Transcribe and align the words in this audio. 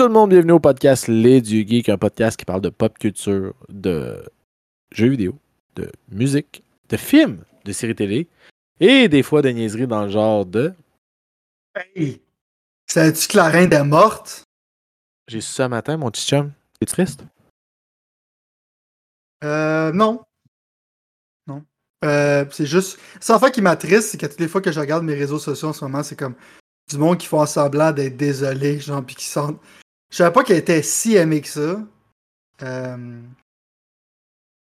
Tout 0.00 0.06
le 0.06 0.14
monde, 0.14 0.30
bienvenue 0.30 0.52
au 0.52 0.60
podcast 0.60 1.08
Les 1.08 1.42
du 1.42 1.68
Geek, 1.68 1.90
un 1.90 1.98
podcast 1.98 2.38
qui 2.38 2.46
parle 2.46 2.62
de 2.62 2.70
pop 2.70 2.98
culture, 2.98 3.52
de 3.68 4.24
jeux 4.92 5.08
vidéo, 5.08 5.38
de 5.76 5.92
musique, 6.10 6.64
de 6.88 6.96
films, 6.96 7.44
de 7.66 7.72
séries 7.72 7.94
télé 7.94 8.26
et 8.80 9.10
des 9.10 9.22
fois 9.22 9.42
de 9.42 9.50
niaiseries 9.50 9.86
dans 9.86 10.04
le 10.04 10.08
genre 10.08 10.46
de. 10.46 10.72
Hey! 11.74 12.22
Savais-tu 12.86 13.28
que 13.28 13.36
la 13.36 13.50
reine 13.50 13.70
est 13.70 13.84
morte? 13.84 14.44
J'ai 15.28 15.42
su 15.42 15.52
ça 15.52 15.68
matin, 15.68 15.98
mon 15.98 16.10
petit 16.10 16.26
chum. 16.26 16.50
T'es 16.80 16.86
triste? 16.86 17.22
Euh, 19.44 19.92
non. 19.92 20.22
Non. 21.46 21.62
Euh, 22.06 22.46
c'est 22.50 22.64
juste. 22.64 22.98
C'est 23.20 23.34
en 23.34 23.38
fait 23.38 23.50
qui 23.50 23.60
m'attriste, 23.60 24.08
c'est 24.08 24.18
que 24.18 24.24
toutes 24.24 24.40
les 24.40 24.48
fois 24.48 24.62
que 24.62 24.72
je 24.72 24.80
regarde 24.80 25.04
mes 25.04 25.12
réseaux 25.12 25.38
sociaux 25.38 25.68
en 25.68 25.72
ce 25.74 25.84
moment, 25.84 26.02
c'est 26.02 26.16
comme 26.16 26.36
du 26.88 26.96
monde 26.96 27.18
qui 27.18 27.26
font 27.26 27.44
semblant 27.44 27.92
d'être 27.92 28.16
désolé, 28.16 28.80
genre, 28.80 29.04
puis 29.04 29.14
qui 29.14 29.26
sentent. 29.26 29.60
Je 30.10 30.16
savais 30.16 30.32
pas 30.32 30.44
qu'elle 30.44 30.58
était 30.58 30.82
si 30.82 31.16
aimée 31.16 31.40
que 31.40 31.48
ça. 31.48 31.82
Euh... 32.62 33.20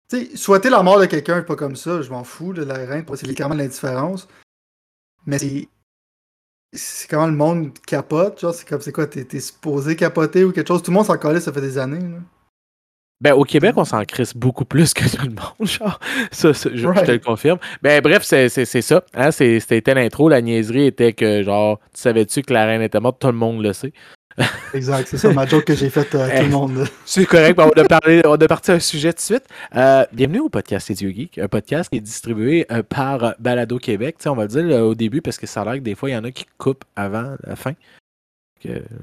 Tu 0.09 0.25
sais, 0.25 0.37
souhaiter 0.37 0.69
la 0.69 0.83
mort 0.83 0.99
de 0.99 1.05
quelqu'un, 1.05 1.41
pas 1.41 1.55
comme 1.55 1.75
ça, 1.75 2.01
je 2.01 2.09
m'en 2.09 2.23
fous 2.23 2.53
de 2.53 2.63
la 2.63 2.75
reine, 2.75 3.05
c'est 3.15 3.27
littéralement 3.27 3.57
l'indifférence. 3.57 4.27
Mais 5.25 5.39
c'est. 5.39 5.67
C'est 6.77 7.09
comment 7.09 7.27
le 7.27 7.33
monde 7.33 7.71
capote, 7.87 8.41
genre, 8.41 8.53
c'est 8.53 8.67
comme, 8.67 8.81
c'est 8.81 8.91
quoi, 8.91 9.07
t'es 9.07 9.39
supposé 9.39 9.95
capoter 9.95 10.43
ou 10.43 10.51
quelque 10.51 10.67
chose? 10.67 10.83
Tout 10.83 10.91
le 10.91 10.95
monde 10.95 11.05
s'en 11.05 11.17
collait, 11.17 11.39
ça 11.39 11.53
fait 11.53 11.61
des 11.61 11.77
années, 11.77 12.01
là. 12.01 12.17
Ben, 13.21 13.33
au 13.33 13.43
Québec, 13.43 13.75
on 13.77 13.85
s'en 13.85 14.03
crisse 14.03 14.35
beaucoup 14.35 14.65
plus 14.65 14.93
que 14.93 15.03
tout 15.03 15.25
le 15.25 15.31
monde, 15.31 15.45
genre. 15.67 15.99
Ça, 16.31 16.53
ça 16.53 16.69
je, 16.73 16.77
je, 16.77 17.05
te 17.05 17.11
le 17.11 17.19
confirme. 17.19 17.59
Ben, 17.81 18.01
bref, 18.01 18.23
c'est 18.23 18.49
ça. 18.65 19.03
Hein? 19.13 19.31
C'était 19.31 19.93
l'intro. 19.93 20.27
La 20.27 20.41
niaiserie 20.41 20.87
était 20.87 21.13
que, 21.13 21.41
genre, 21.41 21.79
tu 21.93 22.01
savais-tu 22.01 22.41
que 22.41 22.51
la 22.51 22.65
reine 22.65 22.81
était 22.81 22.99
morte? 22.99 23.19
Tout 23.19 23.27
le 23.27 23.33
monde 23.33 23.63
le 23.63 23.71
sait. 23.71 23.93
Exact, 24.73 25.07
c'est 25.07 25.17
ça 25.17 25.31
ma 25.31 25.45
joke 25.45 25.65
que 25.65 25.75
j'ai 25.75 25.89
faite 25.89 26.13
à 26.15 26.29
tout 26.29 26.43
le 26.43 26.49
monde. 26.49 26.85
C'est 27.05 27.25
correct, 27.25 27.59
on 27.59 27.69
a, 27.69 27.83
parlé, 27.85 28.21
on 28.25 28.33
a 28.33 28.47
parti 28.47 28.71
un 28.71 28.79
sujet 28.79 29.13
tout 29.13 29.17
de 29.17 29.21
suite. 29.21 29.45
Euh, 29.75 30.05
bienvenue 30.11 30.39
au 30.39 30.49
podcast 30.49 30.89
Les 30.89 30.95
Geek, 30.95 31.37
un 31.37 31.47
podcast 31.47 31.89
qui 31.89 31.97
est 31.97 32.01
distribué 32.01 32.65
euh, 32.71 32.83
par 32.83 33.35
Balado 33.39 33.77
Québec. 33.77 34.17
on 34.25 34.33
va 34.33 34.43
le 34.43 34.49
dire 34.49 34.83
au 34.83 34.95
début 34.95 35.21
parce 35.21 35.37
que 35.37 35.47
ça 35.47 35.61
a 35.61 35.65
l'air 35.65 35.73
que 35.75 35.79
des 35.79 35.95
fois, 35.95 36.09
il 36.09 36.13
y 36.13 36.17
en 36.17 36.23
a 36.23 36.31
qui 36.31 36.45
coupent 36.57 36.83
avant 36.95 37.35
la 37.45 37.55
fin. 37.55 37.73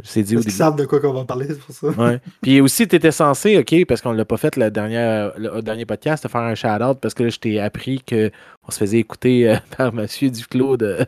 C'est 0.03 0.23
dit 0.23 0.37
au 0.37 0.41
début. 0.41 0.51
savent 0.51 0.77
de 0.77 0.85
quoi 0.85 1.01
qu'on 1.01 1.13
va 1.13 1.25
parler, 1.25 1.47
c'est 1.49 1.59
pour 1.59 1.75
ça. 1.75 1.89
Ouais. 1.89 2.21
Puis 2.41 2.61
aussi, 2.61 2.87
tu 2.89 2.97
étais 2.97 3.13
censé, 3.13 3.59
OK, 3.59 3.87
parce 3.87 4.01
qu'on 4.01 4.13
l'a 4.13 4.25
pas 4.25 4.37
fait 4.37 4.57
le 4.57 4.71
dernier, 4.71 5.31
le, 5.37 5.61
dernier 5.63 5.87
podcast, 5.87 6.25
de 6.25 6.29
faire 6.29 6.43
un 6.43 6.55
shout-out 6.55 6.99
parce 7.01 7.15
que 7.15 7.25
là, 7.25 7.29
je 7.29 7.39
t'ai 7.39 7.61
appris 7.61 8.03
qu'on 8.09 8.71
se 8.71 8.79
faisait 8.79 8.99
écouter 8.99 9.51
euh, 9.51 9.57
par 9.77 9.93
Monsieur 9.93 10.31
Duclos. 10.31 10.83
Euh, 10.83 11.05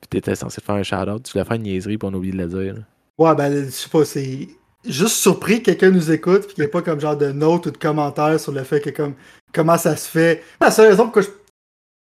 puis 0.00 0.08
tu 0.10 0.16
étais 0.18 0.34
censé 0.34 0.60
faire 0.60 0.74
un 0.74 0.82
shout-out. 0.82 1.22
Tu 1.22 1.32
voulais 1.32 1.44
faire 1.44 1.56
une 1.56 1.62
niaiserie, 1.62 1.98
puis 1.98 2.08
on 2.10 2.14
a 2.14 2.16
oublié 2.16 2.32
de 2.32 2.38
le 2.38 2.48
dire. 2.48 2.74
Ouais, 3.18 3.34
ben, 3.34 3.66
je 3.66 3.70
sais 3.70 3.88
pas, 3.88 4.04
c'est 4.04 4.48
juste 4.84 5.16
surpris 5.16 5.62
que 5.62 5.66
quelqu'un 5.66 5.90
nous 5.90 6.10
écoute, 6.10 6.46
puis 6.46 6.54
qu'il 6.54 6.64
n'y 6.64 6.68
ait 6.68 6.70
pas 6.70 6.82
comme 6.82 7.00
genre 7.00 7.16
de 7.16 7.32
notes 7.32 7.66
ou 7.66 7.70
de 7.70 7.76
commentaires 7.76 8.40
sur 8.40 8.52
le 8.52 8.64
fait 8.64 8.80
que, 8.80 8.90
comme, 8.90 9.14
comment 9.52 9.78
ça 9.78 9.96
se 9.96 10.08
fait. 10.08 10.42
La 10.60 10.70
seule 10.70 10.88
raison 10.88 11.04
pourquoi 11.04 11.22
je 11.22 11.28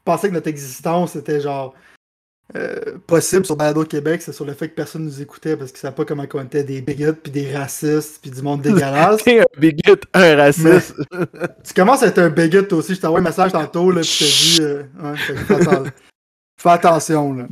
pensais 0.04 0.28
que 0.28 0.34
notre 0.34 0.48
existence 0.48 1.16
était 1.16 1.40
genre 1.40 1.74
euh, 2.54 2.98
possible 3.08 3.44
sur 3.44 3.56
Balado 3.56 3.84
Québec, 3.84 4.22
c'est 4.22 4.32
sur 4.32 4.44
le 4.44 4.52
fait 4.52 4.68
que 4.68 4.74
personne 4.74 5.04
nous 5.04 5.20
écoutait 5.20 5.56
parce 5.56 5.72
qu'ils 5.72 5.78
ne 5.78 5.80
savaient 5.82 5.96
pas 5.96 6.04
comment 6.04 6.24
on 6.32 6.44
était 6.44 6.62
des 6.62 6.80
bigots, 6.80 7.14
puis 7.14 7.32
des 7.32 7.52
racistes, 7.52 8.20
puis 8.22 8.30
du 8.30 8.40
monde 8.40 8.62
dégueulasse. 8.62 9.24
T'es 9.24 9.40
un 9.40 9.44
bigot, 9.58 9.96
un 10.14 10.36
raciste. 10.36 10.94
tu 11.64 11.74
commences 11.74 12.04
à 12.04 12.06
être 12.06 12.18
un 12.18 12.30
bigot 12.30 12.62
toi 12.62 12.78
aussi. 12.78 12.94
Je 12.94 13.00
t'envoie 13.00 13.18
un 13.18 13.24
message 13.24 13.50
tantôt, 13.50 13.90
là, 13.90 14.00
puis 14.02 14.10
je 14.10 14.18
te 14.18 14.24
dis. 14.24 14.62
Euh, 14.62 15.16
fais, 15.16 15.90
fais, 16.56 16.70
attention, 16.70 17.32
là. 17.32 17.48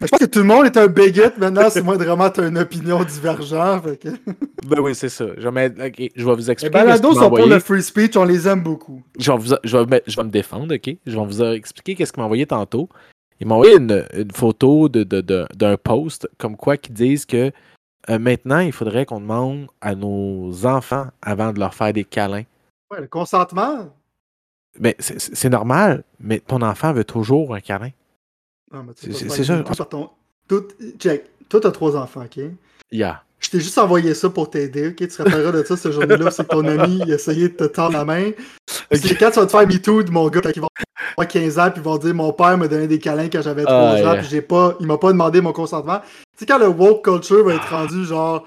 Je 0.00 0.06
pense 0.06 0.20
que 0.20 0.24
tout 0.24 0.38
le 0.38 0.46
monde 0.46 0.66
est 0.66 0.76
un 0.76 0.86
bigot 0.86 1.30
maintenant, 1.38 1.68
c'est 1.68 1.82
moi 1.82 1.96
vraiment 1.96 2.30
t'as 2.30 2.48
une 2.48 2.58
opinion 2.58 3.02
divergente. 3.04 3.98
Que... 3.98 4.08
ben 4.66 4.80
oui, 4.80 4.94
c'est 4.94 5.08
ça. 5.08 5.26
Je 5.36 5.42
vais, 5.42 5.50
mettre... 5.50 5.76
je 6.16 6.24
vais 6.24 6.34
vous 6.34 6.50
expliquer. 6.50 6.78
Les 6.78 6.84
balados 6.84 7.14
sont 7.14 7.28
pour 7.28 7.46
le 7.46 7.58
free 7.58 7.82
speech, 7.82 8.16
on 8.16 8.24
les 8.24 8.48
aime 8.48 8.62
beaucoup. 8.62 9.02
Je 9.18 9.30
vais, 9.30 9.38
vous... 9.38 9.54
je 9.62 9.76
vais, 9.76 10.02
je 10.06 10.16
vais 10.16 10.24
me 10.24 10.30
défendre, 10.30 10.74
ok? 10.74 10.96
Je 11.06 11.18
vais 11.18 11.24
vous 11.24 11.42
expliquer 11.42 11.94
qu'est-ce 11.94 12.12
qu'il 12.12 12.20
m'a 12.20 12.26
envoyé 12.26 12.46
tantôt. 12.46 12.88
Ils 13.40 13.46
m'ont 13.46 13.56
envoyé 13.56 13.76
une, 13.76 14.04
une, 14.14 14.30
photo 14.30 14.88
d'un 14.88 15.02
de, 15.02 15.46
de, 15.54 15.76
post 15.76 16.28
comme 16.38 16.56
quoi 16.56 16.76
qui 16.76 16.92
disent 16.92 17.24
que 17.24 17.50
euh, 18.08 18.18
maintenant, 18.18 18.60
il 18.60 18.72
faudrait 18.72 19.06
qu'on 19.06 19.20
demande 19.20 19.66
à 19.80 19.94
nos 19.94 20.66
enfants 20.66 21.08
avant 21.22 21.52
de 21.52 21.58
leur 21.58 21.74
faire 21.74 21.92
des 21.92 22.04
câlins. 22.04 22.44
Ouais, 22.90 23.00
le 23.00 23.06
consentement. 23.06 23.90
Mais 24.78 24.96
c'est 24.98 25.50
normal, 25.50 26.04
mais 26.20 26.38
ton 26.40 26.62
enfant 26.62 26.92
veut 26.92 27.04
toujours 27.04 27.54
un 27.54 27.60
câlin. 27.60 27.90
C'est 28.96 29.44
ça. 29.44 29.84
Ton... 29.84 30.10
Tout... 30.48 30.68
Check. 30.98 31.24
Toi, 31.48 31.60
t'as 31.60 31.70
trois 31.70 31.96
enfants, 31.96 32.24
OK? 32.24 32.42
Yeah. 32.92 33.22
Je 33.40 33.48
t'ai 33.48 33.60
juste 33.60 33.78
envoyé 33.78 34.14
ça 34.14 34.28
pour 34.28 34.50
t'aider, 34.50 34.88
ok? 34.88 34.96
Tu 34.96 35.08
te 35.08 35.22
rappelleras 35.22 35.52
de 35.52 35.64
ça 35.64 35.76
ce 35.76 35.90
jour-là, 35.90 36.30
c'est 36.30 36.46
que 36.46 36.52
ton 36.52 36.66
ami 36.66 37.00
il 37.04 37.12
a 37.12 37.14
essayé 37.14 37.48
de 37.48 37.54
te 37.54 37.64
tendre 37.64 37.92
la 37.92 38.04
main. 38.04 38.30
C'est 38.92 39.18
quand 39.18 39.30
tu 39.30 39.40
vas 39.40 39.46
te 39.46 39.50
faire 39.50 39.66
MeToo 39.66 40.02
de 40.02 40.10
mon 40.10 40.28
gars, 40.28 40.42
quand 40.42 40.50
il 40.54 40.60
va 40.60 40.68
avoir 41.16 41.28
15 41.28 41.58
ans, 41.58 41.70
puis 41.70 41.80
il 41.82 41.90
va 41.90 41.98
dire 41.98 42.14
Mon 42.14 42.32
père 42.32 42.58
m'a 42.58 42.68
donné 42.68 42.86
des 42.86 42.98
câlins 42.98 43.28
quand 43.28 43.40
j'avais 43.40 43.64
3 43.64 43.74
ans, 43.74 44.14
puis 44.18 44.26
j'ai 44.28 44.42
pas, 44.42 44.76
il 44.78 44.86
m'a 44.86 44.98
pas 44.98 45.12
demandé 45.12 45.40
mon 45.40 45.52
consentement. 45.52 46.00
Tu 46.00 46.40
sais, 46.40 46.46
quand 46.46 46.58
le 46.58 46.68
woke 46.68 47.02
culture 47.02 47.44
va 47.44 47.54
être 47.54 47.70
rendu 47.70 48.04
genre 48.04 48.46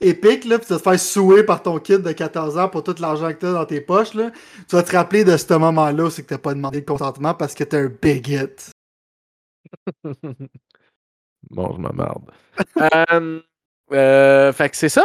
épique, 0.00 0.44
là, 0.44 0.58
puis 0.58 0.66
tu 0.66 0.72
vas 0.72 0.78
te 0.78 0.84
faire 0.84 1.00
souer 1.00 1.42
par 1.42 1.62
ton 1.62 1.78
kid 1.80 2.02
de 2.02 2.12
14 2.12 2.58
ans 2.58 2.68
pour 2.68 2.84
tout 2.84 2.94
l'argent 3.00 3.28
que 3.32 3.38
t'as 3.38 3.52
dans 3.52 3.64
tes 3.64 3.80
poches, 3.80 4.14
là, 4.14 4.30
tu 4.68 4.76
vas 4.76 4.84
te 4.84 4.94
rappeler 4.94 5.24
de 5.24 5.36
ce 5.36 5.54
moment-là, 5.54 6.10
c'est 6.10 6.22
que 6.22 6.28
t'as 6.28 6.38
pas 6.38 6.54
demandé 6.54 6.80
de 6.80 6.86
consentement 6.86 7.34
parce 7.34 7.54
que 7.54 7.64
t'es 7.64 7.76
un 7.76 7.90
bigot. 8.00 8.70
Bon, 11.50 11.74
je 11.74 11.80
m'emmerde. 11.80 12.30
euh, 12.76 13.40
euh, 13.92 14.52
fait 14.52 14.70
que 14.70 14.76
c'est 14.76 14.88
ça. 14.88 15.04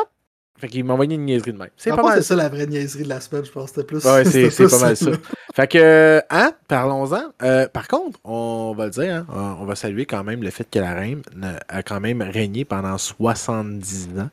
Fait 0.59 0.67
qu'il 0.67 0.85
m'a 0.85 0.93
envoyé 0.93 1.15
une 1.15 1.25
niaiserie 1.25 1.51
de 1.51 1.57
même. 1.57 1.69
C'est 1.75 1.89
pas 1.89 2.03
mal. 2.03 2.17
C'est 2.17 2.27
ça 2.27 2.35
la 2.35 2.47
vraie 2.47 2.67
niaiserie 2.67 3.03
de 3.03 3.09
la 3.09 3.19
semaine, 3.19 3.43
je 3.43 3.51
pense. 3.51 3.69
C'était 3.69 3.83
plus. 3.83 4.05
Ouais, 4.05 4.23
c'est 4.51 4.69
pas 4.69 4.79
mal 4.79 4.95
ça. 4.95 5.11
fait 5.55 5.67
que, 5.67 6.21
hein, 6.29 6.53
parlons-en. 6.67 7.33
Euh, 7.41 7.67
par 7.67 7.87
contre, 7.87 8.19
on 8.23 8.73
va 8.77 8.85
le 8.85 8.91
dire, 8.91 9.25
hein, 9.29 9.57
on 9.59 9.65
va 9.65 9.75
saluer 9.75 10.05
quand 10.05 10.23
même 10.23 10.43
le 10.43 10.51
fait 10.51 10.69
que 10.69 10.79
la 10.79 10.93
reine 10.93 11.21
a 11.67 11.83
quand 11.83 11.99
même 11.99 12.21
régné 12.21 12.65
pendant 12.65 12.97
70 12.97 14.19
ans. 14.19 14.29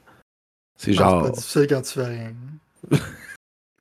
C'est 0.77 0.93
genre. 0.93 1.25
C'est 1.25 1.31
pas 1.31 1.37
difficile 1.37 1.67
quand 1.69 1.83
tu 1.83 1.93
fais 1.95 2.07
rien. 2.07 2.33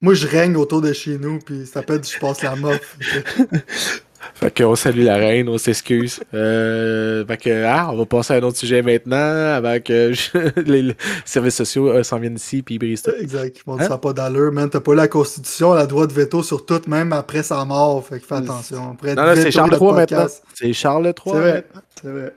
Moi, 0.01 0.13
je 0.13 0.27
règne 0.27 0.55
autour 0.55 0.81
de 0.81 0.93
chez 0.93 1.17
nous, 1.17 1.39
puis 1.39 1.65
ça 1.65 1.83
peut 1.83 1.95
être 1.95 2.09
je 2.09 2.17
passe 2.19 2.41
la 2.41 2.55
moffe. 2.55 2.97
Fait 4.33 4.55
qu'on 4.55 4.75
salue 4.75 5.03
la 5.03 5.17
reine, 5.17 5.49
on 5.49 5.57
s'excuse. 5.57 6.21
Euh, 6.33 7.25
fait 7.25 7.37
que, 7.37 7.63
ah, 7.65 7.89
on 7.91 7.97
va 7.97 8.05
passer 8.05 8.33
à 8.33 8.37
un 8.37 8.41
autre 8.41 8.57
sujet 8.57 8.81
maintenant, 8.81 9.17
avant 9.17 9.79
que 9.79 10.11
les 10.61 10.95
services 11.25 11.55
sociaux 11.55 11.89
euh, 11.89 12.03
s'en 12.03 12.19
viennent 12.19 12.35
ici 12.35 12.61
puis 12.61 12.75
ils 12.75 12.79
brisent 12.79 13.03
tout. 13.03 13.11
Exact. 13.19 13.61
Bon, 13.65 13.79
hein? 13.79 13.87
Ça 13.87 13.97
pas 13.97 14.13
d'allure, 14.13 14.51
man. 14.51 14.69
T'as 14.69 14.79
pas 14.79 14.95
la 14.95 15.07
Constitution, 15.07 15.73
la 15.73 15.85
droit 15.85 16.07
de 16.07 16.13
veto 16.13 16.43
sur 16.43 16.65
tout, 16.65 16.81
même 16.87 17.13
après 17.13 17.43
sa 17.43 17.63
mort. 17.65 18.05
Fait 18.05 18.19
que 18.19 18.25
fais 18.25 18.35
attention. 18.35 18.97
non, 19.03 19.15
non 19.15 19.35
c'est 19.35 19.51
Charles 19.51 19.77
III 19.79 19.91
maintenant. 19.93 20.27
C'est 20.53 20.73
Charles 20.73 21.05
III. 21.05 21.13
C'est 21.25 21.31
vrai. 21.39 21.65
C'est 22.01 22.09
vrai. 22.09 22.33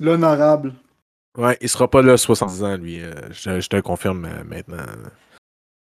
L'honorable. 0.00 0.72
Ouais, 1.38 1.56
il 1.60 1.68
sera 1.68 1.88
pas 1.88 2.00
là 2.00 2.16
70 2.16 2.64
ans, 2.64 2.76
lui. 2.76 3.02
Euh, 3.02 3.12
je, 3.30 3.60
je, 3.60 3.68
te 3.68 3.78
confirme 3.80 4.26
maintenant 4.48 4.84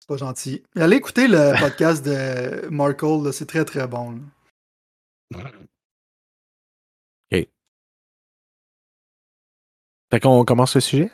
pas 0.08 0.16
gentil. 0.16 0.62
Allez 0.74 0.96
écouter 0.96 1.28
le 1.28 1.52
podcast 1.60 2.04
de 2.04 2.68
Markle, 2.70 3.32
c'est 3.32 3.46
très 3.46 3.64
très 3.64 3.86
bon. 3.86 4.20
OK. 5.34 5.42
Fait 10.10 10.20
qu'on 10.20 10.44
commence 10.44 10.74
le 10.74 10.80
sujet? 10.80 11.10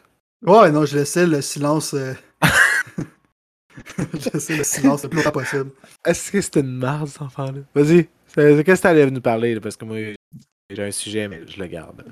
Ouais, 0.46 0.70
non, 0.70 0.86
je 0.86 0.96
laissais 0.96 1.26
le 1.26 1.42
silence. 1.42 1.94
Euh, 1.94 2.14
je 3.98 4.30
laissais 4.32 4.56
le 4.56 4.64
silence 4.64 5.02
le 5.02 5.08
plus 5.08 5.22
possible. 5.24 5.70
Est-ce 6.06 6.30
que 6.30 6.40
c'était 6.40 6.60
une 6.60 6.76
marde, 6.76 7.08
cet 7.08 7.22
enfant-là? 7.22 7.60
Vas-y. 7.74 8.08
Qu'est-ce 8.34 8.62
que 8.62 8.80
tu 8.80 8.86
allais 8.86 9.10
nous 9.10 9.20
parler? 9.20 9.58
parce 9.60 9.76
que 9.76 9.84
moi, 9.84 9.96
j'ai 10.70 10.82
un 10.82 10.90
sujet, 10.92 11.28
mais 11.28 11.42
je 11.48 11.58
le 11.58 11.66
garde. 11.66 12.04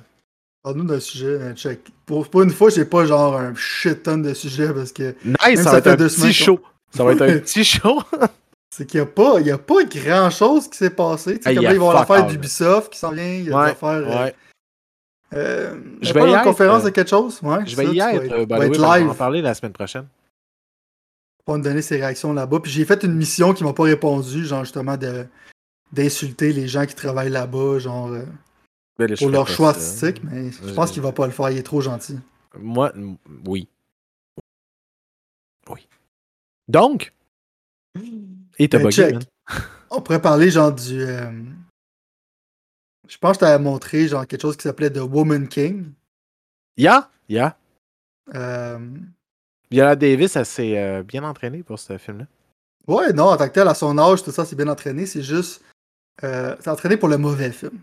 Parle-nous 0.62 0.84
d'un 0.84 1.00
sujet, 1.00 1.40
hein, 1.42 1.54
check. 1.54 1.80
Pour, 2.06 2.28
pour, 2.28 2.42
une 2.42 2.50
fois, 2.50 2.70
j'ai 2.70 2.84
pas 2.84 3.04
genre 3.04 3.36
un 3.36 3.54
shit 3.54 4.02
ton 4.02 4.18
de 4.18 4.34
sujets 4.34 4.72
parce 4.72 4.92
que. 4.92 5.14
Nice, 5.24 5.62
ça, 5.62 5.78
être 5.78 5.88
un 5.88 5.96
petit 5.96 6.32
show. 6.32 6.60
Ça 6.94 7.04
va 7.04 7.12
être 7.12 7.22
un 7.22 7.38
petit 7.38 7.64
show. 7.64 8.02
C'est 8.70 8.86
qu'il 8.86 9.00
n'y 9.00 9.06
a, 9.06 9.06
pas, 9.06 9.38
a 9.38 9.58
pas 9.58 9.84
grand 9.84 10.30
chose 10.30 10.68
qui 10.68 10.78
s'est 10.78 10.90
passé. 10.90 11.38
Sais, 11.42 11.54
comme 11.54 11.62
là, 11.62 11.74
ils 11.74 11.78
vont 11.78 11.92
la 11.92 12.06
faire 12.06 12.26
d'Ubisoft 12.26 12.90
qui 12.90 12.98
s'en 12.98 13.10
vient. 13.10 13.24
Il 13.24 13.44
y 13.44 13.52
a 13.52 13.56
ouais, 13.56 13.64
des 13.66 13.70
affaires. 13.72 13.90
Euh, 13.90 14.24
ouais. 14.24 14.34
Euh, 15.34 15.74
je 16.00 16.12
vais 16.12 16.30
y 16.30 16.32
être. 16.32 16.42
conférence 16.42 16.84
de 16.84 16.90
quelque 16.90 17.10
chose. 17.10 17.38
Ouais, 17.42 17.66
je 17.66 17.76
vais 17.76 17.86
y 17.86 18.00
être. 18.00 18.46
Bah, 18.46 18.64
être 18.64 18.72
live. 18.72 19.04
On 19.04 19.06
va 19.06 19.12
en 19.12 19.14
parler 19.14 19.42
la 19.42 19.52
semaine 19.52 19.72
prochaine. 19.72 20.06
Pour 21.44 21.58
me 21.58 21.62
donner 21.62 21.82
ses 21.82 21.96
réactions 21.96 22.32
là-bas. 22.32 22.60
Puis 22.60 22.72
j'ai 22.72 22.86
fait 22.86 23.02
une 23.02 23.14
mission 23.14 23.52
qui 23.52 23.62
m'a 23.62 23.74
pas 23.74 23.82
répondu, 23.82 24.46
genre 24.46 24.64
justement 24.64 24.96
d'insulter 25.92 26.54
les 26.54 26.66
gens 26.66 26.86
qui 26.86 26.94
travaillent 26.94 27.30
là-bas, 27.30 27.78
genre 27.78 28.08
euh, 28.08 28.22
ben, 28.98 29.14
pour 29.16 29.28
leur 29.28 29.48
choix 29.48 29.70
artistique, 29.70 30.22
mais 30.24 30.50
je 30.50 30.72
pense 30.72 30.92
qu'il 30.92 31.02
va 31.02 31.12
pas 31.12 31.26
le 31.26 31.32
faire, 31.32 31.50
il 31.50 31.58
est 31.58 31.62
trop 31.62 31.82
gentil. 31.82 32.18
Moi, 32.58 32.92
oui. 32.94 33.16
Oui. 33.46 33.68
Donc, 36.72 37.12
et 38.58 38.68
t'as 38.68 38.78
ben, 38.78 39.18
On 39.90 40.00
pourrait 40.00 40.22
parler 40.22 40.50
genre 40.50 40.72
du. 40.72 41.02
Euh, 41.02 41.30
je 43.06 43.18
pense 43.18 43.36
que 43.36 43.40
t'avais 43.40 43.62
montré 43.62 44.08
genre 44.08 44.26
quelque 44.26 44.40
chose 44.40 44.56
qui 44.56 44.62
s'appelait 44.62 44.90
The 44.90 45.00
Woman 45.00 45.48
King. 45.48 45.92
Yeah, 46.78 47.10
yeah. 47.28 47.56
Euh, 48.34 48.78
Viola 49.70 49.96
Davis, 49.96 50.34
elle 50.36 50.46
s'est 50.46 50.78
euh, 50.78 51.02
bien 51.02 51.22
entraînée 51.24 51.62
pour 51.62 51.78
ce 51.78 51.98
film-là. 51.98 52.26
Ouais, 52.88 53.12
non, 53.12 53.24
en 53.26 53.36
tant 53.36 53.48
que 53.48 53.52
tel, 53.52 53.68
à 53.68 53.74
son 53.74 53.98
âge, 53.98 54.22
tout 54.22 54.30
ça, 54.30 54.46
c'est 54.46 54.56
bien 54.56 54.68
entraîné. 54.68 55.04
C'est 55.04 55.22
juste. 55.22 55.62
Euh, 56.24 56.56
c'est 56.60 56.70
entraîné 56.70 56.96
pour 56.96 57.08
le 57.08 57.18
mauvais 57.18 57.50
film. 57.52 57.78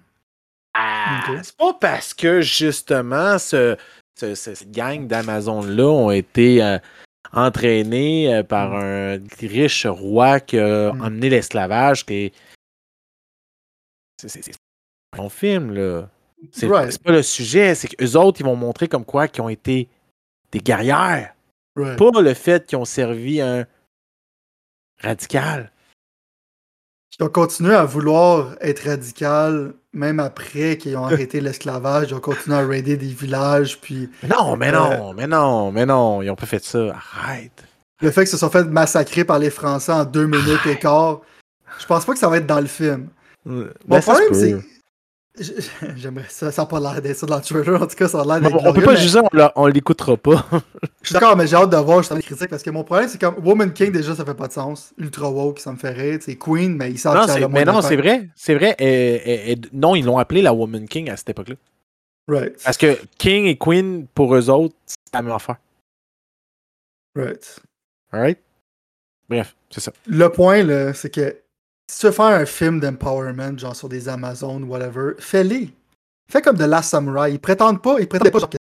Ah, 0.74 1.22
c'est 1.44 1.56
pas 1.56 1.74
parce 1.80 2.14
que 2.14 2.42
justement 2.42 3.38
ce, 3.38 3.76
ce- 4.20 4.34
ce- 4.36 4.56
cette 4.56 4.72
gang 4.72 5.08
d'Amazon-là 5.08 5.86
ont 5.88 6.12
été 6.12 6.62
entraînés 7.34 8.34
euh, 8.34 8.44
par 8.44 8.74
un 8.76 9.18
riche 9.42 9.86
roi 9.86 10.40
qui 10.40 10.58
a 10.58 10.94
Mm. 10.94 11.02
emmené 11.04 11.30
l'esclavage. 11.30 12.06
qui 12.06 12.32
C'est 14.18 14.52
un 15.18 15.30
film, 15.30 15.74
là. 15.74 16.10
C'est 16.52 16.68
Right. 16.68 16.98
pas 17.04 17.12
le 17.12 17.22
sujet, 17.24 17.76
c'est 17.76 17.88
qu'eux 17.90 18.16
autres, 18.16 18.40
ils 18.42 18.46
vont 18.46 18.56
montrer 18.56 18.88
comme 18.88 19.06
quoi 19.06 19.28
qu'ils 19.28 19.42
ont 19.44 19.50
été 19.50 19.88
des 20.52 20.60
guerrières. 20.60 21.36
Pas 21.76 22.22
le 22.22 22.34
fait 22.34 22.66
qu'ils 22.66 22.78
ont 22.78 22.86
servi 22.86 23.42
un 23.42 23.66
radical. 25.02 25.72
Ils 27.20 27.26
ont 27.26 27.30
continué 27.30 27.76
à 27.76 27.84
vouloir 27.84 28.56
être 28.62 28.88
radical, 28.88 29.74
même 29.92 30.22
après 30.22 30.78
qu'ils 30.78 30.96
ont 30.96 31.04
arrêté 31.04 31.42
l'esclavage. 31.42 32.08
Ils 32.10 32.16
ont 32.16 32.22
continué 32.22 32.56
à 32.56 32.66
raider 32.66 32.96
des 32.96 33.08
villages. 33.08 33.80
Puis 33.82 34.10
Mais 34.24 34.30
non, 34.30 34.56
mais 34.56 34.70
Euh, 34.70 34.72
non, 34.72 35.14
mais 35.14 35.28
non, 35.28 35.72
mais 35.72 35.86
non, 35.86 36.22
ils 36.22 36.30
ont 36.30 36.36
pas 36.36 36.46
fait 36.46 36.64
ça. 36.64 36.96
Arrête. 36.96 37.64
le 38.02 38.12
fait 38.12 38.22
qu'ils 38.22 38.30
se 38.30 38.38
sont 38.38 38.50
fait 38.50 38.64
massacrer 38.64 39.26
par 39.26 39.38
les 39.40 39.50
Français 39.50 39.92
en 39.92 40.06
deux 40.06 40.28
minutes 40.28 40.66
et 40.66 40.78
quart, 40.78 41.20
je 41.80 41.86
pense 41.86 42.06
pas 42.06 42.14
que 42.14 42.20
ça 42.20 42.30
va 42.30 42.38
être 42.38 42.48
dans 42.48 42.62
le 42.62 42.68
film. 42.68 43.10
Mon 43.46 44.00
problème, 44.02 44.34
c'est. 44.34 44.56
J'aimerais 45.96 46.26
ça. 46.30 46.52
Ça 46.52 46.62
n'a 46.62 46.66
pas 46.66 46.80
l'air 46.80 47.02
d'être 47.02 47.16
ça 47.18 47.26
dans 47.26 47.38
le 47.38 47.42
trailer. 47.42 47.82
En 47.82 47.88
tout 47.88 47.96
cas, 47.96 48.08
ça 48.08 48.22
a 48.22 48.26
l'air 48.26 48.42
d'être. 48.42 48.66
on 48.66 48.74
peut 48.74 48.82
pas 48.82 48.94
mais- 48.94 48.98
juger, 48.98 49.20
on, 49.56 49.68
l'écoutera 49.68 50.18
pas. 50.18 50.46
Je 51.02 51.08
suis 51.08 51.14
d'accord, 51.14 51.36
mais 51.38 51.48
j'ai 51.48 51.56
hâte 51.56 51.70
de 51.70 51.78
voir 51.78 52.00
justement 52.00 52.18
les 52.18 52.24
critiques 52.24 52.50
parce 52.50 52.64
que 52.64 52.70
mon 52.70 52.84
problème, 52.84 53.08
c'est 53.08 53.20
comme 53.20 53.36
Woman 53.46 53.72
King, 53.74 53.92
déjà, 53.92 54.16
ça 54.16 54.26
fait 54.26 54.34
pas 54.34 54.48
de 54.48 54.54
sens. 54.54 54.94
Ultra 54.98 55.30
woke, 55.30 55.60
ça 55.60 55.72
me 55.72 55.78
fait 55.78 55.92
rire. 55.92 56.20
C'est 56.22 56.36
Queen, 56.36 56.76
mais 56.76 56.92
ils 56.92 56.98
savent 57.00 57.16
non, 57.16 57.34
que 57.34 57.46
mais 57.48 57.66
non, 57.66 57.82
c'est 57.82 57.96
vrai. 57.96 58.30
C'est 58.36 58.56
vrai. 58.56 58.76
Et- 58.80 58.86
et- 58.86 59.52
et- 59.54 59.58
non, 59.74 59.96
ils 59.96 60.06
l'ont 60.06 60.18
appelé 60.18 60.42
la 60.42 60.54
Woman 60.54 60.88
King 60.88 61.10
à 61.10 61.18
cette 61.18 61.30
époque-là. 61.30 61.56
Right. 62.28 62.62
Parce 62.64 62.78
que 62.78 62.98
King 63.18 63.46
et 63.46 63.58
Queen, 63.58 64.06
pour 64.14 64.36
eux 64.36 64.50
autres, 64.50 64.76
c'est 64.86 64.98
la 65.14 65.22
même 65.22 65.32
affaire. 65.34 65.58
Right. 67.16 67.62
Alright? 68.12 68.40
Bref, 69.28 69.56
c'est 69.70 69.82
ça. 69.82 69.92
Le 70.08 70.30
point, 70.30 70.64
là, 70.64 70.94
c'est 70.94 71.10
que 71.14 71.36
si 71.90 72.02
tu 72.02 72.06
veux 72.06 72.12
faire 72.12 72.26
un 72.26 72.46
film 72.46 72.80
d'empowerment, 72.80 73.58
genre 73.58 73.76
sur 73.76 73.90
des 73.90 74.08
Amazones, 74.08 74.64
whatever, 74.66 75.14
fais-les. 75.18 75.74
Fais 76.32 76.40
comme 76.40 76.56
The 76.56 76.68
Last 76.68 76.92
Samurai. 76.92 77.32
Ils 77.32 77.40
prétendent 77.40 77.82
pas, 77.82 78.00
ils 78.00 78.08
prétendent 78.08 78.30
pas 78.30 78.40
genre 78.40 78.50
que 78.50 78.58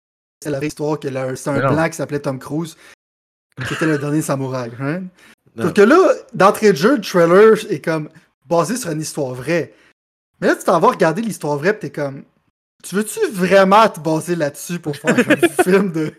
c'est 0.43 0.51
la 0.51 0.59
vraie 0.59 0.67
histoire, 0.67 0.99
que 0.99 1.09
c'est 1.37 1.51
un 1.51 1.73
blanc 1.73 1.89
qui 1.89 1.95
s'appelait 1.95 2.19
Tom 2.19 2.41
Cruise, 2.41 2.77
qui 3.69 3.75
était 3.75 3.87
le 3.87 3.99
dernier 3.99 4.23
samouraï. 4.23 4.73
Hein? 4.81 5.05
Sauf 5.57 5.73
que 5.73 5.83
là, 5.83 5.97
d'entrée 6.35 6.73
de 6.73 6.77
jeu, 6.77 6.97
le 6.97 7.01
trailer 7.01 7.55
est 7.71 7.81
comme 7.81 8.09
basé 8.47 8.77
sur 8.77 8.91
une 8.91 9.01
histoire 9.01 9.35
vraie. 9.35 9.73
Mais 10.41 10.49
là, 10.49 10.57
tu 10.57 10.65
t'en 10.65 10.81
vas 10.81 10.89
regarder 10.89 11.23
l'histoire 11.23 11.57
vraie, 11.57 11.75
pis 11.75 11.81
t'es 11.87 11.91
comme. 11.91 12.25
Tu 12.83 12.97
veux-tu 12.97 13.21
vraiment 13.31 13.89
te 13.89 14.01
baser 14.01 14.35
là-dessus 14.35 14.81
pour 14.81 14.97
faire 14.97 15.15
un 15.17 15.49
film 15.63 15.93
de 15.93 16.13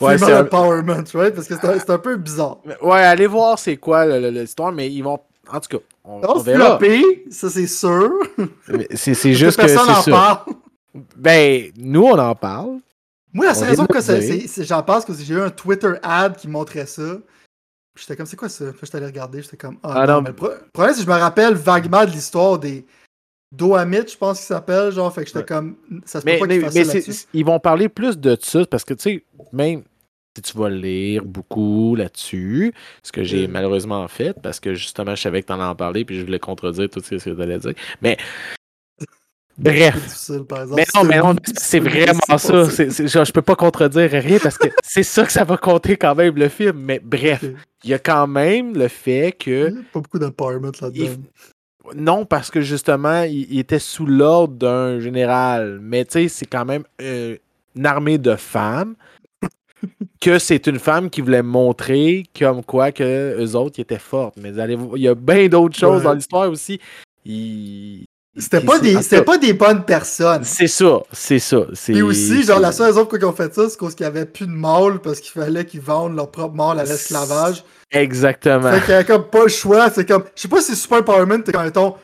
Ouais, 0.00 0.22
empowerment, 0.32 1.04
right? 1.12 1.34
Parce 1.34 1.46
que 1.46 1.56
c'est 1.60 1.90
un, 1.90 1.94
un 1.94 1.98
peu 1.98 2.16
bizarre. 2.16 2.56
Ouais, 2.80 3.02
allez 3.02 3.26
voir 3.26 3.58
c'est 3.58 3.76
quoi 3.76 4.06
l'histoire, 4.06 4.72
mais 4.72 4.90
ils 4.90 5.02
vont. 5.02 5.20
En 5.50 5.60
tout 5.60 5.78
cas, 5.78 5.84
on, 6.04 6.16
on 6.22 6.34
va 6.34 6.40
se 6.40 6.44
verra. 6.44 6.78
flopper, 6.78 7.24
ça 7.30 7.48
c'est 7.50 7.66
sûr. 7.66 8.10
C'est 8.94 9.32
juste 9.34 9.58
que 9.58 9.66
personne 9.66 9.86
n'en 9.88 10.02
parle. 10.02 10.38
Ben, 11.16 11.70
nous, 11.76 12.02
on 12.02 12.18
en 12.18 12.34
parle. 12.34 12.78
Moi, 13.32 13.46
la 13.46 13.54
seule 13.54 13.68
raison 13.68 13.86
que 13.86 13.94
le 13.94 14.00
c'est- 14.02 14.20
dire. 14.20 14.48
c'est- 14.48 14.64
j'en 14.64 14.82
que 15.04 15.12
j'ai 15.14 15.34
eu 15.34 15.40
un 15.40 15.50
Twitter 15.50 15.92
ad 16.02 16.36
qui 16.36 16.48
montrait 16.48 16.86
ça. 16.86 17.18
J'étais 17.98 18.16
comme, 18.16 18.26
c'est 18.26 18.36
quoi 18.36 18.48
ça? 18.48 18.66
Puis 18.66 18.78
j'étais 18.84 18.96
allé 18.96 19.06
regarder, 19.06 19.42
j'étais 19.42 19.56
comme, 19.56 19.76
ah, 19.82 19.92
Ah 19.96 20.06
non, 20.06 20.14
non. 20.14 20.22
mais 20.22 20.28
le 20.30 20.34
pro- 20.36 20.48
le 20.48 20.70
problème, 20.72 20.94
c'est 20.94 21.04
que 21.04 21.10
je 21.10 21.12
me 21.14 21.18
rappelle 21.20 21.54
vaguement 21.54 22.04
de 22.04 22.10
l'histoire 22.10 22.58
des 22.58 22.86
Dohamit, 23.54 24.08
je 24.08 24.16
pense 24.16 24.38
qu'il 24.38 24.46
s'appelle, 24.46 24.92
genre, 24.92 25.12
fait 25.12 25.22
que 25.22 25.26
j'étais 25.28 25.38
Ouais. 25.40 25.44
comme, 25.46 25.76
ça 26.04 26.20
se 26.20 26.24
peut 26.24 26.38
pas 26.38 26.46
mais- 26.46 26.54
qu'il 26.56 26.64
fasse 26.64 26.74
mais 26.74 26.84
ça 26.84 26.90
ils 27.32 27.44
vont 27.44 27.58
parler 27.58 27.88
plus 27.88 28.18
de 28.18 28.36
ça 28.40 28.64
parce 28.66 28.84
que, 28.84 28.94
tu 28.94 29.02
sais, 29.02 29.24
même 29.52 29.82
tu 30.42 30.56
vas 30.58 30.68
lire 30.70 31.24
beaucoup 31.24 31.94
là-dessus, 31.96 32.72
ce 33.02 33.12
que 33.12 33.22
j'ai 33.24 33.46
Mm. 33.48 33.50
malheureusement 33.50 34.06
fait 34.08 34.34
parce 34.42 34.60
que 34.60 34.74
justement, 34.74 35.14
je 35.14 35.22
savais 35.22 35.42
que 35.42 35.46
tu 35.46 35.52
en 35.52 35.74
parler 35.74 36.04
puis 36.04 36.18
je 36.18 36.24
voulais 36.24 36.38
contredire 36.38 36.88
tout 36.90 37.00
ce 37.00 37.10
que 37.16 37.34
tu 37.34 37.42
allais 37.42 37.58
dire. 37.58 37.72
Mais, 38.02 38.16
bref. 39.58 39.94
difficile, 39.96 40.44
par 40.44 40.62
exemple. 40.62 40.76
Mais 40.80 40.86
non, 40.94 41.04
mais 41.04 41.18
non, 41.18 41.36
C'est- 41.56 41.80
vraiment 41.80 42.38
ça. 42.38 42.70
C'est- 42.70 43.08
genre, 43.08 43.24
je 43.24 43.32
peux 43.32 43.42
pas 43.42 43.56
contredire 43.56 44.10
rien 44.10 44.38
parce 44.42 44.56
que 44.58 44.68
c'est 44.84 45.02
ça 45.02 45.24
que 45.24 45.32
ça 45.32 45.44
va 45.44 45.56
compter 45.56 45.96
quand 45.96 46.14
même 46.14 46.36
le 46.36 46.48
film. 46.48 46.78
Mais 46.78 47.00
bref, 47.02 47.44
il 47.84 47.90
y 47.90 47.94
a 47.94 47.98
quand 47.98 48.26
même 48.26 48.76
le 48.76 48.88
fait 48.88 49.32
que 49.32 49.68
Il 49.70 49.74
y 49.74 49.78
a 49.78 49.82
Pas 49.92 50.00
beaucoup 50.00 50.18
d'empowerment 50.18 50.72
là-dedans. 50.80 51.04
Il- 51.04 51.18
Non, 51.96 52.26
parce 52.26 52.50
que 52.50 52.60
justement, 52.60 53.22
il, 53.22 53.50
il 53.50 53.58
était 53.60 53.78
sous 53.78 54.04
l'ordre 54.04 54.54
d'un 54.54 55.00
général. 55.00 55.78
Mais 55.80 56.04
tu 56.04 56.12
sais, 56.12 56.28
c'est 56.28 56.44
quand 56.46 56.66
même 56.66 56.84
euh, 57.00 57.36
une 57.74 57.86
armée 57.86 58.18
de 58.18 58.36
femmes. 58.36 58.94
Que 60.20 60.38
c'est 60.38 60.66
une 60.66 60.78
femme 60.78 61.10
qui 61.10 61.20
voulait 61.20 61.42
montrer 61.42 62.24
comme 62.38 62.64
quoi 62.64 62.92
que 62.92 63.36
eux 63.40 63.56
autres 63.56 63.76
ils 63.78 63.82
étaient 63.82 63.98
fortes. 63.98 64.34
Mais 64.40 64.58
allez, 64.58 64.76
il 64.96 65.02
y 65.02 65.08
a 65.08 65.14
bien 65.14 65.48
d'autres 65.48 65.76
choses 65.78 65.98
Ouais. 65.98 66.04
dans 66.04 66.12
l'histoire 66.14 66.50
aussi. 66.50 66.80
C'était 68.36 68.60
pas, 68.60 68.78
des, 68.78 69.02
c'était 69.02 69.22
pas 69.24 69.36
des 69.36 69.52
bonnes 69.52 69.84
personnes. 69.84 70.44
C'est 70.44 70.68
ça, 70.68 71.00
c'est 71.12 71.40
ça. 71.40 71.62
Et 71.88 72.02
aussi, 72.02 72.44
genre, 72.44 72.60
la 72.60 72.70
seule 72.70 72.86
raison 72.86 73.04
pour 73.04 73.18
qu'ils 73.18 73.26
ont 73.26 73.32
fait 73.32 73.52
ça, 73.52 73.68
c'est 73.68 73.78
parce 73.78 73.96
qu'il 73.96 74.04
y 74.04 74.06
avait 74.08 74.26
plus 74.26 74.46
de 74.46 74.52
mâles, 74.52 75.00
parce 75.00 75.18
qu'il 75.18 75.32
fallait 75.32 75.64
qu'ils 75.64 75.80
vendent 75.80 76.14
leur 76.14 76.30
propre 76.30 76.54
mâle 76.54 76.78
à 76.78 76.84
l'esclavage. 76.84 77.64
Exactement. 77.90 78.70
Fait 78.70 78.80
qu'il 78.80 78.90
y 78.90 78.98
a 78.98 79.02
comme 79.04 79.24
pas 79.24 79.42
le 79.42 79.48
choix. 79.48 79.90
C'est 79.90 80.06
comme. 80.06 80.22
Je 80.36 80.42
sais 80.42 80.48
pas 80.48 80.60
si 80.60 80.70
c'est 80.70 80.76
super 80.76 80.98
empowerment, 80.98 81.42
t'es 81.42 81.50
comme 81.52 81.64
mettons. 81.64 81.94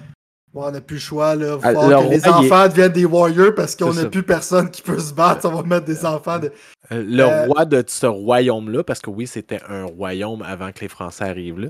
Bon, 0.55 0.63
on 0.67 0.71
n'a 0.71 0.81
plus 0.81 0.95
le 0.97 1.01
choix, 1.01 1.35
là. 1.35 1.59
Ah, 1.65 1.73
Faut 1.75 1.81
que 1.89 2.11
les 2.11 2.17
est- 2.25 2.29
enfants 2.29 2.69
deviennent 2.69 2.93
des 2.93 3.05
warriors 3.05 3.55
parce 3.57 3.75
qu'on 3.75 3.93
n'a 3.93 4.05
plus 4.07 4.23
personne 4.23 4.71
qui 4.71 4.83
peut 4.83 4.99
se 5.01 5.13
battre. 5.13 5.49
On 5.49 5.55
va 5.57 5.63
mettre 5.65 5.85
des 5.87 6.07
enfants 6.07 6.39
de. 6.39 6.53
Euh, 6.93 7.03
Le 7.05 7.23
Euh, 7.25 7.47
roi 7.47 7.65
de 7.65 7.83
ce 7.87 8.07
royaume-là, 8.07 8.85
parce 8.85 9.01
que 9.01 9.11
oui, 9.11 9.27
c'était 9.27 9.61
un 9.69 9.85
royaume 9.85 10.43
avant 10.43 10.71
que 10.71 10.81
les 10.83 10.89
Français 10.89 11.25
arrivent 11.25 11.59
là, 11.59 11.69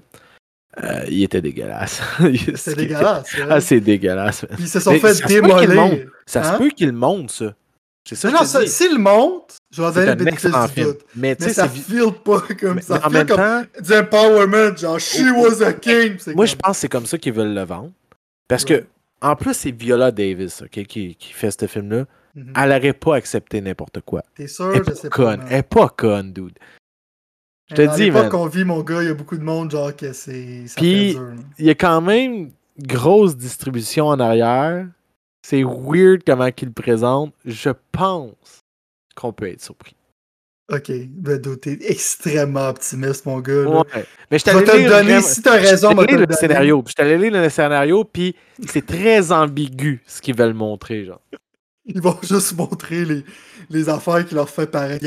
euh, 0.83 1.05
il 1.09 1.23
était 1.23 1.41
dégueulasse. 1.41 2.03
C'est 2.57 2.77
dégueulasse. 2.77 3.27
hein. 3.41 3.47
Ah, 3.49 3.61
c'est 3.61 3.81
dégueulasse. 3.81 4.45
ils 4.59 4.69
se 4.69 4.81
sont 4.81 4.91
Mais 4.93 4.99
fait 4.99 5.15
ça 5.15 5.15
se 5.15 5.23
peut 5.23 5.29
qu'ils 5.29 5.41
démolir. 5.43 5.71
montent. 5.75 6.01
Ça 6.27 6.41
Hein? 6.43 6.53
se 6.53 6.59
peut 6.59 6.69
qu'il 6.71 6.93
monte, 6.93 7.31
ça. 7.31 7.55
C'est 8.07 8.17
ça 8.17 8.29
Non, 8.29 8.35
que 8.35 8.39
non, 8.41 8.45
je 8.45 8.49
ça- 8.51 9.91
vais 9.91 10.01
donner 10.01 10.07
le 10.11 10.25
bénéfice 10.25 10.51
du 10.75 10.83
doute. 10.83 11.01
Mais 11.17 11.35
Mais 11.41 11.49
ça 11.55 11.69
feel 11.71 12.13
pas 12.23 12.43
comme 12.61 12.75
mais- 12.75 12.83
ça. 12.83 13.01
en 13.03 13.09
même 13.09 13.27
comme 13.27 13.37
temps, 13.39 13.63
du 13.83 13.95
empowerment, 13.97 14.77
genre 14.77 14.99
she 14.99 15.23
was 15.35 15.63
a 15.63 15.73
king. 15.73 16.17
C'est 16.19 16.35
moi, 16.35 16.45
comme- 16.45 16.51
je 16.51 16.57
pense 16.57 16.77
que 16.77 16.81
c'est 16.83 16.89
comme 16.89 17.07
ça 17.07 17.17
qu'ils 17.17 17.33
veulent 17.33 17.55
le 17.55 17.65
vendre. 17.65 17.91
Parce 18.49 18.65
Ouais. 18.65 18.81
que, 18.81 18.87
en 19.21 19.37
plus, 19.37 19.55
c'est 19.55 19.71
Viola 19.71 20.11
Davis 20.11 20.63
qui, 20.71 20.85
qui 20.87 21.33
fait 21.33 21.51
ce 21.51 21.67
film-là. 21.67 22.05
Mhm. 22.35 22.53
Elle 22.57 22.69
n'aurait 22.71 22.93
pas 22.93 23.17
accepté 23.17 23.61
n'importe 23.61 24.01
quoi. 24.01 24.23
T'es 24.35 24.49
sûr, 24.49 24.71
Elle 24.73 24.77
est 24.77 24.79
je 24.79 24.83
pas 24.83 24.95
sais 24.95 25.09
pas. 25.09 25.17
conne. 25.17 25.39
man. 25.41 25.47
Elle 25.51 25.59
est 25.59 25.63
pas 25.63 25.89
conne, 25.89 26.33
dude. 26.33 26.59
Je 27.71 27.77
te 27.77 27.97
dis, 27.97 28.11
man. 28.11 28.29
qu'on 28.29 28.47
vit, 28.47 28.65
mon 28.65 28.83
gars, 28.83 29.03
il 29.03 29.07
y 29.09 29.11
a 29.11 29.15
beaucoup 29.15 29.39
de 29.39 29.43
monde, 29.43 29.71
genre, 29.71 29.95
que 29.97 30.13
c'est. 30.13 30.65
Puis- 30.77 31.17
il 31.59 31.65
y 31.65 31.71
a 31.71 31.75
quand 31.75 32.01
même 32.01 32.51
grosse 32.79 33.37
distribution 33.37 34.09
en 34.09 34.19
arrière. 34.21 34.87
C'est 35.47 35.63
weird 35.63 36.23
comment 36.27 36.51
qu'il 36.51 36.69
le 36.69 36.75
présente. 36.75 37.33
Je 37.45 37.71
pense 37.93 38.61
qu'on 39.15 39.33
peut 39.33 39.49
être 39.49 39.63
surpris. 39.63 39.95
Ok, 40.73 40.91
ben, 41.11 41.39
dude, 41.39 41.61
t'es 41.61 41.79
extrêmement 41.83 42.69
optimiste, 42.71 43.27
mon 43.27 43.39
gars. 43.41 43.53
là. 43.65 43.71
Ouais. 43.81 44.07
Mais 44.31 44.39
je 44.39 44.45
Je 44.51 44.57
vais 44.57 44.65
t'allais 44.65 44.79
lire 44.79 44.91
donner, 44.91 45.21
si 45.21 45.43
t'as 45.43 45.57
raison, 45.59 45.91
je 45.91 45.97
t'allais 46.07 46.27
le 46.27 46.33
scénario. 46.35 46.83
Puis 46.83 46.91
je 46.93 46.95
t'allais 47.03 47.19
lire 47.19 47.43
le 47.43 47.49
scénario, 47.51 48.05
puis 48.05 48.35
c'est 48.67 48.87
très 48.87 49.31
ambigu 49.31 50.03
ce 50.07 50.23
qu'ils 50.23 50.35
veulent 50.35 50.55
montrer. 50.55 51.05
Genre. 51.05 51.21
Ils 51.85 52.01
vont 52.01 52.17
juste 52.23 52.57
montrer 52.57 53.05
les, 53.05 53.25
les 53.69 53.89
affaires 53.91 54.25
qui 54.27 54.35
leur 54.35 54.49
fait 54.49 54.67
paraître. 54.67 55.05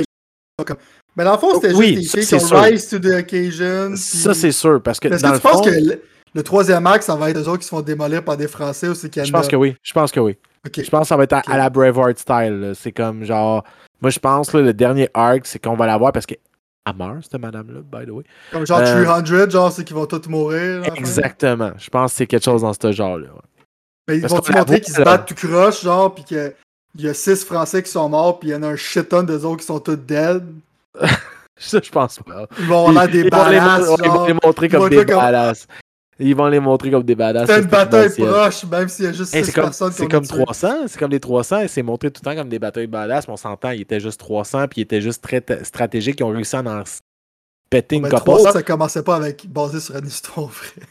Comme- 0.64 0.78
Mais 1.16 1.24
dans 1.24 1.34
le 1.34 1.40
fond, 1.40 1.60
c'était 1.60 1.74
Oui, 1.74 1.96
juste 2.04 2.16
des 2.16 2.22
filles 2.22 2.40
qui 2.40 2.56
rise 2.56 2.88
to 2.90 3.00
the 3.00 3.06
occasion. 3.20 3.96
Ça, 3.96 4.34
c'est 4.36 4.52
sûr. 4.52 4.80
Parce 4.84 5.00
que 5.00 5.08
Est-ce 5.08 5.24
dans 5.24 5.30
que 5.30 5.34
le 5.34 5.40
tu 5.40 5.48
penses 5.48 5.66
que 5.66 5.72
le, 5.72 6.02
le 6.36 6.44
troisième 6.44 6.86
acte, 6.86 7.04
ça 7.04 7.16
va 7.16 7.32
être 7.32 7.38
eux 7.38 7.48
autres 7.48 7.60
qui 7.60 7.64
se 7.66 7.70
font 7.70 7.82
démolir 7.82 8.24
par 8.24 8.38
des 8.38 8.48
Français 8.48 8.90
ou 8.90 8.94
c'est 8.94 9.26
je 9.26 9.32
pense 9.32 9.48
que 9.48 9.56
oui. 9.56 9.76
Je 9.82 9.94
pense 9.94 10.12
que 10.12 10.20
oui. 10.20 10.38
Je 10.76 10.90
pense 10.90 11.02
que 11.02 11.08
ça 11.08 11.18
va 11.18 11.24
être 11.24 11.34
à, 11.34 11.58
la 11.58 11.70
Braveheart 11.70 12.18
style. 12.18 12.74
C'est 12.76 12.92
comme 12.92 13.24
genre. 13.24 13.64
Moi, 14.02 14.12
je 14.12 14.20
pense 14.20 14.54
là, 14.54 14.62
le 14.62 14.74
dernier 14.74 15.10
arc, 15.14 15.46
c'est 15.46 15.60
qu'on 15.60 15.76
va 15.76 15.88
la 15.88 15.98
voir 15.98 16.12
parce 16.12 16.26
que. 16.26 16.36
Elle 16.90 16.96
meurt, 16.96 17.24
cette 17.30 17.42
madame-là, 17.42 17.82
by 17.82 18.06
the 18.06 18.12
way. 18.12 18.24
Comme 18.52 18.66
genre 18.66 18.80
Euh, 18.80 19.04
300, 19.04 19.50
genre, 19.50 19.72
c'est 19.72 19.84
qu'ils 19.84 19.96
vont 19.96 20.06
tous 20.06 20.30
mourir. 20.30 20.84
Exactement. 20.96 21.72
Je 21.78 21.90
pense 21.90 22.12
que 22.12 22.18
c'est 22.18 22.28
quelque 22.28 22.46
chose 22.46 22.62
dans 22.62 22.72
ce 22.72 22.92
genre-là. 22.94 23.28
ouais. 23.28 23.66
Mais 24.08 24.18
ils 24.18 24.22
Parce 24.22 24.32
vont 24.32 24.40
qu'on 24.40 24.46
te 24.46 24.52
la 24.54 24.60
montrer 24.60 24.80
qu'ils 24.80 24.94
se 24.94 25.02
battent 25.02 25.28
tout 25.28 25.36
croche, 25.36 25.84
genre, 25.84 26.16
pis 26.16 26.24
qu'il 26.24 26.54
y 26.96 27.10
a 27.10 27.14
six 27.14 27.44
Français 27.44 27.84
qui 27.84 27.92
sont 27.92 28.08
morts, 28.08 28.40
puis 28.40 28.50
il 28.50 28.52
y 28.54 28.56
en 28.56 28.64
a 28.64 28.68
un 28.68 28.76
shit 28.78 29.10
ton 29.10 29.24
d'eux 29.24 29.44
autres 29.44 29.60
qui 29.60 29.66
sont 29.66 29.80
tous 29.80 29.98
dead. 29.98 30.46
Ça, 31.60 31.80
je 31.84 31.90
pense 31.90 32.20
pas. 32.20 32.48
Ils 32.60 32.66
vont 32.68 32.88
avoir 32.88 33.08
des 33.08 33.20
Ils 33.22 33.30
vont 33.34 33.50
les 33.50 33.58
ils 33.58 34.12
vont 34.12 34.40
montrer 34.44 34.70
comme 34.70 34.90
des 34.90 35.04
badass. 35.04 35.68
Ils 36.20 36.36
vont 36.36 36.48
les 36.48 36.60
montrer 36.60 36.90
comme 36.90 37.04
des 37.04 37.16
badass. 37.16 37.48
C'est 37.48 37.60
une 37.62 37.68
bataille 37.68 38.10
proche, 38.10 38.64
même 38.66 38.90
s'il 38.90 39.06
y 39.06 39.08
a 39.08 39.12
juste 39.14 39.36
Hey, 39.36 39.44
6 39.44 39.48
c'est 39.48 39.54
comme, 39.56 39.64
personnes 39.66 39.92
c'est 39.92 40.08
comme 40.08 40.24
a 40.24 40.28
tuées. 40.28 40.44
300, 40.44 40.74
c'est 40.88 40.98
comme 41.00 41.12
les 41.12 41.20
300, 41.20 41.60
et 41.62 41.68
c'est 41.68 41.84
montré 41.84 42.10
tout 42.12 42.22
le 42.26 42.30
temps 42.32 42.36
comme 42.36 42.50
des 42.50 42.58
batailles 42.60 42.88
badass, 42.88 43.28
mais 43.28 43.34
on 43.34 43.38
s'entend, 43.38 43.70
ils 43.72 43.82
étaient 43.82 44.00
juste 44.00 44.20
300, 44.20 44.68
puis 44.68 44.82
ils 44.82 44.84
étaient 44.84 45.02
juste 45.02 45.22
très 45.24 45.44
stratégiques, 45.64 46.20
ils 46.20 46.24
ont 46.24 46.30
réussi 46.30 46.56
à 46.56 46.62
en 46.62 46.84
péter 47.70 47.98
une 47.98 48.04
couple. 48.10 48.16
300, 48.24 48.52
ça 48.54 48.64
commençait 48.64 49.04
pas 49.04 49.16
avec 49.18 49.48
basé 49.48 49.80
sur 49.80 49.96
une 49.96 50.08
histoire 50.08 50.48
vraie. 50.48 50.88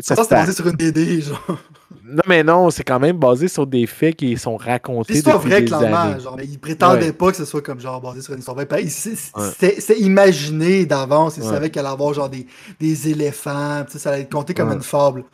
Ça, 0.00 0.14
300, 0.14 0.22
c'était 0.22 0.22
c'était- 0.22 0.34
basé 0.36 0.52
sur 0.52 0.66
une 0.68 0.76
DD, 0.76 1.20
genre. 1.22 1.58
Non, 2.04 2.22
mais 2.26 2.42
non, 2.42 2.70
c'est 2.70 2.82
quand 2.84 2.98
même 2.98 3.16
basé 3.18 3.48
sur 3.48 3.66
des 3.66 3.86
faits 3.86 4.16
qui 4.16 4.36
sont 4.36 4.56
racontés 4.56 5.20
vraie, 5.20 5.60
des 5.62 5.66
clairement. 5.66 6.18
Genre, 6.18 6.36
mais 6.36 6.44
ils 6.46 6.58
prétendaient 6.58 7.06
Ouais. 7.06 7.12
pas 7.12 7.30
que 7.30 7.36
ce 7.36 7.44
soit 7.44 7.62
comme 7.62 7.80
genre 7.80 8.00
basé 8.00 8.22
sur 8.22 8.32
une 8.32 8.38
histoire 8.40 8.56
vraie. 8.56 8.66
C'est-. 8.88 9.32
C'était 9.54 9.98
imaginé 10.00 10.86
d'avance. 10.86 11.36
Ils 11.36 11.42
Ouais. 11.44 11.48
savaient 11.50 11.70
qu'elle 11.70 11.86
allait 11.86 11.92
avoir 11.92 12.14
genre 12.14 12.28
des, 12.28 12.46
des 12.78 13.08
éléphants. 13.08 13.84
Ça 13.88 14.10
allait 14.10 14.22
être 14.22 14.32
compté 14.32 14.54
comme 14.54 14.68
Ouais. 14.70 14.74
une 14.76 14.82
fable. 14.82 15.24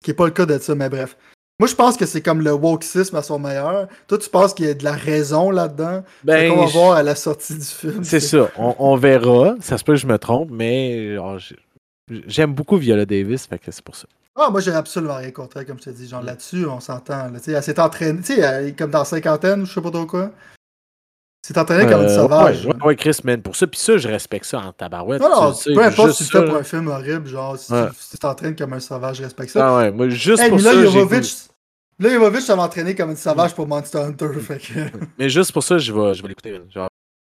Ce 0.00 0.04
qui 0.04 0.10
est 0.12 0.14
pas 0.14 0.24
le 0.26 0.30
cas 0.32 0.46
de 0.46 0.58
ça, 0.58 0.74
mais 0.74 0.88
bref. 0.88 1.16
Moi, 1.58 1.66
je 1.68 1.74
pense 1.74 1.98
que 1.98 2.06
c'est 2.06 2.22
comme 2.22 2.40
le 2.40 2.52
wokeisme 2.54 3.16
à 3.16 3.22
son 3.22 3.38
meilleur. 3.38 3.86
Toi, 4.08 4.16
tu 4.16 4.30
penses 4.30 4.54
qu'il 4.54 4.64
y 4.64 4.70
a 4.70 4.74
de 4.74 4.82
la 4.82 4.92
raison 4.92 5.50
là-dedans? 5.50 6.02
Ben, 6.24 6.50
on 6.52 6.62
va 6.62 6.66
je- 6.66 6.72
voir 6.72 6.92
à 6.96 7.02
la 7.02 7.14
sortie 7.14 7.54
du 7.54 7.64
film. 7.64 8.02
C'est 8.02 8.18
ça, 8.20 8.48
on, 8.56 8.74
on 8.78 8.96
verra. 8.96 9.56
Ça 9.60 9.76
se 9.76 9.84
peut 9.84 9.92
que 9.92 9.98
je 9.98 10.06
me 10.06 10.16
trompe, 10.18 10.48
mais 10.50 11.16
j'ai- 11.36 11.56
j'aime 12.26 12.54
beaucoup 12.54 12.78
Viola 12.78 13.04
Davis, 13.04 13.44
fait 13.46 13.58
que 13.58 13.70
c'est 13.70 13.84
pour 13.84 13.94
ça. 13.94 14.06
Ah, 14.42 14.50
moi, 14.50 14.60
j'ai 14.60 14.72
absolument 14.72 15.16
rien 15.16 15.30
contre 15.30 15.62
comme 15.64 15.78
je 15.78 15.84
te 15.84 15.90
dis. 15.90 16.08
Genre 16.08 16.22
là-dessus, 16.22 16.66
on 16.66 16.80
s'entend. 16.80 17.28
là. 17.30 17.38
Elle 17.46 17.62
s'est 17.62 17.78
entraînée, 17.80 18.20
tu 18.22 18.34
sais, 18.36 18.74
comme 18.76 18.90
dans 18.90 19.04
cinquantaine, 19.04 19.66
je 19.66 19.72
sais 19.72 19.80
pas 19.80 19.90
trop 19.90 20.06
quoi. 20.06 20.30
Elle 21.42 21.54
s'est 21.54 21.58
entraînée 21.58 21.90
comme 21.90 22.02
une 22.02 22.08
Euh, 22.08 22.16
sauvage. 22.16 22.66
Ouais, 22.66 22.72
ouais, 22.74 22.82
ouais, 22.86 22.96
Chris, 22.96 23.18
man, 23.24 23.40
pour 23.42 23.56
ça. 23.56 23.66
Puis 23.66 23.80
ça, 23.80 23.96
je 23.98 24.08
respecte 24.08 24.44
ça 24.44 24.58
en 24.60 24.72
tabarouette. 24.72 25.20
Non, 25.22 25.28
non, 25.30 25.52
peu 25.74 25.82
importe 25.84 26.12
si 26.12 26.24
tu 26.26 26.30
fais 26.32 26.44
pour 26.44 26.56
un 26.56 26.62
film 26.62 26.88
horrible, 26.88 27.26
genre, 27.28 27.58
si 27.58 27.72
Ouais. 27.72 27.88
tu 28.10 28.18
t'entraînes 28.18 28.54
comme 28.56 28.72
un 28.74 28.80
sauvage, 28.80 29.16
je 29.16 29.22
respecte 29.24 29.50
ça. 29.50 29.66
Ah 29.68 29.76
ouais, 29.78 29.90
moi, 29.90 30.08
juste 30.10 30.42
hey, 30.42 30.48
pour 30.50 30.58
Mila 30.58 30.70
ça, 30.72 30.76
j'ai 30.78 30.84
Jovovich, 30.90 31.34
Mila 31.98 32.12
Jovovich, 32.14 32.42
ça 32.42 32.56
entraîné 32.56 32.94
comme 32.94 33.10
une 33.10 33.16
sauvage 33.16 33.54
pour 33.54 33.66
Monster 33.66 33.98
Hunter, 33.98 34.28
fait 34.40 34.58
que... 34.58 34.80
Mais 35.18 35.28
juste 35.30 35.52
pour 35.52 35.62
ça, 35.62 35.78
je 35.78 35.92
vais, 35.92 36.14
je 36.14 36.22
vais 36.22 36.28
l'écouter, 36.28 36.52
man. 36.52 36.70
Genre, 36.70 36.88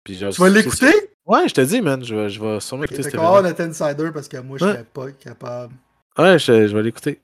puis 0.04 0.16
genre, 0.18 0.32
Tu 0.32 0.40
vas 0.40 0.48
c'est- 0.48 0.54
l'écouter? 0.54 1.10
Ouais, 1.24 1.48
je 1.48 1.54
te 1.54 1.60
dis, 1.60 1.80
man, 1.80 2.04
je 2.04 2.14
vais, 2.14 2.28
je 2.28 2.40
vais 2.40 2.58
sûrement 2.60 2.82
écouter 2.84 3.04
Fait 3.04 3.10
ce 3.10 3.16
qu'on 3.16 3.22
va 3.22 3.28
avoir 3.28 3.44
film. 3.44 3.56
notre 3.56 3.62
insider, 3.86 4.10
parce 4.12 4.26
que 4.26 4.36
moi, 4.38 4.58
je 4.58 4.64
serais 4.64 4.84
pas 4.92 5.10
capable. 5.12 5.72
Ouais, 6.18 6.38
je, 6.38 6.66
je 6.68 6.76
vais 6.76 6.82
l'écouter. 6.82 7.20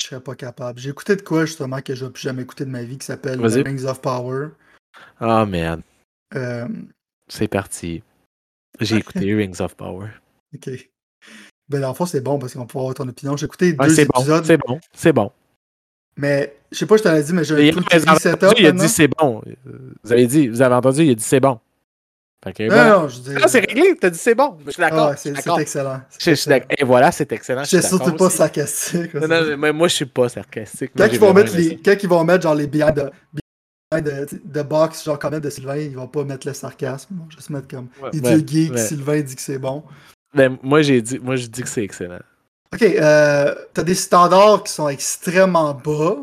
Je 0.00 0.06
serais 0.06 0.20
pas 0.20 0.34
capable. 0.34 0.78
J'ai 0.78 0.90
écouté 0.90 1.16
de 1.16 1.22
quoi, 1.22 1.44
justement, 1.44 1.80
que 1.82 1.94
je 1.94 2.04
n'ai 2.04 2.10
plus 2.10 2.22
jamais 2.22 2.42
écouté 2.42 2.64
de 2.64 2.70
ma 2.70 2.82
vie, 2.82 2.98
qui 2.98 3.06
s'appelle. 3.06 3.38
The 3.40 3.66
Rings 3.66 3.84
of 3.84 4.00
Power. 4.00 4.48
Ah, 5.20 5.44
man, 5.44 5.82
Euh, 6.34 6.68
c'est 7.28 7.48
parti. 7.48 8.02
J'ai 8.80 8.96
écouté 8.96 9.34
Rings 9.34 9.60
of 9.60 9.74
Power. 9.76 10.08
ok. 10.54 10.70
Ben, 11.68 11.80
dans 11.82 11.88
le 11.88 11.94
fond, 11.94 12.06
c'est 12.06 12.22
bon, 12.22 12.38
parce 12.38 12.54
qu'on 12.54 12.66
peut 12.66 12.78
avoir 12.78 12.94
ton 12.94 13.06
opinion. 13.08 13.36
J'ai 13.36 13.44
écouté 13.46 13.76
Ouais, 13.78 13.88
deux 13.88 13.94
c'est 13.94 14.06
bon, 14.06 14.20
épisodes, 14.20 14.44
c'est 14.46 14.56
bon, 14.56 14.80
c'est 14.94 15.12
bon. 15.12 15.30
mais 16.16 16.56
je 16.72 16.78
sais 16.78 16.86
pas, 16.86 16.96
je 16.96 17.02
te 17.02 17.08
l'ai 17.08 17.22
dit, 17.22 17.32
mais 17.34 17.44
j'ai 17.44 17.68
un 17.70 17.72
truc 17.72 17.88
qui 18.56 18.72
dit 18.72 18.88
c'est 18.88 19.08
bon. 19.08 19.42
Vous 20.02 20.12
avez 20.12 20.26
dit, 20.26 20.48
vous 20.48 20.62
avez 20.62 20.74
entendu, 20.76 21.02
il 21.04 21.10
a 21.10 21.14
dit 21.14 21.22
c'est 21.22 21.40
bon. 21.40 21.60
Que, 22.46 22.62
Non, 22.62 22.68
voilà. 22.68 22.98
non, 23.00 23.08
je 23.08 23.20
dis... 23.20 23.30
Ah, 23.42 23.48
c'est 23.48 23.60
réglé, 23.60 23.96
t'as 24.00 24.10
dit 24.10 24.18
c'est 24.18 24.34
bon. 24.34 24.56
Je 24.64 24.70
suis 24.70 24.82
Ah, 24.82 24.90
d'accord. 24.90 25.18
suis 25.18 25.30
c'est 25.34 25.60
excellent. 25.60 26.00
Je- 26.18 26.48
d'accord. 26.48 26.68
Et 26.78 26.84
voilà, 26.84 27.10
c'est 27.12 27.30
excellent. 27.32 27.64
je 27.64 27.68
suis 27.68 27.82
surtout 27.82 28.12
pas 28.14 28.30
sarcastique. 28.30 29.12
Non, 29.14 29.26
non, 29.28 29.56
mais 29.58 29.72
moi, 29.72 29.88
je 29.88 29.94
suis 29.94 30.06
pas 30.06 30.28
sarcastique. 30.28 30.92
Quand 30.96 31.04
Moi, 31.04 31.12
ils, 31.12 31.18
vont 31.18 31.34
mettre 31.34 31.56
les, 31.56 31.76
quand 31.76 31.96
ils 32.00 32.08
vont 32.08 32.24
mettre 32.24 32.44
genre 32.44 32.54
les 32.54 32.68
behind 32.68 32.94
de, 33.92 34.00
de, 34.00 34.28
de 34.44 34.62
box, 34.62 35.04
genre 35.04 35.18
comme 35.18 35.38
de 35.40 35.50
Sylvain, 35.50 35.76
ils 35.78 35.96
vont 35.96 36.06
pas 36.06 36.22
mettre 36.24 36.46
le 36.46 36.54
sarcasme. 36.54 37.08
Ils 37.10 37.18
vont 37.18 37.30
juste 37.30 37.50
mettre 37.50 37.68
comme 37.68 37.88
Ouais, 38.00 38.10
les 38.12 38.20
ouais, 38.20 38.36
dieux 38.40 38.46
geeks, 38.46 38.72
ouais. 38.72 38.86
Sylvain 38.86 39.20
dit 39.20 39.34
que 39.34 39.42
c'est 39.42 39.58
bon. 39.58 39.82
Ben, 40.32 40.56
moi, 40.62 40.80
j'ai 40.82 41.02
dit, 41.02 41.18
moi, 41.18 41.36
je 41.36 41.46
dis 41.48 41.62
que 41.62 41.68
c'est 41.68 41.82
excellent. 41.82 42.20
Ok, 42.72 42.82
euh, 42.82 43.54
t'as 43.74 43.82
des 43.82 43.94
standards 43.94 44.62
qui 44.62 44.72
sont 44.72 44.88
extrêmement 44.88 45.74
bas. 45.74 46.16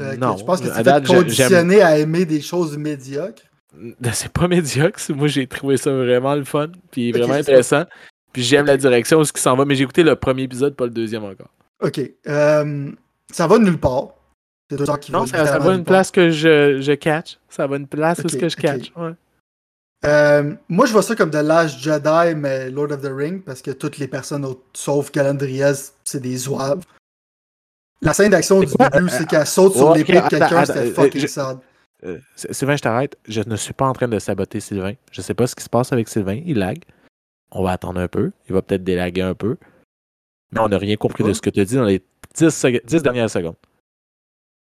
Euh, 0.00 0.14
que 0.14 0.16
non, 0.16 0.36
je 0.36 0.44
pense 0.44 0.60
que 0.60 0.68
tu 0.68 0.88
es 0.88 1.14
conditionné 1.16 1.80
à 1.82 1.98
aimer 1.98 2.24
des 2.24 2.40
choses 2.40 2.76
médiocres. 2.76 3.42
C'est 4.12 4.32
pas 4.32 4.48
médiocre. 4.48 5.00
Moi, 5.14 5.28
j'ai 5.28 5.46
trouvé 5.46 5.76
ça 5.76 5.92
vraiment 5.92 6.34
le 6.34 6.44
fun. 6.44 6.68
Puis 6.90 7.12
vraiment 7.12 7.34
intéressant. 7.34 7.84
Puis 8.32 8.42
j'aime 8.42 8.66
la 8.66 8.76
direction 8.76 9.18
où 9.18 9.24
ce 9.24 9.32
qui 9.32 9.40
s'en 9.40 9.56
va. 9.56 9.64
Mais 9.64 9.74
j'ai 9.74 9.84
écouté 9.84 10.02
le 10.02 10.16
premier 10.16 10.42
épisode, 10.42 10.74
pas 10.76 10.84
le 10.84 10.90
deuxième 10.90 11.24
encore. 11.24 11.48
Ok, 11.82 12.00
euh, 12.28 12.90
ça 13.32 13.46
va 13.46 13.58
nulle 13.58 13.78
part. 13.78 14.08
C'est 14.70 14.76
deux 14.76 14.84
gens 14.86 14.96
qui 14.96 15.10
Non, 15.12 15.20
vont 15.20 15.26
ça, 15.26 15.58
va 15.58 15.72
une 15.74 15.78
part. 15.84 15.92
place 15.92 16.10
que 16.10 16.30
je, 16.30 16.80
je 16.80 16.92
catch. 16.92 17.38
Ça 17.48 17.66
va 17.66 17.76
une 17.76 17.86
place 17.88 18.18
où 18.20 18.22
Ok, 18.22 18.30
ce 18.30 18.36
que 18.36 18.48
je 18.48 18.56
catch. 18.56 18.92
Ouais. 18.96 19.10
Euh, 20.04 20.54
moi, 20.68 20.86
je 20.86 20.92
vois 20.92 21.02
ça 21.02 21.14
comme 21.14 21.30
de 21.30 21.38
l'âge 21.38 21.78
Jedi, 21.80 22.34
mais 22.36 22.70
Lord 22.70 22.90
of 22.92 23.02
the 23.02 23.10
Ring, 23.12 23.42
parce 23.44 23.62
que 23.62 23.70
toutes 23.70 23.98
les 23.98 24.08
personnes, 24.08 24.44
au- 24.44 24.62
sauf 24.72 25.12
Galandriel, 25.12 25.74
c'est 26.04 26.20
des 26.20 26.36
zouaves. 26.36 26.82
La 28.00 28.12
scène 28.12 28.30
d'action 28.30 28.60
du 28.60 28.66
début, 28.66 29.08
c'est 29.10 29.26
qu'elle 29.28 29.46
saute 29.46 29.74
sur 29.74 29.94
l'épée 29.94 30.14
de 30.20 30.28
quelqu'un, 30.28 30.64
c'était 30.64 30.78
euh, 30.80 30.94
fucking 30.94 31.20
je- 31.20 31.26
sad. 31.28 31.58
Euh, 32.04 32.18
Sylvain, 32.34 32.76
je 32.76 32.82
t'arrête. 32.82 33.16
Je 33.28 33.40
ne 33.46 33.56
suis 33.56 33.72
pas 33.74 33.86
en 33.86 33.92
train 33.92 34.08
de 34.08 34.18
saboter 34.18 34.60
Sylvain. 34.60 34.94
Je 35.12 35.20
sais 35.22 35.34
pas 35.34 35.46
ce 35.46 35.54
qui 35.54 35.62
se 35.62 35.68
passe 35.70 35.92
avec 35.92 36.08
Sylvain. 36.08 36.40
Il 36.44 36.58
lag. 36.58 36.82
On 37.52 37.62
va 37.62 37.72
attendre 37.72 38.00
un 38.00 38.08
peu. 38.08 38.32
Il 38.48 38.54
va 38.54 38.62
peut-être 38.62 38.82
délaguer 38.84 39.22
un 39.22 39.34
peu. 39.34 39.56
Mais 40.52 40.60
on 40.60 40.68
n'a 40.68 40.78
rien 40.78 40.96
compris 40.96 41.24
de 41.24 41.32
ce 41.32 41.40
que 41.40 41.50
tu 41.50 41.60
as 41.60 41.64
dit 41.64 41.76
dans 41.76 41.84
les 41.84 42.02
10, 42.36 42.48
sec- 42.50 42.84
10 42.84 43.02
dernières 43.02 43.30
secondes. 43.30 43.56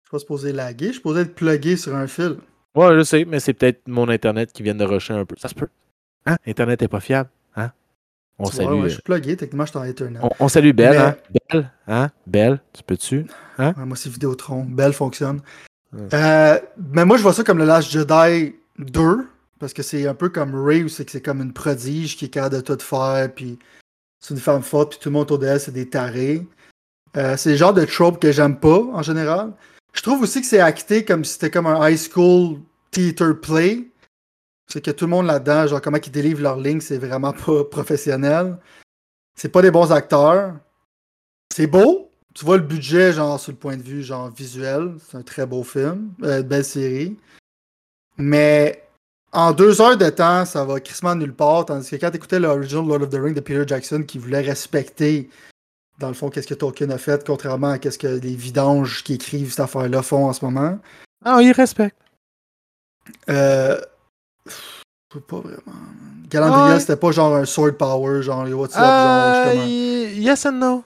Je 0.04 0.08
suis 0.08 0.12
pas 0.12 0.20
supposé 0.20 0.54
laguer, 0.54 0.86
je 0.88 0.92
suis 0.92 0.98
supposé 0.98 1.22
être 1.22 1.36
plugué 1.36 1.78
sur 1.78 1.96
un 1.96 2.08
fil. 2.08 2.38
Ouais, 2.76 2.96
je 2.96 3.04
sais, 3.04 3.26
mais 3.26 3.40
c'est 3.40 3.54
peut-être 3.54 3.88
mon 3.88 4.08
Internet 4.10 4.52
qui 4.54 4.64
vient 4.64 4.76
de 4.76 4.84
rusher 4.86 5.14
un 5.14 5.26
peu. 5.26 5.36
Ça 5.38 5.48
se 5.50 5.56
peut. 5.56 5.68
Hein? 6.26 6.38
Internet 6.46 6.82
est 6.82 6.88
pas 6.88 7.00
fiable. 7.00 7.30
Hein? 7.56 7.72
On 8.40 8.46
Ouais, 8.46 8.52
salue. 8.52 8.68
ouais, 8.70 8.80
euh, 8.80 8.84
je 8.88 8.94
suis 8.94 9.02
plugué, 9.02 9.36
techniquement, 9.38 9.66
je 9.66 9.70
suis 9.72 9.80
en 9.80 9.84
Ethernet. 9.84 10.20
on, 10.22 10.30
on 10.40 10.48
salue 10.48 10.72
Belle, 10.72 10.92
Mais- 10.92 10.98
hein? 10.98 11.16
Belle, 11.52 11.72
hein? 11.88 12.12
Belle, 12.26 12.60
tu 12.74 12.84
peux-tu? 12.84 13.26
Ouais, 13.60 13.74
moi, 13.78 13.96
c'est 13.98 14.10
Vidéotron. 14.10 14.64
Belle 14.66 14.94
fonctionne. 14.94 15.42
Euh, 15.96 16.60
mais 16.94 17.06
moi, 17.06 17.18
je 17.18 17.24
vois 17.24 17.34
ça 17.34 17.44
comme 17.44 17.58
le 17.58 17.66
Last 17.66 17.90
Jedi 17.90 18.56
2, 18.80 19.28
parce 19.60 19.74
que 19.74 19.84
c'est 19.84 20.08
un 20.08 20.14
peu 20.14 20.30
comme 20.30 20.56
Rey, 20.56 20.84
où 20.84 20.90
c'est 20.90 21.06
que 21.06 21.12
c'est 21.12 21.22
comme 21.22 21.42
une 21.42 21.54
prodige 21.54 22.18
qui 22.18 22.26
est 22.26 22.30
capable 22.30 22.56
de 22.56 22.62
tout 22.62 22.84
faire, 22.84 23.34
puis 23.34 23.58
c'est 24.20 24.34
une 24.34 24.40
femme 24.40 24.64
forte, 24.64 24.92
puis 24.92 25.00
tout 25.00 25.10
le 25.10 25.14
monde 25.14 25.24
autour 25.24 25.40
d'elle, 25.40 25.60
c'est 25.60 25.72
des 25.72 25.90
tarés. 25.90 26.46
Euh, 27.16 27.38
c'est 27.38 27.52
le 27.52 27.56
genre 27.56 27.74
de 27.74 27.86
trope 27.86 28.22
que 28.22 28.32
j'aime 28.32 28.60
pas, 28.60 28.80
en 28.80 29.02
général. 29.02 29.54
Je 29.94 30.02
trouve 30.02 30.22
aussi 30.22 30.42
que 30.42 30.48
c'est 30.48 30.60
acté 30.60 31.06
comme 31.06 31.24
si 31.24 31.34
c'était 31.34 31.50
comme 31.50 31.66
un 31.66 31.90
high 31.90 31.98
school 31.98 32.60
theater 32.92 33.40
play. 33.40 33.88
C'est 34.68 34.84
que 34.84 34.92
tout 34.92 35.06
le 35.06 35.12
monde 35.12 35.26
là-dedans, 35.26 35.66
genre 35.68 35.82
comment 35.82 35.98
ils 35.98 36.12
délivrent 36.12 36.44
leurs 36.44 36.60
lignes, 36.60 36.82
c'est 36.82 36.98
vraiment 36.98 37.34
pas 37.46 37.64
professionnel. 37.64 38.58
C'est 39.36 39.50
pas 39.50 39.62
des 39.62 39.72
bons 39.72 39.92
acteurs. 39.92 40.56
C'est 41.54 41.68
beau. 41.68 42.07
Tu 42.38 42.46
vois 42.46 42.58
le 42.58 42.64
budget, 42.64 43.14
genre, 43.14 43.40
sur 43.40 43.52
le 43.52 43.58
point 43.58 43.78
de 43.78 43.82
vue, 43.82 44.04
genre, 44.04 44.30
visuel. 44.30 44.94
C'est 45.10 45.18
un 45.18 45.24
très 45.24 45.46
beau 45.46 45.64
film. 45.64 46.12
Euh, 46.24 46.44
belle 46.44 46.64
série. 46.66 47.18
Mais 48.18 48.84
en 49.32 49.52
deux 49.54 49.82
heures 49.82 49.98
de 49.98 50.10
temps, 50.10 50.46
ça 50.46 50.64
va 50.64 50.80
crissement 50.80 51.16
nulle 51.16 51.34
part. 51.34 51.66
Tandis 51.66 51.90
que 51.90 51.96
quand 51.96 52.12
t'écoutais 52.12 52.40
l'original 52.40 52.86
Lord 52.86 53.02
of 53.04 53.10
the 53.10 53.16
Rings 53.16 53.34
de 53.34 53.40
Peter 53.40 53.64
Jackson, 53.66 54.04
qui 54.04 54.20
voulait 54.20 54.42
respecter, 54.42 55.30
dans 56.00 56.10
le 56.10 56.14
fond, 56.14 56.30
qu'est-ce 56.30 56.48
que 56.48 56.54
Tolkien 56.54 56.92
a 56.92 57.00
fait, 57.00 57.26
contrairement 57.26 57.72
à 57.72 57.80
qu'est-ce 57.80 57.98
que 57.98 58.08
les 58.08 58.36
vidanges 58.36 59.04
qui 59.04 59.16
écrivent 59.16 59.50
cette 59.50 59.62
affaire-là 59.62 60.04
font 60.04 60.26
en 60.28 60.34
ce 60.34 60.46
moment. 60.46 60.78
Ah, 61.26 61.40
il 61.42 61.52
respecte. 61.52 61.98
Euh. 63.30 63.82
Pas 65.28 65.40
vraiment. 65.40 65.62
Galandriel, 66.30 66.74
Ouais. 66.76 66.80
c'était 66.80 66.98
pas 66.98 67.12
genre 67.12 67.36
un 67.36 67.46
sword 67.46 67.74
power, 67.78 68.22
genre 68.22 68.46
les 68.46 68.54
what's 68.54 68.76
up, 68.76 68.82
Euh, 68.84 69.44
genre 69.46 69.54
justement. 69.54 69.66
y- 69.68 70.20
yes 70.22 70.46
and 70.46 70.52
no. 70.52 70.84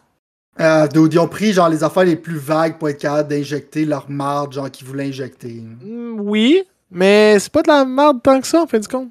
Euh, 0.60 0.88
ils 0.94 1.20
ont 1.20 1.28
pris 1.28 1.54
genre 1.54 1.70
les 1.70 1.84
affaires 1.84 2.04
les 2.04 2.16
plus 2.18 2.38
vagues 2.38 2.78
pour 2.78 2.90
être 2.90 3.00
capable 3.00 3.30
d'injecter 3.30 3.86
leur 3.86 4.10
marde, 4.10 4.54
genre 4.54 4.70
qu'ils 4.70 4.86
voulaient 4.86 5.08
injecter. 5.08 5.64
Mm, 5.82 6.20
Oui, 6.20 6.64
mais 6.92 7.40
c'est 7.40 7.52
pas 7.52 7.62
de 7.64 7.70
la 7.70 7.86
merde 7.86 8.22
tant 8.22 8.40
que 8.42 8.48
ça, 8.48 8.62
en 8.62 8.68
fin 8.68 8.80
de 8.80 8.86
compte. 8.88 9.10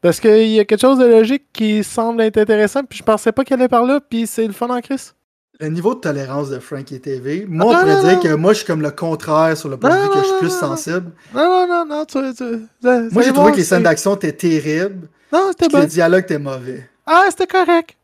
Parce 0.00 0.20
qu'il 0.20 0.46
y 0.48 0.60
a 0.60 0.64
quelque 0.64 0.80
chose 0.80 0.98
de 0.98 1.04
logique 1.06 1.46
qui 1.52 1.82
semble 1.82 2.22
être 2.22 2.38
intéressant, 2.38 2.84
puis 2.84 2.98
je 2.98 3.02
pensais 3.02 3.32
pas 3.32 3.44
qu'elle 3.44 3.58
allait 3.60 3.68
par 3.68 3.84
là, 3.84 4.00
puis 4.00 4.26
c'est 4.28 4.46
le 4.46 4.52
fun 4.52 4.68
en 4.70 4.80
crise. 4.80 5.14
Le 5.58 5.66
niveau 5.66 5.96
de 5.96 5.98
tolérance 6.00 6.50
de 6.50 6.60
Frankie 6.60 7.00
TV, 7.00 7.44
moi, 7.48 7.72
Ah, 7.74 7.78
on 7.78 7.80
pourrait 7.80 7.94
non, 7.96 8.02
dire 8.08 8.12
non. 8.14 8.22
que 8.22 8.34
moi, 8.34 8.52
je 8.52 8.58
suis 8.58 8.66
comme 8.66 8.80
le 8.80 8.92
contraire 8.92 9.56
sur 9.56 9.68
le 9.68 9.76
point 9.76 9.90
de 9.90 10.02
vue 10.04 10.08
que 10.10 10.18
je 10.20 10.24
suis 10.24 10.38
plus 10.38 10.50
sensible. 10.56 11.10
Non, 11.34 11.66
non, 11.66 11.84
non, 11.84 11.96
non, 11.96 12.04
tu. 12.04 12.18
Moi, 13.12 13.22
j'ai 13.24 13.32
trouvé 13.32 13.50
que 13.50 13.56
les 13.56 13.64
scènes 13.64 13.82
d'action 13.82 14.14
étaient 14.14 14.30
terribles, 14.32 15.08
Non, 15.32 15.48
c'était 15.48 15.64
puis 15.66 15.72
que 15.72 15.76
le 15.78 15.82
bon. 15.82 15.88
dialogue 15.88 16.22
était 16.22 16.38
mauvais. 16.38 16.88
Ah, 17.04 17.24
c'était 17.30 17.48
correct. 17.48 17.96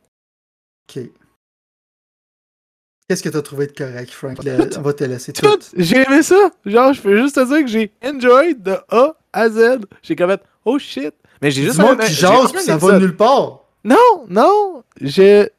Ok. 0.90 1.04
Qu'est-ce 3.08 3.22
que 3.22 3.28
t'as 3.28 3.42
trouvé 3.42 3.66
de 3.66 3.72
correct, 3.72 4.10
Frank? 4.10 4.42
Le- 4.42 4.68
Tout. 4.70 4.78
on 4.78 4.82
va 4.82 4.92
te 4.94 5.04
laisser 5.04 5.32
tout. 5.32 5.42
Tout, 5.46 5.60
j'ai 5.76 5.98
aimé 6.06 6.22
ça. 6.22 6.50
Genre, 6.64 6.92
je 6.94 7.02
peux 7.02 7.16
juste 7.20 7.34
te 7.34 7.46
dire 7.46 7.60
que 7.60 7.66
j'ai 7.66 7.92
enjoy 8.02 8.54
de 8.54 8.76
A 8.88 9.14
à 9.32 9.48
Z. 9.50 9.80
J'ai 10.02 10.16
comme 10.16 10.30
fait, 10.30 10.42
oh 10.64 10.78
shit. 10.78 11.14
Mais 11.42 11.50
j'ai 11.50 11.60
Du 11.62 11.66
juste 11.68 11.80
monde 11.80 12.00
un- 12.00 12.06
qui 12.06 12.14
jase, 12.14 12.50
puis 12.52 12.62
ça 12.62 12.76
va 12.78 12.98
nulle 12.98 13.16
part. 13.16 13.60
Non, 13.84 14.24
non, 14.28 14.82
j'ai. 15.00 15.50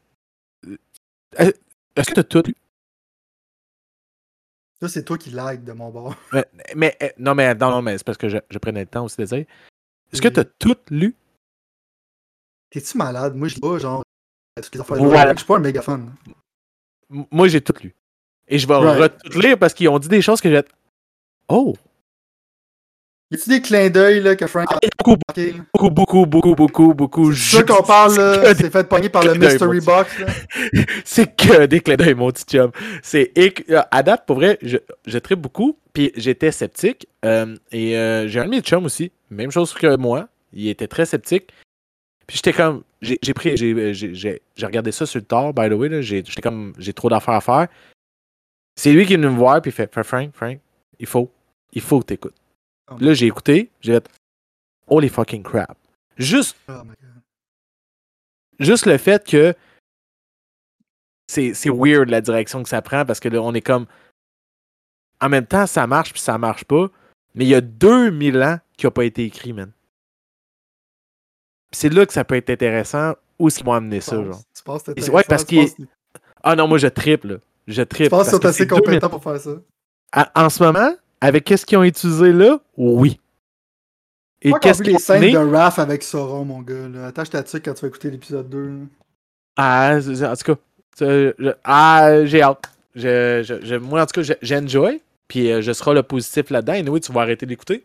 Euh, 1.39 1.51
Est-ce 1.95 2.09
que 2.09 2.15
t'as 2.15 2.23
tout 2.23 2.41
lu? 2.47 2.55
Ça, 4.81 4.89
c'est 4.89 5.03
toi 5.03 5.17
qui 5.17 5.29
lag 5.29 5.63
de 5.63 5.71
mon 5.73 5.89
bord. 5.89 6.15
Mais, 6.33 6.45
mais, 6.75 6.97
non, 7.19 7.35
mais 7.35 7.53
non, 7.55 7.69
non, 7.69 7.81
mais 7.83 7.97
c'est 7.97 8.03
parce 8.03 8.17
que 8.17 8.27
je, 8.27 8.37
je 8.49 8.57
prenais 8.57 8.81
le 8.81 8.87
temps 8.87 9.05
aussi 9.05 9.17
de 9.17 9.25
dire. 9.25 9.45
Est-ce 10.11 10.21
que 10.21 10.27
t'as 10.27 10.43
tout 10.43 10.75
lu? 10.89 11.15
T'es-tu 12.71 12.97
malade? 12.97 13.35
Moi, 13.35 13.47
je 13.47 13.59
pas, 13.59 13.77
genre. 13.77 14.03
Je 14.57 14.63
suis 14.63 15.45
pas 15.45 15.55
un 15.57 15.59
méga 15.59 15.81
fan. 15.81 16.11
Moi, 17.09 17.47
j'ai 17.47 17.61
tout 17.61 17.73
lu. 17.81 17.93
Et 18.47 18.59
je 18.59 18.67
vais 18.67 18.75
Right. 18.75 19.13
tout 19.23 19.39
lire 19.39 19.57
parce 19.57 19.73
qu'ils 19.73 19.89
ont 19.89 19.99
dit 19.99 20.07
des 20.07 20.21
choses 20.21 20.41
que 20.41 20.49
j'ai. 20.49 20.61
Oh! 21.47 21.73
Y 23.31 23.35
a-tu 23.35 23.49
des 23.49 23.61
clins 23.61 23.89
d'œil 23.89 24.21
là, 24.21 24.35
que 24.35 24.45
Frank 24.45 24.71
a 24.71 24.77
Beaucoup, 25.03 25.17
beaucoup, 25.73 25.89
beaucoup, 25.89 26.25
beaucoup, 26.25 26.55
beaucoup, 26.55 26.93
beaucoup. 26.93 27.33
C'est 27.33 27.67
qu'on 27.67 27.81
parle, 27.81 28.15
là, 28.17 28.37
que 28.37 28.53
des- 28.53 28.63
c'est 28.63 28.69
fait 28.71 28.87
pogner 28.87 29.09
par 29.09 29.23
le 29.23 29.33
Mystery. 29.33 29.79
Box. 29.81 30.11
C'est 31.05 31.35
que 31.35 31.65
des 31.65 31.79
clins 31.79 31.95
d'œil, 31.95 32.13
mon 32.13 32.31
petit 32.31 32.45
chum. 32.45 32.71
C'est 33.01 33.31
euh, 33.37 33.81
à 33.89 34.03
date, 34.03 34.25
pour 34.27 34.35
vrai, 34.37 34.59
je, 34.61 34.77
je 35.07 35.17
tripe 35.17 35.39
beaucoup. 35.39 35.77
Puis 35.91 36.11
j'étais 36.15 36.51
sceptique. 36.51 37.07
euh, 37.25 37.55
et 37.71 37.97
euh, 37.97 38.27
j'ai 38.27 38.39
un 38.41 38.45
de 38.45 38.49
mes 38.51 38.61
chums 38.61 38.85
aussi. 38.85 39.11
Même 39.31 39.49
chose 39.51 39.73
que 39.73 39.95
moi. 39.97 40.27
Il 40.53 40.67
était 40.69 40.87
très 40.87 41.05
sceptique. 41.05 41.49
Puis 42.27 42.37
j'étais 42.37 42.53
comme. 42.53 42.83
J'ai 43.01 43.33
pris. 43.33 43.55
J'ai 43.57 44.41
regardé 44.63 44.91
ça 44.91 45.05
sur 45.05 45.19
le 45.19 45.25
tard, 45.25 45.53
by 45.53 45.69
the 45.69 45.73
way. 45.73 46.01
J'étais 46.01 46.41
comme. 46.41 46.73
J'ai 46.77 46.93
trop 46.93 47.09
d'affaires 47.09 47.35
à 47.35 47.41
faire. 47.41 47.67
C'est 48.75 48.91
lui 48.91 49.05
qui 49.05 49.13
est 49.13 49.17
venu 49.17 49.29
me 49.29 49.37
voir. 49.37 49.61
Puis 49.61 49.69
il 49.69 49.73
fait 49.73 50.03
Frank, 50.03 50.33
Frank, 50.33 50.59
il 50.99 51.05
faut. 51.05 51.31
Il 51.73 51.81
faut 51.81 51.99
que 51.99 52.05
t'écoutes. 52.05 52.35
Oh. 52.89 52.95
Là, 52.99 53.13
j'ai 53.13 53.27
écouté. 53.27 53.69
J'ai 53.81 53.93
fait. 53.93 54.09
Holy 54.87 55.09
fucking 55.09 55.43
crap. 55.43 55.77
Juste 56.17 56.55
Oh 56.67 56.83
my 56.83 56.93
god. 57.01 57.21
juste 58.59 58.85
le 58.85 58.97
fait 58.97 59.25
que 59.27 59.53
c'est 61.27 61.53
c'est 61.53 61.69
weird 61.69 62.09
la 62.09 62.21
direction 62.21 62.63
que 62.63 62.69
ça 62.69 62.81
prend 62.81 63.03
parce 63.05 63.19
que 63.19 63.27
là, 63.27 63.41
on 63.41 63.53
est 63.53 63.61
comme 63.61 63.85
en 65.19 65.27
même 65.29 65.45
temps 65.45 65.65
ça 65.67 65.87
marche 65.87 66.13
puis 66.13 66.21
ça 66.21 66.37
marche 66.37 66.63
pas 66.63 66.87
mais 67.33 67.45
il 67.45 67.49
y 67.49 67.55
a 67.55 67.61
2000 67.61 68.41
ans 68.43 68.59
qui 68.77 68.85
a 68.85 68.91
pas 68.91 69.03
été 69.03 69.25
écrit 69.25 69.51
man 69.53 69.71
c'est 71.75 71.89
là 71.89 72.05
que 72.05 72.13
ça 72.13 72.23
peut 72.23 72.35
être 72.35 72.49
intéressant 72.49 73.13
où 73.39 73.47
est-ce 73.47 73.57
qu'ils 73.57 73.65
vont 73.65 73.73
amener 73.73 74.01
ça 74.01 74.17
Tu 74.17 74.23
genre 74.23 74.31
penses- 74.31 74.43
Tu 74.55 74.63
penses 74.63 74.83
que 74.83 75.01
c'est- 75.01 75.11
ouais, 75.11 75.23
parce 75.27 75.43
qu'il 75.43 75.69
tu 75.69 75.75
penses- 75.75 75.87
ah 76.43 76.55
non 76.55 76.67
moi 76.67 76.77
je 76.77 76.87
triple 76.87 77.39
je 77.67 77.81
triple 77.81 78.05
Tu 78.05 78.09
penses 78.09 78.19
parce 78.19 78.29
qu'ils 78.31 78.37
sont 78.41 78.45
assez 78.47 78.57
c'est 78.59 78.65
2000 78.65 78.81
compétents 78.83 79.09
pour 79.09 79.23
faire 79.23 79.39
ça? 79.39 79.51
À- 80.11 80.45
en 80.45 80.49
ce 80.49 80.63
moment 80.63 80.93
avec 81.21 81.43
qu'est-ce 81.43 81.65
qu'ils 81.65 81.77
ont 81.77 81.83
utilisé 81.83 82.31
là? 82.31 82.59
Oui 82.77 83.19
et 84.41 84.51
qu'est-ce 84.61 84.83
qu'ils 84.83 84.91
les 84.91 84.95
ont 84.95 84.99
scènes 84.99 85.17
amené 85.23 85.31
de 85.33 85.37
Raph 85.37 85.79
avec 85.79 86.03
Sauron, 86.03 86.45
mon 86.45 86.61
gars. 86.61 86.87
Là. 86.87 87.07
Attache 87.07 87.31
ta 87.31 87.41
dessus 87.41 87.59
quand 87.61 87.73
tu 87.73 87.81
vas 87.81 87.87
écouter 87.87 88.11
l'épisode 88.11 88.47
2. 88.49 88.67
là. 88.67 88.73
Ah, 89.57 89.97
en 89.97 90.35
tout 90.35 90.53
cas, 90.53 90.55
je- 90.99 91.51
ah, 91.63 92.25
j'ai 92.25 92.41
hâte. 92.43 92.69
Je, 92.93 93.41
je- 93.43 93.65
je- 93.65 93.75
moi, 93.75 94.03
en 94.03 94.05
tout 94.05 94.13
cas, 94.13 94.21
je- 94.21 94.33
j'enjoy. 94.41 95.01
Puis 95.27 95.51
euh, 95.51 95.61
je 95.61 95.71
serai 95.71 95.95
le 95.95 96.03
positif 96.03 96.49
là-dedans. 96.51 96.73
Et 96.73 96.87
oui, 96.87 97.01
tu 97.01 97.11
vas 97.11 97.21
arrêter 97.21 97.45
d'écouter. 97.47 97.83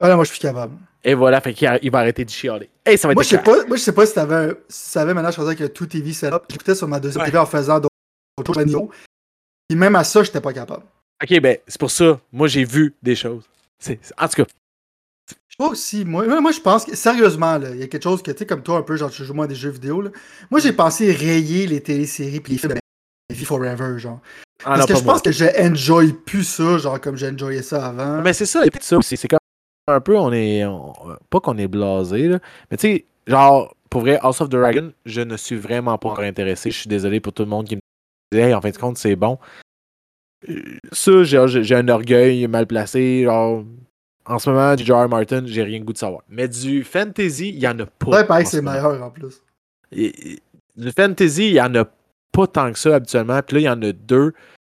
Ah 0.00 0.08
non, 0.08 0.16
moi 0.16 0.24
je 0.24 0.30
suis 0.30 0.40
capable. 0.40 0.76
Et 1.02 1.14
voilà, 1.14 1.40
fait 1.40 1.52
qu'il 1.54 1.78
il 1.82 1.90
va 1.90 1.98
arrêter 2.00 2.24
de 2.24 2.30
chialer. 2.30 2.68
Hey, 2.84 2.98
ça 2.98 3.06
va 3.08 3.12
être 3.12 3.16
Moi 3.16 3.22
je 3.22 3.28
sais 3.28 3.38
pas, 3.38 3.64
moi 3.66 3.76
je 3.76 3.82
sais 3.82 3.92
pas 3.92 4.06
si 4.06 4.14
t'avais 4.14 4.34
un- 4.34 4.48
si 4.68 4.84
tu 4.84 4.90
savais 4.90 5.14
maintenant 5.14 5.30
je 5.30 5.36
faisais 5.36 5.56
que 5.56 5.64
tout 5.64 5.86
TV 5.86 6.12
setup. 6.12 6.42
J'écoutais 6.50 6.74
sur 6.74 6.88
ma 6.88 6.98
deuxième 7.00 7.20
Ouais. 7.22 7.26
TV 7.28 7.38
en 7.38 7.46
faisant 7.46 7.78
d'autres 7.80 8.54
choses. 8.54 8.88
Et 9.70 9.74
même 9.74 9.96
à 9.96 10.04
ça, 10.04 10.22
j'étais 10.22 10.40
pas 10.40 10.52
capable. 10.52 10.82
Ok, 11.22 11.40
ben, 11.40 11.58
c'est 11.66 11.78
pour 11.80 11.90
ça. 11.90 12.20
Moi, 12.32 12.48
j'ai 12.48 12.64
vu 12.64 12.94
des 13.02 13.14
choses. 13.16 13.44
C'est- 13.78 13.98
c'est- 14.02 14.12
En 14.20 14.28
tout 14.28 14.42
cas, 14.42 14.44
Je 15.28 15.32
sais 15.34 15.56
pas 15.56 15.68
aussi, 15.68 16.04
moi, 16.04 16.40
moi, 16.40 16.50
je 16.52 16.60
pense 16.60 16.84
que, 16.84 16.96
sérieusement, 16.96 17.58
il 17.72 17.78
y 17.78 17.82
a 17.82 17.86
quelque 17.86 18.02
chose 18.02 18.22
que, 18.22 18.30
tu 18.32 18.38
sais, 18.38 18.46
comme 18.46 18.62
toi 18.62 18.78
un 18.78 18.82
peu, 18.82 18.96
genre, 18.96 19.10
tu 19.10 19.24
joues 19.24 19.32
moins 19.34 19.44
à 19.44 19.48
des 19.48 19.54
jeux 19.54 19.70
vidéo, 19.70 20.02
là. 20.02 20.10
Moi, 20.50 20.58
j'ai 20.60 20.72
pensé 20.72 21.12
rayer 21.12 21.66
les 21.68 21.80
téléséries 21.80 22.40
puis 22.40 22.54
les 22.54 22.58
films 22.58 22.72
de 22.74 22.78
ma 23.30 23.34
vie 23.36 23.44
forever, 23.44 23.98
genre. 23.98 24.20
ah, 24.64 24.64
Parce 24.64 24.80
non, 24.80 24.86
que 24.86 24.96
je 24.96 25.04
moi. 25.04 25.12
pense 25.14 25.22
que 25.22 25.30
je 25.32 25.44
enjoy 25.70 26.12
plus 26.12 26.42
ça, 26.44 26.76
genre, 26.78 27.00
comme 27.00 27.16
j'ai 27.16 27.30
enjoyé 27.30 27.62
ça 27.62 27.86
avant. 27.86 28.20
Mais 28.20 28.32
c'est 28.32 28.46
ça, 28.46 28.66
et 28.66 28.70
puis 28.70 28.80
ça 28.82 28.98
aussi. 28.98 29.16
C'est 29.16 29.28
comme 29.28 29.38
un 29.86 30.00
peu, 30.00 30.16
on 30.18 30.32
est. 30.32 30.64
on- 30.64 30.92
pas 31.30 31.40
qu'on 31.40 31.58
est 31.58 31.68
blasé, 31.68 32.28
là. 32.28 32.38
Mais 32.70 32.76
tu 32.76 32.86
sais, 32.88 33.04
genre, 33.26 33.74
pour 33.90 34.00
vrai, 34.02 34.18
House 34.22 34.40
of 34.40 34.48
the 34.48 34.52
Dragon, 34.52 34.92
je 35.04 35.20
ne 35.20 35.36
suis 35.36 35.56
vraiment 35.56 35.98
pas 35.98 36.14
intéressé. 36.20 36.70
Je 36.70 36.78
suis 36.80 36.88
désolé 36.88 37.20
pour 37.20 37.32
tout 37.32 37.42
le 37.42 37.48
monde 37.48 37.66
qui 37.66 37.76
me 37.76 37.80
dit, 38.32 38.38
hey, 38.38 38.54
en 38.54 38.60
fin 38.60 38.70
de 38.70 38.76
compte, 38.76 38.98
c'est 38.98 39.16
bon. 39.16 39.38
Euh, 40.48 40.62
Ça, 40.92 41.22
j'ai 41.24 41.74
un 41.74 41.88
orgueil 41.88 42.46
mal 42.48 42.66
placé. 42.66 43.24
Genre, 43.24 43.64
en 44.26 44.38
ce 44.38 44.50
moment, 44.50 44.74
du 44.74 44.84
J.R. 44.84 45.08
Martin, 45.08 45.42
j'ai 45.46 45.62
rien 45.62 45.78
le 45.78 45.84
goût 45.84 45.92
de 45.92 45.98
savoir. 45.98 46.22
Mais 46.28 46.48
du 46.48 46.82
fantasy, 46.84 47.50
il 47.50 47.58
y 47.60 47.68
en 47.68 47.78
a 47.78 47.86
pas. 47.86 48.10
Ouais, 48.10 48.24
pareil, 48.26 48.46
c'est 48.46 48.58
ce 48.58 48.62
meilleur 48.62 49.02
en 49.02 49.10
plus. 49.10 49.42
Et- 49.92 50.32
et- 50.32 50.38
Du 50.76 50.90
fantasy, 50.90 51.48
il 51.50 51.54
y 51.54 51.60
en 51.60 51.72
a 51.76 51.84
pas 52.32 52.46
tant 52.48 52.72
que 52.72 52.78
ça 52.80 52.96
habituellement. 52.96 53.40
Puis 53.46 53.54
là, 53.56 53.60
il 53.60 53.64
y 53.64 53.68
en 53.68 53.80
a 53.82 53.92
deux. 53.92 54.32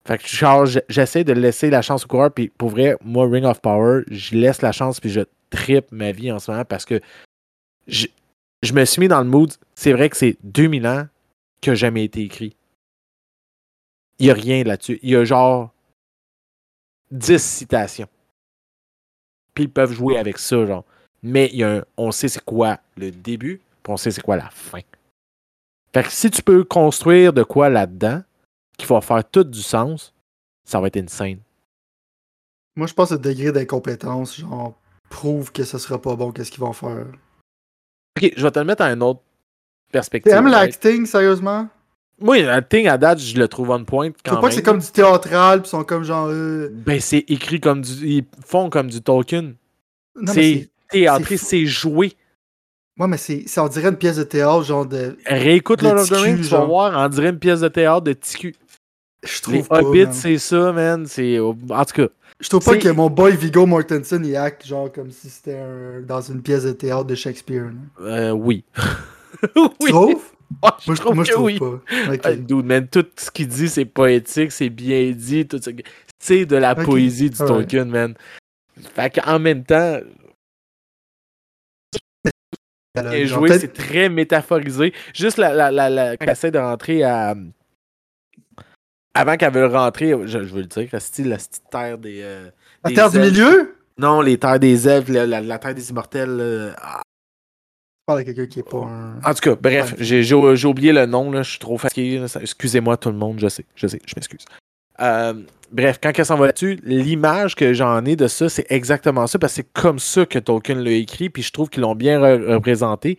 Fait 0.09 0.17
que 0.17 0.83
j'essaie 0.89 1.23
de 1.23 1.33
laisser 1.33 1.69
la 1.69 1.83
chance 1.83 2.03
au 2.03 2.07
coureur. 2.07 2.33
Puis 2.33 2.49
pour 2.49 2.69
vrai, 2.71 2.97
moi, 3.03 3.29
Ring 3.29 3.45
of 3.45 3.61
Power, 3.61 4.01
je 4.09 4.35
laisse 4.35 4.63
la 4.63 4.71
chance. 4.71 4.99
Puis 4.99 5.11
je 5.11 5.21
tripe 5.51 5.91
ma 5.91 6.11
vie 6.11 6.31
en 6.31 6.39
ce 6.39 6.49
moment 6.49 6.65
parce 6.65 6.83
que 6.83 6.99
je, 7.85 8.07
je 8.63 8.73
me 8.73 8.85
suis 8.85 9.01
mis 9.01 9.07
dans 9.07 9.21
le 9.21 9.29
mood. 9.29 9.53
C'est 9.75 9.93
vrai 9.93 10.09
que 10.09 10.17
c'est 10.17 10.35
2000 10.43 10.87
ans 10.87 11.07
qui 11.61 11.69
a 11.69 11.75
jamais 11.75 12.03
été 12.05 12.21
écrit. 12.23 12.55
Il 14.17 14.25
n'y 14.25 14.31
a 14.31 14.33
rien 14.33 14.63
là-dessus. 14.63 14.97
Il 15.03 15.11
y 15.11 15.15
a 15.15 15.23
genre 15.25 15.71
10 17.11 17.37
citations. 17.37 18.09
Puis 19.53 19.65
ils 19.65 19.71
peuvent 19.71 19.93
jouer 19.93 20.17
avec 20.17 20.39
ça, 20.39 20.65
genre. 20.65 20.85
Mais 21.21 21.51
il 21.53 21.59
y 21.59 21.63
a 21.63 21.77
un- 21.77 21.85
on 21.97 22.11
sait 22.11 22.29
c'est 22.29 22.43
quoi 22.43 22.79
le 22.97 23.11
début, 23.11 23.61
puis 23.83 23.93
on 23.93 23.97
sait 23.97 24.09
c'est 24.09 24.21
quoi 24.23 24.37
la 24.37 24.49
fin. 24.49 24.81
Fait 25.93 26.03
que 26.03 26.09
si 26.11 26.31
tu 26.31 26.41
peux 26.41 26.63
construire 26.63 27.31
de 27.31 27.43
quoi 27.43 27.69
là-dedans, 27.69 28.23
qui 28.79 28.87
va 28.87 29.01
faire 29.01 29.23
tout 29.29 29.43
du 29.43 29.61
sens, 29.61 30.13
ça 30.63 30.79
va 30.79 30.87
être 30.87 30.97
insane. 30.97 31.37
Moi, 32.75 32.87
je 32.87 32.93
pense 32.93 33.09
que 33.09 33.15
le 33.15 33.19
degré 33.19 33.51
d'incompétence, 33.51 34.37
genre, 34.39 34.73
prouve 35.09 35.51
que 35.51 35.63
ce 35.63 35.77
sera 35.77 36.01
pas 36.01 36.15
bon, 36.15 36.31
qu'est-ce 36.31 36.49
qu'ils 36.51 36.61
vont 36.61 36.73
faire. 36.73 37.05
Ok, 38.17 38.31
je 38.35 38.41
vais 38.43 38.51
te 38.51 38.59
le 38.59 38.65
mettre 38.65 38.83
à 38.83 38.91
une 38.91 39.03
autre 39.03 39.21
perspective. 39.91 40.31
T'aimes 40.31 40.47
l'acting, 40.47 41.05
sérieusement? 41.05 41.67
Moi, 42.21 42.39
le 42.39 42.61
thing 42.67 42.87
à 42.87 42.97
date, 42.97 43.19
je 43.19 43.37
le 43.37 43.47
trouve 43.47 43.69
on 43.69 43.83
point. 43.85 44.07
Je 44.07 44.11
Quand 44.25 44.31
trouve 44.31 44.41
pas 44.41 44.47
que 44.49 44.53
c'est 44.55 44.57
même. 44.59 44.65
comme 44.65 44.79
du 44.79 44.91
théâtral, 44.91 45.61
pis 45.61 45.67
ils 45.67 45.71
sont 45.71 45.83
comme 45.85 46.03
genre. 46.03 46.27
euh, 46.29 46.69
Ben, 46.71 46.99
c'est 46.99 47.23
écrit 47.29 47.61
comme 47.61 47.81
du. 47.81 47.91
Ils 48.05 48.25
font 48.45 48.69
comme 48.69 48.87
du 48.89 49.01
Tolkien. 49.01 49.53
C'est 50.27 50.69
théâtré, 50.89 51.37
c'est 51.37 51.65
joué. 51.65 52.13
Ouais, 52.99 53.07
mais 53.07 53.15
c'est, 53.17 53.45
on 53.57 53.67
dirait 53.69 53.87
une 53.87 53.95
pièce 53.95 54.17
de 54.17 54.23
théâtre, 54.23 54.63
genre 54.63 54.85
de. 54.85 55.17
Réécoute 55.25 55.81
Le 55.81 55.87
Lord 55.89 55.99
of 56.01 56.09
the 56.09 56.13
Rings, 56.13 56.35
tu 56.41 56.43
vas 56.49 56.65
voir, 56.65 56.93
on 57.05 57.07
dirait 57.07 57.29
une 57.29 57.39
pièce 57.39 57.61
de 57.61 57.69
théâtre 57.69 58.01
de 58.01 58.11
TQ. 58.13 58.53
Je 59.23 59.51
Les 59.51 59.61
trouve 59.63 59.67
pas. 59.67 59.81
Hobbits, 59.81 60.07
c'est 60.13 60.37
ça, 60.37 60.71
man. 60.71 61.05
C'est. 61.05 61.39
En 61.39 61.53
tout 61.53 61.93
cas. 61.93 62.07
Je 62.39 62.47
trouve 62.47 62.63
pas 62.63 62.77
que 62.77 62.87
mon 62.89 63.09
boy 63.09 63.35
Vigo 63.35 63.65
Mortensen, 63.65 64.25
il 64.25 64.35
acte 64.37 64.65
genre 64.65 64.89
comme 64.91 65.11
si 65.11 65.29
c'était 65.29 65.57
un- 65.59 66.01
dans 66.01 66.21
une 66.21 66.41
pièce 66.41 66.63
de 66.63 66.71
théâtre 66.71 67.03
de 67.03 67.15
Shakespeare. 67.15 67.69
Euh, 67.99 68.31
oui. 68.31 68.63
Tu 69.41 69.49
oui. 69.81 69.89
trouves? 69.89 70.23
Ah, 70.63 70.75
je 70.81 70.87
Moi, 70.89 70.95
je, 70.95 71.01
trouve 71.01 71.15
moi, 71.15 71.23
je 71.25 71.31
trouve 71.31 71.45
oui. 71.45 71.59
pas. 71.59 71.65
Ok. 72.13 72.19
Ah, 72.23 72.33
dude, 72.33 72.65
man, 72.65 72.87
tout 72.87 73.05
ce 73.17 73.29
qu'il 73.29 73.47
dit, 73.47 73.69
c'est 73.69 73.85
poétique, 73.85 74.51
c'est 74.51 74.69
bien 74.69 75.11
dit. 75.11 75.45
tout 75.47 75.59
ça. 75.61 75.69
C'est 76.17 76.47
de 76.47 76.55
la 76.55 76.71
Ok, 76.73 76.85
poésie 76.85 77.29
du. 77.29 77.37
Tolkien, 77.37 77.85
man. 77.85 78.15
Fait 78.95 79.13
qu'en 79.13 79.37
même 79.37 79.63
temps, 79.63 79.99
bien 82.95 83.25
joué, 83.25 83.59
c'est 83.59 83.73
très 83.73 84.09
métaphorisé. 84.09 84.91
Juste 85.13 85.37
la, 85.37 85.53
la, 85.53 85.71
la, 85.71 85.89
la- 85.89 86.15
de 86.17 86.57
rentrer 86.57 87.03
à. 87.03 87.35
Avant 89.19 89.35
qu'elle 89.37 89.53
veuille 89.53 89.69
rentrer, 89.71 90.11
je, 90.25 90.27
je 90.45 90.53
veux 90.53 90.61
le 90.61 90.67
dire, 90.67 90.87
la 90.91 90.99
style, 90.99 91.29
la 91.29 91.37
petite 91.37 91.63
terre 91.69 91.97
des. 91.97 92.21
euh, 92.21 92.49
La 92.83 92.89
des 92.89 92.95
terre 92.95 93.09
du 93.11 93.19
milieu? 93.19 93.75
Non, 93.97 94.21
les 94.21 94.37
terres 94.37 94.59
des 94.59 94.87
elfes, 94.87 95.09
la, 95.09 95.25
la- 95.25 95.41
la 95.41 95.59
terre 95.59 95.75
des 95.75 95.89
immortels. 95.89 96.73
Ah, 96.81 97.01
Je 97.03 98.03
parle 98.07 98.19
à 98.19 98.23
quelqu'un 98.23 98.45
qui 98.47 98.59
est 98.59 98.69
pas 98.69 98.77
un. 98.85 99.19
En 99.23 99.33
tout 99.33 99.41
cas, 99.41 99.55
bref, 99.55 99.95
j'ai 99.99 100.33
oublié 100.65 100.93
le 100.93 101.05
nom, 101.05 101.31
là, 101.31 101.43
je 101.43 101.49
suis 101.51 101.59
trop 101.59 101.77
fatigué. 101.77 102.23
Excusez-moi 102.41 102.97
tout 102.97 103.09
le 103.09 103.17
monde, 103.17 103.39
je 103.39 103.49
sais, 103.49 103.65
je 103.75 103.87
sais, 103.87 103.99
je 104.05 104.13
m'excuse. 104.15 104.45
Euh, 105.01 105.33
bref, 105.71 105.99
quand 106.01 106.11
elle 106.17 106.25
s'en 106.25 106.37
va 106.37 106.47
là-dessus, 106.47 106.79
l'image 106.83 107.55
que 107.55 107.73
j'en 107.73 108.03
ai 108.05 108.15
de 108.15 108.27
ça, 108.27 108.47
c'est 108.49 108.65
exactement 108.69 109.27
ça, 109.27 109.37
parce 109.39 109.53
que 109.53 109.57
c'est 109.57 109.73
comme 109.73 109.99
ça 109.99 110.25
que 110.25 110.39
Tolkien 110.39 110.75
l'a 110.75 110.91
écrit, 110.91 111.29
puis 111.29 111.41
je 111.43 111.51
trouve 111.51 111.69
qu'ils 111.69 111.81
l'ont 111.81 111.95
bien 111.95 112.19
re- 112.19 112.53
représenté. 112.53 113.17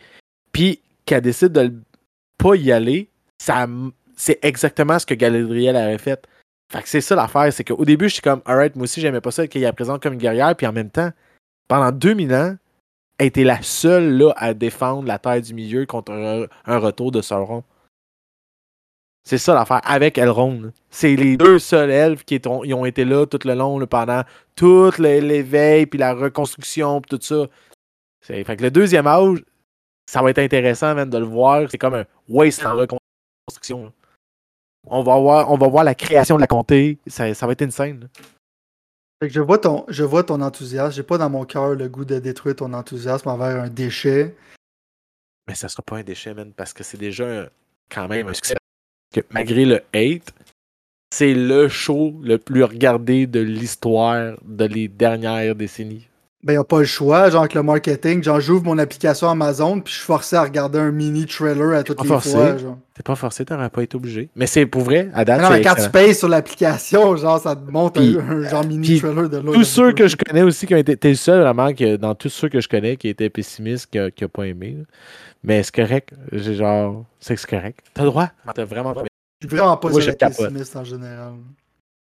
Puis 0.53 0.81
qu'elle 1.07 1.23
décide 1.23 1.53
de 1.53 1.61
le- 1.61 1.75
pas 2.39 2.55
y 2.57 2.73
aller, 2.73 3.09
ça, 3.39 3.67
c'est 4.21 4.39
exactement 4.43 4.99
ce 4.99 5.07
que 5.07 5.15
Galadriel 5.15 5.77
avait 5.77 5.97
fait. 5.97 6.27
Fait 6.71 6.83
que 6.83 6.89
c'est 6.91 7.01
ça 7.01 7.15
l'affaire, 7.15 7.51
c'est 7.55 7.65
qu'au 7.65 7.87
début, 7.87 8.11
je 8.11 8.15
suis 8.15 8.23
comme, 8.23 8.43
alright, 8.45 8.77
moi 8.77 8.85
aussi, 8.85 9.01
j'aimais 9.01 9.23
pas 9.23 9.31
ça 9.31 9.47
qu'elle 9.47 9.63
la 9.63 9.73
présente 9.73 10.03
comme 10.03 10.13
une 10.13 10.19
guerrière, 10.19 10.55
puis 10.55 10.67
en 10.67 10.73
même 10.73 10.91
temps, 10.91 11.11
pendant 11.69 11.91
2000 11.91 12.35
ans, 12.35 12.57
elle 13.17 13.27
était 13.29 13.45
la 13.45 13.63
seule 13.63 14.19
là, 14.19 14.35
à 14.37 14.53
défendre 14.53 15.09
la 15.09 15.19
Terre 15.19 15.41
du 15.41 15.55
Milieu 15.55 15.87
contre 15.87 16.13
un, 16.13 16.79
retour 16.79 17.13
de 17.13 17.23
Sauron. 17.23 17.65
C'est 19.25 19.39
ça 19.39 19.55
l'affaire 19.55 19.81
avec 19.85 20.19
Elrond. 20.19 20.71
C'est 20.91 21.17
les 21.17 21.39
deux 21.39 21.59
seuls 21.59 21.91
elfes 21.91 22.25
qui 22.25 22.41
ont 22.47 22.85
été 22.85 23.07
là 23.07 23.25
tout 23.27 23.41
le 23.47 23.55
long 23.55 23.85
pendant 23.87 24.23
tout 24.55 24.93
l'éveil 24.99 25.87
puis 25.87 25.99
la 25.99 26.13
reconstruction 26.13 27.01
puis 27.01 27.19
tout 27.19 27.25
ça. 27.25 27.47
Fait 28.23 28.45
que 28.45 28.63
le 28.63 28.71
deuxième 28.71 29.07
âge, 29.07 29.43
ça 30.07 30.23
va 30.23 30.31
être 30.31 30.39
intéressant 30.39 30.95
même 30.95 31.11
de 31.11 31.19
le 31.19 31.25
voir. 31.25 31.71
C'est 31.71 31.79
comme 31.79 31.95
un 31.95 32.05
waste 32.29 32.65
en 32.67 32.77
reconstruction. 32.77 33.93
On 34.87 35.03
va 35.03 35.19
voir, 35.19 35.51
on 35.53 35.57
va 35.57 35.69
voir 35.69 35.85
la 35.85 35.95
création 35.95 36.37
de 36.37 36.41
la 36.41 36.47
comté. 36.47 36.99
Ça, 37.07 37.33
ça 37.35 37.47
va 37.47 37.53
être 37.53 37.63
une 37.63 37.71
scène. 37.71 38.09
Fait 39.23 39.29
que 39.29 39.35
je 39.35 39.41
vois 39.41 39.59
ton, 39.59 39.85
je 39.89 40.03
vois 40.05 40.25
ton 40.25 40.41
enthousiasme. 40.41 40.93
J'ai 40.95 41.03
pas 41.03 41.19
dans 41.19 41.29
mon 41.29 41.45
cœur 41.45 41.75
le 41.75 41.89
goût 41.89 42.05
de 42.07 42.19
détruire 42.19 42.57
ton 42.57 42.73
enthousiasme 42.73 43.29
envers 43.29 43.63
un 43.63 43.69
déchet. 43.69 44.35
Mais 45.47 45.55
ça 45.55 45.69
sera 45.69 45.83
pas 45.83 45.97
un 45.99 46.03
déchet, 46.03 46.33
man, 46.33 46.53
parce 46.55 46.73
que 46.73 46.83
c'est 46.83 46.97
déjà 46.99 47.43
un- 47.43 47.49
quand 47.91 48.09
même 48.09 48.29
un 48.29 48.35
succès. 48.35 48.55
Que 49.13 49.21
malgré 49.31 49.65
le 49.65 49.83
hate, 49.93 50.33
c'est 51.13 51.35
le 51.35 51.69
show 51.69 52.15
le 52.23 52.39
plus 52.39 52.63
regardé 52.65 53.27
de 53.27 53.41
l'histoire 53.41 54.37
de 54.45 54.65
les 54.65 54.89
dernières 54.89 55.55
décennies. 55.57 56.09
Ben, 56.43 56.55
y 56.55 56.57
a 56.57 56.65
pas 56.65 56.79
le 56.79 56.85
choix, 56.87 57.29
genre 57.29 57.43
avec 57.43 57.53
le 57.53 57.63
marketing. 57.63 58.23
Genre, 58.23 58.41
j'ouvre 58.41 58.65
mon 58.65 58.79
application 58.79 59.29
Amazon, 59.29 59.79
puis 59.81 59.93
je 59.93 59.99
suis 59.99 60.07
forcé 60.07 60.37
à 60.37 60.43
regarder 60.43 60.79
un 60.79 60.91
mini 60.91 61.27
trailer 61.27 61.75
à 61.79 61.83
toutes 61.83 61.99
Pas 61.99 62.05
les 62.05 62.09
forcé. 62.09 62.31
fois. 62.31 62.57
T'es 62.95 63.03
pas 63.03 63.15
forcé, 63.15 63.45
t'aurais 63.45 63.69
pas 63.69 63.83
été 63.83 63.95
obligé. 63.97 64.31
Mais 64.35 64.47
c'est 64.47 64.65
pour 64.65 64.81
vrai, 64.81 65.11
à 65.13 65.25
date, 65.27 65.43
non, 65.43 65.51
mais 65.51 65.61
quand 65.61 65.75
tu 65.75 65.91
payes 65.91 66.15
sur 66.15 66.29
l'application, 66.29 67.15
genre, 67.17 67.39
ça 67.41 67.55
te 67.55 67.71
montre 67.71 68.01
Puis- 68.01 68.17
un, 68.19 68.49
genre 68.49 68.65
mini 68.65 68.89
puis 68.89 69.01
trailer 69.01 69.29
de 69.29 69.37
l'autre. 69.37 69.53
Tous 69.59 69.65
ceux 69.65 69.93
que 69.93 70.09
je 70.09 70.17
connais 70.17 70.41
aussi 70.41 70.67
qui 70.67 70.75
ont 70.75 70.79
été. 70.79 70.97
T'es 70.97 71.11
le 71.11 71.15
seul 71.15 71.43
vraiment 71.43 71.75
que 71.75 71.97
dans 71.97 72.15
tous 72.15 72.31
ceux 72.31 72.49
que 72.49 72.61
je 72.63 72.69
connais 72.69 72.97
qui 72.97 73.09
était 73.09 73.29
pessimiste, 73.29 73.91
qui 73.91 73.99
a, 73.99 74.11
qui 74.11 74.25
a 74.25 74.29
pas 74.29 74.45
aimé. 74.45 74.77
là. 74.79 74.85
Mais 75.45 75.63
c'est 75.63 75.75
correct. 75.75 76.11
J'ai 76.33 76.55
genre. 76.55 77.05
C'est 77.19 77.35
que 77.35 77.41
c'est 77.43 77.51
correct. 77.51 77.81
T'as 77.93 78.03
le 78.05 78.09
droit. 78.09 78.31
T'as 78.55 78.65
vraiment 78.65 78.95
Je 79.43 79.47
suis 79.47 79.57
vraiment 79.57 79.77
pas 79.77 79.91
Moi, 79.91 80.01
pessimiste 80.01 80.75
en 80.77 80.85
général. 80.85 81.33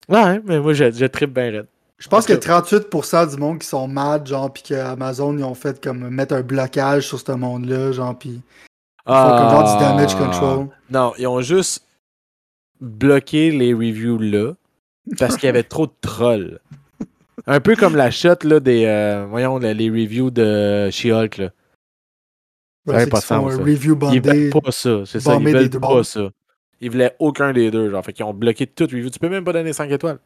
Ouais, 0.07 0.41
mais 0.45 0.59
moi 0.59 0.73
je, 0.73 0.91
je 0.91 1.05
tripe 1.05 1.33
bien 1.33 1.51
raide. 1.51 1.67
Je 1.99 2.07
pense 2.07 2.25
que 2.25 2.33
Ok. 2.33 2.39
38% 2.43 3.31
du 3.31 3.37
monde 3.37 3.59
qui 3.59 3.67
sont 3.67 3.87
mad, 3.87 4.25
genre, 4.25 4.51
puis 4.51 4.63
que 4.63 4.73
Amazon, 4.73 5.37
ils 5.37 5.43
ont 5.43 5.53
fait 5.53 5.83
comme 5.83 6.09
mettre 6.09 6.33
un 6.33 6.41
blocage 6.41 7.07
sur 7.07 7.19
ce 7.19 7.31
monde-là, 7.33 7.91
genre, 7.91 8.17
puis 8.17 8.29
ils 9.05 9.13
font 9.13 9.29
comme 9.37 9.49
genre 9.49 9.77
du 9.77 9.83
damage 9.83 10.15
control. 10.15 10.67
Non, 10.89 11.13
ils 11.17 11.27
ont 11.27 11.41
juste 11.41 11.85
bloqué 12.79 13.51
les 13.51 13.73
reviews 13.73 14.17
là 14.17 14.53
parce 15.17 15.35
qu'il 15.35 15.47
y 15.47 15.49
avait 15.49 15.63
trop 15.63 15.87
de 15.87 15.91
trolls. 16.01 16.59
Un 17.47 17.59
peu 17.59 17.75
comme 17.75 17.95
la 17.95 18.11
shot 18.11 18.35
là, 18.43 18.59
des. 18.59 18.85
euh, 18.85 19.25
voyons, 19.29 19.57
les 19.57 19.89
reviews 19.89 20.29
de 20.29 20.89
She-Hulk. 20.91 21.37
là. 21.37 21.49
Ouais, 22.85 23.07
pas 23.07 23.21
ça. 23.21 23.39
review 23.39 23.97
Ils 24.11 24.21
veulent 24.21 24.49
pas 24.51 24.71
ça. 24.71 25.03
C'est 25.05 25.19
ça. 25.19 25.35
Ils 25.35 25.45
veulent 25.45 25.63
des 25.63 25.69
deux 25.69 25.79
pas 25.79 26.03
ça. 26.03 26.29
Ils 26.81 26.89
voulaient 26.91 27.15
aucun 27.19 27.51
des 27.51 27.71
deux. 27.71 27.89
Genre, 27.89 28.03
fait 28.05 28.13
qu'ils 28.13 28.25
ont 28.25 28.33
bloqué 28.33 28.67
toute 28.67 28.91
review. 28.91 29.09
Tu 29.09 29.19
peux 29.19 29.29
même 29.29 29.43
pas 29.43 29.53
donner 29.53 29.73
5 29.73 29.89
étoiles. 29.91 30.19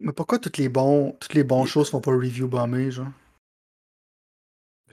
Mais 0.00 0.12
pourquoi 0.12 0.38
toutes 0.38 0.56
les 0.58 0.68
bons, 0.68 1.14
toutes 1.20 1.34
les 1.34 1.44
bons 1.44 1.66
choses 1.66 1.90
font 1.90 2.00
pas 2.00 2.10
review 2.12 2.48
bombé, 2.48 2.90
genre? 2.90 3.08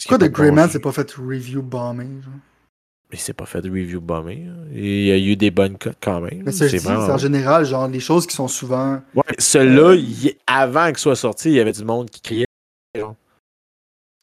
Pourquoi 0.03 0.17
The 0.27 0.31
Grey 0.31 0.51
Man 0.51 0.69
s'est 0.69 0.79
pas 0.79 0.91
fait 0.91 1.09
review 1.13 1.61
bombé, 1.61 2.03
genre? 2.23 2.33
Mais 3.09 3.17
c'est 3.17 3.33
pas 3.33 3.45
fait 3.45 3.59
review 3.59 4.01
bombé. 4.01 4.45
hein. 4.49 4.65
Il 4.73 5.05
y 5.05 5.11
a 5.11 5.17
eu 5.17 5.37
des 5.37 5.49
bonnes 5.49 5.77
cotes 5.77 5.97
quand 6.01 6.19
même. 6.19 6.43
Mais 6.45 6.51
C'est 6.51 6.77
vraiment. 6.77 7.05
en 7.13 7.17
général, 7.17 7.63
genre, 7.65 7.87
les 7.87 8.01
choses 8.01 8.27
qui 8.27 8.35
sont 8.35 8.49
souvent. 8.49 9.01
Ouais, 9.15 9.23
celui-là, 9.39 9.95
il- 9.95 10.35
avant 10.45 10.87
qu'il 10.87 10.97
soit 10.97 11.15
sorti, 11.15 11.49
il 11.49 11.55
y 11.55 11.59
avait 11.61 11.71
du 11.71 11.85
monde 11.85 12.09
qui 12.09 12.19
criait. 12.21 12.45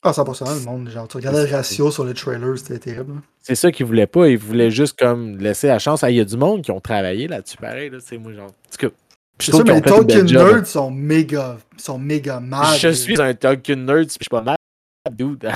Ah, 0.07 0.13
100% 0.13 0.55
le 0.55 0.61
monde, 0.61 0.91
genre, 0.91 1.09
tu 1.09 1.17
regardais 1.17 1.47
le 1.47 1.51
ratio 1.51 1.91
sur 1.91 2.05
le 2.05 2.13
trailer, 2.13 2.59
c'était 2.59 2.79
terrible. 2.79 3.23
C'est 3.41 3.55
ça 3.55 3.73
qu'ils 3.73 3.87
voulaient 3.87 4.07
pas. 4.07 4.29
Ils 4.29 4.37
voulaient 4.37 4.71
juste 4.71 4.99
comme 4.99 5.39
laisser 5.39 5.67
la 5.69 5.79
chance. 5.79 6.05
Ah, 6.05 6.11
Il 6.11 6.17
y 6.17 6.21
a 6.21 6.27
du 6.27 6.37
monde 6.37 6.61
qui 6.61 6.71
ont 6.71 6.81
travaillé 6.81 7.27
là-dessus, 7.27 7.57
pareil. 7.57 7.89
Là, 7.89 7.99
c'est 8.01 8.19
moi, 8.19 8.33
genre. 8.35 8.49
En 8.51 8.71
tout 8.71 8.89
cas, 8.89 8.95
je 9.41 9.51
ça, 9.53 9.63
mais 9.65 9.75
les 9.75 9.83
Tolkien 9.83 10.23
nerds 10.23 10.67
sont 10.67 10.91
méga, 10.91 11.59
sont 11.77 11.99
méga 11.99 12.41
mad. 12.41 12.77
Je 12.79 12.89
suis 12.89 13.21
un 13.21 13.35
Tolkien 13.35 13.77
nerd, 13.77 14.07
puis 14.07 14.17
je 14.21 14.25
suis 14.25 14.29
pas 14.31 14.43
mal. 14.43 14.57
Dude. 15.13 15.49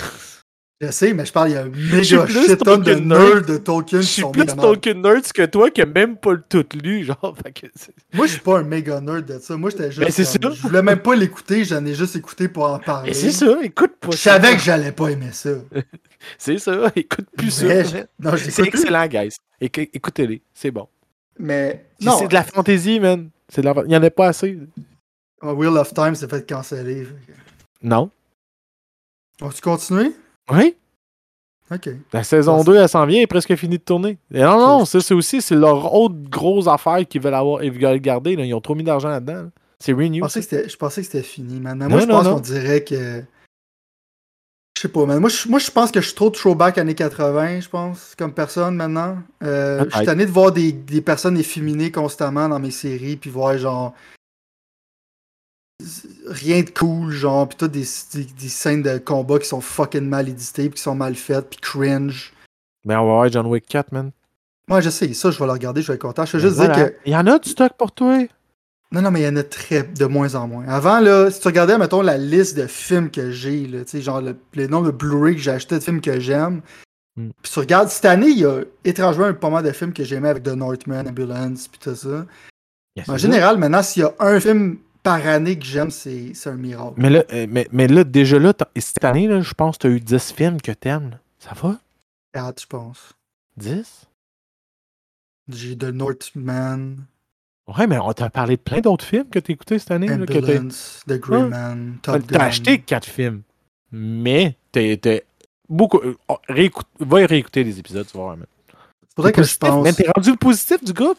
Je 0.81 0.93
sais, 0.93 1.13
mais 1.13 1.27
je 1.27 1.33
parle, 1.33 1.49
il 1.49 1.55
y 1.55 1.57
a 1.57 1.63
un 1.63 1.69
méga 1.71 2.25
plus 2.25 2.47
shit 2.47 2.59
ton 2.59 2.77
de 2.77 2.85
Tolkien 2.85 3.01
nerds 3.01 3.19
nerd. 3.35 3.47
de 3.47 3.57
Tolkien 3.57 4.01
Je 4.01 4.07
qui 4.07 4.13
suis 4.13 4.25
plus. 4.31 4.47
Tolkien 4.47 4.95
nerd 4.95 5.33
que 5.33 5.47
toi 5.47 5.71
qui 5.71 5.83
a 5.83 5.87
même 5.87 6.17
pas 6.17 6.35
le 6.35 6.43
tout 6.49 6.65
lu. 6.81 7.03
Genre, 7.05 7.37
que 7.53 7.67
Moi, 8.15 8.27
je 8.27 8.33
suis 8.33 8.41
pas 8.41 8.59
un 8.61 8.63
méga 8.63 9.01
nerd 9.01 9.25
de 9.25 9.39
ça. 9.41 9.57
Moi, 9.57 9.71
j'étais 9.71 9.91
juste. 9.91 9.99
Mais 10.01 10.11
c'est 10.13 10.41
comme- 10.41 10.53
ça. 10.53 10.57
Je 10.57 10.63
voulais 10.63 10.83
même 10.83 11.01
pas 11.01 11.17
l'écouter, 11.17 11.65
j'en 11.65 11.85
ai 11.85 11.95
juste 11.95 12.15
écouté 12.15 12.47
pour 12.49 12.65
en 12.71 12.79
parler. 12.79 13.13
C'est 13.13 13.33
ça, 13.33 13.59
écoute 13.63 13.95
pas 14.01 14.11
Je 14.13 14.17
savais 14.19 14.53
que 14.55 14.63
j'allais 14.63 14.93
pas 14.93 15.09
aimer 15.09 15.33
ça. 15.33 15.51
C'est 16.39 16.59
ça, 16.59 16.73
écoute 16.95 17.27
plus 17.37 17.63
Mais 17.65 17.85
ça. 17.85 17.91
je- 18.21 18.25
Non, 18.25 18.37
je 18.37 18.51
C'est 18.51 18.63
excellent, 18.67 19.07
guys. 19.07 19.35
Éc- 19.61 19.91
Écoutez-les, 19.93 20.43
c'est 20.55 20.71
bon. 20.71 20.87
Mais. 21.39 21.85
C'est 22.01 22.29
de 22.29 22.35
la 22.35 22.43
fantaisie, 22.45 23.01
man. 23.01 23.31
C'est 23.49 23.63
de 23.63 23.67
la... 23.67 23.75
Il 23.87 23.93
y 23.93 23.97
en 23.97 24.03
a 24.03 24.11
pas 24.11 24.29
assez. 24.29 24.59
euh, 25.43 25.53
Wheel 25.53 25.77
of 25.77 25.93
Time 25.95 26.15
s'est 26.15 26.29
fait 26.29 26.47
canceller. 26.49 27.07
Non. 27.83 28.11
On 29.41 29.49
tu 29.51 29.61
continuer? 29.61 30.13
Oui? 30.51 30.75
Ok. 31.71 31.89
La 32.13 32.25
saison 32.25 32.57
Pense- 32.57 32.65
2, 32.67 32.77
elle 32.77 32.89
s'en 32.89 33.05
vient, 33.07 33.19
elle 33.19 33.23
est 33.25 33.27
presque 33.29 33.55
finie 33.57 33.79
de 33.79 33.83
tourner. 33.83 34.19
Et 34.33 34.41
non, 34.43 34.59
non, 34.59 34.85
ça, 34.85 35.01
c'est 35.01 35.15
aussi, 35.15 35.41
c'est 35.43 35.55
leur 35.55 35.95
autre 35.95 36.15
grosse 36.31 36.67
affaire 36.67 37.07
qu'ils 37.07 37.21
veulent 37.21 37.35
avoir, 37.35 37.61
veulent 37.63 38.01
garder. 38.01 38.37
là. 38.37 38.45
Ils 38.45 38.55
ont 38.55 38.61
trop 38.61 38.75
mis 38.75 38.85
d'argent 38.85 39.09
là-dedans. 39.11 39.35
là. 39.45 39.49
C'est 39.79 39.93
Je 39.93 39.97
Renew. 39.97 40.17
je 40.29 40.77
pensais 40.77 41.03
que 41.03 41.07
c'était 41.07 41.23
fini, 41.23 41.61
man. 41.61 41.79
Mais 41.79 41.85
Non, 41.85 41.91
moi, 41.91 42.01
je 42.01 42.07
non, 42.07 42.15
pense 42.17 42.25
non. 42.25 42.35
qu'on 42.35 42.41
dirait 42.41 42.83
que. 42.85 43.23
Je 44.79 44.83
sais 44.83 44.89
pas, 44.89 45.05
man. 45.07 45.19
Moi, 45.19 45.29
je, 45.29 45.49
moi, 45.49 45.59
je 45.59 45.73
pense 45.73 45.91
que 45.91 46.01
je 46.01 46.07
suis 46.07 46.15
trop 46.15 46.31
throwback 46.31 46.79
années 46.79 46.95
80, 46.95 47.63
je 47.63 47.69
pense, 47.69 48.15
comme 48.17 48.33
personne 48.33 48.77
maintenant. 48.77 49.19
Euh, 49.43 49.85
je 49.91 49.97
suis 49.97 50.07
tanné 50.07 50.25
de 50.25 50.31
voir 50.31 50.53
des, 50.53 50.71
des 50.71 51.01
personnes 51.01 51.37
efféminées 51.37 51.91
constamment 51.91 52.49
dans 52.49 52.61
mes 52.61 52.71
séries, 52.71 53.17
puis 53.17 53.29
voir, 53.29 53.59
genre. 53.59 53.93
Rien 56.29 56.63
de 56.63 56.71
cool, 56.71 57.11
genre, 57.11 57.49
puis 57.49 57.59
tout 57.59 57.67
des, 57.67 57.85
des, 58.15 58.23
des 58.23 58.49
scènes 58.49 58.85
de 58.85 58.99
combat 58.99 59.41
qui 59.41 59.49
sont 59.49 59.61
fucking 59.61 60.09
mal 60.09 60.29
éditées, 60.29 60.69
puis 60.69 60.77
qui 60.77 60.83
sont 60.83 60.95
mal 60.95 61.17
faites, 61.17 61.51
puis 61.51 61.59
cringe. 61.59 62.33
Mais 62.85 62.95
on 62.95 63.05
va 63.05 63.13
voir 63.15 63.33
John 63.33 63.47
Wick 63.49 63.67
4, 63.67 63.91
man. 63.91 64.13
Moi, 64.69 64.81
je 64.81 64.91
sais, 64.91 65.13
ça, 65.13 65.33
je 65.33 65.41
vais 65.41 65.47
le 65.47 65.53
regarder, 65.53 65.83
je 65.83 65.89
vais 65.89 65.95
être 65.95 66.03
content. 66.03 66.25
Je 66.25 66.37
veux 66.37 66.43
Mais 66.45 66.49
juste 66.51 66.57
voilà. 66.57 66.75
dire 66.77 66.87
que. 66.91 66.95
Il 67.05 67.13
y 67.13 67.17
en 67.17 67.27
a 67.27 67.41
du 67.41 67.51
stock 67.51 67.73
pour 67.77 67.91
toi. 67.91 68.17
Non, 68.91 69.03
non, 69.03 69.11
mais 69.11 69.21
il 69.21 69.25
y 69.25 69.29
en 69.29 69.37
a 69.37 69.43
très, 69.43 69.83
de 69.83 70.05
moins 70.07 70.35
en 70.35 70.49
moins. 70.49 70.67
Avant, 70.67 71.01
là, 71.01 71.31
si 71.31 71.41
tu 71.41 71.49
regardais, 71.49 71.77
mettons, 71.77 72.01
la 72.01 72.17
liste 72.17 72.57
de 72.57 72.67
films 72.67 73.11
que 73.11 73.31
j'ai, 73.31 73.67
là, 73.67 73.85
tu 73.85 73.91
sais, 73.91 74.01
genre 74.03 74.23
le, 74.23 74.37
le 74.55 74.67
nombre 74.67 74.87
de 74.87 74.91
Blu-ray 74.93 75.35
que 75.37 75.43
j'ai 75.43 75.51
acheté 75.51 75.75
de 75.75 75.81
films 75.85 76.01
que 76.01 76.19
j'aime, 76.21 76.63
Mm. 77.19 77.31
puis 77.43 77.51
tu 77.53 77.59
regardes, 77.59 77.89
cette 77.89 78.05
année, 78.05 78.29
il 78.29 78.39
y 78.39 78.45
a 78.45 78.63
étrangement 78.85 79.35
pas 79.35 79.51
mal 79.51 79.65
de 79.65 79.73
films 79.73 79.93
que 79.93 80.05
j'aimais 80.05 80.29
avec 80.29 80.45
The 80.45 80.51
Northman, 80.51 81.09
Ambulance, 81.09 81.67
puis 81.67 81.81
tout 81.81 81.97
ça. 81.97 82.25
Yes, 82.97 83.09
En 83.09 83.17
général, 83.17 83.59
maintenant, 83.59 83.83
s'il 83.83 84.03
y 84.03 84.07
a 84.07 84.15
un 84.21 84.39
film 84.39 84.79
par 85.03 85.27
année 85.27 85.59
que 85.59 85.65
j'aime, 85.65 85.91
c'est 85.91 86.33
c'est 86.35 86.51
un 86.51 86.57
miracle. 86.57 86.95
Mais 86.97 87.11
là, 87.11 87.25
euh, 87.33 87.47
mais, 87.49 87.67
mais 87.73 87.89
là 87.89 88.05
déjà 88.05 88.39
là, 88.39 88.53
cette 88.77 89.05
année, 89.05 89.27
là, 89.27 89.41
je 89.41 89.53
pense 89.55 89.79
que 89.79 89.83
tu 89.83 89.87
as 89.89 89.97
eu 89.97 90.01
10 90.01 90.33
films 90.33 90.61
que 90.63 90.71
t'aimes. 90.71 91.19
Ça 91.41 91.55
va? 91.61 91.79
Quatre, 92.33 92.63
je 92.63 92.67
pense. 92.69 93.15
10? 93.57 94.07
J'ai 95.49 95.77
The 95.77 95.85
Northman, 95.85 96.99
Ouais, 97.77 97.87
mais 97.87 97.99
on 97.99 98.13
t'a 98.13 98.31
parlé 98.31 98.57
de 98.57 98.63
plein 98.63 98.81
d'autres 98.81 99.05
films 99.05 99.29
que 99.29 99.39
t'as 99.39 99.53
écoutés 99.53 99.79
cette 99.79 99.91
année. 99.91 100.07
là, 100.09 100.17
que 100.27 100.33
The 100.33 101.21
Grey 101.21 101.43
Ouais. 101.43 101.49
Man, 101.49 101.99
Top 102.03 102.23
T'as 102.27 102.45
acheté 102.45 102.81
4 102.81 103.05
films. 103.07 103.43
Mais 103.93 104.57
t'as 104.73 105.19
beaucoup. 105.69 105.99
euh, 105.99 106.17
oh, 106.29 106.39
réécoute- 106.49 106.87
va 107.01 107.21
y 107.21 107.27
réécouter 107.27 107.65
les 107.65 107.79
épisodes, 107.79 108.07
tu 108.07 108.17
vas 108.17 108.25
voir. 108.25 108.37
man. 108.37 108.47
C'est 109.07 109.15
pour 109.15 109.25
ça 109.25 109.31
T'es 109.33 109.37
que 109.43 109.43
je 109.47 109.57
pense... 109.59 109.85
man, 109.85 109.95
t'es 109.95 110.11
rendu 110.15 110.31
le 110.31 110.37
positif 110.37 110.83
du 110.83 110.93
groupe? 110.93 111.19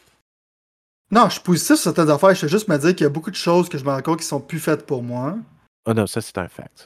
Non, 1.11 1.25
je 1.27 1.33
suis 1.33 1.41
positif 1.41 1.75
sur 1.75 1.77
certaines 1.77 2.09
affaires. 2.09 2.33
Je 2.35 2.41
veux 2.43 2.47
juste 2.47 2.67
me 2.67 2.77
dire 2.77 2.95
qu'il 2.95 3.03
y 3.03 3.07
a 3.07 3.09
beaucoup 3.09 3.31
de 3.31 3.35
choses 3.35 3.67
que 3.69 3.77
je 3.77 3.83
me 3.83 3.89
rends 3.89 4.01
compte 4.01 4.19
qui 4.19 4.25
sont 4.25 4.39
plus 4.39 4.59
faites 4.59 4.85
pour 4.85 5.01
moi. 5.03 5.37
Oh 5.85 5.93
non, 5.93 6.05
ça 6.07 6.21
c'est 6.21 6.37
un 6.37 6.47
fact. 6.47 6.79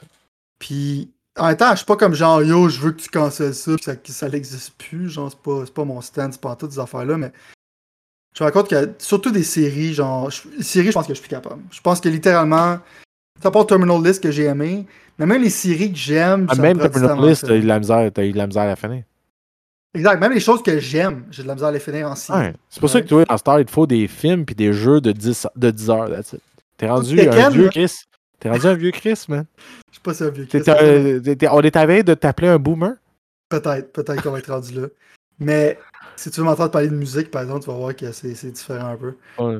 Puis, 0.58 1.10
en 1.38 1.46
même 1.48 1.56
temps, 1.56 1.70
je 1.72 1.76
suis 1.76 1.84
pas 1.86 1.96
comme 1.96 2.14
genre, 2.14 2.42
yo, 2.42 2.68
je 2.68 2.80
veux 2.80 2.92
que 2.92 3.00
tu 3.02 3.08
cancelles 3.10 3.54
ça, 3.54 3.72
que 3.76 4.12
ça 4.12 4.28
n'existe 4.28 4.72
plus. 4.78 5.08
Genre, 5.10 5.30
c'est 5.30 5.40
pas, 5.40 5.62
c'est 5.66 5.74
pas 5.74 5.84
mon 5.84 6.00
stand, 6.00 6.32
c'est 6.32 6.40
pas 6.40 6.56
toutes 6.56 6.72
ces 6.72 6.78
affaires-là, 6.78 7.16
mais 7.18 7.32
je 8.36 8.42
me 8.44 8.48
rends 8.48 8.52
compte 8.60 8.68
que, 8.70 8.90
surtout 8.98 9.30
des 9.30 9.44
séries, 9.44 9.94
genre, 9.94 10.30
je- 10.30 10.62
séries, 10.62 10.88
je 10.88 10.92
pense 10.92 11.06
que 11.06 11.14
je 11.14 11.18
suis 11.20 11.28
plus 11.28 11.34
capable. 11.36 11.62
Je 11.70 11.80
pense 11.80 12.00
que 12.00 12.08
littéralement, 12.08 12.78
ça 13.42 13.50
part 13.50 13.66
Terminal 13.66 14.02
List 14.02 14.22
que 14.22 14.30
j'ai 14.30 14.44
aimé, 14.44 14.86
mais 15.18 15.26
même 15.26 15.42
les 15.42 15.50
séries 15.50 15.92
que 15.92 15.98
j'aime, 15.98 16.46
Ah, 16.50 16.54
même 16.56 16.78
Terminal 16.78 17.28
List, 17.28 17.46
t'as 17.46 17.54
eu 17.56 17.60
de 17.60 17.66
la 17.66 17.78
misère, 17.78 18.10
t'as 18.12 18.24
eu 18.24 18.32
de 18.32 18.38
la 18.38 18.46
misère 18.46 18.62
à 18.62 18.66
la 18.66 18.76
fin. 18.76 19.00
Exact, 19.96 20.18
même 20.20 20.32
les 20.32 20.40
choses 20.40 20.60
que 20.62 20.78
j'aime, 20.80 21.24
j'ai 21.30 21.44
de 21.44 21.48
la 21.48 21.54
misère 21.54 21.68
à 21.68 21.72
les 21.72 21.78
finir 21.78 22.10
en 22.10 22.16
série. 22.16 22.38
Ouais. 22.46 22.52
C'est 22.68 22.80
pour 22.80 22.90
ça 22.90 23.00
que 23.00 23.06
toi, 23.06 23.24
en 23.28 23.36
Star, 23.36 23.60
il 23.60 23.64
te 23.66 23.70
faut 23.70 23.86
des 23.86 24.08
films 24.08 24.44
puis 24.44 24.56
des 24.56 24.72
jeux 24.72 25.00
de 25.00 25.12
10, 25.12 25.46
de 25.54 25.70
10 25.70 25.90
heures. 25.90 26.08
it. 26.18 26.36
T'es 26.76 26.88
rendu 26.88 27.14
Tekken, 27.14 27.38
un 27.40 27.50
vieux 27.50 27.64
là. 27.66 27.70
Chris. 27.70 27.92
T'es 28.40 28.50
rendu 28.50 28.66
un 28.66 28.74
vieux 28.74 28.90
Chris, 28.90 29.24
man. 29.28 29.44
Je 29.92 29.94
sais 29.96 30.00
pas 30.02 30.12
si 30.14 30.24
un 30.24 30.30
vieux 30.30 30.46
Chris, 30.46 30.62
t'es- 30.62 31.20
t'es- 31.20 31.36
t'es- 31.36 31.48
on 31.48 31.60
est 31.60 31.76
à 31.76 31.86
veille 31.86 32.02
de 32.02 32.14
t'appeler 32.14 32.48
un 32.48 32.58
boomer? 32.58 32.94
Peut-être, 33.48 33.92
peut-être 33.92 34.20
qu'on 34.20 34.32
va 34.32 34.40
être 34.40 34.52
rendu 34.52 34.72
là. 34.74 34.88
Mais 35.40 35.78
si 36.16 36.30
tu 36.30 36.40
veux 36.40 36.46
m'entendre 36.46 36.70
parler 36.70 36.88
de 36.88 36.94
musique, 36.94 37.30
par 37.30 37.42
exemple, 37.42 37.60
tu 37.64 37.70
vas 37.70 37.76
voir 37.76 37.94
que 37.96 38.12
c'est 38.12 38.52
différent 38.52 38.88
un 38.88 38.96
peu. 38.96 39.14
Ouais. 39.38 39.58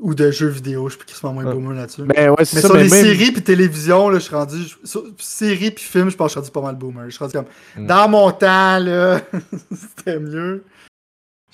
Ou 0.00 0.14
de 0.14 0.30
jeux 0.30 0.46
vidéo, 0.48 0.88
je 0.88 0.94
suis 0.96 1.04
quasiment 1.04 1.32
moins 1.32 1.44
Ouais. 1.44 1.52
boomer 1.54 1.74
là-dessus. 1.74 2.02
Mais 2.02 2.28
ouais, 2.28 2.44
c'est 2.44 2.56
Mais 2.56 2.62
ça. 2.62 2.68
sur 2.68 2.76
mais 2.76 2.84
les 2.84 2.90
même- 2.90 3.04
séries 3.04 3.32
puis 3.32 3.42
télévision, 3.42 4.08
là, 4.10 4.18
je 4.20 4.24
suis 4.24 4.34
rendu. 4.34 4.56
je- 4.62 4.76
sur- 4.88 5.04
séries 5.18 5.72
puis 5.72 5.82
films, 5.84 6.08
je 6.10 6.16
pense 6.16 6.26
que 6.26 6.28
je 6.28 6.32
suis 6.34 6.40
rendu 6.40 6.50
pas 6.52 6.60
mal 6.60 6.76
boomer. 6.76 7.04
Je 7.06 7.10
suis 7.16 7.18
rendu 7.18 7.32
comme. 7.32 7.46
Mm. 7.76 7.86
Dans 7.88 8.08
mon 8.08 8.30
temps, 8.30 8.78
là, 8.78 9.20
c'était 9.72 10.20
mieux. 10.20 10.62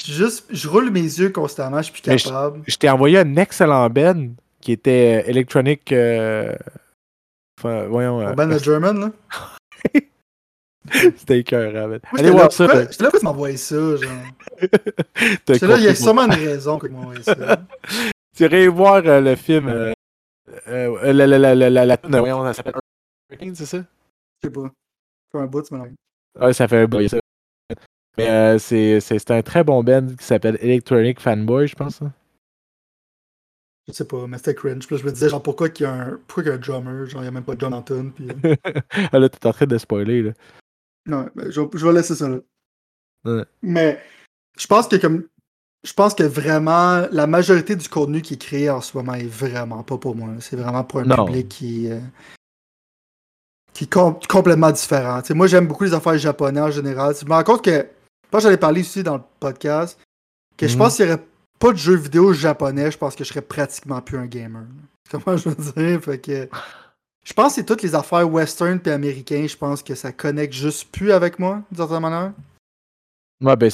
Je, 0.04 0.12
juste, 0.12 0.44
je 0.50 0.68
roule 0.68 0.90
mes 0.90 1.00
yeux 1.00 1.30
constamment, 1.30 1.78
je 1.78 1.84
suis 1.90 2.02
plus 2.02 2.18
je- 2.18 2.24
capable. 2.24 2.60
je 2.66 2.76
t'ai 2.76 2.90
envoyé 2.90 3.18
un 3.20 3.36
excellent 3.36 3.88
Ben 3.88 4.34
qui 4.60 4.72
était 4.72 5.22
euh, 5.24 5.30
Electronic. 5.30 5.90
euh, 5.92 6.54
Enfin, 7.58 7.86
voyons. 7.86 8.20
euh, 8.20 8.32
band 8.34 8.48
de 8.48 8.58
German, 8.62 9.00
là. 9.00 9.10
C'était 11.16 11.38
écœurant. 11.40 11.88
Moi, 11.88 11.98
Allez 12.12 12.18
j'étais 12.18 12.24
là, 12.26 12.32
voir 12.32 12.52
ça. 12.52 12.66
j'étais 12.66 13.04
là, 13.04 13.10
pourquoi 13.10 13.18
tu 13.20 13.24
m'envoies 13.24 13.56
ça, 13.56 13.96
genre? 13.96 14.10
J'étais 15.48 15.66
là, 15.66 15.76
il 15.78 15.84
y 15.84 15.88
a 15.88 15.94
sûrement 15.94 16.22
une 16.24 16.32
raison 16.32 16.78
que 16.78 16.86
tu 16.86 16.92
m'envoies 16.92 17.22
ça. 17.22 17.34
Tu 18.36 18.42
irais 18.42 18.66
voir 18.66 19.02
euh, 19.06 19.20
le 19.20 19.36
film. 19.36 19.68
euh, 19.68 19.92
euh, 20.66 21.12
la, 21.12 21.26
la, 21.26 21.38
la, 21.38 21.54
la, 21.54 21.70
la, 21.70 21.86
la, 21.86 21.98
la- 22.02 22.18
voyons, 22.20 22.44
ça 22.46 22.52
s'appelle 22.54 22.74
Hurricane, 23.30 23.54
c'est 23.54 23.66
ça? 23.66 23.78
Je 23.78 24.48
sais 24.48 24.52
pas. 24.52 24.70
Pour 25.30 25.40
un 25.40 25.46
bout, 25.46 25.62
tu 25.62 25.72
m'en 25.74 25.86
Ouais, 26.40 26.52
ça 26.52 26.66
fait 26.66 26.78
un 26.78 26.86
boy, 26.86 27.08
ça. 27.08 27.18
Mais 28.18 28.28
euh, 28.28 28.58
c'est 28.58 28.98
c'est 29.00 29.30
un 29.30 29.42
très 29.42 29.62
bon 29.62 29.84
band 29.84 30.06
qui 30.18 30.24
s'appelle 30.24 30.58
Electronic 30.60 31.20
Fanboy, 31.20 31.68
je 31.68 31.76
pense. 31.76 32.02
hein. 32.02 32.12
Je 33.86 33.92
sais 33.92 34.06
pas, 34.06 34.26
mais 34.26 34.38
c'était 34.38 34.54
cringe. 34.54 34.86
Puis 34.86 34.96
là, 34.96 35.00
je 35.02 35.06
me 35.06 35.12
disais, 35.12 35.28
genre, 35.28 35.42
pourquoi 35.42 35.68
qu'il 35.68 35.84
y 35.84 35.86
a 35.86 35.92
un, 35.92 36.20
pourquoi 36.26 36.42
qu'il 36.42 36.50
y 36.50 36.52
a 36.52 36.56
un 36.56 36.58
drummer? 36.58 37.06
Genre, 37.06 37.20
il 37.20 37.24
n'y 37.24 37.28
a 37.28 37.30
même 37.32 37.44
pas 37.44 37.54
de 37.54 37.60
John 37.60 37.74
Anton. 37.74 38.12
Puis... 38.16 38.28
euh, 38.30 38.54
ah 39.12 39.18
là, 39.18 39.28
t'es 39.28 39.46
en 39.46 39.52
train 39.52 39.66
de 39.66 39.78
spoiler, 39.78 40.22
là. 40.22 40.32
Non, 41.06 41.28
mais 41.34 41.50
je, 41.50 41.60
je 41.74 41.86
vais 41.86 41.92
laisser 41.92 42.14
ça 42.14 42.28
là. 42.28 42.38
Ouais. 43.24 43.44
Mais 43.62 44.00
je 44.58 44.66
pense 44.66 44.88
que 44.88 44.96
comme. 44.96 45.24
Je 45.86 45.92
pense 45.92 46.14
que 46.14 46.22
vraiment, 46.22 47.06
la 47.12 47.26
majorité 47.26 47.76
du 47.76 47.88
contenu 47.90 48.22
qui 48.22 48.34
est 48.34 48.38
créé 48.38 48.70
en 48.70 48.80
ce 48.80 48.96
moment 48.96 49.12
est 49.14 49.26
vraiment 49.26 49.82
pas 49.82 49.98
pour 49.98 50.16
moi. 50.16 50.30
C'est 50.40 50.56
vraiment 50.56 50.82
pour 50.82 51.00
un 51.00 51.04
Non. 51.04 51.26
public 51.26 51.48
qui. 51.48 51.90
euh, 51.90 52.00
qui 53.72 53.84
est 53.84 53.92
com- 53.92 54.18
complètement 54.28 54.70
différent. 54.70 55.20
Moi, 55.30 55.46
j'aime 55.46 55.66
beaucoup 55.66 55.84
les 55.84 55.92
affaires 55.94 56.16
japonais 56.16 56.60
en 56.60 56.70
général. 56.70 57.14
Je 57.20 57.24
me 57.26 57.32
rends 57.32 57.44
compte 57.44 57.64
que. 57.64 57.70
Je 58.32 58.36
que 58.38 58.40
j'allais 58.42 58.56
parler 58.56 58.80
aussi 58.80 59.02
dans 59.02 59.16
le 59.18 59.22
podcast. 59.40 59.98
Que 60.56 60.66
je 60.66 60.72
Mhm. 60.74 60.78
pense 60.78 60.96
qu'il 60.96 61.04
n'y 61.06 61.12
aurait 61.12 61.22
pas 61.58 61.72
de 61.72 61.76
jeux 61.76 61.96
vidéo 61.96 62.32
japonais, 62.32 62.90
je 62.90 62.98
pense 62.98 63.14
que 63.14 63.22
je 63.24 63.28
serais 63.28 63.42
pratiquement 63.42 64.00
plus 64.00 64.18
un 64.18 64.26
gamer. 64.26 64.64
Comment 65.10 65.36
je 65.36 65.50
veux 65.50 65.72
dire? 65.72 66.00
Fait 66.02 66.18
que. 66.18 66.48
Je 67.24 67.32
pense 67.32 67.48
que 67.48 67.54
c'est 67.54 67.64
toutes 67.64 67.82
les 67.82 67.94
affaires 67.94 68.30
western 68.30 68.78
et 68.84 68.90
américains, 68.90 69.46
je 69.48 69.56
pense 69.56 69.82
que 69.82 69.94
ça 69.94 70.12
connecte 70.12 70.52
juste 70.52 70.90
plus 70.92 71.10
avec 71.10 71.38
moi, 71.38 71.62
d'une 71.70 71.78
certaine 71.78 72.00
manière. 72.00 72.32
Ouais, 73.42 73.56
ben, 73.56 73.70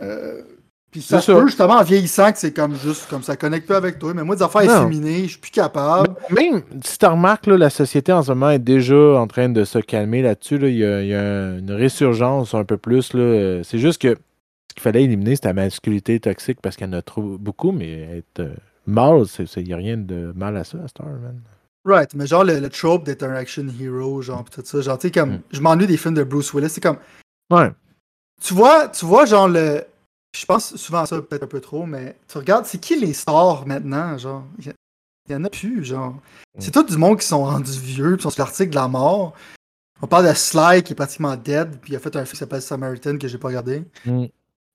Euh, 0.00 0.42
puis 0.90 1.02
ça 1.02 1.20
se 1.20 1.30
peut 1.32 1.46
justement 1.46 1.74
en 1.74 1.82
vieillissant 1.82 2.32
que 2.32 2.38
c'est 2.38 2.54
comme 2.54 2.74
juste 2.74 3.08
comme 3.10 3.22
ça 3.22 3.36
connecte 3.36 3.66
plus 3.66 3.74
avec 3.74 3.98
toi. 3.98 4.14
Mais 4.14 4.24
moi, 4.24 4.36
des 4.36 4.42
affaires 4.42 4.62
efféminées, 4.62 5.24
je 5.24 5.32
suis 5.32 5.38
plus 5.38 5.50
capable. 5.50 6.14
même 6.30 6.62
si 6.82 6.96
tu 6.96 7.06
remarques, 7.06 7.46
là, 7.46 7.58
la 7.58 7.68
société 7.68 8.12
en 8.12 8.22
ce 8.22 8.32
moment 8.32 8.50
est 8.50 8.58
déjà 8.58 9.20
en 9.20 9.26
train 9.26 9.50
de 9.50 9.64
se 9.64 9.78
calmer 9.80 10.22
là-dessus. 10.22 10.56
là. 10.58 10.68
Il, 10.68 10.76
y 10.76 10.84
a, 10.84 11.02
il 11.02 11.08
y 11.08 11.14
a 11.14 11.58
une 11.58 11.72
résurgence 11.72 12.54
un 12.54 12.64
peu 12.64 12.78
plus. 12.78 13.12
là. 13.12 13.20
Euh, 13.20 13.62
C'est 13.64 13.78
juste 13.78 14.00
que 14.00 14.08
ce 14.08 14.74
qu'il 14.74 14.82
fallait 14.82 15.04
éliminer, 15.04 15.34
c'était 15.34 15.48
la 15.48 15.54
masculinité 15.54 16.20
toxique 16.20 16.60
parce 16.62 16.76
qu'il 16.76 16.86
y 16.86 16.90
en 16.90 16.94
a 16.94 17.02
trop, 17.02 17.22
beaucoup, 17.22 17.72
mais 17.72 18.18
être 18.18 18.40
euh, 18.40 18.54
mâle, 18.86 19.24
il 19.56 19.64
n'y 19.64 19.74
a 19.74 19.76
rien 19.76 19.98
de 19.98 20.32
mal 20.34 20.56
à 20.56 20.64
ça, 20.64 20.78
à 20.78 21.02
man. 21.04 21.38
Right, 21.88 22.14
mais 22.14 22.26
genre 22.26 22.44
le, 22.44 22.60
le 22.60 22.68
trope 22.68 23.04
d'être 23.04 23.22
un 23.22 23.34
action 23.34 23.66
hero, 23.80 24.20
genre 24.20 24.44
pis 24.44 24.50
tout 24.50 24.62
ça. 24.64 24.80
Genre, 24.80 24.98
tu 24.98 25.08
sais, 25.08 25.10
comme 25.12 25.30
Mm. 25.36 25.40
je 25.52 25.60
m'ennuie 25.60 25.86
des 25.86 25.96
films 25.96 26.14
de 26.14 26.22
Bruce 26.24 26.52
Willis. 26.52 26.68
C'est 26.70 26.82
comme. 26.82 26.98
Ouais. 27.50 27.70
Tu 28.42 28.52
vois, 28.54 28.88
tu 28.88 29.04
vois, 29.06 29.24
genre 29.24 29.48
le. 29.48 29.84
Je 30.36 30.44
pense 30.44 30.76
souvent 30.76 31.00
à 31.00 31.06
ça 31.06 31.20
peut-être 31.22 31.44
un 31.44 31.46
peu 31.48 31.60
trop, 31.60 31.86
mais 31.86 32.16
tu 32.30 32.36
regardes, 32.38 32.66
c'est 32.66 32.78
qui 32.78 33.00
les 33.00 33.14
stars 33.14 33.66
maintenant, 33.66 34.18
genre? 34.18 34.44
Il 34.58 35.32
y, 35.32 35.34
en 35.34 35.44
a 35.44 35.48
plus, 35.50 35.84
genre. 35.84 36.14
C'est 36.58 36.70
tout 36.70 36.82
du 36.82 36.96
monde 36.96 37.18
qui 37.18 37.26
sont 37.26 37.44
rendus 37.44 37.78
vieux, 37.80 38.16
qui 38.16 38.22
sont 38.22 38.30
sur 38.30 38.42
l'article 38.42 38.70
de 38.70 38.74
la 38.76 38.88
mort. 38.88 39.34
On 40.02 40.06
parle 40.06 40.28
de 40.28 40.32
Sly 40.34 40.82
qui 40.82 40.92
est 40.92 40.96
pratiquement 40.96 41.34
dead, 41.36 41.78
puis 41.80 41.92
il 41.92 41.96
a 41.96 41.98
fait 41.98 42.14
un 42.16 42.20
film 42.24 42.32
qui 42.32 42.36
s'appelle 42.36 42.62
Samaritan 42.62 43.16
que 43.18 43.26
j'ai 43.28 43.38
pas 43.38 43.48
regardé. 43.48 43.82
Mm. 44.04 44.26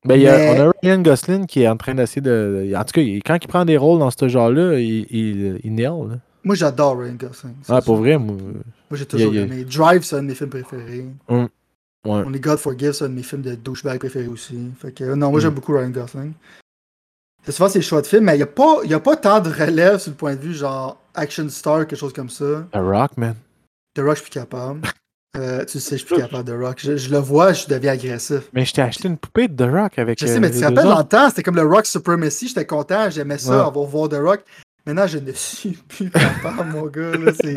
Ben, 0.06 0.16
il 0.16 0.22
y 0.24 0.28
a- 0.28 0.52
on 0.54 0.68
a 0.70 0.72
Ryan 0.82 1.02
Gosling 1.02 1.46
qui 1.46 1.62
est 1.62 1.68
en 1.68 1.78
train 1.78 1.94
d'essayer 1.96 2.22
de. 2.22 2.74
En 2.76 2.84
tout 2.84 2.92
cas, 2.94 3.02
quand 3.26 3.38
il 3.42 3.48
prend 3.48 3.64
des 3.66 3.78
rôles 3.78 4.00
dans 4.00 4.12
ce 4.12 4.28
genre-là, 4.28 4.80
il, 4.80 5.06
il, 5.10 5.60
il 5.64 5.74
nail, 5.76 5.86
là. 6.10 6.16
Moi, 6.44 6.56
j'adore 6.56 6.98
Ryan 7.00 7.14
Gosling. 7.14 7.56
Ah, 7.70 7.82
pour 7.82 7.98
vrai, 7.98 8.18
moi. 8.18 8.36
Moi, 8.36 8.98
j'ai 8.98 9.06
toujours 9.06 9.34
aimé. 9.36 9.64
Drive, 9.64 10.04
c'est 10.04 10.16
un 10.18 10.22
de 10.24 10.28
mes 10.28 10.36
films 10.36 10.50
préférés. 10.50 11.06
Ouais. 11.30 11.48
Only 12.06 12.40
God 12.40 12.58
Forgives, 12.60 12.92
c'est 12.94 13.06
un 13.06 13.10
de 13.10 13.14
mes 13.14 13.24
films 13.24 13.42
de 13.44 13.56
douchebag 13.56 13.98
préférés 13.98 14.28
aussi. 14.28 14.58
Fait 14.80 14.92
que, 14.92 15.06
euh, 15.06 15.16
non, 15.16 15.32
moi, 15.32 15.40
j'aime 15.40 15.52
Mm. 15.52 15.56
beaucoup 15.56 15.72
Ryan 15.74 15.90
Gosling. 15.90 16.34
C'est 17.46 17.52
souvent 17.54 17.70
ses 17.70 17.82
choix 17.82 18.02
de 18.02 18.08
films, 18.08 18.26
mais 18.26 18.34
il 18.34 18.38
n'y 18.38 18.44
a, 18.44 18.48
pas- 18.48 18.84
y 18.84 18.94
a 18.94 19.00
pas 19.00 19.16
tant 19.16 19.40
de 19.40 19.50
relève 19.50 19.98
sur 20.00 20.12
le 20.12 20.18
point 20.18 20.36
de 20.36 20.40
vue, 20.42 20.54
genre 20.54 20.98
action 21.14 21.48
star, 21.50 21.80
quelque 21.88 21.96
chose 22.00 22.14
comme 22.14 22.30
ça. 22.30 22.66
The 22.74 22.76
Rock, 22.78 23.18
man. 23.18 23.36
The 23.96 24.00
Rock, 24.00 24.16
je 24.18 24.22
suis 24.22 24.32
plus 24.32 24.40
capable. 24.40 24.82
Euh, 25.36 25.66
tu 25.66 25.80
sais, 25.80 25.98
je 25.98 26.06
suis 26.06 26.14
plus 26.14 26.22
capable 26.22 26.44
de 26.48 26.54
Rock. 26.54 26.78
Je, 26.80 26.96
je 26.96 27.10
le 27.10 27.18
vois, 27.18 27.54
je 27.54 27.66
deviens 27.66 27.94
agressif. 27.94 28.44
Mais 28.54 28.66
je 28.66 28.72
t'ai 28.72 28.84
acheté 28.84 29.08
une 29.08 29.18
poupée 29.18 29.48
de 29.48 29.66
The 29.66 29.68
Rock 29.68 29.98
avec. 29.98 30.20
Je 30.20 30.28
sais, 30.28 30.36
euh, 30.36 30.40
mais 30.40 30.50
tu 30.52 30.58
les 30.58 30.60
te 30.62 30.66
rappelles, 30.66 30.84
dans 30.84 30.92
autres. 30.92 31.00
le 31.00 31.08
temps, 31.08 31.30
c'était 31.30 31.42
comme 31.42 31.56
le 31.56 31.64
Rock 31.64 31.88
Supremacy, 31.88 32.50
j'étais 32.50 32.68
content, 32.68 33.10
j'aimais 33.10 33.40
ça, 33.40 33.50
Ouais. 33.50 33.66
avoir 33.66 33.84
voir 33.88 34.10
The 34.10 34.18
Rock. 34.22 34.44
Maintenant, 34.86 35.08
je 35.08 35.18
ne 35.20 35.32
suis 35.32 35.72
plus 35.88 36.10
capable, 36.10 36.70
mon 36.72 36.88
gars. 36.88 37.12
là, 37.18 37.32
C'est, 37.42 37.56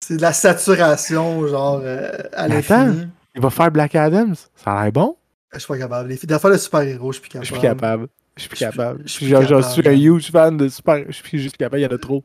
c'est 0.00 0.16
de 0.16 0.22
la 0.22 0.32
saturation, 0.32 1.46
genre, 1.48 1.80
euh, 1.82 2.10
à 2.32 2.48
l'infini. 2.48 3.06
Il 3.34 3.40
va 3.42 3.50
faire 3.50 3.70
Black 3.70 3.94
Adams? 3.94 4.34
Ça 4.56 4.72
a 4.72 4.82
l'air 4.84 4.92
bon. 4.92 5.16
Je 5.52 5.58
suis 5.60 5.68
pas 5.68 5.78
capable. 5.78 6.08
Les 6.10 6.16
filles 6.16 6.26
d'affaires 6.26 6.50
de 6.50 6.56
super-héros, 6.58 7.12
je 7.12 7.20
suis 7.20 7.28
plus 7.28 7.30
capable. 7.30 7.46
Je 7.46 7.50
suis 7.52 7.58
plus 7.58 7.68
capable. 7.68 8.08
Je 8.36 8.40
suis 8.42 8.48
plus 8.48 8.56
Je 8.58 8.64
suis 8.64 8.66
plus- 8.70 8.76
capable. 8.78 9.02
je 9.04 9.08
suis 9.12 9.26
genre, 9.28 9.42
je 9.42 9.68
suis 9.68 9.88
un 9.88 9.92
huge 9.92 10.30
fan 10.30 10.56
de 10.56 10.68
super. 10.68 11.04
Je 11.08 11.12
suis 11.12 11.38
juste 11.38 11.56
capable, 11.56 11.80
il 11.80 11.84
y 11.84 11.86
en 11.86 11.94
a 11.94 11.98
trop. 11.98 12.22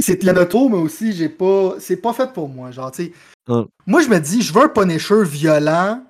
C'est- 0.00 0.22
Il 0.22 0.28
y 0.28 0.30
en 0.30 0.36
a 0.36 0.44
trop, 0.46 0.68
mais 0.68 0.76
aussi, 0.78 1.12
j'ai 1.12 1.28
pas. 1.28 1.74
C'est 1.78 1.96
pas 1.96 2.12
fait 2.12 2.32
pour 2.32 2.48
moi. 2.48 2.70
Genre, 2.72 2.90
tu 2.92 3.04
sais. 3.04 3.12
Hum. 3.48 3.68
Moi, 3.86 4.02
je 4.02 4.08
me 4.08 4.18
dis, 4.18 4.42
je 4.42 4.52
veux 4.52 4.62
un 4.62 4.68
Punisher 4.68 5.22
violent. 5.24 6.02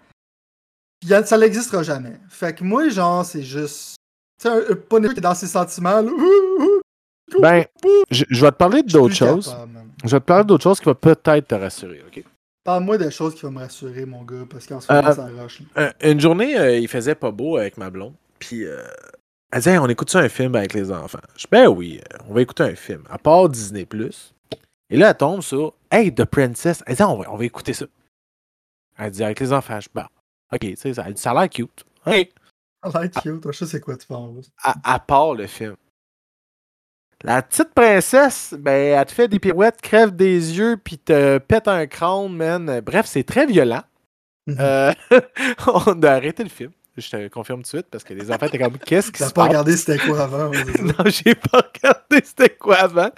ça 1.24 1.38
n'existera 1.38 1.82
jamais. 1.82 2.18
Fait 2.28 2.54
que 2.54 2.64
moi, 2.64 2.88
genre, 2.88 3.24
c'est 3.24 3.42
juste. 3.42 3.96
Tu 4.40 4.48
sais, 4.48 4.54
un, 4.54 4.72
un 4.72 4.74
Punisher 4.74 5.12
qui 5.14 5.18
est 5.18 5.22
dans 5.22 5.35
ses 5.35 5.46
sentiments, 5.46 6.00
là. 6.02 6.11
Ben, 7.40 7.64
je, 8.11 8.25
je 8.29 8.40
vais 8.44 8.51
te 8.51 8.57
parler 8.57 8.83
d'autres 8.83 9.14
choses. 9.14 9.49
capable. 9.51 9.72
Je 10.05 10.11
vais 10.11 10.20
te 10.20 10.25
parler 10.25 10.44
d'autres 10.44 10.62
choses 10.62 10.79
qui 10.79 10.87
vont 10.87 10.94
peut-être 10.94 11.49
te 11.49 11.55
rassurer, 11.55 12.03
ok? 12.07 12.22
Parle-moi 12.64 12.99
de 12.99 13.11
choses 13.11 13.35
qui 13.35 13.42
vont 13.42 13.53
me 13.53 13.61
rassurer, 13.61 14.05
mon 14.07 14.22
gars, 14.25 14.44
parce 14.51 14.66
qu'en 14.66 14.81
ce 14.81 14.92
moment, 14.92 15.09
Euh, 15.09 15.12
ça 15.12 15.27
rush. 15.27 15.61
là. 15.77 15.83
Euh, 16.03 16.11
une 16.12 16.20
journée, 16.20 16.59
euh, 16.59 16.77
il 16.79 16.88
faisait 16.88 17.14
pas 17.14 17.31
beau 17.31 17.57
avec 17.57 17.77
ma 17.77 17.90
blonde. 17.90 18.14
Puis, 18.38 18.64
euh, 18.64 18.83
elle 19.53 19.61
disait, 19.61 19.72
Hey, 19.72 19.79
on 19.79 19.87
écoute 19.88 20.11
ça 20.11 20.18
un 20.20 20.29
film 20.29 20.55
avec 20.57 20.75
les 20.75 20.90
enfants. 20.90 21.20
Je 21.37 21.42
dis, 21.42 21.49
ben 21.51 21.68
oui, 21.68 22.01
on 22.29 22.35
va 22.35 22.42
écouter 22.42 22.64
un 22.64 22.75
film. 22.75 23.05
À 23.09 23.18
part 23.18 23.49
Disney. 23.49 23.87
Et 24.90 24.96
là, 24.96 25.11
elle 25.11 25.16
tombe 25.16 25.42
sur, 25.42 25.75
Hey, 25.90 26.12
The 26.14 26.25
Princess. 26.25 26.83
Elle 26.87 26.96
dit, 26.96 27.03
on 27.03 27.16
va, 27.18 27.33
on 27.33 27.37
va 27.37 27.44
écouter 27.44 27.72
ça. 27.72 27.87
Elle 28.99 29.11
dit, 29.12 29.22
avec 29.22 29.38
les 29.40 29.53
enfants. 29.53 29.79
Je 29.81 29.87
dis, 29.87 29.92
bah, 29.94 30.09
ok, 30.53 30.61
tu 30.61 30.77
sais, 30.77 30.94
ça, 30.94 31.05
ça 31.14 31.31
a 31.31 31.35
l'air 31.35 31.49
cute. 31.49 31.85
Hey. 32.05 32.31
I 32.85 32.90
like 32.92 33.25
you. 33.25 33.38
Toi, 33.38 33.53
je 33.53 33.59
sais 33.59 33.66
c'est 33.66 33.81
quoi 33.81 33.96
tu 33.96 34.07
penses. 34.07 34.51
À, 34.62 34.75
à 34.94 34.99
part 34.99 35.35
le 35.35 35.46
film. 35.46 35.75
La 37.24 37.42
petite 37.42 37.72
princesse, 37.74 38.55
ben, 38.59 38.98
elle 38.98 39.07
te 39.07 39.12
fait 39.12 39.29
des 39.29 39.38
pirouettes, 39.38 39.81
crève 39.81 40.14
des 40.14 40.59
yeux, 40.59 40.76
puis 40.83 40.98
te 40.98 41.38
pète 41.38 41.66
un 41.66 41.87
crâne, 41.87 42.33
man. 42.35 42.81
Bref, 42.81 43.07
c'est 43.07 43.24
très 43.24 43.46
violent. 43.46 43.83
Mhm. 44.46 44.57
Euh, 44.61 44.92
on 45.66 46.02
a 46.02 46.11
arrêté 46.11 46.42
le 46.42 46.50
film. 46.50 46.70
Je 46.96 47.11
te 47.11 47.29
confirme 47.29 47.59
tout 47.59 47.64
de 47.64 47.66
suite 47.68 47.87
parce 47.90 48.05
que 48.05 48.14
les 48.14 48.31
enfants 48.31 48.46
étaient 48.46 48.59
comme 48.59 48.79
qu'est-ce 48.87 49.12
qui 49.12 49.18
se 49.18 49.24
pas 49.24 49.42
passe? 49.42 49.48
regardé 49.48 49.76
c'était 49.76 49.98
quoi 49.98 50.22
avant. 50.22 50.50
non, 50.83 51.05
j'ai 51.07 51.35
pas 51.35 51.61
regardé 51.74 52.24
c'était 52.24 52.50
quoi 52.50 52.76
avant. 52.76 53.11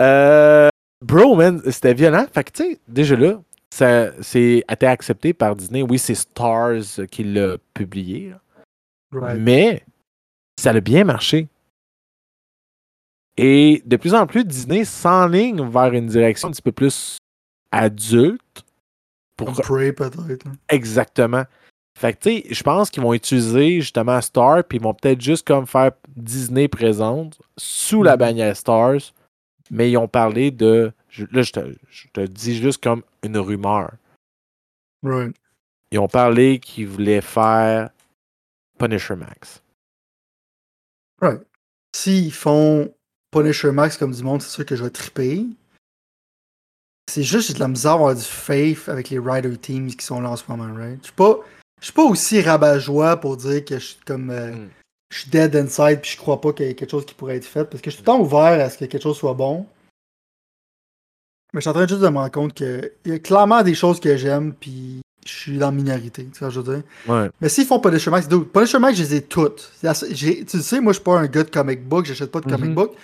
Euh, 0.00 0.68
bro, 1.00 1.36
man, 1.36 1.60
c'était 1.70 1.94
violent. 1.94 2.26
Fait 2.32 2.44
que 2.44 2.50
tu 2.50 2.62
sais, 2.62 2.78
déjà 2.88 3.14
là, 3.14 3.40
ça 3.70 4.10
c'est 4.20 4.64
a 4.66 4.72
été 4.72 4.86
accepté 4.86 5.32
par 5.32 5.54
Disney. 5.54 5.82
Oui, 5.82 5.98
c'est 5.98 6.14
Stars 6.16 7.06
qui 7.10 7.22
l'a 7.24 7.56
publié. 7.72 8.32
Right. 9.12 9.38
Mais 9.38 9.84
ça 10.58 10.70
a 10.70 10.80
bien 10.80 11.04
marché. 11.04 11.46
Et 13.36 13.82
de 13.84 13.96
plus 13.96 14.14
en 14.14 14.26
plus, 14.26 14.44
Disney 14.44 14.84
s'enligne 14.84 15.68
vers 15.68 15.92
une 15.92 16.06
direction 16.06 16.48
un 16.48 16.52
petit 16.52 16.62
peu 16.62 16.72
plus 16.72 17.18
adulte. 17.72 18.64
Pour 19.36 19.52
Comme 19.52 19.64
Prey, 19.64 19.92
peut-être. 19.92 20.46
Exactement. 20.68 21.44
Fait 21.98 22.12
que, 22.12 22.18
tu 22.18 22.30
sais, 22.42 22.54
je 22.54 22.62
pense 22.62 22.90
qu'ils 22.90 23.02
vont 23.02 23.14
utiliser 23.14 23.80
justement 23.80 24.20
Star, 24.20 24.62
puis 24.64 24.78
ils 24.78 24.82
vont 24.82 24.94
peut-être 24.94 25.20
juste 25.20 25.46
comme 25.46 25.66
faire 25.66 25.92
Disney 26.16 26.68
présente 26.68 27.40
sous 27.56 28.02
la 28.02 28.12
Mhm. 28.12 28.18
bannière 28.18 28.56
Stars, 28.56 29.12
mais 29.70 29.90
ils 29.90 29.96
ont 29.96 30.08
parlé 30.08 30.50
de. 30.52 30.92
là, 31.32 31.42
je 31.42 31.52
te, 31.52 31.60
je 31.90 32.08
te 32.12 32.20
dis 32.20 32.56
juste 32.56 32.82
comme 32.82 33.02
une 33.24 33.38
rumeur. 33.38 33.92
Right. 35.02 35.36
Ils 35.90 35.98
ont 35.98 36.08
parlé 36.08 36.58
qu'ils 36.60 36.88
voulaient 36.88 37.20
faire 37.20 37.90
Punisher 38.78 39.14
Max. 39.16 39.62
Right. 41.20 41.42
S'ils 41.94 42.32
font 42.32 42.92
Punisher 43.34 43.72
Max 43.72 43.96
comme 43.96 44.12
du 44.12 44.22
monde, 44.22 44.40
c'est 44.42 44.50
sûr 44.50 44.64
que 44.64 44.76
je 44.76 44.84
vais 44.84 44.90
triper. 44.90 45.44
C'est 47.10 47.22
juste 47.22 47.48
j'ai 47.48 47.54
de 47.54 47.58
la 47.60 47.68
misère 47.68 47.92
à 47.92 47.94
avoir 47.94 48.14
du 48.14 48.22
faith 48.22 48.88
avec 48.88 49.10
les 49.10 49.18
rider 49.18 49.56
teams 49.58 49.88
qui 49.94 50.04
sont 50.06 50.20
là 50.20 50.30
en 50.30 50.36
ce 50.36 50.44
moment, 50.48 50.72
right? 50.74 50.98
Je 51.00 51.06
suis 51.08 51.12
pas, 51.14 51.38
je 51.80 51.84
suis 51.84 51.92
pas 51.92 52.04
aussi 52.04 52.40
rabat-joie 52.40 53.16
pour 53.18 53.36
dire 53.36 53.64
que 53.64 53.78
je 53.78 53.84
suis 53.84 53.98
comme 54.06 54.30
euh, 54.30 54.52
Mm. 54.52 54.68
je 55.10 55.18
suis 55.20 55.30
dead 55.30 55.54
inside 55.56 56.00
puis 56.00 56.12
je 56.12 56.16
crois 56.16 56.40
pas 56.40 56.52
qu'il 56.52 56.66
y 56.66 56.68
ait 56.70 56.74
quelque 56.74 56.90
chose 56.90 57.04
qui 57.04 57.14
pourrait 57.14 57.36
être 57.36 57.44
fait 57.44 57.64
parce 57.64 57.82
que 57.82 57.90
je 57.90 57.96
suis 57.96 58.02
tout 58.04 58.10
le 58.10 58.16
temps 58.16 58.22
ouvert 58.22 58.64
à 58.64 58.70
ce 58.70 58.78
que 58.78 58.86
quelque 58.86 59.02
chose 59.02 59.16
soit 59.18 59.34
bon. 59.34 59.66
Mais 61.52 61.60
je 61.60 61.62
suis 61.62 61.70
en 61.70 61.74
train 61.74 61.86
juste 61.86 62.00
de 62.00 62.08
me 62.08 62.16
rendre 62.16 62.32
compte 62.32 62.54
qu'il 62.54 62.90
y 63.04 63.12
a 63.12 63.18
clairement 63.18 63.62
des 63.62 63.74
choses 63.74 64.00
que 64.00 64.16
j'aime 64.16 64.54
puis 64.54 65.00
je 65.26 65.32
suis 65.32 65.58
dans 65.58 65.66
la 65.66 65.72
minorité, 65.72 66.26
tu 66.32 66.40
que 66.40 66.50
je 66.50 66.60
veux 66.60 66.74
dire? 66.74 66.82
Ouais. 67.06 67.30
Mais 67.40 67.48
s'ils 67.48 67.64
font 67.66 67.80
Punisher 67.80 68.10
Max, 68.10 68.26
dude, 68.28 68.44
Punisher 68.50 68.78
Max, 68.78 68.96
je 68.98 69.02
les 69.04 69.14
ai 69.16 69.22
toutes. 69.22 69.72
J'ai- 70.10 70.44
Tu 70.44 70.60
sais, 70.60 70.80
moi, 70.80 70.92
je 70.92 70.96
suis 70.98 71.04
pas 71.04 71.18
un 71.18 71.26
gars 71.26 71.44
de 71.44 71.50
comic 71.50 71.82
book, 71.86 72.04
j'achète 72.06 72.30
pas 72.30 72.40
de 72.40 72.46
comic 72.50 72.70
Mhm. 72.70 72.74
book. 72.74 72.94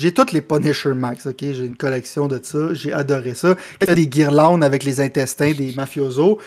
J'ai 0.00 0.14
toutes 0.14 0.32
les 0.32 0.40
Punisher 0.40 0.94
Max, 0.94 1.26
ok? 1.26 1.36
J'ai 1.40 1.66
une 1.66 1.76
collection 1.76 2.26
de 2.26 2.40
ça, 2.42 2.72
j'ai 2.72 2.90
adoré 2.90 3.34
ça. 3.34 3.54
Il 3.82 3.88
y 3.88 3.90
a 3.90 3.94
des 3.94 4.06
guirlandes 4.06 4.64
avec 4.64 4.82
les 4.82 4.98
intestins 4.98 5.52
des 5.52 5.74
mafiosos. 5.74 6.40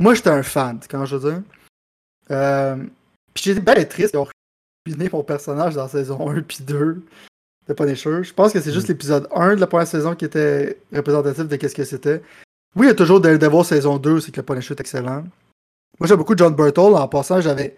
Moi, 0.00 0.14
j'étais 0.14 0.30
un 0.30 0.42
fan, 0.42 0.80
quand 0.90 1.04
je 1.04 1.14
veux 1.14 1.30
dire? 1.30 1.42
Euh, 2.32 2.74
puis 3.32 3.44
j'étais 3.44 3.60
bien 3.60 3.84
triste 3.84 4.14
d'avoir 4.14 4.32
ruiné 4.84 5.08
mon 5.12 5.22
personnage 5.22 5.76
dans 5.76 5.86
saison 5.86 6.28
1 6.28 6.42
puis 6.42 6.58
2 6.62 7.00
de 7.68 7.72
Punisher. 7.72 8.24
Je 8.24 8.34
pense 8.34 8.52
que 8.52 8.60
c'est 8.60 8.72
juste 8.72 8.88
Mm. 8.88 8.92
l'épisode 8.92 9.28
1 9.32 9.54
de 9.54 9.60
la 9.60 9.68
première 9.68 9.86
saison 9.86 10.16
qui 10.16 10.24
était 10.24 10.80
représentatif 10.92 11.46
de 11.46 11.54
qu'est-ce 11.54 11.76
que 11.76 11.84
c'était. 11.84 12.20
Oui, 12.74 12.86
il 12.86 12.88
y 12.88 12.92
a 12.92 12.96
toujours 12.96 13.20
Daredevil 13.20 13.64
saison 13.64 13.98
2, 13.98 14.18
c'est 14.18 14.32
que 14.32 14.40
le 14.40 14.44
Punisher 14.44 14.74
est 14.74 14.80
excellent. 14.80 15.22
Moi, 16.00 16.08
j'aime 16.08 16.18
beaucoup 16.18 16.36
John 16.36 16.52
Burtle. 16.52 16.96
En 16.96 17.06
passant, 17.06 17.40
j'avais. 17.40 17.76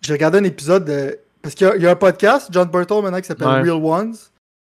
J'ai 0.00 0.14
regardé 0.14 0.38
un 0.38 0.44
épisode 0.44 0.86
de. 0.86 1.18
Parce 1.44 1.54
qu'il 1.54 1.66
y, 1.66 1.70
a- 1.70 1.76
il 1.76 1.82
y 1.82 1.86
a 1.86 1.90
un 1.92 1.96
podcast, 1.96 2.48
John 2.50 2.68
Burtle, 2.68 3.02
maintenant, 3.02 3.20
qui 3.20 3.26
s'appelle 3.28 3.46
Ouais. 3.46 3.60
Real 3.60 3.72
Ones. 3.84 4.14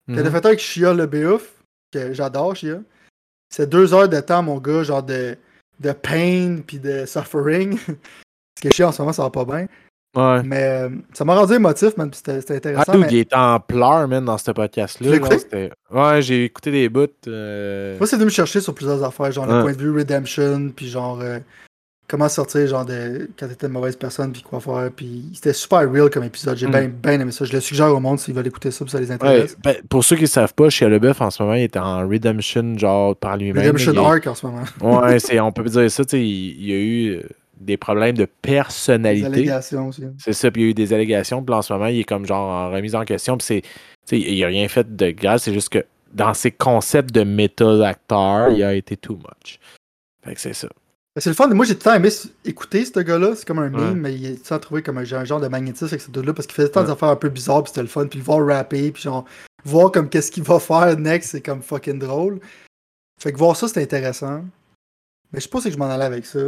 Qu'il 0.07 0.19
a 0.19 0.23
Mhm. 0.23 0.31
fait 0.31 0.45
un 0.45 0.47
avec 0.49 0.59
Shia 0.59 0.93
le 0.93 1.05
Béouf, 1.05 1.51
que 1.91 2.13
j'adore, 2.13 2.55
Shia. 2.55 2.77
C'est 3.53 3.67
deux 3.69 3.93
heures 3.93 4.07
de 4.07 4.19
temps, 4.21 4.41
mon 4.43 4.57
gars, 4.59 4.83
genre 4.83 5.03
de, 5.03 5.35
de 5.81 5.91
pain 5.91 6.59
puis 6.65 6.79
de 6.79 7.05
suffering. 7.05 7.77
Parce 8.55 8.61
que 8.61 8.69
Shia, 8.73 8.87
en 8.87 8.91
ce 8.93 9.01
moment, 9.01 9.11
ça 9.13 9.23
va 9.23 9.29
pas 9.29 9.43
bien. 9.43 9.67
Ouais. 10.15 10.41
Mais 10.43 10.63
euh, 10.63 10.89
ça 11.13 11.25
m'a 11.25 11.35
rendu 11.35 11.53
émotif, 11.53 11.95
man. 11.97 12.09
puis 12.09 12.17
C'était 12.23 12.39
Ah, 12.53 12.53
intéressant. 12.55 12.91
dude, 12.93 13.01
mais 13.01 13.07
il 13.11 13.17
est 13.19 13.33
en 13.35 13.59
pleurs, 13.59 14.07
man, 14.07 14.23
dans 14.23 14.37
ce 14.37 14.51
podcast-là. 14.51 15.11
Ouais, 15.91 16.21
j'ai 16.21 16.45
écouté 16.45 16.71
des 16.71 16.89
bouts. 16.89 17.07
euh, 17.27 17.97
Moi, 17.97 18.07
c'est 18.07 18.17
de 18.17 18.23
me 18.25 18.29
chercher 18.29 18.61
sur 18.61 18.73
plusieurs 18.73 19.03
affaires, 19.03 19.31
genre 19.31 19.45
le 19.45 19.61
point 19.61 19.73
de 19.73 19.77
vue 19.77 19.91
redemption, 19.95 20.71
puis 20.75 20.87
genre 20.87 21.19
euh, 21.21 21.39
comment 22.07 22.29
sortir 22.29 22.65
genre 22.67 22.85
de 22.85 23.29
quand 23.37 23.47
t'étais 23.47 23.67
une 23.67 23.73
mauvaise 23.73 23.95
personne, 23.97 24.31
puis 24.31 24.41
quoi 24.41 24.59
faire. 24.61 24.89
Puis 24.95 25.25
c'était 25.33 25.51
super 25.53 25.91
real 25.91 26.09
comme 26.09 26.23
épisode. 26.23 26.57
J'ai 26.57 26.67
Mm. 26.67 26.87
bien 27.03 27.19
aimé 27.19 27.31
ça. 27.31 27.43
Je 27.45 27.51
le 27.53 27.59
suggère 27.59 27.93
au 27.93 27.99
monde 27.99 28.17
s'ils 28.19 28.33
veulent 28.33 28.47
écouter 28.47 28.71
ça, 28.71 28.85
puis 28.85 28.91
ça 28.91 28.99
les 28.99 29.07
Ouais, 29.07 29.13
intéresse. 29.15 29.57
ben, 29.63 29.75
pour 29.89 30.03
ceux 30.03 30.15
qui 30.15 30.21
ne 30.23 30.27
savent 30.27 30.53
pas, 30.53 30.69
chez 30.69 30.87
Leboeuf, 30.87 31.19
en 31.21 31.29
ce 31.29 31.43
moment, 31.43 31.55
il 31.55 31.63
est 31.63 31.75
en 31.77 32.07
redemption, 32.07 32.77
genre, 32.77 33.15
par 33.15 33.35
lui-même. 33.37 33.57
Redemption 33.65 33.91
Il 33.93 33.99
Arc 33.99 34.27
en 34.27 34.35
ce 34.35 34.45
moment. 34.45 34.63
Ouais, 35.01 35.19
c'est, 35.19 35.39
on 35.39 35.51
peut 35.51 35.63
dire 35.65 35.91
ça, 35.91 36.05
tu 36.05 36.11
sais, 36.11 36.21
il, 36.25 36.61
il 36.61 36.65
y 36.69 36.73
a 36.73 36.77
eu 36.77 37.15
euh, 37.17 37.23
des 37.59 37.75
problèmes 37.77 38.15
de 38.17 38.25
personnalité. 38.25 39.25
allégations 39.25 39.87
aussi. 39.89 40.03
C'est 40.17 40.33
ça, 40.33 40.49
puis 40.51 40.61
il 40.61 40.65
y 40.65 40.67
a 40.67 40.71
eu 40.71 40.73
des 40.73 40.93
allégations, 40.93 41.43
puis 41.43 41.53
en 41.55 41.61
ce 41.61 41.73
moment, 41.73 41.87
il 41.87 41.99
est 41.99 42.03
comme 42.05 42.25
genre 42.25 42.47
en 42.49 42.71
remise 42.71 42.95
en 42.95 43.03
question, 43.03 43.37
puis 43.37 43.45
c'est, 43.45 43.61
tu 43.61 43.69
sais, 44.05 44.19
il 44.19 44.43
a 44.43 44.47
rien 44.47 44.67
fait 44.69 44.95
de 44.95 45.11
grave, 45.11 45.39
c'est 45.39 45.53
juste 45.53 45.69
que 45.69 45.83
dans 46.13 46.33
ses 46.33 46.51
concepts 46.51 47.13
de 47.13 47.23
méta 47.23 47.77
d'acteur, 47.77 48.51
il 48.51 48.63
a 48.63 48.73
été 48.73 48.95
too 48.95 49.15
much. 49.17 49.59
Fait 50.23 50.33
que 50.33 50.39
c'est 50.39 50.53
ça. 50.53 50.69
C'est 51.19 51.29
le 51.29 51.35
fun. 51.35 51.47
Moi, 51.47 51.65
j'ai 51.65 51.73
tout 51.73 51.79
le 51.79 51.83
temps 51.85 51.93
aimé 51.95 52.09
écouter 52.45 52.85
ce 52.85 52.99
gars-là. 52.99 53.35
C'est 53.35 53.45
comme 53.47 53.59
un 53.59 53.69
meme, 53.69 53.99
mais 53.99 54.13
il 54.13 54.25
est 54.25 54.33
tout 54.35 54.41
le 54.43 54.49
temps 54.49 54.59
trouvé 54.59 54.83
comme 54.83 54.97
un, 54.97 55.01
un 55.11 55.25
genre 55.25 55.39
de 55.39 55.47
magnétisme 55.47 55.85
avec 55.85 56.01
ce 56.01 56.11
dude-là 56.11 56.33
parce 56.33 56.45
qu'il 56.47 56.55
faisait 56.55 56.69
tant 56.69 56.81
Ouais. 56.81 56.87
d'affaires 56.87 57.09
un 57.09 57.15
peu 57.15 57.29
bizarres, 57.29 57.63
puis 57.63 57.69
c'était 57.69 57.81
le 57.81 57.87
fun. 57.87 58.05
Puis 58.07 58.19
le 58.19 58.25
voir 58.25 58.45
rapper, 58.45 58.91
puis 58.91 59.01
genre, 59.03 59.25
voir 59.65 59.91
comme 59.91 60.09
qu'est-ce 60.09 60.31
qu'il 60.31 60.43
va 60.43 60.59
faire 60.59 60.97
next, 60.99 61.31
c'est 61.31 61.41
comme 61.41 61.61
fucking 61.61 61.99
drôle. 61.99 62.39
Fait 63.19 63.31
que 63.33 63.37
voir 63.37 63.55
ça, 63.55 63.67
c'était 63.67 63.81
intéressant. 63.83 64.43
Mais 65.33 65.39
je 65.39 65.45
sais 65.45 65.49
pas 65.49 65.61
si 65.61 65.71
je 65.71 65.77
m'en 65.77 65.89
allais 65.89 66.05
avec 66.05 66.25
ça. 66.25 66.39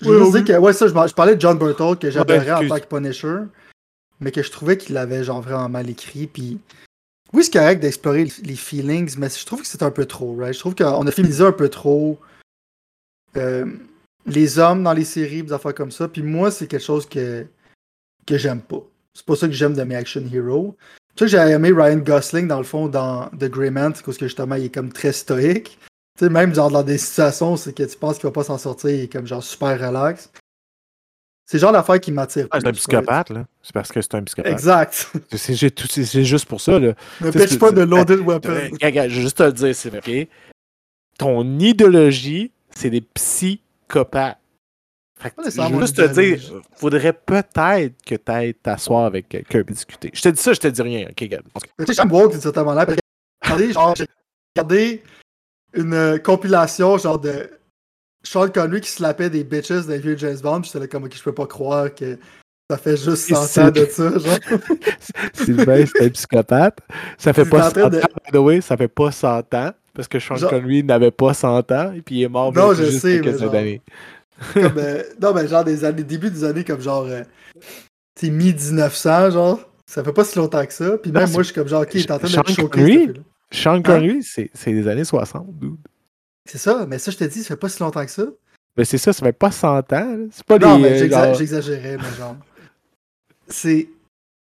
Je 0.00 0.08
Oui, 0.10 0.44
que, 0.44 0.52
ouais, 0.58 0.72
ça, 0.72 0.86
je, 0.86 1.14
parlais 1.14 1.34
de 1.34 1.40
John 1.40 1.58
Burtle 1.58 1.98
que 1.98 2.10
j'adorais 2.10 2.50
en 2.52 2.60
excuse. 2.60 2.68
tant 2.68 2.78
que 2.80 2.86
Punisher, 2.96 3.38
mais 4.20 4.30
que 4.30 4.42
je 4.42 4.50
trouvais 4.50 4.76
qu'il 4.76 4.96
avait 4.96 5.24
genre 5.24 5.40
vraiment 5.40 5.68
mal 5.68 5.88
écrit. 5.90 6.26
Puis 6.26 6.58
oui, 7.32 7.42
c'est 7.44 7.52
correct 7.52 7.80
d'explorer 7.80 8.24
les- 8.24 8.42
les 8.44 8.56
feelings, 8.56 9.16
mais 9.18 9.28
je 9.30 9.44
trouve 9.46 9.62
que 9.62 9.66
c'est 9.66 9.82
un 9.82 9.90
peu 9.90 10.04
trop, 10.04 10.36
right? 10.36 10.54
Je 10.54 10.60
trouve 10.60 10.74
qu'on 10.74 11.06
a 11.06 11.10
féminisé 11.10 11.42
un 11.44 11.52
peu 11.52 11.68
trop 11.68 12.18
euh, 13.36 13.66
les 14.28 14.58
hommes 14.58 14.82
dans 14.82 14.92
les 14.92 15.04
séries, 15.04 15.42
des 15.42 15.52
affaires 15.52 15.74
comme 15.74 15.90
ça. 15.90 16.08
Puis 16.08 16.22
moi, 16.22 16.50
c'est 16.50 16.66
quelque 16.66 16.84
chose 16.84 17.06
que, 17.08 17.46
que 18.26 18.38
j'aime 18.38 18.60
pas. 18.60 18.82
C'est 19.14 19.26
pas 19.26 19.36
ça 19.36 19.46
que 19.46 19.52
j'aime 19.52 19.74
de 19.74 19.82
mes 19.82 19.96
action 19.96 20.22
heroes. 20.32 20.76
Tu 21.16 21.24
sais 21.24 21.28
j'ai 21.28 21.52
aimé 21.52 21.72
Ryan 21.72 21.96
Gosling, 21.96 22.46
dans 22.46 22.58
le 22.58 22.64
fond, 22.64 22.86
dans 22.86 23.28
The 23.30 23.46
Grey 23.46 23.70
Man, 23.70 23.92
parce 23.92 24.02
que 24.02 24.12
justement, 24.24 24.54
il 24.54 24.66
est 24.66 24.74
comme 24.74 24.92
très 24.92 25.12
stoïque. 25.12 25.78
Tu 26.16 26.24
sais, 26.24 26.30
même 26.30 26.54
genre 26.54 26.70
dans 26.70 26.82
des 26.82 26.98
situations, 26.98 27.56
c'est 27.56 27.72
que 27.74 27.82
tu 27.82 27.96
penses 27.96 28.18
qu'il 28.18 28.24
va 28.26 28.32
pas 28.32 28.44
s'en 28.44 28.58
sortir, 28.58 28.90
il 28.90 29.00
est 29.00 29.12
comme 29.12 29.26
genre 29.26 29.42
super 29.42 29.78
relax. 29.80 30.30
C'est 31.44 31.56
le 31.56 31.62
genre 31.62 31.72
d'affaire 31.72 31.98
qui 31.98 32.12
m'attire. 32.12 32.46
Ah, 32.50 32.60
c'est 32.60 32.68
un 32.68 32.72
psychopathe, 32.72 33.30
là. 33.30 33.46
C'est 33.62 33.72
parce 33.72 33.90
que 33.90 34.02
c'est 34.02 34.14
un 34.14 34.22
psychopathe. 34.22 34.52
Exact. 34.52 35.12
C'est, 35.32 36.24
juste 36.24 36.44
pour 36.46 36.60
ça, 36.60 36.78
là. 36.78 36.94
Ne 37.20 37.30
c'est- 37.32 37.58
pas 37.58 37.72
de 37.72 37.80
loaded 37.80 38.20
weapon. 38.26 38.68
regarde, 38.82 39.08
je 39.08 39.16
vais 39.16 39.22
juste 39.22 39.38
te 39.38 39.44
le 39.44 39.52
dire, 39.52 39.74
c'est 39.74 39.96
OK? 39.96 40.28
Ton 41.18 41.58
idéologie, 41.58 42.52
c'est 42.70 42.90
des 42.90 43.00
psychopathes. 43.00 43.64
Fait 45.20 45.30
que 45.30 45.50
c'est 45.50 45.60
je 45.62 45.72
veux 45.74 45.80
juste 45.80 45.96
te 45.96 46.06
dire, 46.20 46.40
faudrait 46.76 47.12
peut-être 47.12 48.04
que 48.06 48.14
tu 48.14 48.30
ailles 48.30 48.54
t'asseoir 48.54 49.04
avec 49.06 49.28
quelqu'un 49.28 49.60
et 49.60 49.64
discuter. 49.64 50.10
Je 50.14 50.22
te 50.22 50.28
dis 50.28 50.40
ça, 50.40 50.52
je 50.52 50.60
te 50.60 50.68
dis 50.68 50.80
rien, 50.82 51.08
OK? 51.10 51.20
Mais 51.20 51.28
tu 51.86 51.86
sais, 51.86 51.94
j'aime 51.94 52.40
certaine 52.40 52.64
manière. 52.64 52.86
parce 52.86 52.96
que, 52.96 53.00
Regardez, 53.44 53.72
genre, 53.72 53.94
j'ai 53.96 54.06
regardé 54.56 55.02
une 55.74 55.92
euh, 55.94 56.18
compilation 56.18 56.98
genre 56.98 57.18
de 57.18 57.50
Sean 58.22 58.48
Connery 58.48 58.80
qui 58.80 58.90
slappait 58.90 59.28
des 59.30 59.42
bitches 59.42 59.86
d'un 59.86 59.96
vieux 59.96 60.16
James 60.18 60.38
Bond, 60.40 60.60
puis 60.60 60.70
j'étais 60.70 60.80
là 60.80 60.86
comme 60.86 61.04
ok, 61.04 61.16
je 61.16 61.22
peux 61.22 61.34
pas 61.34 61.46
croire 61.46 61.92
que 61.94 62.16
ça 62.70 62.76
fait 62.78 62.96
juste 62.96 63.30
Et 63.30 63.34
100 63.34 63.42
c'est- 63.44 63.60
ans 63.62 63.70
de 63.70 63.84
ça, 63.86 64.18
genre. 64.18 64.38
Sylvain, 65.34 65.84
c'est 65.86 66.04
un 66.04 66.10
psychopathe. 66.10 66.78
Ça 67.16 67.32
fait 67.32 67.44
pas 67.44 67.58
en 67.66 67.70
100 67.70 67.72
train 67.72 67.82
ans, 67.84 67.88
de- 67.90 67.98
by 68.00 68.32
the 68.32 68.36
way, 68.36 68.60
ça 68.60 68.76
fait 68.76 68.88
pas 68.88 69.10
100 69.10 69.52
ans, 69.54 69.72
parce 69.98 70.08
que 70.08 70.18
Sean 70.18 70.36
Genre- 70.36 70.48
Connery 70.50 70.82
n'avait 70.84 71.10
pas 71.10 71.34
100 71.34 71.70
ans, 71.72 71.92
et 71.92 72.00
puis 72.02 72.14
il 72.20 72.22
est 72.22 72.28
mort 72.28 72.52
Non, 72.54 72.72
je 72.72 72.84
juste 72.84 73.00
sais, 73.00 73.20
quelques 73.20 73.40
genre- 73.40 73.54
années. 73.54 73.82
comme, 74.54 74.72
euh, 74.78 75.02
non, 75.20 75.34
mais 75.34 75.48
genre 75.48 75.64
des 75.64 75.84
années, 75.84 76.04
début 76.04 76.30
des 76.30 76.44
années 76.44 76.62
comme 76.64 76.80
genre, 76.80 77.04
euh, 77.08 77.22
tu 78.18 78.30
mi-1900, 78.30 79.30
genre. 79.32 79.60
Ça 79.86 80.04
fait 80.04 80.12
pas 80.12 80.22
si 80.24 80.38
longtemps 80.38 80.64
que 80.64 80.72
ça. 80.72 80.98
Puis 80.98 81.10
Non, 81.10 81.20
même 81.20 81.30
moi, 81.32 81.42
je 81.42 81.46
suis 81.46 81.54
comme 81.54 81.66
genre, 81.66 81.82
ok, 81.82 81.94
il 81.94 82.00
est 82.02 82.10
en 82.10 82.18
train 82.18 82.28
de 82.28 82.32
Sean 82.32 82.42
me 82.46 82.52
choquer. 82.54 83.12
Sean 83.50 83.82
Connery, 83.82 84.22
c'est 84.22 84.50
c'est 84.54 84.72
des 84.72 84.86
années 84.86 85.04
60, 85.04 85.46
dude. 85.58 85.76
C'est 86.44 86.58
ça, 86.58 86.86
mais 86.88 86.98
ça, 86.98 87.10
je 87.10 87.16
te 87.16 87.24
dis, 87.24 87.40
ça 87.42 87.48
fait 87.48 87.56
pas 87.56 87.68
si 87.68 87.80
longtemps 87.80 88.04
que 88.04 88.10
ça. 88.10 88.24
Mais 88.76 88.84
c'est 88.84 88.98
ça, 88.98 89.12
ça 89.12 89.24
fait 89.26 89.32
pas 89.32 89.50
100 89.50 89.92
ans. 89.92 90.16
C'est 90.30 90.44
pas 90.44 90.58
Non, 90.58 90.76
des. 90.76 90.82
mais 90.82 90.92
euh, 90.92 90.98
j'exa- 90.98 91.24
genre- 91.24 91.34
j'exagérais, 91.34 91.96
mais 91.96 92.16
genre. 92.16 92.36
C'est. 93.48 93.88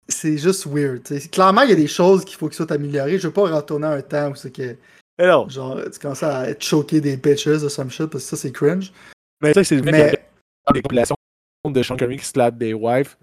C'est 0.09 0.37
juste 0.37 0.65
weird. 0.67 1.03
t'sais. 1.03 1.19
Clairement, 1.19 1.61
il 1.63 1.69
y 1.69 1.73
a 1.73 1.75
des 1.75 1.87
choses 1.87 2.23
qu'il 2.23 2.37
faut 2.37 2.47
qu'ils 2.47 2.55
soient 2.55 2.71
améliorées. 2.71 3.19
Je 3.19 3.27
veux 3.27 3.33
pas 3.33 3.41
retourner 3.53 3.87
à 3.87 3.91
un 3.91 4.01
temps 4.01 4.31
où 4.31 4.35
c'est 4.35 4.51
que, 4.55 4.75
Mais 5.19 5.27
non, 5.27 5.49
genre, 5.49 5.79
tu 5.91 5.99
commences 5.99 6.23
à 6.23 6.49
être 6.49 6.63
choqué 6.63 7.01
des 7.01 7.17
bitches 7.17 7.47
ou 7.47 7.69
some 7.69 7.89
shit, 7.89 8.05
parce 8.07 8.23
que 8.23 8.29
ça, 8.29 8.37
c'est 8.37 8.51
cringe. 8.51 8.91
mais 9.41 9.53
ça, 9.53 9.63
c'est 9.63 9.81
Mais, 9.81 10.11
des 10.73 10.81
compilations 10.81 11.15
de 11.65 11.83
Sean 11.83 11.97
Connery 11.97 12.17
qui 12.17 12.25
slappe 12.25 12.57
des 12.57 12.73
wives. 12.73 13.15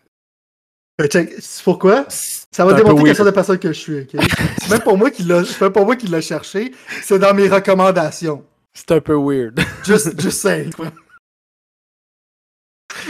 mais 0.98 1.06
check, 1.08 1.32
c'est 1.38 1.62
pourquoi? 1.62 2.04
Ça 2.08 2.64
va 2.64 2.74
démontrer 2.74 3.04
quelle 3.04 3.16
sorte 3.16 3.28
de 3.28 3.34
personne 3.34 3.58
que 3.58 3.72
je 3.72 3.78
suis, 3.78 4.00
ok? 4.02 4.16
c'est 4.60 4.70
même 4.70 4.80
pour 4.82 4.98
moi 4.98 5.10
qui 5.10 5.22
l'a, 5.22 5.44
c'est 5.44 5.60
même 5.60 5.72
pour 5.72 5.84
moi 5.86 5.96
qui 5.96 6.06
l'a 6.08 6.20
cherché. 6.20 6.72
C'est 7.02 7.18
dans 7.18 7.32
mes 7.34 7.48
recommandations. 7.48 8.44
C'est 8.72 8.90
un 8.92 9.00
peu 9.00 9.14
weird. 9.14 9.60
Just, 9.84 10.20
just 10.20 10.40
saying. 10.40 10.72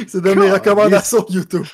C'est 0.07 0.21
dans 0.21 0.35
mes 0.37 0.51
recommandations 0.51 1.25
YouTube. 1.29 1.65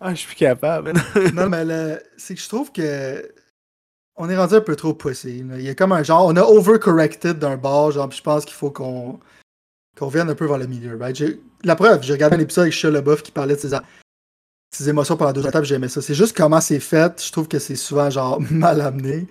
Ah, 0.00 0.10
je 0.10 0.16
suis 0.18 0.26
plus 0.28 0.36
capable. 0.36 0.92
Non, 1.34 1.48
mais 1.48 1.64
le- 1.64 2.02
c'est 2.18 2.34
que 2.34 2.40
je 2.40 2.48
trouve 2.48 2.70
que 2.72 3.26
on 4.16 4.28
est 4.28 4.36
rendu 4.36 4.54
un 4.54 4.60
peu 4.60 4.76
trop 4.76 4.94
poussé. 4.94 5.32
Il 5.32 5.62
y 5.62 5.68
a 5.68 5.74
comme 5.74 5.92
un 5.92 6.02
genre, 6.02 6.26
on 6.26 6.36
a 6.36 6.42
overcorrected 6.42 7.38
d'un 7.38 7.56
bord, 7.56 7.92
genre, 7.92 8.08
puis 8.08 8.18
je 8.18 8.22
pense 8.22 8.44
qu'il 8.44 8.54
faut 8.54 8.70
qu'on 8.70 9.18
qu'on 9.98 10.06
revienne 10.06 10.28
un 10.28 10.34
peu 10.34 10.46
vers 10.46 10.58
le 10.58 10.66
milieu. 10.66 10.96
Right? 10.96 11.22
La 11.64 11.74
preuve, 11.74 12.02
j'ai 12.02 12.12
regardé 12.12 12.36
un 12.36 12.40
épisode 12.40 12.62
avec 12.64 12.74
Shia 12.74 12.90
LaBeouf 12.90 13.22
qui 13.22 13.32
parlait 13.32 13.56
de 13.56 13.60
ses, 13.60 13.74
ses 14.70 14.88
émotions 14.90 15.16
pendant 15.16 15.32
deux 15.32 15.46
étapes, 15.46 15.64
j'aimais 15.64 15.88
ça. 15.88 16.02
C'est 16.02 16.14
juste 16.14 16.36
comment 16.36 16.60
c'est 16.60 16.80
fait, 16.80 17.24
je 17.24 17.32
trouve 17.32 17.48
que 17.48 17.58
c'est 17.58 17.76
souvent 17.76 18.10
genre 18.10 18.40
mal 18.50 18.80
amené. 18.80 19.26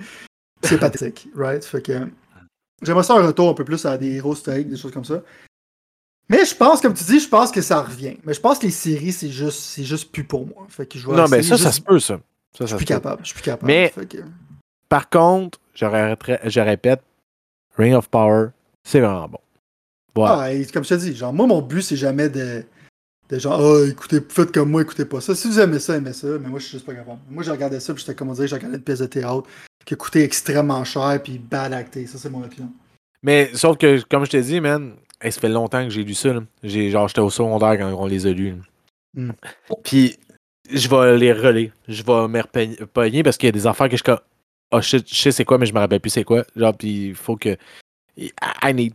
C'est 0.64 0.80
pathétique, 0.80 1.28
right? 1.36 1.64
Fait 1.64 1.82
que 1.82 2.08
j'aimerais 2.82 3.04
ça 3.04 3.14
un 3.14 3.28
retour 3.28 3.50
un 3.50 3.54
peu 3.54 3.64
plus 3.64 3.86
à 3.86 3.98
des 3.98 4.14
héros 4.14 4.34
stoïques, 4.34 4.70
des 4.70 4.78
choses 4.78 4.92
comme 4.92 5.06
ça. 5.06 5.22
Mais 6.28 6.44
je 6.44 6.56
pense, 6.56 6.82
comme 6.82 6.96
tu 6.96 7.04
dis, 7.04 7.20
je 7.20 7.30
pense 7.30 7.52
que 7.52 7.62
ça 7.62 7.84
revient. 7.84 8.18
Mais 8.24 8.34
je 8.34 8.42
pense 8.42 8.58
que 8.58 8.66
les 8.66 8.72
séries, 8.72 9.12
c'est 9.12 9.30
juste, 9.30 9.60
c'est 9.60 9.84
juste 9.84 10.12
plus 10.12 10.24
pour 10.24 10.48
moi. 10.48 10.66
Fait 10.70 10.88
que 10.88 10.98
je 10.98 11.08
vais 11.08 11.16
non, 11.16 11.28
mais 11.28 11.44
ça, 11.44 11.56
ça 11.58 11.72
se 11.72 11.82
peut, 11.82 12.00
ça. 12.00 12.20
Ça, 12.58 12.66
je 12.66 12.66
suis 12.66 12.78
plus 12.78 12.86
capable. 12.86 13.22
Je 13.22 13.28
suis 13.28 13.36
plus 13.36 13.44
capable. 13.44 13.68
Mais- 13.68 13.94
que- 14.10 14.18
Par 14.90 15.10
contre, 15.10 15.60
je, 15.74 15.86
je 16.46 16.60
répète, 16.60 17.02
Ring 17.78 17.94
of 17.94 18.10
Power, 18.10 18.50
c'est 18.84 19.00
vraiment 19.00 19.28
bon. 19.28 19.40
Voilà. 20.16 20.44
Ah, 20.44 20.54
et 20.54 20.66
comme 20.66 20.84
je 20.84 20.90
te 20.90 20.94
dis, 20.96 21.16
genre, 21.16 21.34
moi, 21.34 21.46
mon 21.46 21.62
but, 21.62 21.82
c'est 21.82 21.98
jamais 21.98 22.30
de, 22.30 22.64
de 23.30 23.40
genre, 23.40 23.60
ah, 23.60 23.88
écoutez, 23.90 24.20
faites 24.30 24.52
comme 24.52 24.72
moi, 24.72 24.82
écoutez 24.82 25.06
pas 25.06 25.20
ça. 25.20 25.36
Si 25.36 25.48
vous 25.48 25.60
aimez 25.60 25.80
ça, 25.80 25.98
aimez 25.98 26.14
ça, 26.14 26.28
mais 26.40 26.48
moi, 26.48 26.60
je 26.60 26.66
suis 26.66 26.74
juste 26.74 26.86
pas 26.86 26.94
capable. 26.94 27.20
Moi, 27.30 27.44
j'ai 27.44 27.52
regardé 27.52 27.80
ça, 27.80 27.94
puis 27.94 28.02
j'étais 28.02 28.16
comme 28.16 28.30
on 28.30 28.34
dirait, 28.34 28.48
j'ai 28.48 28.56
regardé 28.56 28.78
une 28.78 28.84
pièce 28.84 29.00
de 29.00 29.08
théâtre 29.08 29.44
qui 29.86 29.96
coûtait 29.96 30.24
extrêmement 30.24 30.84
cher, 30.84 31.20
puis 31.22 31.38
bad 31.38 31.74
acté. 31.74 32.08
Ça, 32.08 32.18
c'est 32.18 32.30
mon 32.30 32.44
opinion. 32.44 32.70
Mais 33.22 33.52
sauf 33.54 33.78
que, 33.78 34.02
comme 34.10 34.26
je 34.26 34.32
t'ai 34.32 34.42
dit, 34.42 34.62
man, 34.62 34.94
ça 35.22 35.32
fait 35.32 35.50
longtemps 35.50 35.84
que 35.84 35.90
j'ai 35.90 36.04
lu 36.04 36.14
ça. 36.14 36.34
J'ai, 36.64 36.92
genre, 36.92 37.08
j'étais 37.08 37.22
au 37.22 37.30
secondaire 37.30 37.78
quand 37.78 37.92
on 37.94 38.06
les 38.06 38.26
a 38.26 38.32
lus. 38.32 38.56
Hmm. 39.16 39.32
Puis, 39.84 40.18
je 40.72 40.88
vais 40.88 41.18
les 41.18 41.34
relire. 41.34 41.72
Je 41.88 42.04
vais 42.04 42.28
me 42.28 42.42
repogner 42.42 43.24
parce 43.24 43.38
qu'il 43.38 43.48
y 43.48 43.50
a 43.50 43.52
des 43.52 43.68
affaires 43.68 43.90
que 43.90 43.98
je 43.98 44.04
oh 44.76 44.82
shit, 44.82 45.08
je 45.08 45.16
sais 45.16 45.32
c'est 45.32 45.46
quoi, 45.46 45.58
mais 45.58 45.66
je 45.66 45.74
me 45.74 45.80
rappelle 45.80 46.00
plus 46.00 46.10
c'est 46.10 46.24
quoi. 46.24 46.44
Genre, 46.56 46.76
puis 46.76 47.08
il 47.08 47.16
faut 47.16 47.36
que. 47.36 47.58
I 48.18 48.74
need. 48.74 48.94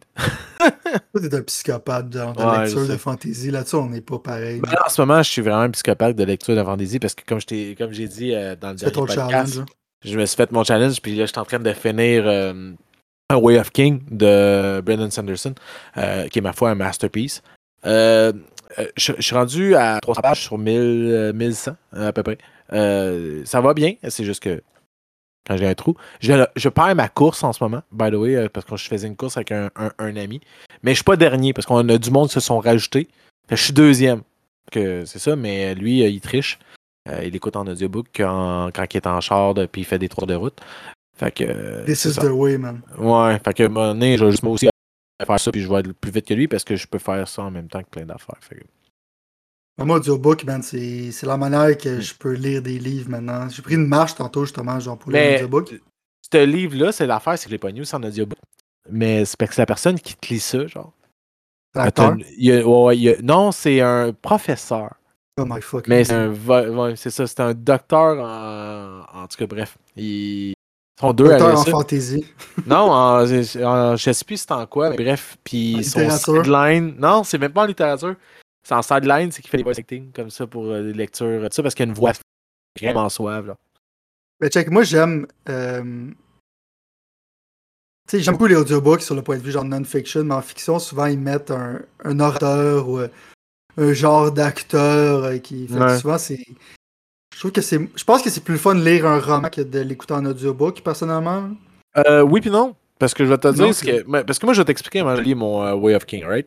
Toi, 0.58 1.20
t'es 1.20 1.34
un 1.34 1.42
psychopathe 1.42 2.12
genre, 2.12 2.32
de 2.32 2.42
Ouais, 2.42 2.64
lecture 2.64 2.88
de 2.88 2.96
fantasy. 2.96 3.50
Là-dessus, 3.50 3.76
on 3.76 3.90
n'est 3.90 4.00
pas 4.00 4.18
pareil. 4.18 4.60
Ben, 4.60 4.72
en 4.84 4.88
ce 4.88 5.00
moment, 5.02 5.22
je 5.22 5.28
suis 5.30 5.42
vraiment 5.42 5.60
un 5.60 5.70
psychopathe 5.70 6.16
de 6.16 6.24
lecture 6.24 6.56
de 6.56 6.62
fantasy 6.62 6.98
parce 6.98 7.14
que, 7.14 7.74
comme, 7.74 7.92
j'ai 7.92 8.08
dit 8.08 8.34
euh, 8.34 8.56
dans 8.56 8.70
le 8.70 8.76
dernier 8.76 8.92
podcast, 8.92 9.30
challenge. 9.30 9.58
hein? 9.58 9.66
je 10.04 10.18
me 10.18 10.24
suis 10.24 10.36
fait 10.36 10.50
mon 10.52 10.64
challenge, 10.64 11.02
puis 11.02 11.14
là, 11.16 11.26
je 11.26 11.32
suis 11.32 11.38
en 11.38 11.44
train 11.44 11.58
de 11.58 11.72
finir 11.74 12.22
euh, 12.26 12.72
A 13.28 13.38
Way 13.38 13.58
of 13.58 13.70
King 13.72 14.00
de 14.10 14.80
Brendan 14.80 15.10
Sanderson, 15.10 15.54
euh, 15.98 16.26
qui 16.28 16.38
est, 16.38 16.42
ma 16.42 16.54
foi, 16.54 16.70
un 16.70 16.74
masterpiece. 16.74 17.42
Euh, 17.84 18.32
euh, 18.78 18.86
je, 18.96 19.12
suis 19.18 19.34
rendu 19.34 19.74
à 19.74 19.98
300 20.00 20.20
pages 20.22 20.42
sur 20.42 20.58
1000, 20.58 20.74
euh, 20.76 21.32
1100, 21.32 21.72
euh, 21.94 22.08
à 22.08 22.12
peu 22.12 22.22
près. 22.22 22.38
Euh, 22.72 23.42
ça 23.44 23.60
va 23.60 23.74
bien, 23.74 23.94
c'est 24.08 24.24
juste 24.24 24.42
que 24.42 24.62
quand 25.50 25.56
j'ai 25.56 25.66
un 25.66 25.74
trou. 25.74 25.96
Je, 26.20 26.32
je 26.54 26.68
perds 26.68 26.94
ma 26.94 27.08
course 27.08 27.42
en 27.42 27.52
ce 27.52 27.62
moment, 27.64 27.82
by 27.90 28.10
the 28.10 28.14
way, 28.14 28.36
euh, 28.36 28.48
parce 28.48 28.64
que 28.64 28.76
je 28.76 28.86
faisais 28.88 29.08
une 29.08 29.16
course 29.16 29.36
avec 29.36 29.50
un, 29.50 29.68
un- 29.74 29.90
un 29.98 30.16
ami. 30.16 30.40
Mais 30.84 30.92
je 30.92 30.96
suis 30.96 31.04
pas 31.04 31.16
dernier, 31.16 31.52
parce 31.52 31.66
qu'on 31.66 31.88
a 31.88 31.98
du 31.98 32.10
monde 32.10 32.28
qui 32.28 32.34
se 32.34 32.40
sont 32.40 32.60
rajoutés. 32.60 33.08
Je 33.50 33.56
suis 33.56 33.72
deuxième. 33.72 34.22
Que 34.70 35.04
c'est 35.04 35.18
ça, 35.18 35.34
mais 35.34 35.74
lui, 35.74 36.04
euh, 36.04 36.08
il 36.08 36.20
triche. 36.20 36.58
Euh, 37.08 37.24
il 37.24 37.34
écoute 37.34 37.56
en 37.56 37.66
audiobook 37.66 38.06
quand, 38.14 38.70
quand 38.72 38.84
il 38.94 38.96
est 38.98 39.06
en 39.08 39.20
char, 39.20 39.54
puis 39.72 39.80
il 39.80 39.84
fait 39.84 39.98
des 39.98 40.08
tours 40.08 40.26
de 40.28 40.34
route. 40.34 40.60
Fait 41.18 41.32
que. 41.32 41.42
euh, 41.44 41.84
This 41.84 42.04
is 42.04 42.12
ça. 42.12 42.22
the 42.22 42.30
way, 42.30 42.56
man. 42.56 42.80
Ouais, 42.96 43.38
fait 43.44 43.52
que 43.54 43.62
moment 43.66 43.88
donné, 43.88 44.16
je 44.16 44.24
vais 44.24 44.30
juste 44.30 44.44
moi 44.44 44.52
aussi 44.52 44.68
faire 45.26 45.40
ça, 45.40 45.50
puis 45.50 45.60
je 45.62 45.68
vais 45.68 45.80
être 45.80 45.92
plus 45.92 46.12
vite 46.12 46.26
que 46.26 46.34
lui, 46.34 46.46
parce 46.46 46.62
que 46.62 46.76
je 46.76 46.86
peux 46.86 46.98
faire 47.00 47.26
ça 47.26 47.42
en 47.42 47.50
même 47.50 47.66
temps 47.68 47.82
que 47.82 47.88
plein 47.90 48.04
d'affaires. 48.04 48.36
Fait 48.40 48.56
que- 48.56 48.64
Moi, 49.84 49.96
audiobook, 49.96 50.44
man, 50.44 50.62
c'est 50.62 51.10
la 51.22 51.36
manière 51.36 51.76
que 51.78 51.96
Mm. 51.96 52.00
je 52.00 52.14
peux 52.14 52.32
lire 52.32 52.62
des 52.62 52.78
livres 52.78 53.10
maintenant. 53.10 53.48
J'ai 53.48 53.62
pris 53.62 53.74
une 53.74 53.86
marche 53.86 54.14
tantôt, 54.14 54.44
justement, 54.44 54.78
genre 54.80 54.98
pour 54.98 55.10
lire 55.10 55.32
l'audiobook. 55.32 55.74
Ce 56.32 56.44
livre-là, 56.44 56.92
c'est 56.92 57.06
l'affaire, 57.06 57.38
c'est 57.38 57.44
que 57.44 57.50
je 57.50 57.54
l'ai 57.54 57.58
pas 57.58 57.68
c'est 57.84 57.94
en 57.96 58.02
audiobook. 58.02 58.38
Mais 58.90 59.24
c'est 59.24 59.36
parce 59.38 59.50
que 59.50 59.54
c'est 59.56 59.62
la 59.62 59.66
personne 59.66 59.98
qui 59.98 60.14
te 60.14 60.28
lit 60.32 60.40
ça, 60.40 60.66
genre. 60.66 60.92
L'acteur? 61.74 62.16
Ouais, 62.66 63.18
non, 63.22 63.52
c'est 63.52 63.80
un 63.80 64.12
professeur. 64.12 64.94
Oh 65.40 65.44
my 65.46 65.60
fuck. 65.62 65.86
Mais 65.88 66.04
c'est 66.04 66.26
ouais, 66.26 66.96
ça, 66.96 67.26
c'est 67.26 67.40
un 67.40 67.54
docteur 67.54 68.18
en. 68.18 69.22
En 69.22 69.26
tout 69.28 69.36
cas, 69.38 69.46
bref. 69.46 69.78
Ils 69.96 70.54
sont 71.00 71.12
deux 71.12 71.28
Docteur 71.28 71.48
à 71.48 71.52
en 71.60 71.64
ça. 71.64 71.70
fantasy. 71.70 72.24
Non, 72.66 72.90
en, 72.90 73.22
en- 73.22 73.96
je 73.96 74.12
sais 74.12 74.24
plus 74.24 74.36
c'est 74.38 74.52
en 74.52 74.66
quoi, 74.66 74.90
mais 74.90 74.96
bref. 74.96 75.36
Puis 75.44 75.76
En 75.78 75.82
son 75.82 76.00
littérature. 76.00 76.44
sideline. 76.44 76.94
Non, 76.98 77.22
c'est 77.24 77.38
même 77.38 77.52
pas 77.52 77.62
en 77.62 77.66
littérature. 77.66 78.16
C'est 78.62 78.74
en 78.74 78.82
sideline, 78.82 79.32
c'est 79.32 79.40
qu'il 79.42 79.50
fait 79.50 79.56
des 79.56 79.62
voice 79.62 79.78
acting 79.78 80.12
comme 80.12 80.30
ça 80.30 80.46
pour 80.46 80.66
euh, 80.66 80.82
des 80.82 80.92
lectures. 80.92 81.42
Tout 81.48 81.54
ça 81.54 81.62
parce 81.62 81.74
qu'il 81.74 81.84
a 81.84 81.88
une 81.88 81.94
voix 81.94 82.12
vraiment 82.80 83.08
suave. 83.08 83.46
Là. 83.48 83.56
Mais 84.40 84.48
check, 84.48 84.70
moi, 84.70 84.82
j'aime. 84.82 85.26
euh, 85.48 86.10
Tu 88.08 88.16
sais, 88.18 88.22
j'aime 88.22 88.34
beaucoup 88.34 88.46
les 88.46 88.56
audiobooks 88.56 89.02
sur 89.02 89.14
le 89.14 89.22
point 89.22 89.36
de 89.38 89.42
vue 89.42 89.50
genre 89.52 89.64
non-fiction, 89.64 90.24
mais 90.24 90.34
en 90.34 90.42
fiction, 90.42 90.78
souvent, 90.78 91.06
ils 91.06 91.18
mettent 91.18 91.50
un, 91.50 91.80
un 92.04 92.20
orateur 92.20 92.88
ou 92.88 92.98
euh, 92.98 93.08
un 93.76 93.92
genre 93.92 94.30
d'acteur 94.32 95.24
euh, 95.24 95.38
qui. 95.38 95.66
Fait 95.68 95.74
Ouais. 95.78 95.98
souvent, 95.98 96.18
c'est. 96.18 96.44
Je 97.32 97.38
trouve 97.38 97.52
que 97.52 97.60
c'est. 97.62 97.78
Je 97.96 98.04
pense 98.04 98.22
que 98.22 98.28
c'est 98.30 98.44
plus 98.44 98.58
fun 98.58 98.74
de 98.74 98.84
lire 98.84 99.06
un 99.06 99.20
roman 99.20 99.48
que 99.48 99.62
de 99.62 99.78
l'écouter 99.80 100.12
en 100.14 100.26
audiobook, 100.26 100.82
personnellement. 100.82 101.50
Euh, 101.96 102.20
oui, 102.22 102.40
puis 102.42 102.50
non. 102.50 102.74
Parce 102.98 103.14
que 103.14 103.24
je 103.24 103.30
vais 103.30 103.38
te 103.38 103.48
dire 103.48 103.64
Non, 103.64 103.70
que. 103.72 104.22
Parce 104.24 104.38
que 104.38 104.44
moi, 104.46 104.52
je 104.52 104.60
vais 104.60 104.66
t'expliquer 104.66 105.00
comment 105.00 105.16
je 105.16 105.22
lis 105.22 105.34
mon 105.34 105.62
euh, 105.62 105.74
Way 105.74 105.94
of 105.94 106.04
King, 106.04 106.24
right? 106.26 106.46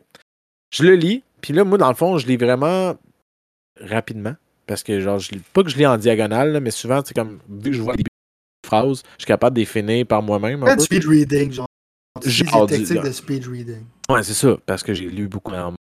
Je 0.70 0.84
le 0.84 0.94
lis, 0.94 1.23
puis 1.44 1.52
là, 1.52 1.62
moi, 1.62 1.76
dans 1.76 1.90
le 1.90 1.94
fond, 1.94 2.16
je 2.16 2.26
lis 2.26 2.38
vraiment 2.38 2.96
rapidement. 3.78 4.34
Parce 4.66 4.82
que, 4.82 4.98
genre, 4.98 5.18
je 5.18 5.32
lis 5.32 5.42
pas 5.52 5.62
que 5.62 5.68
je 5.68 5.76
lis 5.76 5.84
en 5.84 5.98
diagonale, 5.98 6.52
là, 6.52 6.60
mais 6.60 6.70
souvent, 6.70 7.02
c'est 7.04 7.12
comme. 7.12 7.38
Vu 7.50 7.70
que 7.70 7.76
je 7.76 7.82
vois 7.82 7.92
le 7.92 7.98
début 7.98 8.08
de 8.08 8.66
phrases, 8.66 9.02
je 9.18 9.24
suis 9.24 9.26
capable 9.26 9.56
de 9.56 9.60
les 9.60 9.66
finir 9.66 10.06
par 10.06 10.22
moi-même. 10.22 10.62
un 10.62 10.78
speed 10.78 11.04
reading, 11.04 11.52
genre. 11.52 11.66
Genre 12.24 12.66
des 12.66 12.82
techniques 12.82 13.02
de 13.02 13.10
speed 13.10 13.46
reading. 13.46 13.84
Ouais, 14.08 14.22
c'est 14.22 14.32
ça, 14.32 14.56
parce 14.64 14.82
que 14.82 14.94
j'ai 14.94 15.04
lu 15.04 15.28
beaucoup 15.28 15.52
dans, 15.52 15.74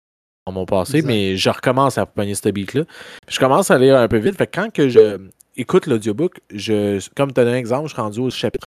dans 0.46 0.52
mon 0.52 0.66
passé, 0.66 1.02
mais 1.02 1.38
je 1.38 1.50
recommence 1.50 1.98
à 1.98 2.06
pogner 2.06 2.36
ce 2.36 2.50
beat-là. 2.50 2.84
Je 3.30 3.40
commence 3.40 3.72
à 3.72 3.78
lire 3.78 3.96
un 3.96 4.10
peu 4.10 4.18
vite. 4.18 4.36
Fait 4.36 4.48
que 4.48 4.60
quand 4.60 4.70
que 4.70 4.90
je 4.90 5.18
écoute 5.56 5.88
l'audiobook, 5.88 6.42
je, 6.54 7.00
comme 7.16 7.32
tu 7.32 7.40
as 7.40 7.46
un 7.46 7.54
exemple, 7.54 7.88
je 7.88 7.94
suis 7.94 8.02
rendu 8.02 8.20
au 8.20 8.30
chapitre 8.30 8.68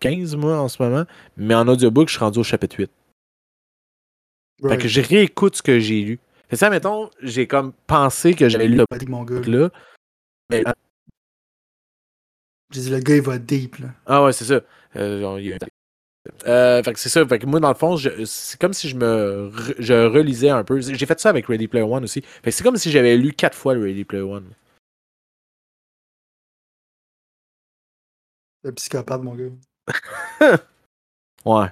15, 0.00 0.34
moi, 0.34 0.58
en 0.58 0.66
ce 0.66 0.82
moment, 0.82 1.04
mais 1.36 1.54
en 1.54 1.68
audiobook, 1.68 2.08
je 2.08 2.14
suis 2.14 2.24
rendu 2.24 2.40
au 2.40 2.42
chapitre 2.42 2.74
8. 2.80 2.90
Fait 4.68 4.78
que 4.78 4.88
je 4.88 5.00
réécoute 5.00 5.54
ce 5.54 5.62
que 5.62 5.78
j'ai 5.78 6.02
lu. 6.02 6.18
Que 6.52 6.56
ça, 6.58 6.68
mettons, 6.68 7.08
j'ai 7.22 7.46
comme 7.46 7.72
pensé 7.86 8.34
que 8.34 8.46
j'avais 8.50 8.68
lu 8.68 8.76
Le 8.76 8.98
deep, 8.98 9.08
mon 9.08 9.24
gars. 9.24 9.40
là 9.40 9.70
mais 10.50 10.62
J'ai 12.70 12.80
dit, 12.82 12.90
le 12.90 12.98
gars, 12.98 13.16
il 13.16 13.22
va 13.22 13.38
deep, 13.38 13.76
là. 13.76 13.88
Ah 14.04 14.22
ouais, 14.22 14.34
c'est 14.34 14.44
ça. 14.44 14.60
Euh, 14.96 15.58
Euh, 16.46 16.82
fait 16.82 16.92
que 16.92 16.98
c'est 16.98 17.08
ça. 17.08 17.26
Fait 17.26 17.38
que 17.38 17.46
moi, 17.46 17.58
dans 17.58 17.70
le 17.70 17.74
fond, 17.74 17.96
c'est 17.96 18.60
comme 18.60 18.74
si 18.74 18.90
je 18.90 18.96
me 18.96 19.48
re- 19.50 19.74
je 19.78 19.94
relisais 19.94 20.50
un 20.50 20.62
peu. 20.62 20.78
J'ai 20.82 21.06
fait 21.06 21.18
ça 21.18 21.30
avec 21.30 21.46
Ready 21.46 21.68
Player 21.68 21.86
One 21.86 22.04
aussi. 22.04 22.20
Fait 22.20 22.50
que 22.50 22.50
c'est 22.50 22.62
comme 22.62 22.76
si 22.76 22.90
j'avais 22.90 23.16
lu 23.16 23.32
quatre 23.32 23.56
fois 23.56 23.72
le 23.72 23.80
Ready 23.84 24.04
Player 24.04 24.22
One. 24.22 24.52
Le 28.62 28.72
psychopathe, 28.72 29.22
mon 29.22 29.34
gars. 29.34 29.50
Ouais. 31.46 31.66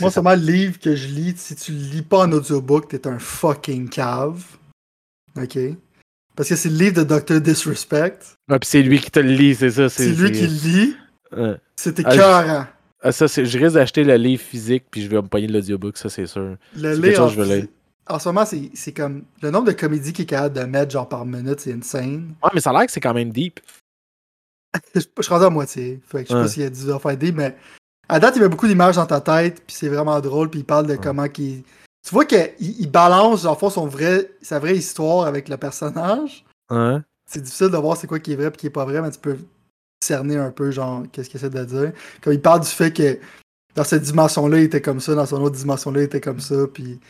Moi, 0.00 0.10
c'est 0.10 0.22
le 0.36 0.42
livre 0.42 0.78
que 0.80 0.94
je 0.96 1.08
lis, 1.08 1.34
si 1.36 1.54
tu 1.54 1.72
le 1.72 1.78
lis 1.78 2.02
pas 2.02 2.18
en 2.26 2.32
audiobook, 2.32 2.88
t'es 2.88 3.06
un 3.06 3.18
fucking 3.18 3.88
cave. 3.88 4.42
OK? 5.36 5.58
Parce 6.34 6.48
que 6.48 6.56
c'est 6.56 6.68
le 6.68 6.76
livre 6.76 7.02
de 7.02 7.18
Dr. 7.18 7.40
Disrespect. 7.40 8.18
Ouais, 8.48 8.58
puis 8.58 8.68
c'est 8.68 8.82
lui 8.82 8.98
qui 9.00 9.10
te 9.10 9.20
le 9.20 9.30
lit, 9.30 9.54
c'est 9.54 9.70
ça. 9.70 9.88
C'est 9.88 10.08
lui 10.10 10.32
qui 10.32 10.42
le 10.46 10.48
lit. 10.68 10.96
Ouais. 11.36 11.56
C'est 11.76 11.98
Ah, 12.04 12.14
écœurant. 12.14 12.66
Ah, 13.02 13.12
ça, 13.12 13.26
je 13.26 13.58
risque 13.58 13.74
d'acheter 13.74 14.04
le 14.04 14.16
livre 14.16 14.42
physique, 14.42 14.84
puis 14.90 15.02
je 15.02 15.08
vais 15.08 15.16
me 15.16 15.28
payer 15.28 15.46
l'audiobook, 15.46 15.96
ça, 15.96 16.08
c'est 16.08 16.26
sûr. 16.26 16.56
Le 16.76 16.94
lire 16.94 17.22
en, 17.22 17.28
je 17.28 17.40
veux 17.40 17.68
ce 18.18 18.28
moment, 18.28 18.44
c'est 18.44 18.92
comme. 18.92 19.24
Le 19.42 19.50
nombre 19.50 19.66
de 19.66 19.72
comédies 19.72 20.12
qu'il 20.12 20.24
est 20.24 20.26
capable 20.26 20.54
de 20.56 20.64
mettre, 20.64 20.92
genre 20.92 21.08
par 21.08 21.24
minute, 21.24 21.60
c'est 21.60 21.72
insane. 21.72 22.34
Ouais, 22.42 22.50
mais 22.54 22.60
ça 22.60 22.70
a 22.70 22.72
l'air 22.72 22.86
que 22.86 22.92
c'est 22.92 23.00
quand 23.00 23.14
même 23.14 23.30
deep. 23.30 23.60
je, 24.94 25.00
je 25.16 25.22
suis 25.22 25.32
rendu 25.32 25.44
à 25.44 25.50
moitié. 25.50 26.00
Fait 26.08 26.22
que 26.22 26.24
je 26.24 26.28
sais 26.28 26.34
Ouais. 26.34 26.42
pas 26.42 26.48
s'il 26.48 26.62
y 26.62 26.66
a 26.66 26.70
dû 26.70 27.00
faire 27.00 27.16
des, 27.16 27.32
mais 27.32 27.56
à 28.08 28.20
date, 28.20 28.36
il 28.36 28.42
met 28.42 28.48
beaucoup 28.48 28.66
d'images 28.68 28.96
dans 28.96 29.06
ta 29.06 29.20
tête, 29.20 29.62
puis 29.66 29.74
c'est 29.76 29.88
vraiment 29.88 30.20
drôle, 30.20 30.48
puis 30.50 30.60
il 30.60 30.64
parle 30.64 30.86
de 30.86 30.92
Ouais. 30.92 31.00
comment 31.02 31.28
qu'il. 31.28 31.62
Tu 32.06 32.12
vois 32.14 32.24
qu'il 32.24 32.50
il 32.60 32.90
balance, 32.90 33.44
en 33.46 33.56
fond, 33.56 33.68
son 33.70 33.86
vrai, 33.86 34.30
sa 34.42 34.58
vraie 34.60 34.76
histoire 34.76 35.26
avec 35.26 35.48
le 35.48 35.56
personnage. 35.56 36.44
Ouais. 36.70 36.98
C'est 37.28 37.42
difficile 37.42 37.68
de 37.70 37.76
voir 37.76 37.96
c'est 37.96 38.06
quoi 38.06 38.20
qui 38.20 38.32
est 38.32 38.36
vrai 38.36 38.46
et 38.46 38.50
qui 38.52 38.66
est 38.68 38.70
pas 38.70 38.84
vrai, 38.84 39.02
mais 39.02 39.10
tu 39.10 39.18
peux 39.18 39.36
cerner 40.04 40.36
un 40.36 40.50
peu, 40.52 40.70
genre, 40.70 41.02
qu'est-ce 41.10 41.28
qu'il 41.28 41.38
essaie 41.38 41.50
de 41.50 41.64
dire. 41.64 41.92
Comme 42.22 42.32
il 42.32 42.40
parle 42.40 42.60
du 42.60 42.68
fait 42.68 42.92
que 42.92 43.18
dans 43.74 43.82
cette 43.82 44.02
dimension-là, 44.02 44.58
il 44.58 44.64
était 44.64 44.80
comme 44.80 45.00
ça, 45.00 45.14
dans 45.16 45.26
son 45.26 45.42
autre 45.42 45.56
dimension-là, 45.56 46.00
il 46.02 46.04
était 46.04 46.20
comme 46.20 46.40
ça, 46.40 46.54
puis. 46.72 47.00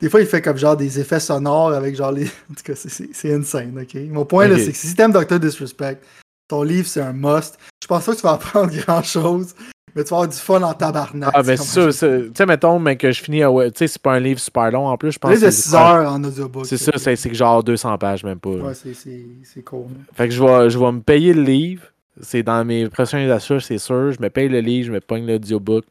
Des 0.00 0.08
fois, 0.08 0.20
il 0.20 0.28
fait 0.28 0.40
comme 0.40 0.56
genre 0.56 0.76
des 0.76 1.00
effets 1.00 1.18
sonores 1.18 1.72
avec 1.72 1.96
genre 1.96 2.12
les. 2.12 2.26
En 2.50 2.54
tout 2.54 2.62
cas, 2.62 2.74
c'est- 2.76 3.32
insane, 3.34 3.76
ok? 3.82 3.96
Mon 4.12 4.24
point, 4.24 4.46
là, 4.46 4.56
c'est 4.56 4.70
que 4.70 4.78
si 4.78 4.94
t'aimes 4.94 5.10
Dr. 5.12 5.40
Disrespect, 5.40 5.98
ton 6.46 6.62
livre, 6.62 6.86
c'est 6.86 7.00
un 7.00 7.12
must. 7.12 7.58
Je 7.82 7.88
pense 7.88 8.04
pas 8.04 8.12
que 8.12 8.16
tu 8.18 8.22
vas 8.22 8.32
apprendre 8.34 8.72
grand-chose, 8.72 9.56
mais 9.94 10.04
tu 10.04 10.10
vas 10.10 10.16
avoir 10.18 10.28
du 10.28 10.36
fun 10.36 10.62
en 10.62 10.74
tabarnak. 10.74 11.30
Ah, 11.34 11.42
ben 11.42 11.56
c'est 11.56 11.64
c'est 11.64 11.80
ça. 11.80 11.92
c'est- 11.92 12.22
Tu 12.26 12.32
sais, 12.36 12.46
mettons, 12.46 12.78
mais 12.78 12.96
que 12.96 13.10
je 13.12 13.22
finis 13.22 13.42
à. 13.42 13.50
Tu 13.50 13.70
sais, 13.76 13.86
c'est 13.88 14.02
pas 14.02 14.14
un 14.14 14.20
livre 14.20 14.40
super 14.40 14.70
long 14.70 14.86
en 14.86 14.96
plus, 14.96 15.12
je 15.12 15.18
pense. 15.18 15.30
livre 15.30 15.42
de 15.42 15.46
que 15.46 15.52
6 15.52 15.74
heures 15.74 16.12
en 16.12 16.22
audiobook. 16.24 16.66
C'est 16.66 16.76
ça, 16.76 16.92
c'est 16.96 17.16
c'est 17.16 17.28
que 17.30 17.34
genre 17.36 17.62
200 17.64 17.96
pages, 17.98 18.24
même 18.24 18.38
pas. 18.40 18.50
Ouais, 18.50 18.74
c'est- 18.74 18.94
c'est 18.94 19.26
c'est 19.44 19.62
cool. 19.62 19.86
Fait 20.14 20.28
que 20.28 20.34
je 20.34 20.42
vais, 20.42 20.70
je 20.70 20.78
vais 20.78 20.92
me 20.92 21.00
payer 21.00 21.32
le 21.34 21.42
livre. 21.42 21.82
C'est 22.20 22.42
dans 22.42 22.64
mes 22.64 22.88
prochains 22.88 23.28
achats, 23.30 23.60
c'est 23.60 23.78
sûr. 23.78 24.10
Je 24.12 24.20
me 24.20 24.28
paye 24.28 24.48
le 24.48 24.60
livre, 24.60 24.88
je 24.88 24.92
me 24.92 25.00
pogne 25.00 25.26
l'audiobook. 25.26 25.84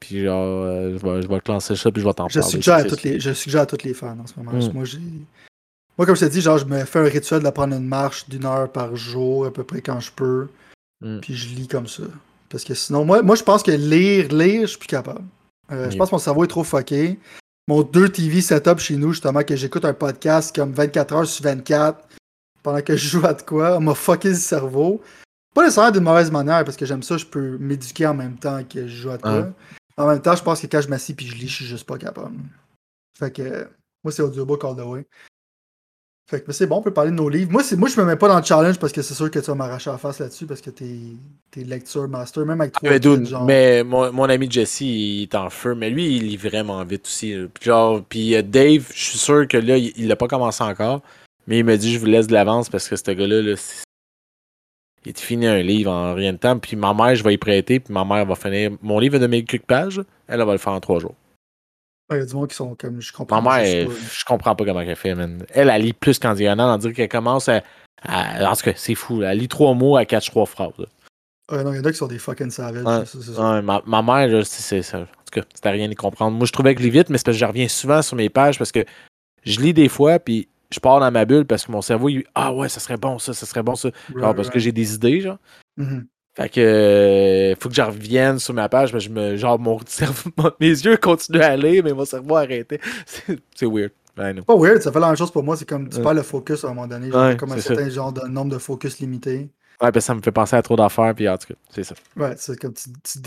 Puis 0.00 0.22
genre, 0.22 0.44
euh, 0.46 0.96
je, 0.96 1.04
vais, 1.04 1.22
je 1.22 1.26
vais 1.28 1.40
classer 1.40 1.74
ça, 1.74 1.90
puis 1.90 2.00
je 2.00 2.06
vais 2.06 2.14
t'en 2.14 2.28
parler. 2.28 2.42
suggère, 2.48 2.76
à 2.76 2.82
C'est- 2.82 2.88
toutes 2.88 3.02
les, 3.02 3.18
je 3.18 3.32
suggère 3.32 3.62
à 3.62 3.66
tous 3.66 3.82
les 3.84 3.94
fans 3.94 4.16
en 4.22 4.26
ce 4.28 4.34
moment. 4.36 4.52
Mm. 4.52 4.72
Moi, 4.72 4.84
j'ai. 4.84 4.98
Moi, 5.98 6.06
comme 6.06 6.14
je 6.14 6.24
te 6.24 6.30
dis, 6.30 6.40
genre, 6.40 6.58
je 6.58 6.64
me 6.66 6.84
fais 6.84 7.00
un 7.00 7.08
rituel 7.10 7.42
de 7.42 7.50
prendre 7.50 7.74
une 7.74 7.84
marche 7.88 8.28
d'une 8.28 8.44
heure 8.46 8.70
par 8.70 8.94
jour, 8.94 9.46
à 9.46 9.50
peu 9.50 9.64
près 9.64 9.80
quand 9.80 9.98
je 9.98 10.12
peux. 10.12 10.46
Mm. 11.00 11.18
Puis 11.20 11.34
je 11.34 11.48
lis 11.56 11.66
comme 11.66 11.88
ça. 11.88 12.04
Parce 12.48 12.64
que 12.64 12.74
sinon, 12.74 13.04
moi, 13.04 13.22
moi 13.22 13.36
je 13.36 13.42
pense 13.42 13.62
que 13.62 13.70
lire, 13.70 14.28
lire, 14.28 14.62
je 14.62 14.66
suis 14.66 14.78
plus 14.78 14.86
capable. 14.88 15.24
Euh, 15.70 15.90
Je 15.90 15.96
pense 15.96 16.08
que 16.10 16.14
mon 16.14 16.18
cerveau 16.18 16.44
est 16.44 16.48
trop 16.48 16.64
fucké. 16.64 17.18
Mon 17.66 17.82
2 17.82 18.08
TV 18.08 18.40
setup 18.40 18.78
chez 18.78 18.96
nous, 18.96 19.12
justement, 19.12 19.42
que 19.42 19.54
j'écoute 19.54 19.84
un 19.84 19.92
podcast 19.92 20.54
comme 20.54 20.72
24 20.72 21.14
heures 21.14 21.26
sur 21.26 21.44
24 21.44 22.08
pendant 22.62 22.80
que 22.80 22.96
je 22.96 23.08
joue 23.08 23.26
à 23.26 23.34
de 23.34 23.42
quoi, 23.42 23.76
on 23.76 23.80
m'a 23.80 23.94
fucké 23.94 24.30
le 24.30 24.34
cerveau. 24.34 25.00
Pas 25.54 25.62
nécessairement 25.64 25.90
d'une 25.90 26.02
mauvaise 26.02 26.30
manière, 26.30 26.64
parce 26.64 26.76
que 26.76 26.86
j'aime 26.86 27.02
ça, 27.02 27.16
je 27.16 27.26
peux 27.26 27.56
m'éduquer 27.58 28.06
en 28.06 28.14
même 28.14 28.36
temps 28.38 28.62
que 28.64 28.86
je 28.86 28.96
joue 29.02 29.10
à 29.10 29.16
de 29.18 29.22
quoi. 29.22 29.50
En 29.96 30.06
même 30.06 30.22
temps, 30.22 30.34
je 30.36 30.42
pense 30.42 30.60
que 30.60 30.66
quand 30.66 30.80
je 30.80 30.88
m'assis 30.88 31.14
puis 31.14 31.26
je 31.26 31.34
lis, 31.34 31.48
je 31.48 31.54
suis 31.56 31.64
juste 31.66 31.84
pas 31.86 31.98
capable. 31.98 32.36
Fait 33.18 33.30
que 33.32 33.68
moi, 34.04 34.12
c'est 34.12 34.22
audiobook 34.22 34.64
all 34.64 34.76
the 34.76 34.80
way. 34.86 35.06
Fait 36.30 36.40
que 36.40 36.44
mais 36.46 36.52
c'est 36.52 36.66
bon, 36.66 36.76
on 36.76 36.82
peut 36.82 36.92
parler 36.92 37.10
de 37.10 37.16
nos 37.16 37.30
livres. 37.30 37.50
Moi, 37.50 37.62
moi 37.78 37.88
je 37.88 37.98
me 37.98 38.04
mets 38.04 38.16
pas 38.16 38.28
dans 38.28 38.36
le 38.36 38.44
challenge 38.44 38.78
parce 38.78 38.92
que 38.92 39.00
c'est 39.00 39.14
sûr 39.14 39.30
que 39.30 39.38
tu 39.38 39.46
vas 39.46 39.54
m'arracher 39.54 39.88
la 39.88 39.96
face 39.96 40.18
là-dessus 40.18 40.44
parce 40.44 40.60
que 40.60 40.68
t'es, 40.68 40.98
t'es 41.50 41.64
lecture 41.64 42.06
master, 42.06 42.44
même 42.44 42.60
avec 42.60 42.74
trois 42.74 42.90
Mais, 42.90 43.00
dude, 43.00 43.24
kids, 43.24 43.30
genre. 43.30 43.46
mais 43.46 43.82
mon, 43.82 44.12
mon 44.12 44.24
ami 44.24 44.46
Jesse, 44.50 44.82
il 44.82 45.22
est 45.22 45.34
en 45.34 45.48
feu, 45.48 45.74
mais 45.74 45.88
lui, 45.88 46.16
il 46.16 46.26
lit 46.28 46.36
vraiment 46.36 46.84
vite 46.84 47.06
aussi. 47.06 47.34
genre, 47.62 48.02
puis 48.06 48.34
euh, 48.34 48.42
Dave, 48.42 48.86
je 48.94 49.04
suis 49.04 49.18
sûr 49.18 49.48
que 49.48 49.56
là, 49.56 49.78
il 49.78 50.06
l'a 50.06 50.16
pas 50.16 50.28
commencé 50.28 50.62
encore, 50.62 51.00
mais 51.46 51.60
il 51.60 51.64
m'a 51.64 51.78
dit 51.78 51.94
je 51.94 51.98
vous 51.98 52.04
laisse 52.04 52.26
de 52.26 52.34
l'avance 52.34 52.68
parce 52.68 52.90
que 52.90 52.96
ce 52.96 53.10
gars-là, 53.10 53.40
là, 53.40 53.54
il 55.06 55.12
te 55.14 55.20
finit 55.20 55.46
un 55.46 55.62
livre 55.62 55.90
en 55.90 56.12
rien 56.12 56.34
de 56.34 56.38
temps, 56.38 56.58
puis 56.58 56.76
ma 56.76 56.92
mère, 56.92 57.14
je 57.14 57.24
vais 57.24 57.32
y 57.32 57.38
prêter, 57.38 57.80
puis 57.80 57.94
ma 57.94 58.04
mère 58.04 58.26
va 58.26 58.34
finir. 58.34 58.72
Mon 58.82 58.98
livre 58.98 59.14
est 59.14 59.20
de 59.20 59.26
mes 59.28 59.44
quelques 59.44 59.64
pages, 59.64 60.02
elle, 60.26 60.40
elle 60.40 60.46
va 60.46 60.52
le 60.52 60.58
faire 60.58 60.74
en 60.74 60.80
trois 60.80 60.98
jours. 60.98 61.14
Il 62.10 62.16
y 62.16 62.20
a 62.20 62.24
du 62.26 62.34
monde 62.34 62.48
qui 62.48 62.54
sont 62.54 62.74
comme. 62.74 63.00
Je 63.00 63.12
comprends 63.12 63.42
Ma 63.42 63.58
mère, 63.58 63.86
pas. 63.86 63.92
je 64.12 64.24
comprends 64.24 64.54
pas 64.54 64.64
comment 64.64 64.80
elle 64.80 64.96
fait, 64.96 65.14
man. 65.14 65.44
Elle, 65.50 65.68
elle 65.68 65.82
lit 65.82 65.92
plus 65.92 66.18
qu'en 66.18 66.34
diagonale, 66.34 66.70
on 66.70 66.78
dirait 66.78 66.94
qu'elle 66.94 67.08
commence 67.08 67.48
à, 67.48 67.62
à- 68.02 68.50
En 68.50 68.56
tout 68.56 68.62
cas, 68.62 68.72
c'est 68.76 68.94
fou. 68.94 69.20
là. 69.20 69.32
Elle 69.32 69.38
lit 69.40 69.48
trois 69.48 69.74
mots, 69.74 69.98
elle 69.98 70.06
catch 70.06 70.30
trois 70.30 70.46
phrases. 70.46 70.72
là. 70.78 70.86
Ouais, 71.50 71.64
non, 71.64 71.72
il 71.72 71.76
y 71.76 71.80
en 71.80 71.84
a 71.84 71.90
qui 71.92 71.96
sont 71.98 72.06
des 72.06 72.18
fucking 72.18 72.50
savages. 72.50 72.84
Ouais. 72.84 73.42
Ouais, 73.42 73.62
ma, 73.62 73.82
ma 73.86 74.02
mère, 74.02 74.28
là, 74.28 74.44
c'est, 74.44 74.82
ça. 74.82 75.00
En 75.00 75.04
tout 75.04 75.40
cas, 75.40 75.42
c'était 75.54 75.70
rien 75.70 75.88
à 75.88 75.92
y 75.92 75.94
comprendre. 75.94 76.36
Moi, 76.36 76.46
je 76.46 76.52
trouvais 76.52 76.74
que 76.74 76.80
je 76.80 76.86
lis 76.86 76.90
vite, 76.92 77.08
mais 77.10 77.18
c'est 77.18 77.24
parce 77.24 77.36
que 77.36 77.40
je 77.40 77.44
reviens 77.46 77.68
souvent 77.68 78.02
sur 78.02 78.16
mes 78.16 78.28
pages 78.28 78.58
parce 78.58 78.72
que 78.72 78.84
je 79.44 79.60
lis 79.60 79.72
des 79.74 79.88
fois, 79.88 80.18
puis 80.18 80.48
je 80.70 80.78
pars 80.80 81.00
dans 81.00 81.10
ma 81.10 81.24
bulle 81.24 81.46
parce 81.46 81.64
que 81.66 81.72
mon 81.72 81.80
cerveau, 81.82 82.08
il 82.10 82.24
Ah 82.34 82.52
ouais, 82.52 82.68
ça 82.68 82.80
serait 82.80 82.98
bon, 82.98 83.18
ça, 83.18 83.32
ça 83.34 83.46
serait 83.46 83.62
bon, 83.62 83.74
ça. 83.76 83.90
Genre, 84.14 84.22
Right, 84.22 84.36
parce 84.36 84.50
que 84.50 84.58
j'ai 84.58 84.72
des 84.72 84.94
idées, 84.94 85.20
genre. 85.22 85.38
Mhm. 85.76 86.06
Fait 86.38 86.48
que 86.48 86.60
euh, 86.60 87.56
faut 87.58 87.68
que 87.68 87.74
je 87.74 87.82
revienne 87.82 88.38
sur 88.38 88.54
ma 88.54 88.68
page, 88.68 88.92
mais 88.94 89.00
je 89.00 89.10
me 89.10 89.36
genre 89.36 89.58
mon 89.58 89.80
cerveau, 89.86 90.30
mes 90.60 90.68
yeux 90.68 90.96
continuent 90.96 91.40
à 91.40 91.48
aller, 91.48 91.82
mais 91.82 91.92
mon 91.92 92.04
cerveau 92.04 92.36
a 92.36 92.40
arrêté. 92.42 92.80
C'est 93.54 93.66
weird. 93.66 93.90
Pas 94.14 94.56
weird, 94.56 94.82
ça 94.82 94.92
fait 94.92 95.00
la 95.00 95.08
même 95.08 95.16
chose 95.16 95.30
pour 95.30 95.42
moi. 95.42 95.56
C'est 95.56 95.68
comme 95.68 95.88
tu 95.88 95.96
Ouais. 95.96 96.02
perds 96.02 96.14
le 96.14 96.22
focus 96.22 96.64
à 96.64 96.68
un 96.68 96.74
moment 96.74 96.86
donné. 96.86 97.10
Genre, 97.10 97.28
Ouais, 97.28 97.36
comme 97.36 97.52
un 97.52 97.56
ça. 97.56 97.74
certain 97.74 97.88
genre 97.88 98.12
de 98.12 98.26
nombre 98.28 98.52
de 98.52 98.58
focus 98.58 98.98
limité. 99.00 99.48
Ouais, 99.80 99.92
ben 99.92 100.00
ça 100.00 100.14
me 100.14 100.20
fait 100.20 100.32
penser 100.32 100.56
à 100.56 100.62
trop 100.62 100.74
d'affaires, 100.76 101.14
puis 101.14 101.28
en 101.28 101.38
tout 101.38 101.48
cas, 101.48 101.54
c'est 101.70 101.84
ça. 101.84 101.94
Ouais, 102.16 102.34
c'est 102.36 102.58
comme 102.58 102.72
tu, 102.74 102.88
tu. 103.02 103.20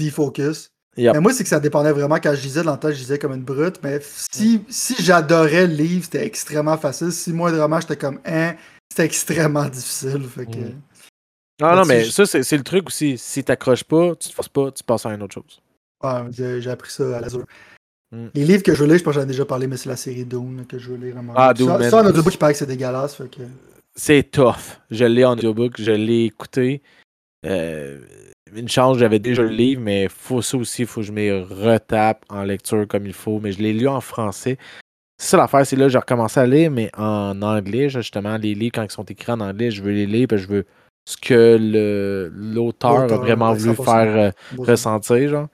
Yep. 0.98 1.14
Mais 1.14 1.22
moi, 1.22 1.34
c'est 1.34 1.44
que 1.44 1.50
ça 1.50 1.62
dépendait 1.62 1.94
vraiment 1.94 2.18
quand 2.18 2.34
je 2.36 2.42
lisais 2.42 2.64
dans 2.64 2.74
le 2.74 2.78
temps, 2.78 2.90
je 2.90 2.96
lisais 2.98 3.18
comme 3.18 3.34
une 3.34 3.44
brute. 3.44 3.80
Mais 3.82 4.00
si, 4.04 4.62
si 4.68 4.96
j'adorais 5.00 5.68
le 5.68 5.74
livre, 5.74 6.04
c'était 6.04 6.26
extrêmement 6.26 6.78
facile. 6.78 7.14
Si 7.14 7.32
moi, 7.32 7.50
vraiment, 7.52 7.80
j'étais 7.80 7.96
comme 7.96 8.20
un, 8.26 8.56
c'était 8.90 9.06
extrêmement 9.06 9.66
difficile. 9.70 10.24
Fait 10.28 10.46
que. 10.46 10.58
Mm. 10.58 10.82
Non, 11.62 11.76
non, 11.76 11.84
Là-dessus, 11.84 12.22
mais 12.22 12.26
ça, 12.26 12.44
c'est 12.44 12.58
le 12.58 12.64
truc 12.64 12.88
aussi. 12.88 13.18
Si 13.18 13.44
t'accroches 13.44 13.84
pas, 13.84 14.16
tu 14.16 14.30
te 14.30 14.34
forces 14.34 14.50
pas, 14.50 14.72
tu 14.72 14.84
passes 14.84 15.06
à 15.06 15.14
une 15.14 15.22
autre 15.22 15.36
chose. 15.36 15.62
Ouais, 16.04 16.60
j'ai 16.60 16.70
appris 16.72 16.92
ça 16.92 17.18
à 17.18 17.22
l'azur. 17.22 17.46
Mm. 18.12 18.28
Les 18.34 18.46
livres 18.46 18.64
que 18.64 18.74
je 18.74 18.80
veux 18.80 18.88
lire, 18.88 18.98
je 18.98 19.04
pense 19.04 19.14
que 19.14 19.20
j'en 19.20 19.26
ai 19.26 19.30
déjà 19.30 19.46
parlé, 19.46 19.68
mais 19.68 19.78
c'est 19.78 19.90
la 19.90 19.96
série 19.96 20.26
Dune 20.26 20.66
que 20.68 20.80
je 20.80 20.90
veux 20.90 20.98
lire 20.98 21.14
vraiment. 21.14 21.34
Ah, 21.36 21.54
Dune, 21.54 21.68
ça, 21.68 21.90
ça, 21.90 22.02
en 22.02 22.08
audiobook, 22.08 22.34
il 22.34 22.38
paraît 22.38 22.54
que 22.54 22.60
c'est 22.60 22.66
dégueulasse. 22.66 23.18
Que... 23.18 23.44
C'est 23.96 24.24
tough. 24.32 24.80
Je 24.90 25.06
l'ai 25.06 25.24
en 25.24 25.34
audiobook, 25.34 25.80
je 25.80 25.92
l'ai 25.92 26.26
écouté. 26.26 26.82
Euh, 27.46 28.00
une 28.56 28.68
chance, 28.68 28.98
j'avais 28.98 29.20
déjà 29.20 29.44
le 29.44 29.50
livre, 29.50 29.82
mais 29.82 30.08
faut 30.10 30.42
ça 30.42 30.58
aussi, 30.58 30.86
faut 30.86 31.02
que 31.02 31.08
je 31.08 31.12
me 31.12 31.44
retape 31.44 32.26
en 32.30 32.44
lecture 32.44 32.88
comme 32.88 33.06
il 33.06 33.14
faut. 33.14 33.40
Mais 33.40 33.52
je 33.52 33.62
l'ai 33.62 33.74
lu 33.74 33.88
en 33.88 34.02
français. 34.02 34.58
C'est 35.18 35.30
ça 35.30 35.38
l'affaire, 35.38 35.64
c'est 35.68 35.76
là 35.76 35.86
que 35.86 35.92
j'ai 35.92 36.00
recommencé 36.00 36.40
à 36.40 36.48
lire, 36.48 36.72
mais 36.72 36.90
en 36.98 37.40
anglais, 37.44 37.90
justement, 37.90 38.38
les 38.38 38.56
livres, 38.56 38.72
quand 38.74 38.84
ils 38.84 38.92
sont 38.92 39.04
écrits 39.04 39.32
en 39.32 39.40
anglais, 39.40 39.70
je 39.70 39.84
veux 39.84 39.92
les 39.92 40.08
lire, 40.08 40.28
parce 40.28 40.42
que 40.42 40.48
je 40.48 40.54
veux 40.54 40.66
ce 41.06 41.18
que 41.18 41.58
le- 41.60 42.30
l'auteur 42.34 43.12
a 43.12 43.18
vraiment 43.18 43.54
voulu 43.54 43.74
100%. 43.76 43.84
faire 43.84 44.16
euh, 44.18 44.32
ressentir, 44.60 45.30
genre. 45.30 45.48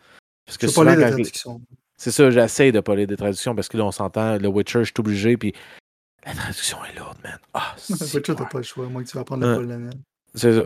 Parce 0.45 0.57
que 0.57 0.65
pas 0.67 0.71
souvent, 0.71 0.95
traductions. 0.95 1.61
c'est 1.97 2.11
ça, 2.11 2.29
j'essaie 2.29 2.71
de 2.71 2.79
pas 2.79 2.95
lire 2.95 3.07
des 3.07 3.17
traductions 3.17 3.53
parce 3.55 3.67
que 3.67 3.77
là, 3.77 3.85
on 3.85 3.91
s'entend, 3.91 4.37
le 4.37 4.47
Witcher, 4.47 4.79
je 4.79 4.85
suis 4.85 4.93
obligé, 4.99 5.35
puis 5.37 5.53
la 6.25 6.33
traduction 6.33 6.77
est 6.85 6.97
lourde, 6.97 7.17
man. 7.23 7.37
Ah, 7.53 7.73
c'est 7.77 8.13
Witcher, 8.15 8.35
t'as 8.35 8.45
pas 8.45 8.57
le 8.59 8.63
choix, 8.63 8.87
moi 8.87 9.03
que 9.03 9.07
tu 9.09 9.15
vas 9.15 9.21
apprendre 9.21 9.45
le 9.45 9.51
Ouais. 9.51 9.55
polonais. 9.57 9.89
C'est 10.35 10.53
ça. 10.53 10.65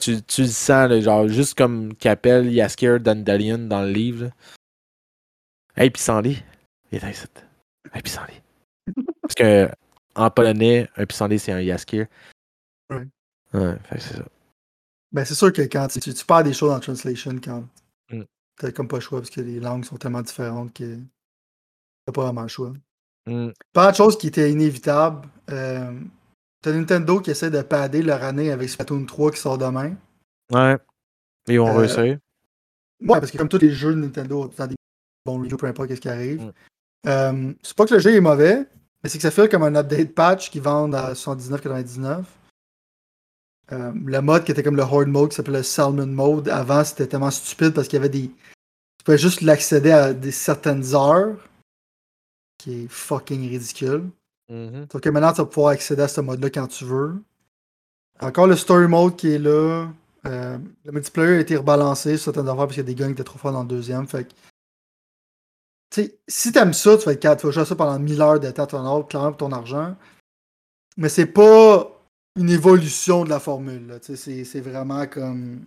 Tu, 0.00 0.22
tu 0.22 0.42
le 0.42 0.46
sens, 0.48 0.88
là, 0.88 1.00
genre, 1.00 1.28
juste 1.28 1.56
comme 1.56 1.94
qu'appelle 1.94 2.50
Yaskir 2.50 2.98
Dandelion 2.98 3.58
dans 3.58 3.82
le 3.82 3.90
livre. 3.92 4.24
là. 4.24 4.30
Hey, 5.76 5.90
pissenlit. 5.90 6.42
Il 6.90 6.98
est 7.04 7.10
ici. 7.10 7.26
Hey, 7.92 8.00
pissenlit. 8.02 8.40
Parce 9.20 9.34
que 9.34 9.68
en 10.14 10.30
polonais, 10.30 10.88
un 10.96 11.04
pissenlit, 11.04 11.38
c'est 11.38 11.52
un 11.52 11.60
Yaskir. 11.60 12.06
Ouais. 12.90 13.06
Ouais, 13.54 13.76
c'est 13.92 14.00
ça. 14.16 14.24
Ben, 15.12 15.24
c'est 15.24 15.34
sûr 15.34 15.52
que 15.52 15.62
quand 15.62 15.88
tu, 15.88 16.00
tu 16.00 16.24
perds 16.24 16.44
des 16.44 16.54
choses 16.54 16.70
en 16.72 16.80
translation, 16.80 17.32
quand 17.42 17.64
Mm. 18.10 18.22
t'as 18.58 18.72
comme 18.72 18.88
pas 18.88 18.96
le 18.96 19.00
choix, 19.02 19.20
parce 19.20 19.30
que 19.30 19.40
les 19.40 19.60
langues 19.60 19.84
sont 19.84 19.96
tellement 19.96 20.22
différentes 20.22 20.72
que 20.74 20.98
t'as 22.06 22.12
pas 22.12 22.22
vraiment 22.24 22.42
le 22.42 22.48
choix. 22.48 22.72
Mm. 23.26 23.48
Pas 23.72 23.90
de 23.90 23.96
chose 23.96 24.18
qui 24.18 24.26
était 24.28 24.50
inévitable. 24.50 25.28
Euh, 25.50 25.98
t'as 26.62 26.72
Nintendo 26.72 27.20
qui 27.20 27.30
essaie 27.30 27.50
de 27.50 27.62
padder 27.62 28.02
leur 28.02 28.22
année 28.22 28.50
avec 28.50 28.68
Splatoon 28.68 29.04
3 29.06 29.30
qui 29.32 29.38
sort 29.40 29.58
demain. 29.58 29.94
Ouais. 30.50 30.76
Ils 31.48 31.58
vont 31.58 31.68
Euh, 31.68 31.78
réussir. 31.78 32.02
Ouais, 32.02 32.18
parce 33.20 33.30
que 33.30 33.38
comme 33.38 33.48
tous 33.48 33.58
les 33.58 33.70
jeux 33.72 33.94
de 33.94 34.00
Nintendo, 34.00 34.42
ont 34.58 34.66
des 34.66 34.76
bons 35.26 35.38
reviews, 35.40 35.56
peu 35.56 35.66
importe 35.66 35.94
ce 35.94 36.00
qui 36.00 36.08
arrive. 36.08 36.42
Mm. 36.42 36.52
Euh, 37.08 37.52
c'est 37.62 37.76
pas 37.76 37.84
que 37.86 37.94
le 37.94 38.00
jeu 38.00 38.14
est 38.14 38.20
mauvais, 38.20 38.66
mais 39.02 39.08
c'est 39.10 39.18
que 39.18 39.22
ça 39.22 39.30
fait 39.30 39.48
comme 39.48 39.62
un 39.64 39.74
update 39.74 40.14
patch 40.14 40.50
qui 40.50 40.60
vendent 40.60 40.94
à 40.94 41.14
79,99. 41.14 42.24
Euh, 43.72 43.92
le 44.04 44.20
mode 44.20 44.44
qui 44.44 44.52
était 44.52 44.62
comme 44.62 44.76
le 44.76 44.82
Horde 44.82 45.08
Mode 45.08 45.30
qui 45.30 45.36
s'appelait 45.36 45.58
le 45.58 45.62
Salmon 45.64 46.06
Mode, 46.06 46.48
avant 46.48 46.84
c'était 46.84 47.06
tellement 47.06 47.30
stupide 47.30 47.72
parce 47.72 47.88
qu'il 47.88 47.96
y 47.96 48.00
avait 48.00 48.10
des. 48.10 48.28
Tu 48.28 49.04
pouvais 49.04 49.18
juste 49.18 49.40
l'accéder 49.40 49.90
à 49.90 50.12
des 50.12 50.30
certaines 50.30 50.94
heures, 50.94 51.36
qui 52.58 52.84
est 52.84 52.88
fucking 52.88 53.48
ridicule. 53.48 54.10
Mhm. 54.48 54.86
Sauf 54.90 55.00
que 55.00 55.08
maintenant, 55.08 55.32
tu 55.32 55.38
vas 55.38 55.46
pouvoir 55.46 55.72
accéder 55.72 56.02
à 56.02 56.08
ce 56.08 56.20
mode-là 56.20 56.50
quand 56.50 56.66
tu 56.66 56.84
veux. 56.84 57.14
Encore 58.20 58.46
le 58.46 58.56
Story 58.56 58.86
Mode 58.88 59.16
qui 59.16 59.32
est 59.32 59.38
là. 59.38 59.88
Euh, 60.26 60.58
le 60.84 60.92
multiplayer 60.92 61.38
a 61.38 61.40
été 61.40 61.56
rebalancé 61.56 62.16
sur 62.16 62.32
certaines 62.32 62.48
affaires 62.48 62.66
parce 62.66 62.74
qu'il 62.74 62.84
y 62.84 62.86
a 62.86 62.94
des 62.94 62.94
guns 62.94 63.06
qui 63.06 63.12
étaient 63.12 63.24
trop 63.24 63.38
forts 63.38 63.52
dans 63.52 63.62
le 63.62 63.68
deuxième. 63.68 64.06
Fait 64.06 64.24
que, 64.24 64.30
tu 65.90 66.02
sais, 66.02 66.18
si 66.28 66.52
t'aimes 66.52 66.74
ça, 66.74 66.96
tu 66.96 67.06
vas 67.06 67.12
être 67.12 67.20
capable, 67.20 67.40
tu 67.40 67.46
vas 67.46 67.52
jouer 67.52 67.64
ça 67.64 67.74
pendant 67.74 67.98
1000 67.98 68.20
heures 68.20 68.38
de 68.38 68.50
temps, 68.50 68.66
ton 68.66 68.84
ordre, 68.84 69.08
clairement, 69.08 69.32
pour 69.32 69.48
ton 69.48 69.52
argent. 69.52 69.96
Mais 70.96 71.08
c'est 71.08 71.26
pas 71.26 71.91
une 72.36 72.50
évolution 72.50 73.24
de 73.24 73.30
la 73.30 73.40
formule. 73.40 73.98
tu 74.04 74.16
C'est 74.16 74.60
vraiment 74.60 75.06
comme. 75.06 75.64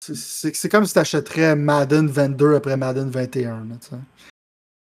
c'est- 0.00 0.68
comme 0.68 0.86
si 0.86 0.94
t'achèterais 0.94 1.56
Madden 1.56 2.06
22 2.08 2.54
après 2.54 2.76
Madden 2.76 3.10
21. 3.10 3.64
Là, 3.64 3.76
tu. 3.76 3.88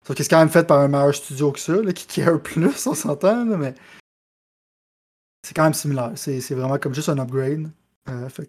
Sauf 0.06 0.16
que 0.16 0.22
c'est 0.22 0.28
quand 0.28 0.38
même 0.38 0.50
fait 0.50 0.66
par 0.66 0.78
un 0.80 0.88
meilleur 0.88 1.14
studio 1.14 1.50
que 1.50 1.58
ça, 1.58 1.74
là, 1.82 1.92
qui 1.92 2.06
care 2.06 2.40
plus, 2.40 2.86
on 2.86 2.94
s'entend, 2.94 3.44
mais 3.44 3.74
c'est 5.42 5.54
quand 5.54 5.64
même 5.64 5.74
similaire. 5.74 6.12
C'est 6.16 6.38
vraiment 6.54 6.78
comme 6.78 6.94
juste 6.94 7.08
un 7.08 7.18
upgrade. 7.18 7.70
Euh. 8.08 8.28
C'est 8.28 8.42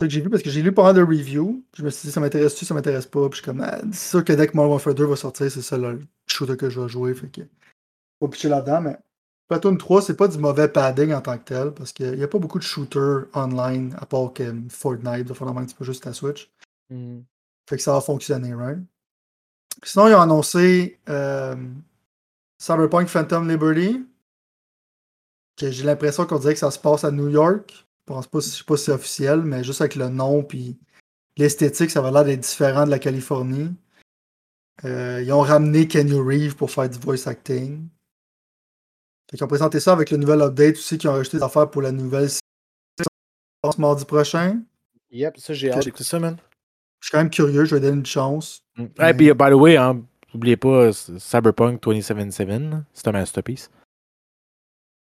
ça 0.00 0.06
que 0.06 0.08
j'ai 0.12 0.20
vu 0.20 0.28
parce 0.30 0.42
que 0.42 0.50
j'ai 0.50 0.60
lu 0.62 0.72
pas 0.72 0.82
mal 0.82 0.94
de 0.94 1.02
reviews. 1.02 1.64
Je 1.76 1.82
me 1.82 1.88
suis 1.90 2.08
dit, 2.08 2.12
ça 2.12 2.20
m'intéresse-tu, 2.20 2.64
ça 2.66 2.74
m'intéresse 2.74 3.06
pas. 3.06 3.28
Puis 3.30 3.38
je 3.38 3.42
suis 3.42 3.44
comme, 3.44 3.60
ah, 3.62 3.80
c'est 3.92 4.10
sûr 4.10 4.24
que 4.24 4.32
dès 4.34 4.46
que 4.46 4.54
Modern 4.56 4.72
Warfare 4.72 4.94
2 4.94 5.06
va 5.06 5.16
sortir, 5.16 5.50
c'est 5.50 5.62
ça 5.62 5.76
le 5.78 6.00
shooter 6.26 6.56
que 6.56 6.68
je 6.68 6.80
vais 6.80 6.88
jouer. 6.88 7.14
Fait. 7.14 7.30
Faut 8.20 8.28
pitcher 8.28 8.48
là-dedans, 8.50 8.82
mais. 8.82 8.98
Platoon 9.48 9.76
3, 9.76 10.02
c'est 10.02 10.16
pas 10.16 10.28
du 10.28 10.38
mauvais 10.38 10.68
padding 10.68 11.12
en 11.12 11.20
tant 11.20 11.38
que 11.38 11.44
tel, 11.44 11.72
parce 11.72 11.92
qu'il 11.92 12.14
n'y 12.14 12.22
a 12.22 12.28
pas 12.28 12.38
beaucoup 12.38 12.58
de 12.58 12.64
shooters 12.64 13.26
online, 13.32 13.94
à 13.98 14.06
part 14.06 14.32
que 14.32 14.42
Fortnite, 14.68 15.28
de 15.28 15.34
fondamentalement, 15.34 15.60
un 15.60 15.66
petit 15.66 15.74
peu 15.74 15.84
juste 15.84 16.02
ta 16.02 16.12
Switch. 16.12 16.50
Mhm. 16.90 17.24
Fait 17.68 17.76
que 17.76 17.82
ça 17.82 17.92
va 17.92 18.00
fonctionner, 18.00 18.54
right? 18.54 18.78
Sinon, 19.82 20.08
ils 20.08 20.14
ont 20.14 20.20
annoncé 20.20 20.98
euh, 21.08 21.56
Cyberpunk 22.58 23.08
Phantom 23.08 23.48
Liberty. 23.48 24.06
Que 25.56 25.70
j'ai 25.70 25.84
l'impression 25.84 26.26
qu'on 26.26 26.38
dirait 26.38 26.52
que 26.52 26.60
ça 26.60 26.70
se 26.70 26.78
passe 26.78 27.04
à 27.04 27.10
New 27.10 27.28
York. 27.28 27.72
Je 27.72 28.12
pense 28.12 28.26
pas, 28.26 28.40
je 28.40 28.46
sais 28.46 28.64
pas 28.64 28.76
si 28.76 28.84
c'est 28.84 28.92
officiel, 28.92 29.42
mais 29.42 29.64
juste 29.64 29.80
avec 29.80 29.94
le 29.94 30.08
nom 30.08 30.42
puis 30.42 30.78
l'esthétique, 31.36 31.90
ça 31.90 32.00
va 32.00 32.10
l'air 32.10 32.24
d'être 32.24 32.40
différent 32.40 32.84
de 32.84 32.90
la 32.90 32.98
Californie. 32.98 33.74
Euh, 34.84 35.22
ils 35.22 35.32
ont 35.32 35.40
ramené 35.40 35.88
Kenny 35.88 36.18
Reeve 36.18 36.56
pour 36.56 36.70
faire 36.70 36.88
du 36.88 36.98
voice 36.98 37.26
acting. 37.26 37.88
Fait 39.30 39.36
qu'ils 39.36 39.44
ont 39.44 39.48
présenté 39.48 39.80
ça 39.80 39.92
avec 39.92 40.10
le 40.10 40.16
nouvel 40.18 40.40
update 40.42 40.76
aussi, 40.76 40.98
qui 40.98 41.08
ont 41.08 41.12
rajouté 41.12 41.38
des 41.38 41.42
affaires 41.42 41.68
pour 41.70 41.82
la 41.82 41.92
nouvelle 41.92 42.28
série 42.30 42.40
ce 43.74 43.80
mardi 43.80 44.04
prochain. 44.04 44.60
Yep, 45.10 45.38
ça, 45.38 45.52
j'ai 45.54 45.72
hâte 45.72 45.84
d'écouter 45.84 46.04
ça, 46.04 46.18
man. 46.20 46.36
Je 47.00 47.06
suis 47.08 47.12
quand 47.12 47.18
même 47.18 47.30
curieux, 47.30 47.64
je 47.64 47.74
vais 47.74 47.80
donner 47.80 47.98
une 47.98 48.06
chance. 48.06 48.62
Mm. 48.76 48.84
Et 48.84 49.14
puis, 49.14 49.32
by 49.32 49.50
the 49.50 49.54
way, 49.54 49.76
hein, 49.76 50.00
n'oubliez 50.32 50.56
pas 50.56 50.92
c- 50.92 51.18
Cyberpunk 51.18 51.82
2077, 51.82 52.48
là, 52.48 52.84
c'est 52.92 53.08
un 53.08 53.12
masterpiece. 53.12 53.70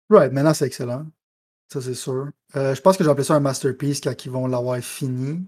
Right, 0.10 0.32
maintenant 0.34 0.54
c'est 0.54 0.66
excellent. 0.66 1.06
Ça, 1.72 1.82
c'est 1.82 1.94
sûr. 1.94 2.28
Euh, 2.56 2.76
je 2.76 2.82
pense 2.82 2.98
que 2.98 3.04
j'ai 3.04 3.10
appelé 3.10 3.24
ça 3.24 3.36
un 3.36 3.40
masterpiece 3.40 4.02
quand 4.02 4.26
ils 4.26 4.32
vont 4.32 4.46
l'avoir 4.48 4.78
fini. 4.80 5.42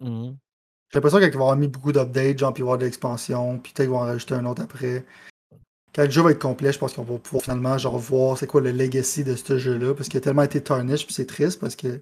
Mhm. 0.00 0.36
J'ai 0.90 0.96
l'impression 0.96 1.18
qu'ils 1.20 1.30
vont 1.32 1.42
avoir 1.42 1.56
mis 1.56 1.68
beaucoup 1.68 1.92
d'updates, 1.92 2.38
genre, 2.38 2.52
puis 2.52 2.62
avoir 2.62 2.78
de 2.78 2.84
l'expansion, 2.84 3.58
puis 3.58 3.72
peut-être 3.72 3.86
qu'ils 3.86 3.90
vont 3.92 3.98
en 4.00 4.06
rajouter 4.06 4.34
un 4.34 4.44
autre 4.46 4.62
après. 4.62 5.04
Quand 5.98 6.04
le 6.04 6.10
jeu 6.12 6.22
va 6.22 6.30
être 6.30 6.38
complet, 6.40 6.72
je 6.72 6.78
pense 6.78 6.92
qu'on 6.92 7.02
va 7.02 7.18
pouvoir 7.18 7.42
finalement 7.42 7.76
genre 7.76 7.98
voir 7.98 8.38
c'est 8.38 8.46
quoi 8.46 8.60
le 8.60 8.70
legacy 8.70 9.24
de 9.24 9.34
ce 9.34 9.58
jeu-là, 9.58 9.94
parce 9.94 10.08
qu'il 10.08 10.18
a 10.18 10.20
tellement 10.20 10.44
été 10.44 10.60
tarnish, 10.62 11.04
puis 11.04 11.12
c'est 11.12 11.26
triste, 11.26 11.58
parce 11.58 11.74
que 11.74 12.00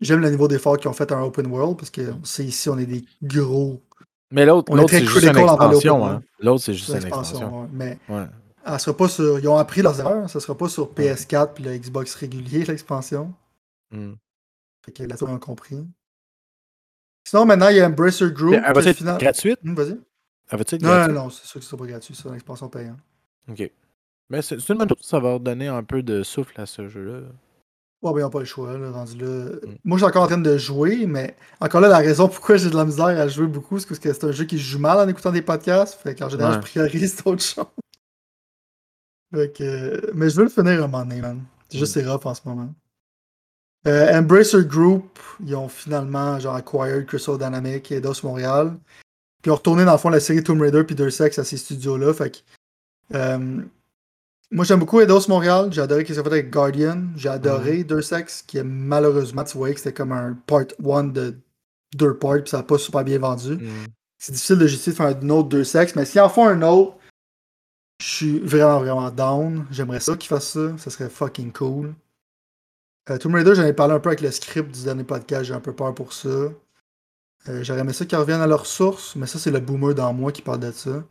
j'aime 0.00 0.20
le 0.20 0.30
niveau 0.30 0.46
d'effort 0.46 0.78
qu'ils 0.78 0.88
ont 0.88 0.92
fait 0.92 1.10
en 1.10 1.24
open 1.24 1.48
world, 1.48 1.76
parce 1.76 1.90
que 1.90 2.12
on 2.12 2.22
sait 2.24 2.44
ici, 2.44 2.68
on 2.68 2.78
est 2.78 2.86
des 2.86 3.04
gros 3.20 3.82
Mais 4.30 4.46
l'autre, 4.46 4.72
c'est 4.88 5.04
juste 5.04 5.24
une 5.24 5.36
expansion. 5.36 6.06
Hein. 6.06 6.22
L'autre, 6.38 6.62
c'est 6.62 6.74
juste 6.74 6.90
une 6.90 6.96
expansion. 6.98 7.62
ouais. 7.62 7.68
Mais 7.72 7.98
Ouais. 8.08 8.26
elle 8.64 8.78
sera 8.78 8.96
pas 8.96 9.08
sur. 9.08 9.40
Ils 9.40 9.48
ont 9.48 9.56
appris 9.56 9.82
leurs 9.82 9.98
erreurs, 9.98 10.30
ça 10.30 10.38
sera 10.38 10.56
pas 10.56 10.68
sur 10.68 10.92
PS4 10.94 11.54
puis 11.54 11.64
le 11.64 11.76
Xbox 11.76 12.14
régulier, 12.14 12.64
l'expansion. 12.64 13.34
Mm. 13.90 14.12
Fait 14.84 14.92
que 14.92 15.02
là-dessus, 15.02 15.24
on 15.24 15.34
a 15.34 15.38
compris. 15.40 15.84
Sinon, 17.24 17.44
maintenant, 17.44 17.70
il 17.70 17.76
y 17.78 17.80
a 17.80 17.86
Embracer 17.88 18.30
Group. 18.30 18.54
Elle 18.54 18.72
va 18.72 18.82
qui, 18.82 18.88
être 18.88 18.96
final- 18.98 19.18
gratuite? 19.18 19.58
Hum, 19.64 19.74
Vas-y. 19.74 19.98
Non, 20.82 21.08
non, 21.12 21.30
c'est 21.30 21.46
sûr 21.46 21.60
que 21.60 21.64
ce 21.64 21.70
sera 21.70 21.82
pas 21.82 21.86
gratuit, 21.90 22.14
c'est 22.14 22.28
une 22.28 22.34
expansion 22.34 22.68
payante. 22.68 22.98
OK. 23.50 23.70
Mais 24.30 24.42
c'est 24.42 24.58
c'est 24.60 24.72
une 24.72 24.78
bonne 24.78 24.88
chose. 24.88 24.98
Ça 25.02 25.18
va 25.20 25.38
donner 25.38 25.68
un 25.68 25.82
peu 25.82 26.02
de 26.02 26.22
souffle 26.22 26.60
à 26.60 26.66
ce 26.66 26.88
jeu-là. 26.88 27.20
Ouais, 28.00 28.12
ben, 28.12 28.18
ils 28.18 28.22
n'ont 28.22 28.30
pas 28.30 28.38
le 28.40 28.44
choix, 28.44 28.78
là, 28.78 28.90
rendu 28.92 29.18
là. 29.18 29.26
Mm. 29.26 29.74
Moi, 29.84 29.98
je 29.98 30.04
suis 30.04 30.08
encore 30.08 30.22
en 30.22 30.26
train 30.28 30.38
de 30.38 30.56
jouer, 30.56 31.06
mais 31.06 31.34
encore 31.60 31.80
là, 31.80 31.88
la 31.88 31.98
raison 31.98 32.28
pourquoi 32.28 32.56
j'ai 32.56 32.70
de 32.70 32.76
la 32.76 32.84
misère 32.84 33.06
à 33.06 33.26
jouer 33.26 33.46
beaucoup, 33.48 33.78
c'est 33.80 33.88
parce 33.88 33.98
que 33.98 34.12
c'est 34.12 34.24
un 34.24 34.30
jeu 34.32 34.44
qui 34.44 34.58
joue 34.58 34.78
mal 34.78 34.98
en 34.98 35.08
écoutant 35.08 35.32
des 35.32 35.42
podcasts. 35.42 35.94
Fait 36.00 36.14
qu'en 36.14 36.28
général, 36.28 36.52
Ouais. 36.52 36.56
je 36.64 36.70
priorise 36.70 37.16
d'autres 37.24 37.42
choses. 37.42 37.64
Fait 39.34 39.52
que, 39.52 40.12
mais 40.14 40.30
je 40.30 40.36
veux 40.36 40.44
le 40.44 40.48
finir 40.50 40.72
un 40.84 40.86
moment 40.88 41.04
donné, 41.04 41.20
man. 41.20 41.42
C'est 41.68 41.78
juste 41.78 41.96
Mm. 41.96 42.00
c'est 42.00 42.08
rough 42.10 42.24
en 42.26 42.34
ce 42.34 42.40
moment. 42.46 42.72
Euh, 43.86 44.18
Embracer 44.18 44.64
Group, 44.64 45.18
ils 45.40 45.54
ont 45.54 45.68
finalement 45.68 46.38
genre 46.38 46.54
acquired 46.56 47.06
Crystal 47.06 47.38
Dynamics 47.38 47.90
et 47.92 48.00
DOS 48.00 48.22
Montréal. 48.24 48.76
Puis 49.42 49.48
ils 49.48 49.52
ont 49.52 49.56
retourné 49.56 49.84
dans 49.84 49.92
le 49.92 49.98
fond 49.98 50.08
la 50.10 50.20
série 50.20 50.42
Tomb 50.42 50.60
Raider 50.60 50.82
puis 50.84 50.96
Deus 50.96 51.20
Ex 51.22 51.38
à 51.38 51.44
ces 51.44 51.56
studios-là. 51.56 52.12
Fait 52.14 52.30
que, 52.30 52.38
euh, 53.14 53.62
Moi, 54.50 54.64
j'aime 54.64 54.78
beaucoup 54.80 55.00
Eidos 55.00 55.28
Montréal. 55.28 55.68
J'ai 55.72 55.82
adoré 55.82 56.00
ce 56.00 56.06
qu'il 56.06 56.18
a 56.18 56.22
fait 56.22 56.28
avec 56.30 56.50
Guardian. 56.50 57.02
J'ai 57.16 57.28
Mm. 57.28 57.32
adoré 57.32 57.84
Deux 57.84 58.00
Sexes, 58.00 58.42
qui 58.46 58.56
est 58.56 58.64
malheureusement, 58.64 59.44
tu 59.44 59.58
voyais 59.58 59.74
que 59.74 59.80
c'était 59.80 59.92
comme 59.92 60.12
un 60.12 60.32
part 60.46 60.64
one 60.82 61.12
de 61.12 61.36
deux 61.94 62.16
parts, 62.16 62.38
puis 62.42 62.48
ça 62.48 62.56
n'a 62.58 62.62
pas 62.62 62.78
super 62.78 63.04
bien 63.04 63.18
vendu. 63.18 63.56
Mm. 63.56 63.86
C'est 64.16 64.32
difficile 64.32 64.56
de 64.58 64.66
justifier 64.66 64.92
de 64.92 64.96
faire 64.96 65.06
un 65.22 65.28
autre 65.28 65.50
Deux 65.50 65.64
Sexes, 65.64 65.94
mais 65.96 66.04
s'ils 66.06 66.20
en 66.22 66.28
font 66.30 66.48
un 66.48 66.62
autre, 66.62 66.96
je 68.00 68.06
suis 68.06 68.38
vraiment, 68.40 68.78
vraiment 68.80 69.10
down. 69.10 69.66
J'aimerais 69.70 70.00
ça 70.00 70.16
qu'ils 70.16 70.28
fassent 70.28 70.52
ça. 70.52 70.78
Ça 70.78 70.88
serait 70.90 71.10
fucking 71.10 71.52
cool. 71.52 71.94
Euh, 73.10 73.18
Tomb 73.18 73.34
Raider, 73.34 73.54
j'en 73.54 73.64
ai 73.64 73.72
parlé 73.74 73.94
un 73.94 74.00
peu 74.00 74.08
avec 74.08 74.20
le 74.22 74.30
script 74.30 74.74
du 74.74 74.82
dernier 74.84 75.04
podcast. 75.04 75.44
J'ai 75.44 75.54
un 75.54 75.60
peu 75.60 75.74
peur 75.74 75.94
pour 75.94 76.12
ça. 76.14 76.28
Euh, 77.48 77.62
J'aurais 77.62 77.80
aimé 77.80 77.92
ça 77.92 78.04
qu'ils 78.04 78.18
reviennent 78.18 78.40
à 78.40 78.46
leur 78.46 78.66
source, 78.66 79.14
mais 79.16 79.26
ça, 79.26 79.38
c'est 79.38 79.50
le 79.50 79.60
boomer 79.60 79.94
dans 79.94 80.12
moi 80.12 80.32
qui 80.32 80.42
parle 80.42 80.60
de 80.60 80.72
ça. 80.72 81.04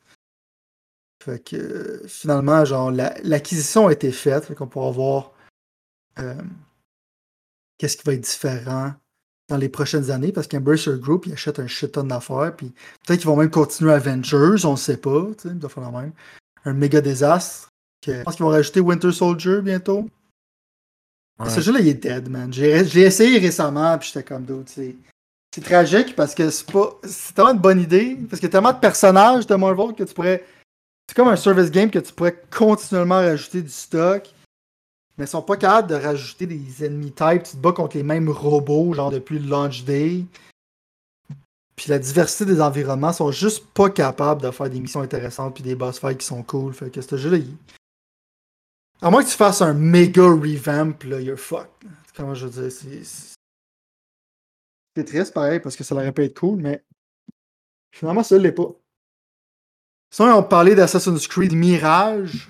Fait 1.24 1.44
que 1.44 1.56
euh, 1.56 2.08
finalement, 2.08 2.64
genre, 2.66 2.92
la- 2.92 3.18
l'acquisition 3.24 3.88
a 3.88 3.94
été 3.94 4.12
faite. 4.12 4.46
Fait 4.46 4.56
qu'on 4.56 4.68
pourra 4.68 4.92
voir 4.92 5.32
euh, 6.20 6.36
qu'est-ce 7.78 7.98
qui 7.98 8.04
va 8.06 8.14
être 8.14 8.22
différent 8.22 8.94
dans 9.50 9.58
les 9.58 9.70
prochaines 9.70 10.12
années. 10.12 10.32
Parce 10.32 10.48
qu'Embracer 10.48 11.00
Group, 11.00 11.26
ils 11.26 11.34
achètent 11.34 11.60
un 11.60 11.68
shit 11.68 11.94
ton 11.94 12.04
d'affaires. 12.04 12.56
Puis 12.56 12.74
peut-être 13.06 13.20
qu'ils 13.20 13.28
vont 13.28 13.36
même 13.38 13.50
continuer 13.50 13.94
Avengers, 13.94 14.66
on 14.66 14.72
ne 14.74 14.78
sait 14.78 14.98
pas. 14.98 15.26
Tu 15.38 15.44
sais, 15.44 15.50
ils 15.50 15.60
doivent 15.60 15.74
faire 15.74 15.90
la 15.92 16.02
même. 16.02 16.12
Un 16.66 16.74
méga 16.74 17.02
désastre. 17.02 17.70
Que- 18.02 18.20
je 18.20 18.24
pense 18.24 18.36
qu'ils 18.36 18.46
vont 18.46 18.52
rajouter 18.52 18.80
Winter 18.80 19.12
Soldier 19.12 19.62
bientôt. 19.62 20.08
Ouais. 21.40 21.50
Ce 21.50 21.62
jeu-là, 21.62 21.80
il 21.80 21.88
est 21.88 21.94
dead, 21.96 22.30
man. 22.30 22.52
J'ai 22.54 22.84
j'ai 22.86 23.02
essayé 23.02 23.38
récemment, 23.40 23.98
puis 23.98 24.08
j'étais 24.14 24.24
comme 24.24 24.44
d'autres. 24.44 24.72
C'est 25.54 25.64
tragique 25.64 26.16
parce 26.16 26.36
que 26.36 26.50
c'est 26.50 26.72
pas. 26.72 26.92
C'est 27.04 27.34
tellement 27.34 27.54
une 27.54 27.60
bonne 27.60 27.82
idée. 27.82 28.16
Parce 28.30 28.40
qu'il 28.40 28.48
y 28.48 28.52
a 28.52 28.52
tellement 28.52 28.74
de 28.74 28.80
personnages 28.80 29.48
de 29.48 29.56
Marvel 29.56 29.96
que 29.96 30.04
tu 30.04 30.14
pourrais. 30.14 30.46
C'est 31.08 31.16
comme 31.16 31.30
un 31.30 31.36
service 31.36 31.72
game 31.72 31.90
que 31.90 32.00
tu 32.00 32.14
pourrais 32.14 32.40
continuellement 32.52 33.16
rajouter 33.16 33.62
du 33.62 33.70
stock. 33.70 34.30
Mais 35.18 35.26
ils 35.26 35.30
sont 35.30 35.42
pas 35.42 35.58
capables 35.58 35.90
de 35.90 35.96
rajouter 35.96 36.46
des 36.46 36.86
ennemis 36.86 37.12
type. 37.12 37.44
Tu 37.44 37.52
te 37.52 37.58
bats 37.58 37.72
contre 37.72 37.98
les 37.98 38.04
mêmes 38.04 38.30
robots, 38.30 38.94
genre 38.94 39.10
depuis 39.10 39.40
le 39.40 39.50
launch 39.50 39.84
day. 39.84 40.26
Puis 41.76 41.90
la 41.90 42.00
diversité 42.00 42.46
des 42.46 42.60
environnements 42.60 43.14
sont 43.14 43.32
juste 43.32 43.66
pas 43.68 43.90
capables 43.90 44.42
de 44.42 44.52
faire 44.52 44.70
des 44.70 44.80
missions 44.80 45.02
intéressantes 45.02 45.54
puis 45.54 45.64
des 45.64 45.76
boss 45.76 46.00
fights 46.00 46.18
qui 46.18 46.26
sont 46.26 46.44
cool. 46.44 46.74
Fait 46.74 46.90
que 46.90 47.02
ce 47.02 47.18
jeu-là. 47.18 47.38
À 49.02 49.12
moins 49.12 49.24
que 49.24 49.30
tu 49.30 49.36
fasses 49.36 49.62
un 49.62 49.74
méga 49.74 50.24
revamp, 50.24 51.04
là, 51.04 51.22
you're 51.22 51.38
fucked. 51.38 51.88
Comment 52.16 52.34
je 52.34 52.48
veux 52.48 52.64
dire, 52.64 52.72
c'est. 52.72 53.37
C'est- 55.02 55.06
triste 55.06 55.34
pareil 55.34 55.60
parce 55.60 55.76
que 55.76 55.84
ça 55.84 55.96
aurait 55.96 56.12
pu 56.12 56.24
être 56.24 56.40
cool, 56.40 56.60
mais 56.60 56.84
finalement 57.92 58.24
ça 58.24 58.38
l'est 58.38 58.52
pas. 58.52 58.70
Sinon, 60.10 60.36
on 60.38 60.44
parlait 60.44 60.74
d'Assassin's 60.76 61.28
Creed 61.28 61.54
Mirage. 61.54 62.50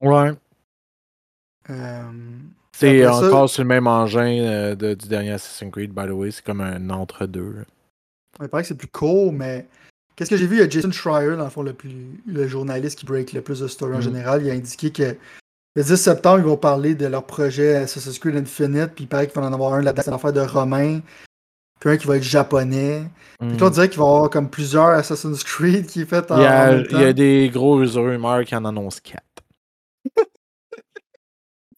Ouais. 0.00 0.32
Euh, 1.70 2.02
C'est 2.72 3.02
ça- 3.02 3.14
encore 3.26 3.48
sur 3.50 3.62
le 3.62 3.68
même 3.68 3.86
engin 3.86 4.38
euh, 4.40 4.74
de- 4.74 4.94
du 4.94 5.08
dernier 5.08 5.32
Assassin's 5.32 5.70
Creed, 5.70 5.92
by 5.92 6.06
the 6.06 6.10
way. 6.10 6.30
C'est 6.30 6.44
comme 6.44 6.60
un 6.60 6.90
entre-deux. 6.90 7.64
Il 8.40 8.48
paraît 8.48 8.62
que 8.62 8.68
c'est 8.68 8.74
plus 8.76 8.88
court, 8.88 9.32
mais 9.32 9.66
qu'est-ce 10.16 10.30
que 10.30 10.36
j'ai 10.36 10.46
vu? 10.46 10.56
Il 10.56 10.60
y 10.60 10.62
a 10.62 10.68
Jason 10.68 10.90
Schreier, 10.92 11.36
dans 11.36 11.44
le 11.44 11.50
fond, 11.50 11.62
le, 11.62 11.72
plus, 11.72 11.90
le 12.26 12.46
journaliste 12.48 12.98
qui 12.98 13.06
break 13.06 13.32
le 13.32 13.42
plus 13.42 13.60
de 13.60 13.68
story 13.68 13.94
en 13.94 13.96
Mhm. 13.96 14.02
général. 14.02 14.42
Il 14.44 14.50
a 14.50 14.54
indiqué 14.54 14.90
que 14.92 15.16
le 15.76 15.82
10 15.82 15.96
septembre, 15.96 16.38
ils 16.38 16.44
vont 16.44 16.56
parler 16.56 16.94
de 16.94 17.06
leur 17.06 17.26
projet 17.26 17.76
Assassin's 17.76 18.18
Creed 18.18 18.36
Infinite, 18.36 18.92
puis 18.94 19.04
il 19.04 19.08
paraît 19.08 19.26
qu'il 19.28 19.40
va 19.40 19.46
en 19.46 19.52
avoir 19.52 19.74
un 19.74 19.82
là-dedans, 19.82 20.02
c'est 20.04 20.10
l'affaire 20.10 20.32
de 20.32 20.40
Romain, 20.40 21.00
puis 21.80 21.90
un 21.90 21.96
qui 21.96 22.06
va 22.06 22.16
être 22.16 22.22
japonais. 22.22 23.04
Puis 23.38 23.48
Mm. 23.48 23.56
là, 23.58 23.66
on 23.66 23.70
dirait 23.70 23.88
qu'il 23.88 23.98
va 24.00 24.04
y 24.04 24.08
avoir 24.08 24.30
comme 24.30 24.50
plusieurs 24.50 24.88
Assassin's 24.88 25.44
Creed 25.44 25.86
qui 25.86 26.00
est 26.02 26.06
fait 26.06 26.28
en, 26.30 26.36
Il 26.38 26.42
y, 26.42 26.46
a, 26.46 26.76
il 26.76 27.00
y 27.00 27.04
a 27.04 27.12
des 27.12 27.48
gros 27.52 27.76
rumeurs 27.76 28.44
qui 28.44 28.56
en 28.56 28.64
annoncent 28.64 28.98
quatre. 29.02 29.24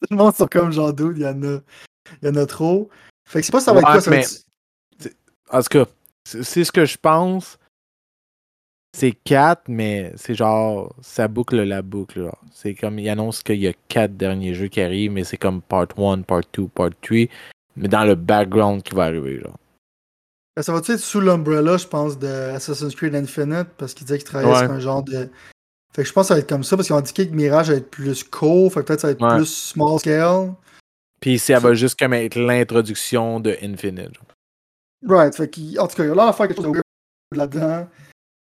Tout 0.03 0.09
le 0.11 0.17
monde 0.17 0.35
sont 0.35 0.47
comme 0.47 0.73
genre 0.73 0.93
dude, 0.93 1.19
il 1.19 1.23
y 1.23 1.27
en 1.27 1.43
a, 1.43 1.59
il 2.23 2.29
y 2.29 2.31
en 2.31 2.37
a 2.37 2.47
trop. 2.47 2.89
Fait 3.29 3.41
que 3.41 3.47
c'est 3.47 3.53
pas 3.53 3.61
ça 3.61 3.73
va 3.73 3.81
être 3.81 3.87
Ouais, 3.89 3.93
quoi, 3.93 4.01
ça 4.01 4.11
mais- 4.11 4.21
être- 4.21 5.15
En 5.53 5.61
tout 5.63 5.69
cas, 5.69 5.85
c'est 6.25 6.65
ce 6.65 6.73
que 6.73 6.85
je 6.85 6.97
pense. 6.97 7.59
C'est 8.97 9.13
quatre, 9.13 9.65
mais 9.69 10.13
c'est 10.17 10.35
genre, 10.35 10.95
ça 11.01 11.29
boucle 11.29 11.63
la 11.63 11.81
boucle. 11.83 12.23
genre. 12.23 12.41
C'est 12.53 12.75
comme, 12.75 12.99
il 12.99 13.09
annonce 13.09 13.43
qu'il 13.43 13.61
y 13.61 13.69
a 13.69 13.73
quatre 13.89 14.17
derniers 14.17 14.55
jeux 14.55 14.67
qui 14.69 14.81
arrivent, 14.81 15.13
mais 15.13 15.23
c'est 15.25 15.37
comme 15.37 15.61
part 15.63 15.87
1, 15.97 16.23
part 16.23 16.41
2, 16.53 16.67
part 16.69 16.91
3, 17.03 17.27
mais 17.77 17.87
dans 17.89 18.05
le 18.05 18.15
background 18.17 18.83
qui 18.83 18.95
va 18.95 19.05
arriver. 19.05 19.39
Genre. 19.41 19.57
Ben, 20.57 20.63
ça 20.63 20.73
va-tu 20.73 20.93
être 20.93 21.01
sous 21.01 21.21
l'umbrella, 21.21 21.77
je 21.77 21.87
pense, 21.87 22.19
de 22.19 22.27
Assassin's 22.27 22.95
Creed 22.95 23.15
Infinite, 23.15 23.69
parce 23.79 23.95
qu'il 23.95 24.07
disait 24.07 24.19
qu'il 24.19 24.27
travaillait 24.27 24.53
Ouais. 24.53 24.59
sur 24.65 24.71
un 24.73 24.81
genre 24.81 25.03
de. 25.03 25.29
Fait 25.95 26.03
que 26.03 26.09
je 26.09 26.13
pense 26.13 26.25
que 26.25 26.29
ça 26.29 26.35
va 26.35 26.41
être 26.41 26.49
comme 26.49 26.65
ça, 26.65 26.77
parce 26.77 26.87
qu'ils 26.89 26.95
ont 26.95 26.99
indiqué 27.01 27.29
que 27.29 27.35
Mirage 27.35 27.71
va 27.71 27.77
être 27.77 27.91
plus 27.91 28.25
court, 28.25 28.73
fait 28.73 28.81
que 28.81 28.87
peut-être 28.87 29.01
ça 29.01 29.07
va 29.09 29.13
être 29.13 29.23
Ouais. 29.23 29.37
plus 29.37 29.47
small 29.47 29.99
scale. 29.99 30.55
Puis 31.21 31.39
ça 31.39 31.59
va 31.59 31.75
juste 31.75 31.99
comme 31.99 32.15
être 32.15 32.37
l'introduction 32.37 33.41
de 33.41 33.57
Infinite. 33.63 34.13
Right, 35.07 35.35
fait. 35.35 35.51
En 35.79 35.87
tout 35.87 35.97
cas, 35.97 36.05
il 36.05 36.09
y 36.09 36.11
a 36.11 36.15
l'air 36.15 36.31
de 36.31 36.33
faire 36.37 36.49
quelque 36.49 36.63
chose 36.63 36.73
de 36.73 37.37
là-dedans. 37.37 37.89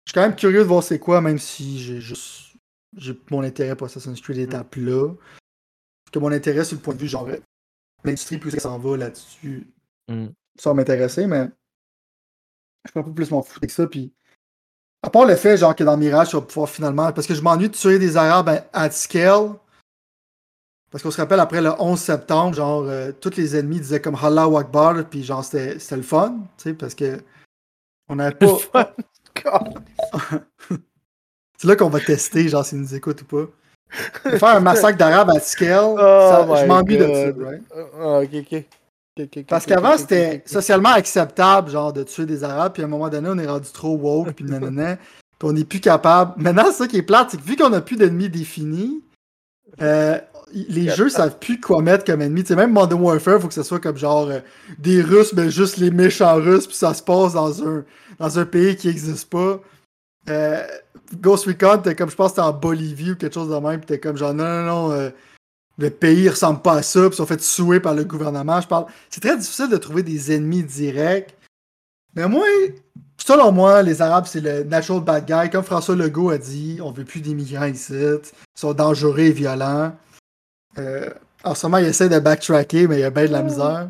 Je 0.05 0.11
suis 0.11 0.13
quand 0.13 0.21
même 0.21 0.35
curieux 0.35 0.59
de 0.59 0.67
voir 0.67 0.83
c'est 0.83 0.99
quoi, 0.99 1.21
même 1.21 1.39
si 1.39 1.79
j'ai 1.79 2.01
juste. 2.01 2.55
J'ai 2.95 3.17
mon 3.31 3.41
intérêt 3.41 3.75
pour 3.75 3.87
Assassin's 3.87 4.21
Creed 4.21 4.37
est 4.37 4.53
à 4.53 4.63
plat. 4.63 5.07
Parce 5.07 6.11
que 6.13 6.19
mon 6.19 6.31
intérêt, 6.31 6.63
sur 6.63 6.75
le 6.77 6.81
point 6.81 6.93
de 6.93 6.99
vue, 6.99 7.07
genre, 7.07 7.27
l'industrie, 8.03 8.37
plus 8.37 8.51
ça 8.51 8.59
s'en 8.59 8.77
va 8.77 8.97
là-dessus, 8.97 9.67
Mm. 10.09 10.27
ça 10.59 10.69
va 10.69 10.73
m'intéresser, 10.75 11.25
mais 11.27 11.49
je 12.85 12.91
peux 12.91 12.99
un 12.99 13.03
peu 13.03 13.13
plus 13.13 13.31
m'en 13.31 13.41
foutre 13.41 13.61
que 13.61 13.71
ça. 13.71 13.87
Puis, 13.87 14.13
à 15.01 15.09
part 15.09 15.25
le 15.25 15.35
fait, 15.35 15.57
genre, 15.57 15.75
que 15.75 15.83
dans 15.83 15.97
Mirage, 15.97 16.29
tu 16.29 16.35
vas 16.35 16.41
pouvoir 16.41 16.69
finalement. 16.69 17.11
Parce 17.11 17.27
que 17.27 17.33
je 17.33 17.41
m'ennuie 17.41 17.69
de 17.69 17.75
tuer 17.75 17.99
des 17.99 18.17
Arabes 18.17 18.63
à, 18.71 18.89
scale. 18.89 19.51
Parce 20.91 21.03
qu'on 21.03 21.11
se 21.11 21.19
rappelle, 21.19 21.39
après 21.39 21.61
le 21.61 21.71
11 21.79 21.99
septembre, 21.99 22.55
genre, 22.55 22.83
euh, 22.83 23.11
tous 23.11 23.35
les 23.35 23.55
ennemis 23.55 23.79
disaient 23.79 24.01
comme 24.01 24.15
Allahu 24.15 24.57
Akbar, 24.57 25.03
puis 25.09 25.23
genre, 25.23 25.43
c'était 25.43 25.77
le 25.95 26.03
fun, 26.03 26.37
tu 26.57 26.63
sais, 26.63 26.73
parce 26.73 26.93
que 26.93 27.19
on 28.09 28.15
n'avait 28.15 28.35
pas. 28.35 28.93
C'est 31.57 31.67
là 31.67 31.75
qu'on 31.75 31.89
va 31.89 31.99
tester, 31.99 32.47
genre, 32.47 32.65
s'ils 32.65 32.79
nous 32.79 32.93
écoutent 32.93 33.21
ou 33.23 33.25
pas. 33.25 33.45
Faire 34.37 34.55
un 34.55 34.59
massacre 34.59 34.97
d'Arabes 34.97 35.31
à 35.31 35.39
scale, 35.39 35.95
Oh 35.97 35.97
ça- 35.97 36.45
je 36.55 36.65
m'ennuie 36.65 36.97
de 36.97 37.13
ça, 37.13 37.31
right? 37.43 37.63
Ah, 37.99 38.19
ok, 38.19 38.29
ok. 38.33 38.65
Parce 39.47 39.65
qu'avant, 39.65 39.97
c'était 39.97 40.41
socialement 40.45 40.89
acceptable, 40.89 41.69
genre, 41.69 41.93
de 41.93 42.03
tuer 42.03 42.25
des 42.25 42.43
Arabes, 42.43 42.73
puis 42.73 42.81
à 42.81 42.85
un 42.85 42.89
moment 42.89 43.09
donné, 43.09 43.29
on 43.29 43.37
est 43.37 43.47
rendu 43.47 43.69
trop 43.71 43.95
woke, 43.95 44.31
puis 44.33 44.45
nanana, 44.45 44.95
puis 45.39 45.49
on 45.49 45.53
n'est 45.53 45.65
plus 45.65 45.79
capable. 45.79 46.41
Maintenant, 46.41 46.65
c'est 46.67 46.83
ça 46.83 46.87
qui 46.87 46.97
est 46.97 47.03
plate, 47.03 47.29
c'est 47.31 47.37
que 47.37 47.43
vu 47.43 47.55
qu'on 47.55 47.69
n'a 47.69 47.81
plus 47.81 47.95
d'ennemis 47.95 48.29
définis, 48.29 49.03
euh, 49.81 50.17
les 50.53 50.89
jeux 50.89 51.09
savent 51.09 51.37
plus 51.39 51.59
quoi 51.59 51.81
mettre 51.81 52.05
comme 52.05 52.21
ennemi. 52.21 52.41
Tu 52.41 52.49
sais, 52.49 52.55
même 52.55 52.71
Modern 52.71 53.01
Warfare, 53.01 53.39
faut 53.39 53.47
que 53.47 53.53
ce 53.53 53.63
soit 53.63 53.79
comme 53.79 53.97
genre 53.97 54.27
euh, 54.29 54.39
des 54.79 55.01
Russes, 55.01 55.33
mais 55.33 55.49
juste 55.51 55.77
les 55.77 55.91
méchants 55.91 56.35
Russes, 56.35 56.67
puis 56.67 56.75
ça 56.75 56.93
se 56.93 57.03
passe 57.03 57.33
dans 57.33 57.67
un, 57.67 57.83
dans 58.19 58.39
un 58.39 58.45
pays 58.45 58.75
qui 58.75 58.87
n'existe 58.87 59.29
pas. 59.29 59.59
Euh, 60.29 60.65
Ghost 61.15 61.45
Recon, 61.45 61.79
t'es 61.83 61.95
comme 61.95 62.09
je 62.09 62.15
pense 62.15 62.31
que 62.31 62.35
t'es 62.37 62.41
en 62.41 62.53
Bolivie 62.53 63.11
ou 63.11 63.15
quelque 63.15 63.33
chose 63.33 63.49
de 63.49 63.55
même, 63.55 63.79
puis 63.79 63.87
t'es 63.87 63.99
comme 63.99 64.17
genre 64.17 64.33
non, 64.33 64.45
non, 64.63 64.87
non, 64.89 65.11
le 65.77 65.89
pays 65.89 66.29
ressemble 66.29 66.61
pas 66.61 66.75
à 66.75 66.83
ça, 66.83 67.01
puis 67.01 67.09
ils 67.13 67.15
sont 67.15 67.25
fait 67.25 67.41
souer 67.41 67.79
par 67.79 67.95
le 67.95 68.03
gouvernement. 68.03 68.61
Je 68.61 68.67
parle. 68.67 68.85
C'est 69.09 69.21
très 69.21 69.37
difficile 69.37 69.69
de 69.69 69.77
trouver 69.77 70.03
des 70.03 70.31
ennemis 70.31 70.63
directs. 70.63 71.35
Mais 72.15 72.27
moi, 72.27 72.45
selon 73.17 73.51
moi, 73.51 73.81
les 73.81 74.01
Arabes, 74.01 74.25
c'est 74.27 74.41
le 74.41 74.63
natural 74.63 75.01
bad 75.01 75.25
guy. 75.25 75.49
Comme 75.49 75.63
François 75.63 75.95
Legault 75.95 76.29
a 76.29 76.37
dit, 76.37 76.79
on 76.81 76.91
veut 76.91 77.05
plus 77.05 77.21
d'immigrants 77.21 77.65
ici. 77.65 77.93
Ils 77.93 78.19
sont 78.55 78.73
dangereux 78.73 79.19
et 79.19 79.31
violents. 79.31 79.95
Euh, 80.77 81.09
en 81.43 81.55
ce 81.55 81.65
moment, 81.65 81.77
il 81.77 81.85
essaie 81.85 82.09
de 82.09 82.19
backtracker, 82.19 82.87
mais 82.87 82.97
il 82.97 83.01
y 83.01 83.03
a 83.03 83.09
bien 83.09 83.25
de 83.25 83.31
la 83.31 83.41
misère. 83.41 83.89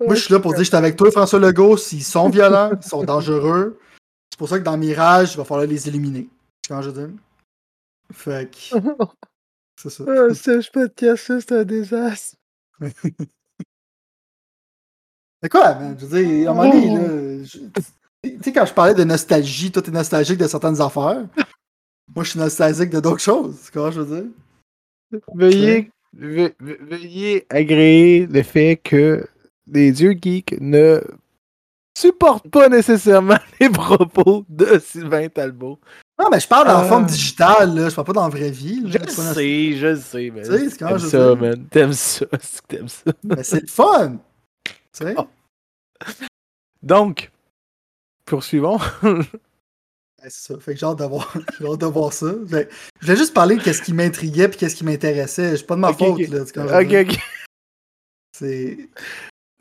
Moi, 0.00 0.14
je 0.14 0.20
suis 0.20 0.32
là 0.32 0.38
pour 0.38 0.52
dire, 0.52 0.60
je 0.60 0.68
suis 0.68 0.76
avec 0.76 0.96
toi, 0.96 1.10
François 1.10 1.40
Legault. 1.40 1.76
S'ils 1.76 2.04
sont 2.04 2.28
violents, 2.28 2.70
ils 2.80 2.88
sont 2.88 3.02
dangereux. 3.02 3.80
C'est 4.30 4.38
pour 4.38 4.48
ça 4.48 4.58
que 4.58 4.64
dans 4.64 4.76
Mirage, 4.76 5.32
il 5.32 5.38
va 5.38 5.44
falloir 5.44 5.66
les 5.66 5.88
éliminer. 5.88 6.28
Tu 6.62 6.72
vois 6.72 6.82
ce 6.82 6.88
que 6.88 6.94
je 6.94 7.00
veux 7.00 7.06
dire? 7.08 7.16
Fait 8.12 8.50
que. 8.50 8.78
C'est 9.78 9.90
ça. 9.90 10.04
Ah, 10.08 10.34
ce 10.34 10.70
podcast-là, 10.70 11.40
c'est 11.40 11.52
un 11.52 11.64
désastre. 11.64 12.36
C'est 15.42 15.48
quoi, 15.50 15.74
man? 15.74 15.96
Je 15.98 16.06
veux 16.06 16.24
dire, 16.24 16.48
à 16.48 16.52
un 16.52 16.54
moment 16.54 16.70
donné, 16.70 16.94
là, 16.94 17.44
je- 17.44 17.58
tu 18.22 18.42
sais, 18.42 18.52
quand 18.52 18.64
je 18.66 18.72
parlais 18.72 18.94
de 18.94 19.04
nostalgie, 19.04 19.70
toi, 19.70 19.82
t'es 19.82 19.90
nostalgique 19.90 20.38
de 20.38 20.46
certaines 20.48 20.80
affaires. 20.80 21.26
Moi, 22.14 22.24
je 22.24 22.30
suis 22.30 22.38
nostalgique 22.38 22.90
de 22.90 23.00
d'autres 23.00 23.20
choses. 23.20 23.70
Comment 23.72 23.90
je 23.90 24.00
veux 24.00 24.22
dire? 24.22 24.30
Veuillez, 25.34 25.90
ve- 26.16 26.52
ve- 26.58 26.78
veuillez 26.80 27.46
agréer 27.50 28.26
le 28.26 28.42
fait 28.42 28.76
que 28.82 29.26
les 29.66 29.92
dieux 29.92 30.16
geeks 30.20 30.56
ne 30.60 31.00
supportent 31.96 32.48
pas 32.50 32.68
nécessairement 32.68 33.38
les 33.60 33.68
propos 33.70 34.44
de 34.48 34.78
Sylvain 34.78 35.28
Talbot. 35.28 35.78
Non, 36.18 36.28
mais 36.30 36.40
je 36.40 36.48
parle 36.48 36.66
dans 36.68 36.78
la 36.78 36.84
Euh. 36.84 36.88
forme 36.88 37.06
digitale, 37.06 37.74
là. 37.74 37.88
Je 37.90 37.94
parle 37.94 38.06
pas 38.06 38.12
dans 38.14 38.22
la 38.22 38.28
vraie 38.30 38.50
vie. 38.50 38.80
là. 38.82 38.90
Je 39.04 39.10
sais, 39.10 39.72
je 39.76 39.96
sais, 39.96 40.30
mais 40.34 40.42
Tu 40.42 40.70
sais, 40.70 40.76
t'aimes 40.78 40.98
je 40.98 41.06
ça, 41.08 41.18
dire. 41.18 41.36
man. 41.36 41.66
T'aimes 41.68 41.92
ça, 41.92 42.26
c'est 42.40 42.60
que 42.62 42.66
t'aimes 42.68 42.88
ça. 42.88 43.12
Mais 43.22 43.42
c'est 43.42 43.60
le 43.60 43.66
fun! 43.66 44.16
Tu 44.64 44.72
sais? 44.92 45.14
Donc, 46.82 47.30
poursuivons. 48.24 48.78
Ouais, 49.02 49.22
c'est 50.22 50.30
ça. 50.54 50.58
Fait 50.58 50.72
que 50.74 50.80
j'ai 50.80 50.86
hâte 50.86 51.00
hâte 51.02 51.80
de 51.80 51.86
voir 51.86 52.12
ça. 52.12 52.32
Fait- 52.48 52.70
je 53.00 53.06
voulais 53.06 53.18
juste 53.18 53.34
parler 53.34 53.56
de 53.56 53.72
ce 53.72 53.82
qui 53.82 53.92
m'intriguait 53.92 54.48
puis 54.48 54.58
qu'est-ce 54.58 54.76
qui 54.76 54.84
m'intéressait. 54.84 55.56
C'est 55.56 55.66
pas 55.66 55.74
de 55.74 55.80
ma 55.80 55.92
faute, 55.92 56.18
là. 56.28 56.44
tu? 56.44 56.58
Ok, 56.60 57.10
ok. 57.10 57.18
C'est... 58.32 58.88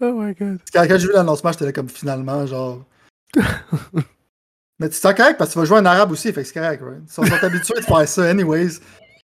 Oh 0.01 0.12
my 0.14 0.34
god. 0.34 0.60
Quand, 0.74 0.86
quand 0.88 0.97
j'ai 0.97 1.08
vu 1.08 1.14
l'annoncement, 1.14 1.51
j'étais 1.51 1.66
là 1.66 1.72
comme 1.74 1.89
finalement, 1.89 2.45
genre. 2.45 2.84
Mais 4.80 4.89
tu 4.89 4.95
sens 4.95 5.13
correct 5.13 5.38
parce 5.38 5.49
que 5.51 5.53
tu 5.53 5.59
vas 5.59 5.65
jouer 5.65 5.78
un 5.78 5.86
arabe 5.86 6.11
aussi, 6.11 6.34
fait 6.34 6.41
que 6.41 6.47
c'est 6.47 6.53
correct, 6.59 6.82
right? 6.84 7.01
Ils 7.05 7.11
sont, 7.11 7.23
sont 7.23 7.43
habitués 7.45 7.80
de 7.80 7.86
faire 7.86 8.07
ça, 8.07 8.30
anyways. 8.30 8.80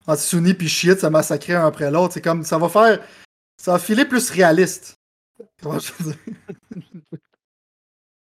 Entre 0.08 0.22
Sunni 0.22 0.54
puis 0.54 0.68
shit, 0.68 1.00
ça 1.00 1.10
massacrer 1.10 1.54
un 1.54 1.66
après 1.68 1.90
l'autre. 1.92 2.14
C'est 2.14 2.22
comme, 2.22 2.44
ça 2.44 2.58
va 2.58 2.68
faire. 2.70 3.00
Ça 3.58 3.74
va 3.74 3.80
filer 3.80 4.06
plus 4.06 4.30
réaliste. 4.32 4.96
Comment 5.62 5.80
je 5.80 5.92
veux 6.00 6.12
dire? 6.12 6.20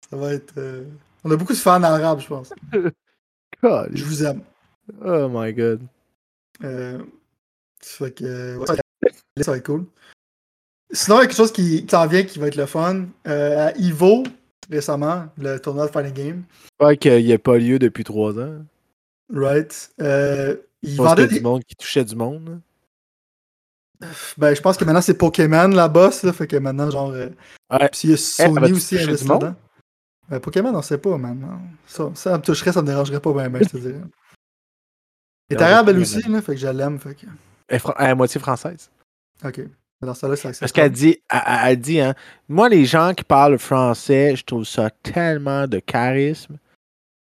ça 0.10 0.18
va 0.18 0.34
être. 0.34 0.54
euh, 0.58 0.84
On 1.24 1.32
a 1.32 1.36
beaucoup 1.36 1.54
de 1.54 1.58
fans 1.58 1.82
arabes, 1.84 2.20
je 2.20 2.28
pense. 2.28 2.54
God. 3.64 3.90
Je 3.94 4.04
vous 4.04 4.24
aime. 4.24 4.42
Oh 5.04 5.28
my 5.30 5.54
god. 5.54 5.82
Euh, 6.64 7.04
fait 7.82 8.12
que. 8.12 8.24
euh, 8.26 8.58
ouais, 8.58 8.66
ça 9.44 9.52
va 9.52 9.58
être 9.58 9.66
cool. 9.66 9.86
Sinon, 10.92 11.18
il 11.18 11.20
y 11.20 11.24
a 11.24 11.28
quelque 11.28 11.36
chose 11.36 11.52
qui, 11.52 11.86
s'en 11.90 12.08
vient 12.08 12.24
qui 12.24 12.40
va 12.40 12.48
être 12.48 12.56
le 12.56 12.66
fun. 12.66 13.06
Euh, 13.28 13.68
à 13.70 13.76
Evo, 13.78 14.24
récemment, 14.70 15.28
le 15.38 15.58
tournoi 15.60 15.88
de 15.88 15.92
Fighting 15.92 16.14
Game. 16.14 16.44
Ouais, 16.80 16.98
qu'il 16.98 17.24
n'y 17.26 17.34
a 17.34 17.40
pas 17.40 17.58
lieu 17.58 17.80
depuis 17.80 18.04
trois 18.04 18.38
ans. 18.40 18.64
Right. 19.34 19.92
Euh, 20.02 20.56
Parce 20.84 20.96
vendaient 20.96 21.26
que 21.28 21.30
des... 21.32 21.38
du 21.40 21.44
monde 21.44 21.64
qui 21.64 21.76
touchait 21.76 22.06
du 22.06 22.16
monde. 22.16 22.60
Ben, 24.38 24.54
je 24.54 24.62
pense 24.62 24.78
que 24.78 24.86
maintenant 24.86 25.02
c'est 25.02 25.18
Pokémon 25.18 25.68
la 25.70 25.88
boss, 25.88 26.24
là. 26.24 26.32
Fait 26.32 26.46
que 26.48 26.56
maintenant, 26.58 26.90
genre. 26.92 27.10
euh, 27.12 27.30
Ouais. 27.72 27.90
Puis 27.90 28.02
il 28.06 28.10
y 28.12 28.14
a 28.14 28.16
elle 28.40 28.54
Sony 28.54 28.72
aussi 28.72 28.98
investi 29.00 29.28
monde? 29.28 29.42
dedans. 29.42 29.56
Ben, 30.30 30.40
Pokémon, 30.40 30.74
on 30.76 30.82
sait 30.82 30.98
pas, 30.98 31.18
man. 31.18 31.38
Non. 31.40 31.60
Ça, 31.88 32.12
ça 32.14 32.38
me 32.38 32.44
toucherait, 32.44 32.72
ça 32.72 32.82
me 32.82 32.88
dérangerait 32.88 33.20
pas 33.20 33.34
bien, 33.34 33.50
ben, 33.50 33.64
je 33.64 33.70
te 33.70 33.78
dirais. 33.78 33.96
Elle 35.50 35.58
est 35.58 35.60
Ouais, 35.62 35.66
arabe, 35.66 35.90
elle 35.90 35.96
ouais, 35.96 36.02
aussi, 36.02 36.22
là. 36.30 36.42
Fait 36.42 36.56
que 36.56 36.60
je 36.62 36.68
l'aime. 36.68 37.00
Fait 37.00 37.16
que. 37.16 37.26
Elle 37.70 37.76
est, 37.78 37.80
fran- 37.80 37.94
elle 37.98 38.06
est 38.08 38.10
à 38.10 38.16
moitié 38.16 38.40
française. 38.40 38.90
Ok. 39.46 39.62
Parce 40.02 40.72
qu'elle 40.72 40.92
dit, 40.92 41.18
elle, 41.30 41.80
dit, 41.80 42.00
hein, 42.00 42.14
moi, 42.48 42.70
les 42.70 42.86
gens 42.86 43.14
qui 43.16 43.24
parlent 43.24 43.58
français, 43.58 44.36
je 44.36 44.44
trouve 44.44 44.64
ça 44.64 44.90
tellement 45.02 45.68
de 45.68 45.80
charisme. 45.80 46.58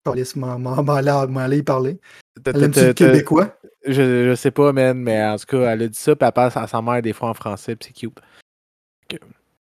Calisse, 0.05 0.35
m'en- 0.35 0.57
aller, 0.89 1.57
y 1.57 1.63
parler. 1.63 1.99
Elle 2.45 2.71
t'as- 2.71 2.93
québécois? 2.93 3.55
Je, 3.85 4.29
je 4.29 4.35
sais 4.35 4.51
pas, 4.51 4.71
man, 4.73 4.97
mais 4.97 5.23
en 5.23 5.37
tout 5.37 5.45
cas, 5.45 5.71
elle 5.71 5.83
a 5.83 5.87
dit 5.87 5.97
ça, 5.99 6.15
puis 6.15 6.25
elle 6.25 6.31
passe 6.33 6.57
à 6.57 6.67
sa 6.67 6.81
mère 6.81 7.01
des 7.01 7.13
fois 7.13 7.29
en 7.29 7.33
français, 7.33 7.75
puis 7.75 7.89
c'est 7.89 8.07
cute. 8.07 8.19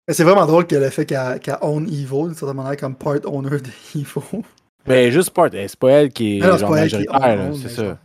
Mais 0.07 0.15
c'est 0.15 0.23
vraiment 0.23 0.47
drôle 0.47 0.65
que 0.65 0.75
le 0.75 0.89
fait 0.89 1.05
qu'elle 1.05 1.39
qu'elle 1.39 1.57
own 1.61 1.87
Evo, 1.87 2.25
d'une 2.27 2.35
certaine 2.35 2.57
manière, 2.57 2.77
comme 2.77 2.95
part 2.95 3.17
owner 3.25 3.59
de. 3.61 3.69
Mais 4.87 5.11
juste 5.11 5.29
part, 5.29 5.49
eh, 5.53 5.67
c'est 5.67 5.77
pas 5.77 5.91
elle 5.91 6.09
qui 6.09 6.39
est 6.39 6.41
non, 6.41 6.57
genre 6.57 6.71
majoritaire, 6.71 7.51
c'est 7.53 7.69
ça. 7.69 7.99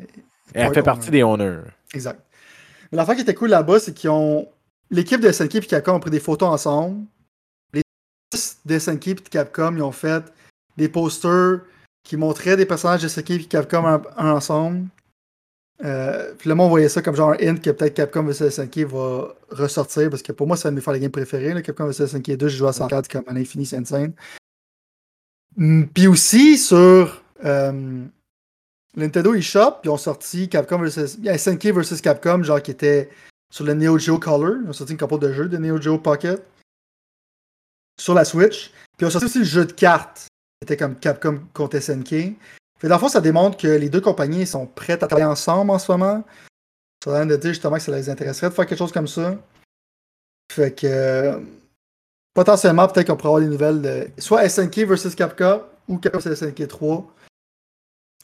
Elle 0.52 0.64
fait 0.64 0.68
owner. 0.68 0.82
partie 0.82 1.10
des 1.10 1.22
owners. 1.22 1.60
Exact. 1.94 2.20
Mais 2.92 2.98
l'affaire 2.98 3.14
qui 3.14 3.22
était 3.22 3.32
cool 3.34 3.48
là-bas, 3.48 3.78
c'est 3.80 3.94
qu'ils 3.94 4.10
ont. 4.10 4.46
L'équipe 4.90 5.20
de 5.20 5.30
SNK 5.30 5.56
et 5.56 5.60
Capcom 5.60 5.94
ont 5.94 6.00
pris 6.00 6.10
des 6.10 6.20
photos 6.20 6.48
ensemble. 6.48 7.04
Les 7.72 7.82
artistes 8.32 8.60
de 8.64 8.78
SNK 8.78 9.08
et 9.08 9.14
Capcom, 9.16 9.74
ils 9.76 9.82
ont 9.82 9.92
fait 9.92 10.24
des 10.76 10.88
posters 10.88 11.60
qui 12.04 12.16
montraient 12.16 12.56
des 12.56 12.66
personnages 12.66 13.02
de 13.02 13.08
SNK 13.08 13.30
et 13.30 13.44
Capcom 13.44 14.02
ensemble. 14.16 14.88
Euh, 15.82 16.32
puis 16.38 16.52
moi, 16.52 16.66
on 16.66 16.68
voyait 16.68 16.88
ça 16.88 17.02
comme 17.02 17.16
genre 17.16 17.30
un 17.30 17.36
hint 17.40 17.60
que 17.60 17.70
peut-être 17.70 17.94
Capcom 17.94 18.22
vs 18.22 18.50
SNK 18.50 18.78
va 18.86 19.34
ressortir 19.50 20.08
parce 20.08 20.22
que 20.22 20.32
pour 20.32 20.46
moi, 20.46 20.56
c'est 20.56 20.68
un 20.68 20.70
de 20.70 20.76
mes 20.76 20.82
faire 20.82 20.94
les 20.94 21.00
games 21.00 21.10
préférés. 21.10 21.52
là, 21.52 21.62
Capcom 21.62 21.86
vs 21.86 22.06
SNK 22.06 22.36
2, 22.36 22.48
j'ai 22.48 22.58
joué 22.58 22.68
à 22.68 22.72
104 22.72 23.08
comme 23.08 23.24
à 23.26 23.32
l'infini, 23.32 23.66
c'est 23.66 23.76
insane. 23.76 24.12
Hum, 25.58 25.88
Puis 25.92 26.06
aussi 26.06 26.58
sur 26.58 27.22
euh, 27.44 28.04
Nintendo 28.96 29.34
eShop, 29.34 29.80
ils 29.84 29.90
ont 29.90 29.96
sorti 29.96 30.48
Capcom 30.48 30.82
a 30.82 31.38
SNK 31.38 31.66
vs 31.66 32.00
Capcom, 32.00 32.42
genre 32.42 32.62
qui 32.62 32.70
était 32.70 33.10
sur 33.50 33.64
le 33.64 33.74
Neo 33.74 33.98
Geo 33.98 34.18
Color. 34.18 34.62
Ils 34.62 34.68
ont 34.68 34.72
sorti 34.72 34.92
une 34.92 34.98
couple 34.98 35.18
de 35.18 35.32
jeux 35.32 35.48
de 35.48 35.56
Neo 35.56 35.80
Geo 35.80 35.98
Pocket 35.98 36.44
sur 37.98 38.14
la 38.14 38.24
Switch. 38.24 38.70
Puis 38.96 39.02
ils 39.02 39.06
ont 39.06 39.10
sorti 39.10 39.26
aussi 39.26 39.38
le 39.38 39.44
jeu 39.44 39.64
de 39.64 39.72
cartes 39.72 40.28
qui 40.60 40.64
était 40.64 40.76
comme 40.76 40.96
Capcom 40.96 41.40
contre 41.52 41.78
SNK. 41.78 42.36
Dans 42.82 42.96
le 42.96 43.00
fond, 43.00 43.08
ça 43.08 43.20
démontre 43.20 43.56
que 43.56 43.68
les 43.68 43.88
deux 43.88 44.00
compagnies 44.00 44.46
sont 44.46 44.66
prêtes 44.66 45.02
à 45.02 45.06
travailler 45.06 45.26
ensemble 45.26 45.70
en 45.70 45.78
ce 45.78 45.90
moment. 45.90 46.22
Ça 47.02 47.14
a 47.14 47.24
l'air 47.24 47.26
de 47.26 47.40
dire 47.40 47.52
justement 47.52 47.76
que 47.76 47.82
ça 47.82 47.92
les 47.92 48.10
intéresserait 48.10 48.50
de 48.50 48.54
faire 48.54 48.66
quelque 48.66 48.78
chose 48.78 48.92
comme 48.92 49.08
ça. 49.08 49.38
Fait 50.52 50.74
que 50.74 51.40
potentiellement, 52.34 52.86
peut-être 52.88 53.06
qu'on 53.06 53.16
pourrait 53.16 53.28
avoir 53.28 53.40
des 53.40 53.48
nouvelles 53.48 53.80
de 53.80 54.10
soit 54.18 54.48
SNK 54.48 54.80
versus 54.80 55.14
Capcom 55.14 55.62
ou 55.88 55.98
Capcom 55.98 56.20
SNK 56.20 56.68
3. 56.68 57.14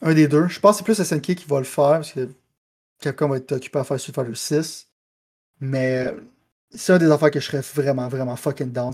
Un 0.02 0.14
des 0.14 0.28
deux. 0.28 0.48
Je 0.48 0.60
pense 0.60 0.80
que 0.80 0.94
c'est 0.94 1.04
plus 1.04 1.04
SNK 1.04 1.36
qui 1.36 1.46
va 1.46 1.58
le 1.58 1.64
faire 1.64 2.00
parce 2.00 2.12
que 2.12 2.28
Capcom 3.00 3.28
va 3.28 3.38
être 3.38 3.52
occupé 3.52 3.78
à 3.78 3.84
faire 3.84 3.98
Street 3.98 4.12
Fighter 4.12 4.34
6. 4.34 4.89
Mais 5.60 6.06
euh, 6.06 6.20
c'est 6.70 6.92
un 6.92 6.98
des 6.98 7.10
affaires 7.10 7.30
que 7.30 7.40
je 7.40 7.46
serais 7.46 7.60
vraiment, 7.60 8.08
vraiment 8.08 8.36
fucking 8.36 8.72
down. 8.72 8.92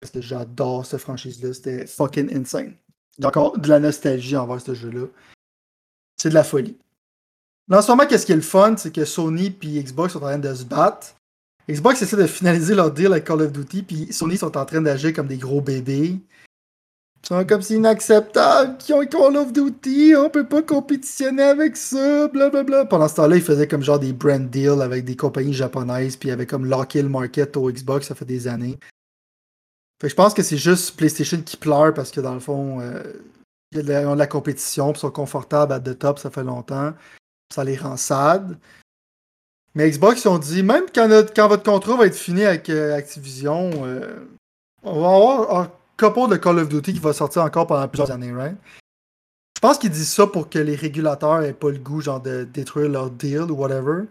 Parce 0.00 0.12
que 0.12 0.20
j'adore 0.20 0.86
cette 0.86 1.00
franchise-là. 1.00 1.52
C'était 1.52 1.86
fucking 1.86 2.34
insane. 2.36 2.74
J'ai 3.18 3.26
encore 3.26 3.58
de 3.58 3.68
la 3.68 3.80
nostalgie 3.80 4.36
envers 4.36 4.60
ce 4.60 4.74
jeu-là. 4.74 5.06
C'est 6.16 6.30
de 6.30 6.34
la 6.34 6.44
folie. 6.44 6.76
Là, 7.68 7.78
en 7.78 7.82
ce 7.82 7.90
moment, 7.90 8.06
qu'est-ce 8.06 8.26
qui 8.26 8.32
est 8.32 8.36
le 8.36 8.42
fun, 8.42 8.76
c'est 8.76 8.92
que 8.92 9.04
Sony 9.04 9.56
et 9.62 9.82
Xbox 9.82 10.12
sont 10.12 10.18
en 10.18 10.22
train 10.22 10.38
de 10.38 10.54
se 10.54 10.64
battre. 10.64 11.14
Xbox 11.68 12.02
essaie 12.02 12.16
de 12.16 12.26
finaliser 12.26 12.74
leur 12.74 12.90
deal 12.90 13.06
avec 13.06 13.24
Call 13.24 13.42
of 13.42 13.52
Duty, 13.52 13.82
puis 13.82 14.12
Sony 14.12 14.36
sont 14.36 14.56
en 14.56 14.64
train 14.64 14.80
d'agir 14.80 15.12
comme 15.12 15.28
des 15.28 15.36
gros 15.36 15.60
bébés. 15.60 16.18
Ils 17.22 17.26
sont 17.26 17.44
comme 17.44 17.62
c'est 17.62 17.74
inacceptable 17.74 18.78
qu'ils 18.78 18.94
ont 18.94 19.04
Call 19.06 19.36
of 19.36 19.52
Duty, 19.52 20.14
on 20.16 20.30
peut 20.30 20.46
pas 20.46 20.62
compétitionner 20.62 21.42
avec 21.42 21.76
ça, 21.76 22.28
blablabla. 22.28 22.86
Pendant 22.86 23.08
ce 23.08 23.16
temps-là, 23.16 23.36
ils 23.36 23.42
faisaient 23.42 23.68
comme 23.68 23.82
genre 23.82 23.98
des 23.98 24.12
brand 24.12 24.48
deals 24.48 24.80
avec 24.80 25.04
des 25.04 25.16
compagnies 25.16 25.52
japonaises, 25.52 26.16
puis 26.16 26.30
avec 26.30 26.48
comme 26.48 26.64
locké 26.64 27.02
le 27.02 27.08
market 27.08 27.56
au 27.56 27.70
Xbox, 27.70 28.08
ça 28.08 28.14
fait 28.14 28.24
des 28.24 28.48
années. 28.48 28.78
Fait 30.00 30.06
que 30.06 30.08
je 30.08 30.16
pense 30.16 30.32
que 30.32 30.42
c'est 30.42 30.56
juste 30.56 30.96
PlayStation 30.96 31.40
qui 31.42 31.58
pleure 31.58 31.92
parce 31.92 32.10
que 32.10 32.22
dans 32.22 32.34
le 32.34 32.40
fond, 32.40 32.80
euh, 32.80 33.02
ils 33.72 33.80
ont 33.80 33.82
de 33.82 33.88
la- 34.18 34.24
ils 34.24 34.28
compétition, 34.28 34.92
puis 34.92 35.00
sont 35.00 35.10
confortables 35.10 35.72
à 35.72 35.78
the 35.78 35.96
top, 35.96 36.18
ça 36.18 36.30
fait 36.30 36.42
longtemps. 36.42 36.94
Ça 37.54 37.64
les 37.64 37.76
rend 37.76 37.96
sad. 37.98 38.56
Mais 39.74 39.88
Xbox, 39.90 40.24
ils 40.24 40.28
ont 40.28 40.38
dit, 40.38 40.62
même 40.62 40.84
quand, 40.92 41.08
quand 41.34 41.48
votre 41.48 41.62
contrat 41.62 41.96
va 41.96 42.06
être 42.06 42.16
fini 42.16 42.44
avec 42.44 42.70
euh, 42.70 42.96
Activision, 42.96 43.70
euh, 43.84 44.26
on 44.82 45.00
va 45.00 45.08
avoir 45.08 45.70
couple 46.00 46.30
de 46.30 46.36
Call 46.36 46.58
of 46.58 46.68
Duty 46.68 46.94
qui 46.94 46.98
va 46.98 47.12
sortir 47.12 47.42
encore 47.42 47.66
pendant 47.66 47.86
plusieurs 47.86 48.10
années, 48.10 48.32
right? 48.32 48.56
Je 49.56 49.60
pense 49.60 49.78
qu'ils 49.78 49.90
disent 49.90 50.12
ça 50.12 50.26
pour 50.26 50.48
que 50.48 50.58
les 50.58 50.74
régulateurs 50.74 51.42
aient 51.42 51.52
pas 51.52 51.70
le 51.70 51.78
goût, 51.78 52.00
genre, 52.00 52.20
de 52.20 52.44
détruire 52.44 52.88
leur 52.88 53.10
deal 53.10 53.42
ou 53.42 53.54
whatever. 53.54 54.04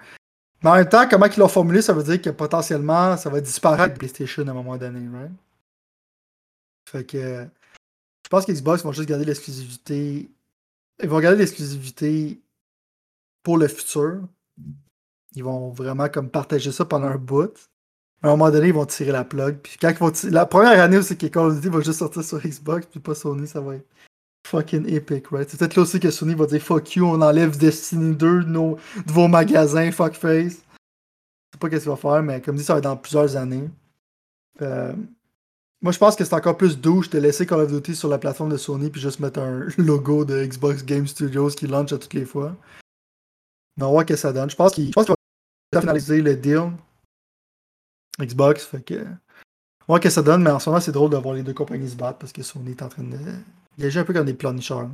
Mais 0.64 0.70
en 0.70 0.76
même 0.76 0.90
temps, 0.90 1.08
comment 1.10 1.26
ils 1.26 1.40
l'ont 1.40 1.48
formulé, 1.48 1.82
ça 1.82 1.94
veut 1.94 2.04
dire 2.04 2.22
que 2.22 2.30
potentiellement, 2.30 3.18
ça 3.18 3.30
va 3.30 3.42
disparaître 3.42 3.98
PlayStation 3.98 4.48
à 4.48 4.52
un 4.52 4.54
moment 4.54 4.78
donné, 4.78 5.00
right? 5.18 5.32
Fait 6.88 7.04
que 7.04 7.48
je 8.30 8.30
pense 8.30 8.46
que 8.46 8.52
Xbox 8.52 8.84
vont 8.84 8.92
juste 8.92 9.10
garder 9.10 9.26
l'exclusivité. 9.26 10.30
Ils 11.02 11.10
vont 11.10 11.20
garder 11.20 11.40
l'exclusivité 11.40 12.40
pour 13.42 13.58
le 13.58 13.68
futur. 13.68 14.22
Ils 15.34 15.44
vont 15.44 15.70
vraiment 15.72 16.10
comme 16.10 16.30
partager 16.30 16.72
ça 16.72 16.86
pendant 16.86 17.08
un 17.08 17.18
bout. 17.18 17.69
À 18.22 18.28
un 18.28 18.32
moment 18.32 18.52
donné, 18.52 18.68
ils 18.68 18.74
vont 18.74 18.86
tirer 18.86 19.12
la 19.12 19.24
plug. 19.24 19.58
Puis 19.64 19.78
quand 19.80 19.90
ils 19.90 19.98
vont 19.98 20.12
tirer- 20.12 20.32
La 20.34 20.46
première 20.46 20.80
année 20.82 20.98
où 20.98 21.02
c'est 21.02 21.16
que 21.18 21.28
Call 21.28 21.46
of 21.48 21.56
Duty 21.56 21.70
va 21.70 21.82
juste 21.82 22.00
sortir 22.00 22.24
sur 22.24 22.40
Xbox, 22.40 22.86
puis 22.88 23.00
pas 23.00 23.16
Sony, 23.16 23.48
ça 23.48 23.62
va 23.62 23.76
être 23.76 23.88
fucking 24.48 24.88
epic, 24.94 25.28
right? 25.28 25.50
C'est 25.50 25.58
peut-être 25.60 25.76
là 25.76 25.84
aussi 25.84 26.00
que 26.00 26.12
Sony 26.12 26.34
va 26.36 26.46
dire 26.48 26.62
fuck 26.62 26.96
you, 26.96 27.06
on 27.06 27.22
enlève 27.22 27.58
Destiny 27.58 28.16
2 28.16 28.44
de, 28.44 28.50
nos... 28.50 28.78
de 29.06 29.12
vos 29.12 29.28
magasins, 29.28 29.92
fuckface. 29.92 30.54
Je 30.54 30.58
sais 31.56 31.60
pas 31.60 31.70
qu'est-ce 31.70 31.84
qu'il 31.84 31.92
va 31.92 31.96
faire, 31.98 32.22
mais 32.24 32.42
comme 32.42 32.56
dit, 32.56 32.64
ça 32.64 32.74
va 32.74 32.80
être 32.80 32.84
dans 32.86 32.98
plusieurs 32.98 33.36
années. 33.38 33.70
Euh, 34.62 34.94
Moi, 35.82 35.94
je 35.94 35.98
pense 35.98 36.16
que 36.18 36.26
c'est 36.26 36.34
encore 36.36 36.58
plus 36.58 36.78
douche 36.80 37.10
de 37.10 37.20
laisser 37.20 37.46
Call 37.46 37.62
of 37.62 37.72
Duty 37.72 37.96
sur 37.96 38.10
la 38.10 38.18
plateforme 38.18 38.52
de 38.52 38.58
Sony 38.58 38.90
puis 38.90 39.00
juste 39.00 39.20
mettre 39.22 39.40
un 39.40 39.68
logo 39.78 40.26
de 40.26 40.44
Xbox 40.44 40.84
Game 40.84 41.08
Studios 41.08 41.50
qui 41.52 41.68
launch 41.68 41.94
à 41.94 41.98
toutes 41.98 42.14
les 42.16 42.26
fois. 42.26 42.54
Mais 43.78 43.84
on 43.84 43.88
va 43.88 43.92
voir 43.92 44.02
ce 44.02 44.08
que 44.08 44.16
ça 44.18 44.34
donne. 44.34 44.50
Je 44.50 44.56
pense 44.58 44.74
qu'il 44.74 44.94
qu'il 44.94 45.04
va 45.06 45.82
finaliser 45.82 46.22
le 46.22 46.36
deal. 46.36 46.72
Xbox, 48.20 48.66
fait 48.66 48.82
que. 48.82 49.06
On 49.88 49.96
ce 49.96 50.02
que 50.02 50.10
ça 50.10 50.22
donne, 50.22 50.44
mais 50.44 50.52
en 50.52 50.60
ce 50.60 50.70
moment, 50.70 50.80
c'est 50.80 50.92
drôle 50.92 51.10
de 51.10 51.18
voir 51.18 51.34
les 51.34 51.42
deux 51.42 51.54
compagnies 51.54 51.90
se 51.90 51.96
battre 51.96 52.20
parce 52.20 52.32
que 52.32 52.44
Sony 52.44 52.72
est 52.72 52.84
en 52.84 52.90
train 52.90 53.04
de. 53.04 53.18
Il 53.78 53.86
agit 53.86 54.00
un 54.00 54.04
peu 54.04 54.14
comme 54.14 54.26
des 54.26 54.34
planicheurs. 54.34 54.90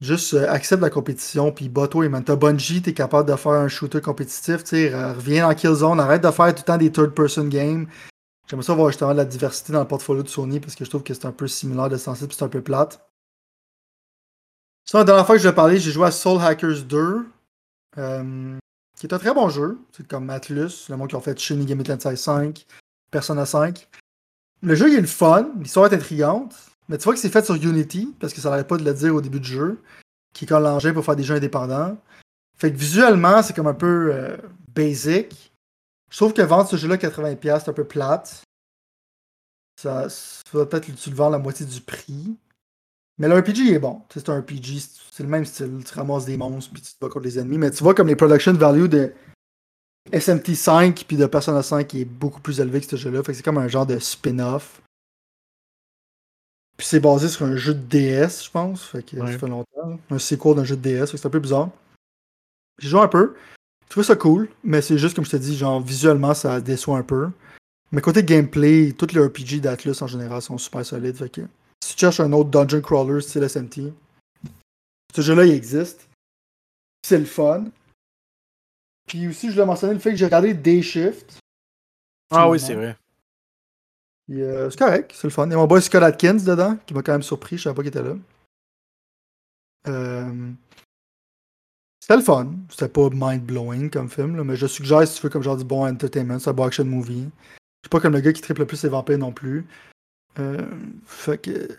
Juste 0.00 0.34
euh, 0.34 0.50
accepte 0.50 0.82
la 0.82 0.90
compétition, 0.90 1.52
puis 1.52 1.68
bats-toi, 1.68 2.06
et 2.06 2.08
man. 2.08 2.24
T'as 2.24 2.36
Bungie, 2.36 2.82
t'es 2.82 2.94
capable 2.94 3.30
de 3.30 3.36
faire 3.36 3.52
un 3.52 3.68
shooter 3.68 4.00
compétitif, 4.00 4.64
tu 4.64 4.94
reviens 4.94 5.48
dans 5.48 5.54
Killzone, 5.54 6.00
arrête 6.00 6.22
de 6.22 6.30
faire 6.30 6.54
tout 6.54 6.62
le 6.62 6.64
temps 6.64 6.76
des 6.76 6.92
third-person 6.92 7.48
games. 7.48 7.86
J'aimerais 8.48 8.64
ça 8.64 8.74
voir 8.74 8.90
justement 8.90 9.12
de 9.12 9.16
la 9.16 9.24
diversité 9.24 9.72
dans 9.72 9.80
le 9.80 9.88
portfolio 9.88 10.22
de 10.22 10.28
Sony 10.28 10.60
parce 10.60 10.74
que 10.74 10.84
je 10.84 10.90
trouve 10.90 11.02
que 11.02 11.14
c'est 11.14 11.26
un 11.26 11.32
peu 11.32 11.48
similaire 11.48 11.88
de 11.88 11.96
sensible, 11.96 12.32
c'est 12.32 12.44
un 12.44 12.48
peu 12.48 12.62
plate. 12.62 13.00
Sinon, 14.84 15.00
la 15.00 15.04
dernière 15.04 15.26
fois 15.26 15.34
que 15.34 15.42
je 15.42 15.48
vais 15.48 15.54
parler, 15.54 15.78
j'ai 15.78 15.90
joué 15.90 16.06
à 16.06 16.12
Soul 16.12 16.40
Hackers 16.40 16.84
2, 16.84 17.26
euh, 17.98 18.58
qui 18.96 19.06
est 19.06 19.14
un 19.14 19.18
très 19.18 19.34
bon 19.34 19.48
jeu. 19.48 19.78
C'est 19.92 20.06
comme 20.06 20.28
Atlus, 20.30 20.88
le 20.88 20.96
monde 20.96 21.08
qui 21.08 21.14
ont 21.14 21.20
fait 21.20 21.38
Shin 21.38 21.56
Megami 21.56 21.84
Tensei 21.84 22.16
5, 22.16 22.66
Persona 23.10 23.46
5. 23.46 23.88
Le 24.62 24.74
jeu, 24.74 24.88
il 24.88 24.96
est 24.96 25.00
le 25.00 25.06
fun, 25.06 25.50
l'histoire 25.60 25.92
est 25.92 25.94
intrigante, 25.94 26.54
Mais 26.88 26.98
tu 26.98 27.04
vois 27.04 27.14
que 27.14 27.20
c'est 27.20 27.30
fait 27.30 27.44
sur 27.44 27.54
Unity, 27.54 28.14
parce 28.18 28.32
que 28.32 28.40
ça 28.40 28.50
n'arrête 28.50 28.68
pas 28.68 28.78
de 28.78 28.84
le 28.84 28.94
dire 28.94 29.14
au 29.14 29.20
début 29.20 29.40
du 29.40 29.48
jeu, 29.48 29.82
qui 30.32 30.44
est 30.44 30.50
l'engin 30.50 30.92
pour 30.92 31.04
faire 31.04 31.16
des 31.16 31.24
jeux 31.24 31.34
indépendants. 31.36 31.96
Fait 32.56 32.72
que 32.72 32.76
visuellement, 32.76 33.42
c'est 33.42 33.54
comme 33.54 33.66
un 33.66 33.74
peu 33.74 34.10
euh, 34.12 34.36
basic. 34.74 35.52
Je 36.10 36.16
trouve 36.16 36.32
que 36.32 36.42
vendre 36.42 36.68
ce 36.68 36.76
jeu-là 36.76 36.96
80$, 36.96 37.60
c'est 37.60 37.68
un 37.68 37.74
peu 37.74 37.84
plate. 37.84 38.42
Ça, 39.80 40.08
ça 40.08 40.42
peut-être 40.52 40.94
tu 40.94 41.10
le 41.10 41.16
vends 41.16 41.28
la 41.28 41.38
moitié 41.38 41.66
du 41.66 41.80
prix. 41.82 42.36
Mais 43.18 43.28
le 43.28 43.38
RPG 43.38 43.72
est 43.72 43.78
bon. 43.78 44.02
C'est 44.12 44.28
un 44.28 44.40
RPG, 44.40 44.78
c'est 45.10 45.22
le 45.22 45.28
même 45.28 45.44
style. 45.46 45.82
Tu 45.84 45.94
ramasses 45.94 46.26
des 46.26 46.36
monstres 46.36 46.72
puis 46.72 46.82
tu 46.82 46.92
te 46.92 46.98
bats 47.00 47.08
contre 47.08 47.24
les 47.24 47.38
ennemis. 47.38 47.58
Mais 47.58 47.70
tu 47.70 47.82
vois 47.82 47.94
comme 47.94 48.08
les 48.08 48.16
production 48.16 48.52
value 48.52 48.86
de 48.86 49.12
SMT 50.12 50.54
5 50.54 51.04
puis 51.08 51.16
de 51.16 51.26
Persona 51.26 51.62
5 51.62 51.94
est 51.94 52.04
beaucoup 52.04 52.40
plus 52.40 52.60
élevé 52.60 52.80
que 52.80 52.86
ce 52.86 52.96
jeu-là. 52.96 53.22
Fait 53.22 53.32
que 53.32 53.36
c'est 53.38 53.42
comme 53.42 53.58
un 53.58 53.68
genre 53.68 53.86
de 53.86 53.98
spin-off. 53.98 54.82
Puis 56.76 56.86
c'est 56.86 57.00
basé 57.00 57.28
sur 57.28 57.46
un 57.46 57.56
jeu 57.56 57.72
de 57.72 57.80
DS, 57.80 58.44
je 58.44 58.50
pense. 58.50 58.84
Fait 58.84 59.02
que 59.02 59.16
Ouais. 59.16 59.32
ça 59.32 59.38
fait 59.38 59.48
longtemps. 59.48 59.98
Un 60.10 60.18
sequel 60.18 60.54
d'un 60.56 60.64
jeu 60.64 60.76
de 60.76 60.82
DS. 60.82 61.06
Fait 61.06 61.12
que 61.12 61.16
c'est 61.18 61.26
un 61.26 61.30
peu 61.30 61.40
bizarre. 61.40 61.70
J'ai 62.78 62.90
joué 62.90 63.00
un 63.00 63.08
peu. 63.08 63.34
Je 63.86 63.90
trouve 63.90 64.04
ça 64.04 64.16
cool, 64.16 64.48
mais 64.62 64.82
c'est 64.82 64.98
juste 64.98 65.14
comme 65.16 65.24
je 65.24 65.30
te 65.30 65.36
dis, 65.36 65.56
genre 65.56 65.80
visuellement 65.80 66.34
ça 66.34 66.60
déçoit 66.60 66.98
un 66.98 67.02
peu. 67.02 67.30
Mais 67.92 68.00
côté 68.02 68.22
gameplay, 68.22 68.92
tous 68.92 69.14
les 69.14 69.20
RPG 69.24 69.60
d'Atlus 69.60 70.02
en 70.02 70.06
général 70.06 70.42
sont 70.42 70.58
super 70.58 70.84
solides. 70.84 71.16
Fait 71.16 71.30
que 71.30 71.40
tu 71.96 72.00
cherches 72.00 72.20
un 72.20 72.32
autre 72.32 72.50
dungeon 72.50 72.82
crawler 72.82 73.22
style 73.22 73.48
SMT, 73.48 73.92
ce 75.14 75.22
jeu-là 75.22 75.46
il 75.46 75.52
existe. 75.52 76.08
C'est 77.02 77.18
le 77.18 77.24
fun. 77.24 77.64
Puis 79.06 79.28
aussi, 79.28 79.46
je 79.46 79.52
voulais 79.52 79.64
mentionner 79.64 79.94
le 79.94 80.00
fait 80.00 80.10
que 80.10 80.16
j'ai 80.16 80.26
regardé 80.26 80.52
Day 80.52 80.82
Shift. 80.82 81.38
Ah 82.30 82.50
oui, 82.50 82.60
c'est 82.60 82.74
vrai. 82.74 82.96
Euh, 84.30 84.68
c'est 84.68 84.78
correct, 84.78 85.12
c'est 85.14 85.26
le 85.26 85.30
fun. 85.30 85.46
Il 85.46 85.52
y 85.52 85.54
a 85.54 85.56
mon 85.56 85.66
boy 85.66 85.80
Scott 85.80 86.02
Atkins 86.02 86.34
dedans, 86.34 86.76
qui 86.84 86.92
m'a 86.92 87.02
quand 87.02 87.12
même 87.12 87.22
surpris, 87.22 87.56
je 87.56 87.62
savais 87.62 87.76
pas 87.76 87.82
qu'il 87.82 87.88
était 87.88 88.02
là. 88.02 88.16
Euh, 89.88 90.52
C'était 92.00 92.16
le 92.16 92.22
fun. 92.22 92.52
C'était 92.68 92.88
pas 92.88 93.08
mind-blowing 93.08 93.88
comme 93.88 94.10
film, 94.10 94.36
là, 94.36 94.44
mais 94.44 94.56
je 94.56 94.66
suggère 94.66 95.06
si 95.06 95.16
tu 95.16 95.22
veux 95.22 95.30
comme 95.30 95.42
genre 95.42 95.56
du 95.56 95.64
bon 95.64 95.86
entertainment, 95.86 96.38
c'est 96.40 96.50
un 96.50 96.52
bon 96.52 96.66
action 96.66 96.84
movie. 96.84 97.30
Je 97.82 97.86
suis 97.86 97.90
pas 97.90 98.00
comme 98.00 98.12
le 98.12 98.20
gars 98.20 98.32
qui 98.32 98.42
triple 98.42 98.60
le 98.60 98.66
plus 98.66 98.76
ses 98.76 98.88
vampires 98.88 99.18
non 99.18 99.32
plus. 99.32 99.64
Euh, 100.38 100.66
fait 101.06 101.38
que 101.38 101.78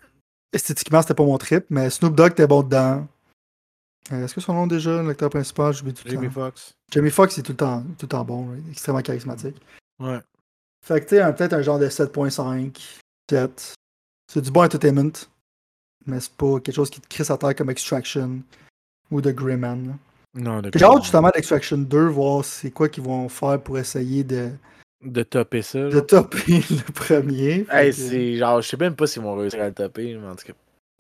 esthétiquement, 0.54 1.02
c'était 1.02 1.14
pas 1.14 1.24
mon 1.26 1.38
trip, 1.38 1.66
mais 1.70 1.90
Snoop 1.90 2.16
Dogg 2.16 2.32
était 2.32 2.48
bon 2.48 2.64
dedans. 2.64 3.08
Euh, 4.12 4.24
Est-ce 4.26 4.36
que 4.36 4.42
son 4.42 4.54
nom 4.54 4.68
déjà, 4.68 5.02
l'acteur 5.04 5.30
principal, 5.30 5.74
j'oublie 5.74 5.94
tout 5.94 6.04
le 6.06 6.12
Jamie 6.12 6.28
temps. 6.28 6.34
Foxx. 6.46 6.72
Jamie 6.92 7.12
Foxx 7.12 7.38
est 7.38 7.44
tout 7.44 7.52
le 7.52 7.58
temps, 7.58 7.82
tout 7.98 8.06
le 8.06 8.08
temps 8.08 8.24
bon, 8.24 8.48
extrêmement 8.72 9.02
charismatique. 9.02 9.58
Ouais. 10.00 10.20
Fait 10.86 11.02
que 11.02 11.10
tu 11.10 11.16
sais, 11.18 11.34
peut-être 11.34 11.54
un 11.54 11.62
genre 11.62 11.80
de 11.80 11.88
7.5, 11.90 13.00
7. 13.30 13.74
C'est 14.32 14.42
du 14.42 14.52
bon 14.52 14.64
entertainment, 14.64 15.12
mais 16.06 16.20
c'est 16.20 16.32
pas 16.34 16.60
quelque 16.60 16.76
chose 16.76 16.90
qui 16.90 17.02
te 17.02 17.08
crisse 17.08 17.30
à 17.32 17.38
terre 17.38 17.56
comme 17.56 17.70
Extraction 17.70 18.42
ou 19.12 19.22
The 19.22 19.30
Greyman. 19.34 19.88
là. 19.88 19.94
Non, 20.36 20.62
J'ai 20.76 20.86
hâte 20.86 21.02
justement 21.04 21.30
d'Extraction 21.34 21.80
2, 21.80 22.08
voir 22.10 22.46
c'est 22.46 22.70
quoi 22.72 22.90
qu'ils 22.90 23.04
vont 23.04 23.28
faire 23.28 23.60
pour 23.62 23.78
essayer 23.80 24.24
de, 24.24 24.52
de 25.04 25.24
topper 25.24 25.62
ça. 25.62 25.90
de 25.90 26.00
topper 26.00 26.62
le 26.70 26.92
premier. 26.94 27.66
Hey, 27.72 27.92
que- 27.92 27.96
c'est 27.96 28.36
genre, 28.38 28.62
je 28.62 28.68
sais 28.70 28.78
même 28.78 28.96
pas 28.96 29.08
s'ils 29.08 29.22
vont 29.22 29.36
réussir 29.36 29.62
à 29.62 29.68
le 29.68 29.74
topper, 29.74 30.18
mais 30.20 30.28
en 30.28 30.36
tout 30.36 30.46
cas. 30.46 30.54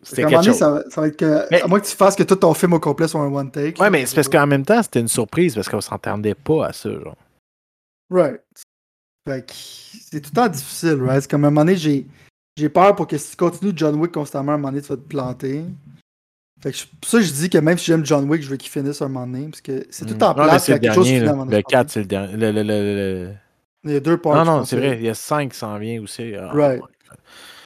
C'était 0.03 0.23
à 0.23 0.27
un 0.27 0.29
moment 0.29 0.41
quelque 0.43 0.57
donné, 0.57 0.59
chose. 0.59 0.59
ça, 0.59 0.71
va- 0.71 0.89
ça 0.91 1.01
va 1.01 1.07
être 1.07 1.17
que. 1.17 1.45
Mais- 1.51 1.61
À 1.61 1.67
moins 1.67 1.79
que 1.79 1.87
tu 1.87 1.95
fasses 1.95 2.15
que 2.15 2.23
tout 2.23 2.35
ton 2.35 2.53
film 2.53 2.73
au 2.73 2.79
complet 2.79 3.07
soit 3.07 3.21
un 3.21 3.33
one 3.33 3.49
take. 3.49 3.81
Ouais, 3.81 3.89
mais 3.89 4.05
c'est 4.05 4.15
parce 4.15 4.29
qu'en 4.29 4.45
même 4.45 4.63
temps, 4.63 4.81
c'était 4.83 4.99
une 4.99 5.07
surprise 5.07 5.55
parce 5.55 5.67
qu'on 5.69 5.81
s'entendait 5.81 6.35
pas 6.35 6.67
à 6.67 6.73
ça, 6.73 6.91
genre. 6.91 7.15
Right. 8.09 8.39
Fait 9.27 9.45
que 9.45 9.53
c'est 9.53 10.21
tout 10.21 10.29
le 10.31 10.35
temps 10.35 10.47
difficile, 10.47 11.01
right? 11.01 11.21
C'est 11.23 11.31
comme 11.31 11.43
à 11.43 11.47
un 11.47 11.51
moment 11.51 11.65
donné, 11.65 11.75
j'ai, 11.77 12.05
j'ai 12.55 12.69
peur 12.69 12.95
pour 12.95 13.07
que 13.07 13.17
si 13.17 13.31
tu 13.31 13.35
continues 13.35 13.73
John 13.75 13.95
Wick 13.95 14.11
constamment, 14.13 14.51
à 14.53 14.55
un 14.55 14.57
moment 14.57 14.69
donné, 14.69 14.81
tu 14.81 14.87
vas 14.89 14.95
te 14.95 15.01
planter. 15.01 15.63
Fait 16.61 16.71
que 16.71 16.77
pour 17.01 17.09
ça, 17.09 17.19
je 17.19 17.31
dis 17.31 17.49
que 17.49 17.57
même 17.57 17.77
si 17.77 17.85
j'aime 17.85 18.05
John 18.05 18.29
Wick, 18.29 18.41
je 18.43 18.49
veux 18.49 18.55
qu'il 18.57 18.71
finisse 18.71 19.01
à 19.01 19.05
un 19.05 19.09
moment 19.09 19.27
donné. 19.27 19.47
Parce 19.47 19.61
que 19.61 19.85
c'est 19.89 20.05
tout 20.05 20.15
plat, 20.15 20.59
c'est 20.59 20.81
le 20.81 20.93
chose 20.93 21.07
dernier. 21.07 21.51
Le 21.57 21.61
4, 21.61 21.89
c'est 21.89 21.99
le 22.01 22.05
dernier. 22.05 22.33
Le, 22.37 22.51
le, 22.51 22.63
le, 22.63 23.25
le- 23.25 23.33
Il 23.83 23.91
y 23.91 23.95
a 23.95 23.99
deux 23.99 24.17
parts. 24.17 24.43
Non, 24.45 24.57
non, 24.59 24.65
c'est 24.65 24.75
euh. 24.75 24.79
vrai. 24.79 24.97
Il 24.97 25.05
y 25.05 25.09
a 25.09 25.13
5 25.13 25.51
qui 25.51 25.57
s'en 25.57 25.77
vient 25.77 26.01
aussi. 26.01 26.33
Ah, 26.35 26.51
Right. 26.53 26.81
ouais. 26.81 26.87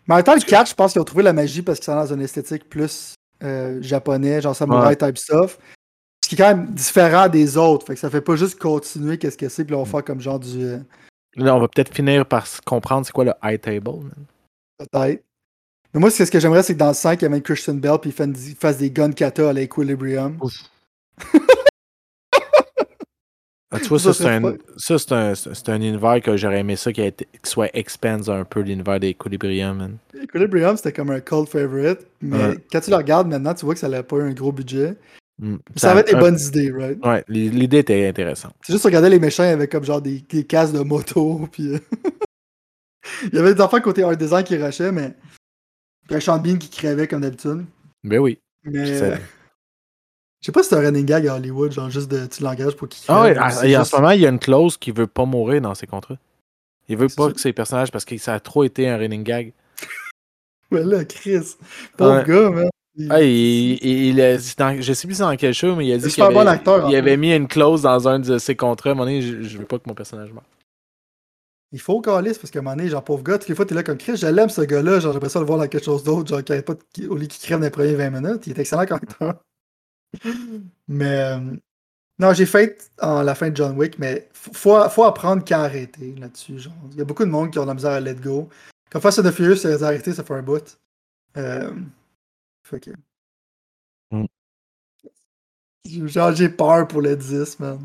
Mais 0.07 0.13
en 0.13 0.17
même 0.17 0.23
temps, 0.23 0.35
le 0.35 0.41
4, 0.41 0.69
je 0.69 0.75
pense 0.75 0.91
qu'ils 0.93 1.01
ont 1.01 1.05
trouvé 1.05 1.23
la 1.23 1.33
magie 1.33 1.61
parce 1.61 1.79
que 1.79 1.85
c'est 1.85 1.91
dans 1.93 2.13
une 2.13 2.21
esthétique 2.21 2.67
plus 2.69 3.13
euh, 3.43 3.79
japonais, 3.81 4.41
genre 4.41 4.55
samouraï 4.55 4.89
Ouais. 4.89 4.95
type 4.95 5.17
stuff. 5.17 5.57
Ce 6.23 6.29
qui 6.29 6.35
est 6.35 6.37
quand 6.37 6.55
même 6.55 6.67
différent 6.73 7.27
des 7.29 7.57
autres. 7.57 7.85
Fait 7.87 7.93
que 7.95 7.99
ça 7.99 8.09
fait 8.09 8.21
pas 8.21 8.35
juste 8.35 8.59
continuer 8.59 9.17
qu'est-ce 9.17 9.37
que 9.37 9.49
c'est, 9.49 9.63
puis 9.65 9.73
là, 9.73 9.79
on 9.79 9.83
va 9.83 9.89
faire 9.89 10.03
comme 10.03 10.21
genre 10.21 10.39
du. 10.39 10.63
euh, 10.63 10.77
Là, 11.35 11.55
on 11.55 11.59
va 11.59 11.67
peut-être 11.67 11.93
finir 11.93 12.25
par 12.25 12.45
comprendre 12.65 13.05
c'est 13.05 13.11
quoi 13.13 13.23
le 13.25 13.33
high 13.43 13.59
table. 13.59 13.89
Peut-être. 14.77 15.23
Mais 15.93 15.99
moi, 15.99 16.09
ce 16.11 16.23
que 16.23 16.39
j'aimerais, 16.39 16.63
c'est 16.63 16.73
que 16.73 16.79
dans 16.79 16.89
le 16.89 16.93
5, 16.93 17.21
il 17.21 17.25
y 17.25 17.27
avait 17.27 17.41
Christian 17.41 17.73
Bell 17.75 17.97
puis 18.01 18.13
il 18.17 18.55
fasse 18.55 18.77
des 18.77 18.91
gun 18.91 19.11
kata 19.11 19.49
à 19.49 19.53
l'Equilibrium. 19.53 20.37
Ah, 23.73 23.79
tu 23.79 23.87
vois, 23.87 23.99
Ça 23.99 24.11
ça, 24.13 24.23
c'est 24.23 24.29
un, 24.29 24.41
pas- 24.41 24.53
ça, 24.75 24.99
c'est 24.99 25.11
un, 25.13 25.33
c'est 25.35 25.69
un 25.69 25.75
univers 25.81 26.19
que 26.21 26.35
j'aurais 26.35 26.59
aimé 26.59 26.75
ça 26.75 26.91
qui, 26.91 27.01
a 27.01 27.05
été, 27.05 27.25
qui 27.41 27.49
soit 27.49 27.69
expand 27.73 28.27
un 28.29 28.43
peu 28.43 28.59
l'univers 28.59 28.99
d'Equilibrium. 28.99 29.77
man. 29.77 29.97
Equilibrium, 30.21 30.75
c'était 30.75 30.91
comme 30.91 31.09
un 31.11 31.21
cult 31.21 31.47
favorite. 31.47 31.99
Mais 32.21 32.37
Ouais. 32.37 32.57
quand 32.71 32.81
tu 32.81 32.89
le 32.89 32.97
regardes 32.97 33.27
maintenant, 33.29 33.53
tu 33.53 33.63
vois 33.65 33.73
que 33.73 33.79
ça 33.79 33.87
n'avait 33.87 34.03
pas 34.03 34.17
eu 34.17 34.23
un 34.23 34.33
gros 34.33 34.51
budget. 34.51 34.95
Mm. 35.39 35.55
Ça 35.77 35.91
avait 35.91 36.03
des 36.03 36.13
un- 36.15 36.19
bonnes 36.19 36.37
idées, 36.39 36.71
right? 36.71 37.03
Ouais, 37.05 37.23
l'idée 37.29 37.77
était 37.79 38.07
intéressante. 38.07 38.53
C'est 38.61 38.73
juste 38.73 38.83
regarder 38.85 39.09
les 39.09 39.19
méchants 39.19 39.43
avec 39.43 39.71
comme 39.71 39.85
genre 39.85 40.01
des, 40.01 40.19
des 40.29 40.43
casques 40.43 40.73
de 40.73 40.81
moto. 40.81 41.47
Puis, 41.53 41.73
euh, 41.73 41.79
il 43.31 43.35
y 43.35 43.39
avait 43.39 43.53
des 43.55 43.61
enfants 43.61 43.79
côté 43.79 44.03
art 44.03 44.17
design 44.17 44.43
qui 44.43 44.57
rushaient, 44.57 44.91
mais. 44.91 45.13
Puis 46.07 46.17
un 46.17 46.19
Sean 46.19 46.39
Bean 46.39 46.57
qui 46.57 46.69
crevait 46.69 47.07
comme 47.07 47.21
d'habitude. 47.21 47.63
Ben 48.03 48.19
oui. 48.19 48.37
Mais. 48.65 49.13
Je 50.41 50.47
sais 50.47 50.51
pas 50.51 50.63
si 50.63 50.69
c'est 50.69 50.75
un 50.75 50.79
running 50.81 51.05
gag 51.05 51.27
à 51.27 51.35
Hollywood, 51.35 51.71
genre 51.71 51.89
juste 51.89 52.09
de 52.09 52.25
tu 52.25 52.41
l'engages 52.41 52.75
pour 52.75 52.87
qu'il 52.89 53.03
Ah 53.07 53.21
ouais, 53.23 53.33
crève, 53.35 53.53
ou 53.53 53.59
ah, 53.61 53.67
et 53.67 53.77
en 53.77 53.85
ce 53.85 53.95
moment, 53.95 54.09
il 54.11 54.21
y 54.21 54.25
a 54.25 54.29
une 54.29 54.39
clause 54.39 54.75
qui 54.77 54.91
veut 54.91 55.05
pas 55.07 55.25
mourir 55.25 55.61
dans 55.61 55.75
ses 55.75 55.85
contrats. 55.87 56.17
Il 56.89 56.97
veut 56.97 57.07
pas 57.15 57.27
ça. 57.27 57.33
que 57.33 57.39
ses 57.39 57.53
personnages, 57.53 57.91
parce 57.91 58.05
que 58.05 58.17
ça 58.17 58.33
a 58.33 58.39
trop 58.39 58.63
été 58.63 58.89
un 58.89 58.97
running 58.97 59.23
gag. 59.23 59.53
Ouais, 60.71 60.83
là, 60.85 61.03
Chris. 61.05 61.55
Pauvre 61.97 62.19
Ouais. 62.19 62.25
gars, 62.25 62.49
man. 62.49 62.69
Il- 62.95 63.11
Ah, 63.11 63.21
il, 63.21 63.85
il- 63.85 64.21
a- 64.21 64.37
dans- 64.57 64.81
je 64.81 64.93
sais 64.93 65.07
plus 65.07 65.15
c'est 65.15 65.23
dans 65.23 65.35
quel 65.35 65.53
show, 65.53 65.75
mais 65.75 65.85
il 65.85 65.93
a 65.93 65.97
dit 65.97 66.09
qu'il 66.09 66.23
avait, 66.23 66.33
bon 66.33 66.47
acteur, 66.47 66.89
il 66.89 66.95
avait 66.95 67.17
mis 67.17 67.33
une 67.35 67.47
clause 67.47 67.81
dans 67.83 68.07
un 68.07 68.19
de 68.19 68.37
ses 68.37 68.55
contrats. 68.55 68.89
À 68.89 68.93
un 68.93 68.95
moment 68.95 69.05
donné, 69.05 69.21
je, 69.21 69.41
je 69.43 69.57
veux 69.57 69.65
pas 69.65 69.77
que 69.79 69.83
mon 69.87 69.93
personnage 69.93 70.31
meure. 70.33 70.43
Il 71.73 71.79
faut 71.79 72.01
calice 72.01 72.37
parce 72.37 72.51
qu'à 72.51 72.59
un 72.59 72.61
moment 72.63 72.75
donné, 72.75 72.89
genre, 72.89 73.03
pauvre 73.03 73.23
gars, 73.23 73.37
toutes 73.37 73.47
les 73.49 73.55
fois, 73.55 73.65
t'es 73.65 73.75
là 73.75 73.83
comme 73.83 73.97
Chris, 73.97 74.17
je 74.17 74.27
l'aime 74.27 74.49
ce 74.49 74.61
gars-là, 74.61 74.99
genre, 74.99 75.13
j'aimerais 75.13 75.29
ça 75.29 75.39
le 75.39 75.45
voir 75.45 75.57
dans 75.59 75.67
quelque 75.67 75.83
chose 75.85 76.03
d'autre, 76.03 76.29
genre, 76.29 76.43
qui 76.43 76.51
arrête 76.51 76.65
pas 76.65 76.73
de- 76.73 77.07
au 77.07 77.15
lieu 77.15 77.27
qu'il 77.27 77.41
crève 77.41 77.59
dans 77.59 77.65
les 77.65 77.69
premiers 77.69 77.95
20 77.95 78.09
minutes, 78.09 78.47
il 78.47 78.53
est 78.53 78.59
excellent 78.59 78.85
comme 78.85 78.97
acteur. 78.97 79.35
Mais, 80.87 81.19
euh, 81.19 81.39
non, 82.19 82.33
j'ai 82.33 82.45
fait 82.45 82.91
en 83.01 83.23
la 83.23 83.35
fin 83.35 83.49
de 83.49 83.55
John 83.55 83.77
Wick, 83.77 83.97
mais 83.99 84.29
faut, 84.33 84.77
faut 84.89 85.03
apprendre 85.03 85.43
qu'à 85.43 85.61
arrêter 85.61 86.13
là-dessus, 86.19 86.59
genre. 86.59 86.73
Il 86.91 86.97
y 86.97 87.01
a 87.01 87.05
beaucoup 87.05 87.25
de 87.25 87.29
monde 87.29 87.51
qui 87.51 87.59
ont 87.59 87.63
de 87.63 87.67
la 87.67 87.73
misère 87.73 87.91
à 87.91 87.99
let 87.99 88.15
go. 88.15 88.49
Quand 88.91 88.99
Fast 88.99 89.19
and 89.19 89.23
the 89.23 89.31
Furious, 89.31 89.55
c'est 89.57 89.81
arrêté, 89.83 90.13
ça 90.13 90.23
fait 90.23 90.33
un 90.33 90.41
bout. 90.41 90.77
Euh, 91.37 91.71
fait 92.67 92.79
que. 92.79 92.91
Mm. 94.11 94.25
Genre, 96.07 96.35
j'ai 96.35 96.49
peur 96.49 96.87
pour 96.87 97.01
le 97.01 97.15
10, 97.15 97.59
man. 97.59 97.79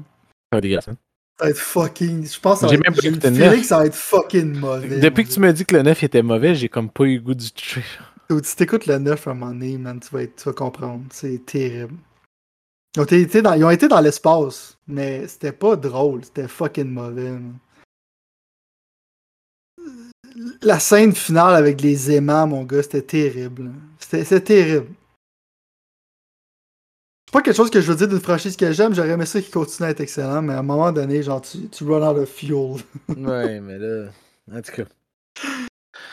Ça 0.52 0.56
va 0.56 0.60
dégueulasse, 0.60 0.88
hein. 0.88 0.96
Ça 1.38 1.44
va 1.44 1.50
être 1.50 1.58
fucking. 1.58 2.26
Je 2.26 2.40
pense 2.40 2.60
que 2.60 2.60
ça 2.60 2.66
va 2.66 2.72
J'ai 2.72 2.78
être- 2.78 2.84
même 2.84 2.94
pas 2.94 3.02
le 3.30 3.34
feeling 3.36 3.60
que 3.60 3.66
ça 3.66 3.78
va 3.78 3.86
être 3.86 3.94
fucking 3.94 4.54
mauvais. 4.58 5.00
Depuis 5.00 5.24
que 5.24 5.30
tu 5.30 5.38
m'as 5.40 5.52
dit 5.52 5.64
que 5.66 5.76
le 5.76 5.82
9 5.82 6.02
était 6.02 6.22
mauvais, 6.22 6.54
j'ai 6.54 6.68
comme 6.68 6.90
pas 6.90 7.04
eu 7.04 7.16
le 7.16 7.20
goût 7.22 7.34
du. 7.34 7.46
Dude, 8.30 8.44
Si 8.44 8.56
t'écoutes 8.56 8.86
le 8.86 8.98
9 8.98 9.26
à 9.28 9.30
un 9.30 9.34
moment 9.34 9.52
donné, 9.52 9.76
man, 9.78 10.00
tu 10.00 10.08
vas, 10.10 10.22
être- 10.22 10.36
tu 10.36 10.44
vas 10.48 10.52
comprendre. 10.54 11.04
C'est 11.10 11.44
terrible. 11.44 11.94
Ils 12.96 13.00
ont 13.00 13.04
été 13.04 13.42
dans, 13.42 13.52
ils 13.52 13.64
ont 13.64 13.70
été 13.70 13.88
dans 13.88 14.00
l'espace, 14.00 14.78
mais 14.86 15.28
c'était 15.28 15.52
pas 15.52 15.76
drôle. 15.76 16.24
C'était 16.24 16.48
fucking 16.48 16.88
mauvais. 16.88 17.30
man. 17.30 17.58
La 20.62 20.78
scène 20.80 21.14
finale 21.14 21.54
avec 21.54 21.82
les 21.82 22.10
aimants, 22.10 22.46
mon 22.46 22.64
gars, 22.64 22.82
c'était 22.82 23.02
terrible. 23.02 23.70
C'était 23.98 24.40
terrible. 24.40 24.88
C'est 27.26 27.32
pas 27.32 27.42
quelque 27.42 27.56
chose 27.56 27.70
que 27.70 27.82
je 27.82 27.90
veux 27.90 27.96
dire 27.96 28.08
d'une 28.08 28.20
franchise 28.20 28.56
que 28.56 28.72
j'aime. 28.72 28.94
J'aurais 28.94 29.10
aimé 29.10 29.26
ça 29.26 29.42
qui 29.42 29.50
continue 29.50 29.88
à 29.88 29.90
être 29.90 30.00
excellent, 30.00 30.40
mais 30.40 30.54
à 30.54 30.60
un 30.60 30.62
moment 30.62 30.90
donné, 30.90 31.22
genre, 31.22 31.42
tu, 31.42 31.68
tu 31.68 31.84
run 31.84 32.02
out 32.08 32.16
of 32.16 32.30
fuel. 32.30 32.76
ouais, 33.08 33.60
mais 33.60 33.78
là. 33.78 34.08
En 34.50 34.62
tout 34.62 34.72
cas. 34.72 34.84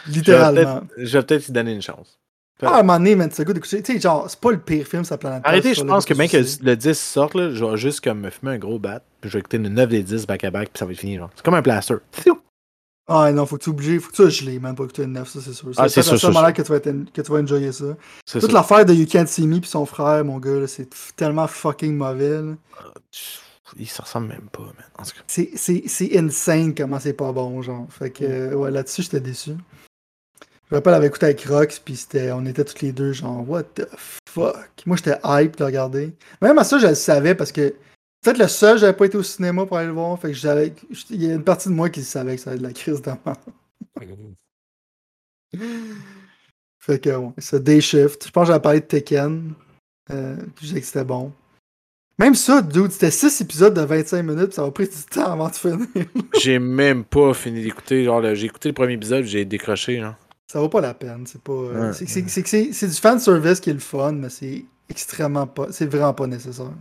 Littéralement. 0.08 0.82
je 0.98 1.18
vais 1.18 1.24
peut-être 1.24 1.48
y 1.48 1.52
donner 1.54 1.74
une 1.74 1.82
chance. 1.82 2.20
Ah, 2.68 2.76
à 2.76 2.80
un 2.80 2.84
moment 2.84 2.98
donné, 2.98 3.16
man, 3.16 3.30
c'est 3.32 3.42
le 3.44 3.48
goût 3.48 3.54
d'écouter. 3.54 3.82
Tu 3.84 3.94
sais, 3.94 4.00
genre, 4.00 4.30
c'est 4.30 4.40
pas 4.40 4.52
le 4.52 4.60
pire 4.60 4.86
film, 4.88 5.04
ça 5.04 5.18
planète. 5.18 5.44
Terre, 5.44 5.52
Arrêtez, 5.52 5.74
c'est 5.76 5.82
je 5.82 5.86
pense 5.86 6.06
que 6.06 6.14
bien 6.14 6.28
que 6.28 6.38
le 6.38 6.76
10 6.76 6.98
sorte, 7.00 7.36
là, 7.36 7.52
je 7.52 7.64
vais 7.66 7.78
juste 7.78 8.02
comme 8.02 8.20
me 8.22 8.30
fumer 8.30 8.54
un 8.54 8.58
gros 8.58 8.80
bat, 8.80 9.02
puis 9.22 9.30
je 9.30 9.34
vais 9.36 9.40
écouter 9.40 9.58
le 9.58 9.70
9 9.70 9.90
des 9.90 10.04
10 10.04 10.26
back-à-back, 10.28 10.70
puis 10.70 10.80
ça 10.80 10.86
va 10.86 10.92
être 10.92 11.00
fini. 11.00 11.18
genre. 11.18 11.30
C'est 11.36 11.44
comme 11.44 11.54
un 11.56 11.62
plaster. 11.62 11.96
Ah 13.06 13.32
non, 13.34 13.46
faut 13.46 13.58
que 13.58 13.64
tu 13.64 13.70
oublies, 13.70 14.00
faut 14.00 14.12
que 14.12 14.16
tu 14.16 14.30
gelé, 14.32 14.60
man, 14.60 14.76
pour 14.76 14.86
écouter 14.86 15.02
le 15.02 15.10
9, 15.10 15.28
ça 15.28 15.40
c'est 15.42 15.52
sûr. 15.52 15.72
Ah, 15.76 15.90
c'est 15.90 16.00
la 16.00 16.04
sûr, 16.04 16.18
sûr, 16.18 16.32
manière 16.32 16.54
que 16.54 16.62
tu, 16.62 16.70
vas 16.70 16.78
être- 16.78 17.12
que 17.12 17.22
tu 17.22 17.32
vas 17.32 17.40
enjoyer 17.40 17.74
ça. 17.74 17.98
C'est 18.26 18.40
Toute 18.40 18.54
l'affaire 18.54 18.86
de 18.86 18.94
You 18.94 19.06
Can't 19.06 19.28
See 19.28 19.46
Me 19.46 19.60
puis 19.60 19.70
son 19.70 19.86
frère, 19.86 20.24
mon 20.24 20.40
gars, 20.40 20.52
là, 20.60 20.68
c'est 20.68 20.88
tellement 21.18 21.48
fucking 21.48 21.98
mauvais. 21.98 22.42
là. 22.42 22.54
Il 23.78 23.88
se 23.90 24.02
ressemble 24.02 24.28
même 24.28 24.48
pas, 24.52 24.62
man. 24.62 24.74
En 25.00 25.04
tout 25.04 25.12
cas. 25.12 25.22
C'est, 25.28 25.50
c'est, 25.56 25.84
c'est 25.88 26.18
insane 26.18 26.74
comment 26.76 27.00
c'est 27.00 27.14
pas 27.14 27.32
bon, 27.34 27.62
genre. 27.62 27.88
Fait 27.90 28.10
que, 28.12 28.24
euh, 28.24 28.54
ouais, 28.54 28.72
là-dessus, 28.72 29.02
j'étais 29.02 29.20
déçu. 29.20 29.52
Je 30.70 30.76
me 30.76 30.78
rappelle, 30.80 30.94
avec 30.94 31.10
écouté 31.10 31.26
avec 31.26 31.44
Rox, 31.46 31.80
puis 31.80 31.96
c'était, 31.96 32.32
on 32.32 32.46
était 32.46 32.64
tous 32.64 32.82
les 32.82 32.92
deux 32.92 33.14
genre, 33.14 33.48
what 33.48 33.64
the 33.76 33.88
fuck? 34.26 34.70
Moi, 34.86 34.98
j'étais 34.98 35.18
hype 35.24 35.58
de 35.58 35.64
regarder. 35.64 36.14
Même 36.42 36.58
à 36.58 36.64
ça, 36.64 36.80
je 36.80 36.88
le 36.88 36.96
savais 36.96 37.36
parce 37.36 37.52
que 37.52 37.76
peut-être 38.24 38.40
le 38.40 38.48
seul, 38.48 38.78
j'avais 38.78 38.94
pas 38.94 39.06
été 39.06 39.18
au 39.18 39.24
cinéma 39.24 39.66
pour 39.66 39.78
aller 39.78 39.88
le 39.88 39.94
voir. 39.94 40.18
Fait 40.20 40.30
que 40.30 40.34
j'avais, 40.38 40.74
il 41.10 41.24
y 41.24 41.30
a 41.30 41.34
une 41.34 41.44
partie 41.44 41.70
de 41.70 41.74
moi 41.74 41.90
qui 41.90 42.02
savait 42.04 42.36
que 42.36 42.42
ça 42.42 42.52
allait 42.52 42.60
de 42.60 42.64
la 42.64 42.74
crise 42.74 43.02
de 43.02 43.12
fait 46.80 47.00
que, 47.00 47.16
ouais, 47.16 47.32
c'est 47.38 47.64
Day 47.64 47.80
Shift. 47.80 48.26
Je 48.26 48.32
pense 48.32 48.44
que 48.44 48.48
j'avais 48.48 48.62
parlé 48.62 48.80
de 48.80 48.86
Tekken. 48.86 49.54
Euh, 50.12 50.36
je 50.60 50.68
disais 50.68 50.82
que 50.82 50.86
c'était 50.86 51.04
bon. 51.04 51.32
Même 52.20 52.36
ça, 52.36 52.62
dude, 52.62 52.92
c'était 52.92 53.10
6 53.10 53.42
épisodes 53.42 53.74
de 53.74 53.82
25 53.82 54.22
minutes, 54.24 54.50
pis 54.50 54.56
ça 54.56 54.62
m'a 54.62 54.72
pris 54.72 54.88
du 54.88 55.04
temps 55.10 55.32
avant 55.32 55.50
de 55.50 55.56
finir. 55.56 55.88
J'ai 56.40 56.60
même 56.60 57.04
pas 57.04 57.34
fini 57.34 57.64
d'écouter. 57.64 58.04
Genre, 58.04 58.36
j'ai 58.36 58.46
écouté 58.46 58.70
le 58.70 58.74
premier 58.74 58.94
épisode, 58.94 59.24
j'ai 59.24 59.46
décroché. 59.46 60.00
Là. 60.00 60.16
Ça 60.52 60.60
vaut 60.60 60.70
pas 60.70 60.82
la 60.82 60.94
peine. 60.94 61.26
C'est 61.26 61.42
pas. 61.42 61.52
euh, 61.54 61.88
Ouais, 61.92 61.94
c'est, 61.94 62.88
du 62.88 62.94
fan 62.96 63.20
service 63.20 63.60
qui 63.60 63.70
est 63.70 63.74
le 63.74 63.80
fun, 63.80 64.12
mais 64.14 64.30
c'est 64.30 64.66
extrêmement 64.90 65.48
pas. 65.48 65.68
C'est 65.72 65.86
vraiment 65.88 66.14
pas 66.14 66.28
nécessaire. 66.28 66.72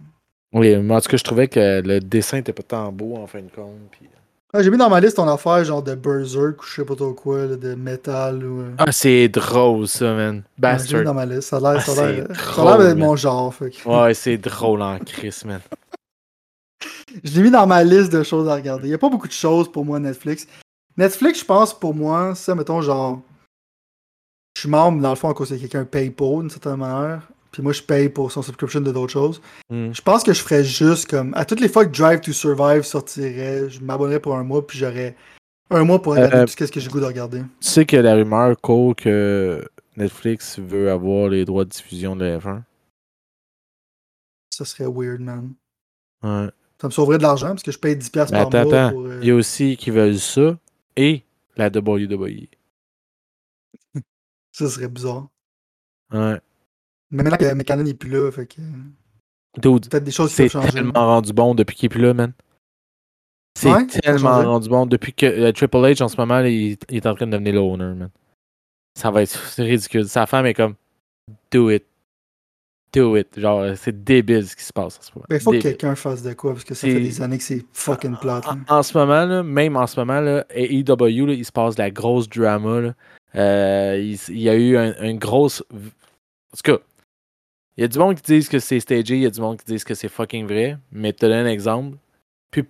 Oui, 0.53 0.77
mais 0.77 0.95
en 0.95 1.01
tout 1.01 1.09
cas, 1.09 1.17
je 1.17 1.25
trouvais 1.25 1.49
que 1.49 1.81
le 1.83 2.01
dessin 2.01 2.39
était 2.39 2.53
pas 2.53 2.63
tant 2.63 2.93
beau 2.93 3.17
en 3.17 3.27
fin 3.27 3.41
de 3.41 3.51
compte. 3.51 3.73
puis- 3.91 4.09
Ah, 4.55 4.63
j'ai 4.63 4.71
mis 4.71 4.77
dans 4.77 4.91
ma 4.91 5.01
liste 5.01 5.17
ton 5.17 5.27
affaire 5.29 5.65
genre 5.65 5.83
de 5.83 5.95
Berserk 5.95 6.61
ou 6.61 6.67
je 6.67 6.75
sais 6.75 6.85
pas 6.85 6.95
trop 6.95 7.15
quoi, 7.15 7.47
là, 7.47 7.57
de 7.57 7.75
Metal 7.75 8.45
ou. 8.45 8.61
euh, 8.61 8.71
Ah, 8.77 8.93
c'est 8.93 9.27
drôle 9.31 9.89
ça, 9.89 10.13
man. 10.13 10.37
ouais, 10.37 10.43
j'ai 10.43 10.43
mis 10.43 10.45
Bastard. 10.59 11.05
dans 11.05 11.15
ma 11.15 11.25
liste. 11.25 11.49
Ça 11.49 11.57
a 11.57 11.61
l'air, 11.61 12.27
Ah, 12.29 12.77
d'être 12.85 12.99
mon 12.99 13.17
genre. 13.17 13.55
fait 13.55 13.71
que- 13.71 13.89
Ouais, 13.89 14.13
c'est 14.13 14.37
drôle 14.37 14.83
en 14.83 14.99
Chris, 14.99 15.41
man. 15.47 15.61
Je 17.25 17.35
l'ai 17.35 17.43
mis 17.43 17.51
dans 17.51 17.67
ma 17.67 17.83
liste 17.85 18.13
de 18.13 18.23
choses 18.23 18.49
à 18.49 18.55
regarder. 18.55 18.85
Il 18.87 18.91
n'y 18.91 18.95
a 18.95 18.99
pas 18.99 19.09
beaucoup 19.09 19.29
de 19.29 19.33
choses 19.33 19.71
pour 19.73 19.85
moi 19.87 19.99
Netflix. 19.99 20.47
Netflix, 20.99 21.41
je 21.41 21.45
pense, 21.45 21.73
pour 21.79 21.95
moi, 21.95 22.35
ça, 22.35 22.55
mettons, 22.55 22.83
genre. 22.83 23.21
Je 24.55 24.61
suis 24.61 24.69
membre, 24.69 25.01
dans 25.01 25.11
le 25.11 25.17
fond, 25.17 25.29
à 25.31 25.35
cause 25.35 25.49
que 25.51 25.55
quelqu'un 25.55 25.85
paye 25.85 26.11
pour, 26.11 26.41
d'une 26.41 26.51
certaine 26.51 26.77
manière. 26.77 27.29
Puis 27.51 27.63
moi, 27.63 27.73
je 27.73 27.83
paye 27.83 28.09
pour 28.09 28.33
son 28.33 28.43
subscription 28.43 28.81
de 28.81 28.93
d'autres 28.93 29.13
choses. 29.13 29.41
Hmm. 29.71 29.93
Je 29.93 30.01
pense 30.03 30.23
que 30.23 30.33
je 30.33 30.41
ferais 30.43 30.65
juste 30.65 31.11
comme. 31.11 31.33
À 31.35 31.45
toutes 31.45 31.61
les 31.61 31.69
fois 31.69 31.85
que 31.85 31.91
Drive 31.97 32.21
to 32.21 32.33
Survive 32.33 32.83
sortirait, 32.83 33.69
je 33.69 33.81
m'abonnerais 33.81 34.21
pour 34.21 34.37
un 34.37 34.43
mois, 34.45 34.67
puis 34.67 34.79
j'aurais 34.79 35.15
un 35.71 35.85
mois 35.85 36.01
pour 36.01 36.15
regarder 36.15 36.37
Euh, 36.37 36.45
tout 36.47 36.53
ce 36.65 36.71
que 36.73 36.81
j'ai 36.81 36.89
goût 36.89 37.01
de 37.01 37.05
regarder. 37.07 37.41
Tu 37.61 37.69
sais 37.69 37.85
que 37.87 37.97
la 37.97 38.15
rumeur 38.15 38.59
court 38.61 38.95
que 38.97 39.67
Netflix 39.97 40.59
veut 40.59 40.91
avoir 40.91 41.29
les 41.29 41.45
droits 41.45 41.65
de 41.65 41.71
diffusion 41.71 42.17
de 42.17 42.25
la 42.25 42.39
F1. 42.39 42.63
Ça 44.51 44.65
serait 44.65 44.87
weird, 44.87 45.21
man. 45.21 45.53
Ouais. 46.23 46.49
Ça 46.81 46.89
me 46.89 46.91
sauverait 46.93 47.19
de 47.19 47.23
l'argent, 47.23 47.49
parce 47.49 47.63
que 47.63 47.73
je 47.73 47.79
paye 47.79 47.97
10$ 47.97 48.11
Mais 48.33 48.39
par 48.39 48.47
attends, 48.49 48.65
mois. 48.65 48.75
attends. 48.87 48.93
Pour, 48.93 49.07
euh, 49.07 49.19
Il 49.23 49.29
y 49.29 49.31
a 49.31 49.35
aussi 49.35 49.77
qui 49.77 49.91
veulent 49.91 50.19
ça 50.19 50.57
et 50.97 51.23
la 51.57 51.69
WWE. 51.69 52.49
Ça 54.53 54.69
serait 54.69 54.89
bizarre. 54.89 55.29
Ouais. 56.13 56.39
Mais 57.11 57.23
maintenant 57.23 57.37
que 57.39 57.53
Mécanon 57.55 57.83
n'est 57.85 57.95
plus 57.95 58.11
là, 58.11 58.31
fait 58.31 58.47
que. 58.47 58.61
Peut-être 59.61 60.05
des 60.05 60.11
choses 60.11 60.31
qui 60.31 60.37
c'est 60.37 60.43
peuvent 60.45 60.63
changer. 60.63 60.73
tellement 60.73 60.93
rendu 61.07 61.33
bon 61.33 61.55
depuis 61.55 61.77
qu'il 61.77 61.87
est 61.87 61.91
plus 61.91 62.01
là, 62.03 62.15
man. 62.15 62.33
C'est 63.59 63.71
Ouais, 63.71 63.87
tellement 63.87 64.43
rendu 64.43 64.69
bon. 64.69 64.87
Depuis 64.87 65.13
que 65.13 65.27
euh, 65.27 65.53
Triple 65.53 65.77
H, 65.77 66.03
en 66.03 66.09
ce 66.09 66.17
moment, 66.17 66.41
il, 66.41 66.79
il 66.89 66.97
est 66.97 67.07
en 67.07 67.15
train 67.15 67.27
de 67.27 67.33
devenir 67.33 67.55
l'owner, 67.55 67.95
man. 67.95 68.11
Ça 68.99 69.11
va 69.11 69.23
être 69.23 69.33
ridicule. 69.59 70.09
Sa 70.09 70.27
femme 70.27 70.47
est 70.47 70.55
comme 70.55 70.75
Do 71.51 71.71
it. 71.71 71.85
Do 72.95 73.17
it. 73.17 73.39
Genre, 73.39 73.77
c'est 73.77 74.05
débile 74.05 74.47
ce 74.49 74.57
qui 74.57 74.65
se 74.65 74.73
passe 74.73 74.99
en 74.99 75.03
ce 75.03 75.11
moment. 75.15 75.27
Ben, 75.29 75.37
il 75.37 75.43
faut 75.43 75.53
que 75.53 75.59
quelqu'un 75.59 75.95
fasse 75.95 76.23
de 76.23 76.33
quoi, 76.35 76.53
parce 76.53 76.65
que 76.65 76.75
ça 76.75 76.87
fait 76.87 77.01
des 77.01 77.21
années 77.23 77.39
que 77.39 77.45
c'est 77.45 77.65
fucking 77.73 78.17
plate. 78.17 78.45
là. 78.47 78.57
En, 78.69 78.79
en 78.79 78.83
ce 78.83 78.97
moment, 78.97 79.25
là, 79.27 79.43
même 79.43 79.77
en 79.77 79.87
ce 79.87 79.99
moment, 80.01 80.21
là, 80.21 80.47
AEW, 80.55 81.27
là, 81.27 81.33
il 81.35 81.45
se 81.45 81.53
passe 81.53 81.75
de 81.75 81.83
la 81.83 81.91
grosse 81.91 82.29
drama. 82.29 82.81
là. 82.81 82.95
Euh, 83.35 83.97
il, 84.29 84.39
y 84.39 84.49
a 84.49 84.55
eu 84.55 84.77
un- 84.77 85.01
une 85.03 85.19
grosse. 85.19 85.63
En 85.73 86.57
tout 86.57 86.63
cas, 86.63 86.79
il 87.77 87.81
y 87.81 87.85
a 87.85 87.89
du 87.89 87.99
monde 87.99 88.17
qui 88.17 88.23
disent 88.23 88.49
que 88.49 88.59
c'est 88.59 88.79
stagé, 88.81 89.17
il 89.17 89.23
y 89.23 89.27
a 89.27 89.31
du 89.31 89.41
monde 89.41 89.59
qui 89.59 89.65
disent 89.65 89.85
que 89.85 89.95
c'est 89.95 90.09
fucking 90.09 90.47
vrai. 90.47 90.77
Mais 90.91 91.13
te 91.13 91.25
donne 91.27 91.47
un 91.47 91.51
exemple. 91.51 91.97
Plus, 92.51 92.65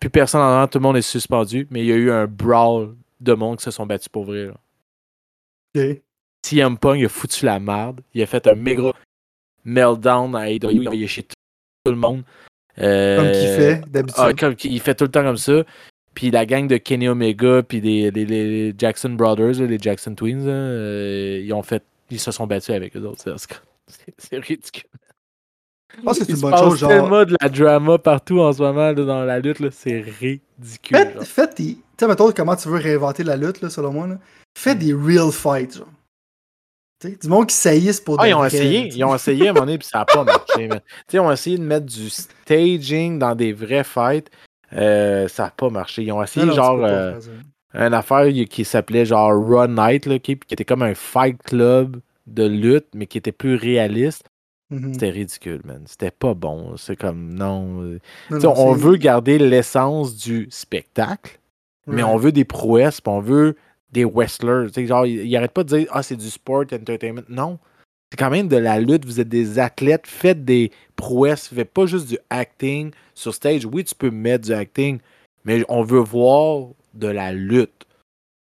plus 0.00 0.10
personne 0.10 0.40
en 0.40 0.66
tout 0.66 0.78
le 0.78 0.82
monde 0.82 0.96
est 0.96 1.02
suspendu, 1.02 1.66
mais 1.70 1.80
il 1.80 1.86
y 1.86 1.92
a 1.92 1.96
eu 1.96 2.10
un 2.10 2.26
brawl 2.26 2.96
de 3.20 3.32
monde 3.34 3.58
qui 3.58 3.64
se 3.64 3.70
sont 3.70 3.86
battus 3.86 4.08
pour 4.08 4.24
vrai. 4.24 4.46
là. 4.46 4.54
Ok. 5.76 6.00
CM 6.44 6.78
Punk 6.78 6.98
il 7.00 7.04
a 7.04 7.08
foutu 7.08 7.44
la 7.44 7.58
merde. 7.60 8.00
Il 8.14 8.22
a 8.22 8.26
fait 8.26 8.46
un 8.46 8.54
méga 8.54 8.92
meltdown 9.64 10.34
à 10.34 10.50
AEW. 10.50 10.92
Il 10.94 11.04
a 11.04 11.06
chez 11.06 11.22
tout 11.22 11.34
tout 11.84 11.92
le 11.92 11.98
monde. 11.98 12.22
Euh, 12.78 13.16
Comme 13.16 13.32
qu'il 13.32 13.48
fait, 13.48 13.90
d'habitude. 13.90 14.14
ah, 14.18 14.30
il 14.64 14.80
fait 14.80 14.94
tout 14.94 15.04
le 15.04 15.10
temps 15.10 15.22
comme 15.22 15.36
ça. 15.36 15.64
Puis 16.18 16.32
la 16.32 16.46
gang 16.46 16.66
de 16.66 16.78
Kenny 16.78 17.06
Omega, 17.06 17.62
puis 17.62 17.80
des, 17.80 18.10
les, 18.10 18.24
les 18.24 18.74
Jackson 18.76 19.10
Brothers, 19.10 19.60
les 19.64 19.78
Jackson 19.78 20.16
Twins, 20.16 20.46
euh, 20.48 21.40
ils 21.44 21.52
ont 21.52 21.62
fait, 21.62 21.84
ils 22.10 22.18
se 22.18 22.32
sont 22.32 22.44
battus 22.44 22.74
avec 22.74 22.96
eux 22.96 23.04
autres. 23.06 23.22
C'est- 24.18 24.36
ridicule. 24.38 24.82
je 25.96 26.02
pense 26.02 26.18
que 26.18 26.24
c'est 26.24 26.32
une 26.32 26.40
bonne 26.40 26.56
chose. 26.56 26.76
Genre, 26.80 26.90
tellement 26.90 27.24
de 27.24 27.36
la 27.40 27.48
drama 27.48 27.98
partout 27.98 28.40
en 28.40 28.52
ce 28.52 28.60
moment 28.60 28.90
là, 28.90 28.94
dans 28.94 29.24
la 29.24 29.38
lutte. 29.38 29.60
là, 29.60 29.68
C'est 29.70 30.00
ridicule. 30.00 31.20
faites, 31.22 31.56
des. 31.56 31.74
Tu 31.74 31.82
sais, 32.00 32.08
mettons, 32.08 32.32
comment 32.32 32.56
tu 32.56 32.68
veux 32.68 32.78
réinventer 32.78 33.22
la 33.22 33.36
lutte, 33.36 33.60
là, 33.60 33.70
selon 33.70 33.92
moi. 33.92 34.08
Là. 34.08 34.18
Faites 34.58 34.80
des 34.80 34.92
real 34.92 35.30
fights, 35.30 35.76
genre. 35.76 35.86
Tu 37.00 37.10
sais, 37.10 37.16
du 37.16 37.28
monde 37.28 37.46
qui 37.46 37.54
saillissent 37.54 38.00
pour 38.00 38.16
Ah, 38.18 38.24
de 38.24 38.30
ils 38.30 38.34
ont 38.34 38.44
essayé, 38.44 38.88
ils 38.92 39.04
ont 39.04 39.14
essayé 39.14 39.46
à 39.46 39.50
un 39.50 39.54
moment 39.54 39.66
donné, 39.66 39.78
puis 39.78 39.86
ça 39.86 39.98
n'a 39.98 40.04
pas 40.04 40.24
marché. 40.24 40.66
man. 40.66 40.80
Tu 40.80 40.94
sais, 41.12 41.16
ils 41.18 41.20
ont 41.20 41.30
essayé 41.30 41.56
de 41.58 41.62
mettre 41.62 41.86
du 41.86 42.10
staging 42.10 43.20
dans 43.20 43.36
des 43.36 43.52
vrais 43.52 43.84
fights. 43.84 44.28
Euh, 44.74 45.28
ça 45.28 45.44
n'a 45.44 45.50
pas 45.50 45.70
marché. 45.70 46.02
Ils 46.02 46.12
ont 46.12 46.22
essayé 46.22 46.46
Non, 46.46 46.52
genre 46.52 46.78
euh, 46.84 47.18
une 47.74 47.94
affaire 47.94 48.26
qui 48.48 48.64
s'appelait 48.64 49.06
genre 49.06 49.30
Run 49.32 49.68
Night, 49.68 50.06
là, 50.06 50.18
qui 50.18 50.32
était 50.32 50.64
comme 50.64 50.82
un 50.82 50.94
fight 50.94 51.42
club 51.42 52.00
de 52.26 52.44
lutte, 52.46 52.88
mais 52.94 53.06
qui 53.06 53.18
était 53.18 53.32
plus 53.32 53.54
réaliste. 53.54 54.24
Mhm. 54.70 54.92
C'était 54.92 55.10
ridicule, 55.10 55.60
man. 55.64 55.82
C'était 55.86 56.10
pas 56.10 56.34
bon. 56.34 56.76
C'est 56.76 56.96
comme 56.96 57.34
non. 57.34 57.82
euh, 57.82 57.98
Non, 58.30 58.38
non, 58.38 58.54
on 58.56 58.72
veut 58.74 58.96
garder 58.96 59.38
l'essence 59.38 60.14
du 60.16 60.46
spectacle, 60.50 61.38
mais 61.86 62.02
on 62.02 62.18
veut 62.18 62.32
des 62.32 62.44
prouesses, 62.44 63.00
puis 63.00 63.10
on 63.10 63.20
veut 63.20 63.56
des 63.92 64.04
wrestlers. 64.04 64.66
Genre, 64.86 65.06
ils 65.06 65.24
ils 65.26 65.36
arrêtent 65.38 65.52
pas 65.52 65.64
de 65.64 65.78
dire 65.78 65.88
Ah, 65.90 66.02
c'est 66.02 66.16
du 66.16 66.28
sport 66.28 66.64
entertainment. 66.70 67.22
Non. 67.30 67.58
C'est 68.10 68.16
quand 68.18 68.30
même 68.30 68.48
de 68.48 68.56
la 68.56 68.80
lutte, 68.80 69.04
vous 69.04 69.20
êtes 69.20 69.28
des 69.28 69.58
athlètes, 69.58 70.06
faites 70.06 70.44
des 70.44 70.72
prouesses, 70.96 71.48
faites 71.48 71.70
pas 71.70 71.86
juste 71.86 72.08
du 72.08 72.18
acting 72.30 72.90
sur 73.14 73.34
stage. 73.34 73.66
Oui, 73.66 73.84
tu 73.84 73.94
peux 73.94 74.10
mettre 74.10 74.46
du 74.46 74.52
acting, 74.52 74.98
mais 75.44 75.64
on 75.68 75.82
veut 75.82 76.00
voir 76.00 76.68
de 76.94 77.08
la 77.08 77.32
lutte. 77.32 77.86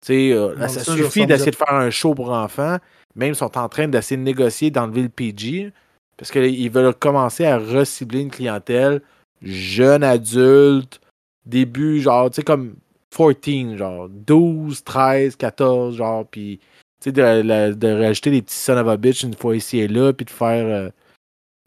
Tu 0.03 0.07
sais, 0.07 0.33
euh, 0.33 0.69
ça 0.69 0.85
suffit 0.85 1.27
d'essayer 1.27 1.51
de 1.51 1.57
faire 1.57 1.75
un 1.75 1.91
show 1.91 2.15
pour 2.15 2.31
enfants. 2.31 2.79
Même 3.17 3.33
ils 3.33 3.37
sont 3.37 3.59
en 3.59 3.69
train 3.69 3.89
d'essayer 3.89 4.17
de 4.17 4.23
négocier 4.23 4.71
d'enlever 4.71 5.03
le 5.03 5.09
PG 5.09 5.73
parce 6.17 6.31
qu'ils 6.31 6.71
veulent 6.71 6.95
commencer 6.95 7.45
à 7.45 7.59
recibler 7.59 8.21
une 8.21 8.31
clientèle 8.31 9.03
jeune 9.43 10.05
adulte, 10.05 11.01
début, 11.47 12.01
genre, 12.01 12.31
tu 12.31 12.37
sais, 12.37 12.43
comme 12.43 12.77
14, 13.11 13.77
genre 13.77 14.09
12, 14.09 14.85
13, 14.85 15.37
14, 15.37 15.97
genre, 15.97 16.27
puis 16.27 16.61
sais, 17.05 17.13
de, 17.13 17.73
de 17.73 17.89
rajouter 18.07 18.31
des 18.31 18.43
petits 18.43 18.55
son 18.57 18.73
of 18.77 18.87
a 18.89 18.97
bitch 18.97 19.23
une 19.23 19.35
fois 19.35 19.57
ici 19.57 19.79
et 19.79 19.89
là, 19.89 20.13
puis 20.13 20.25
de 20.27 20.31
faire 20.31 20.67
euh, 20.67 20.91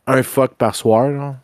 un 0.08 0.24
fuck 0.24 0.56
par 0.56 0.76
soir, 0.76 1.12
genre. 1.12 1.36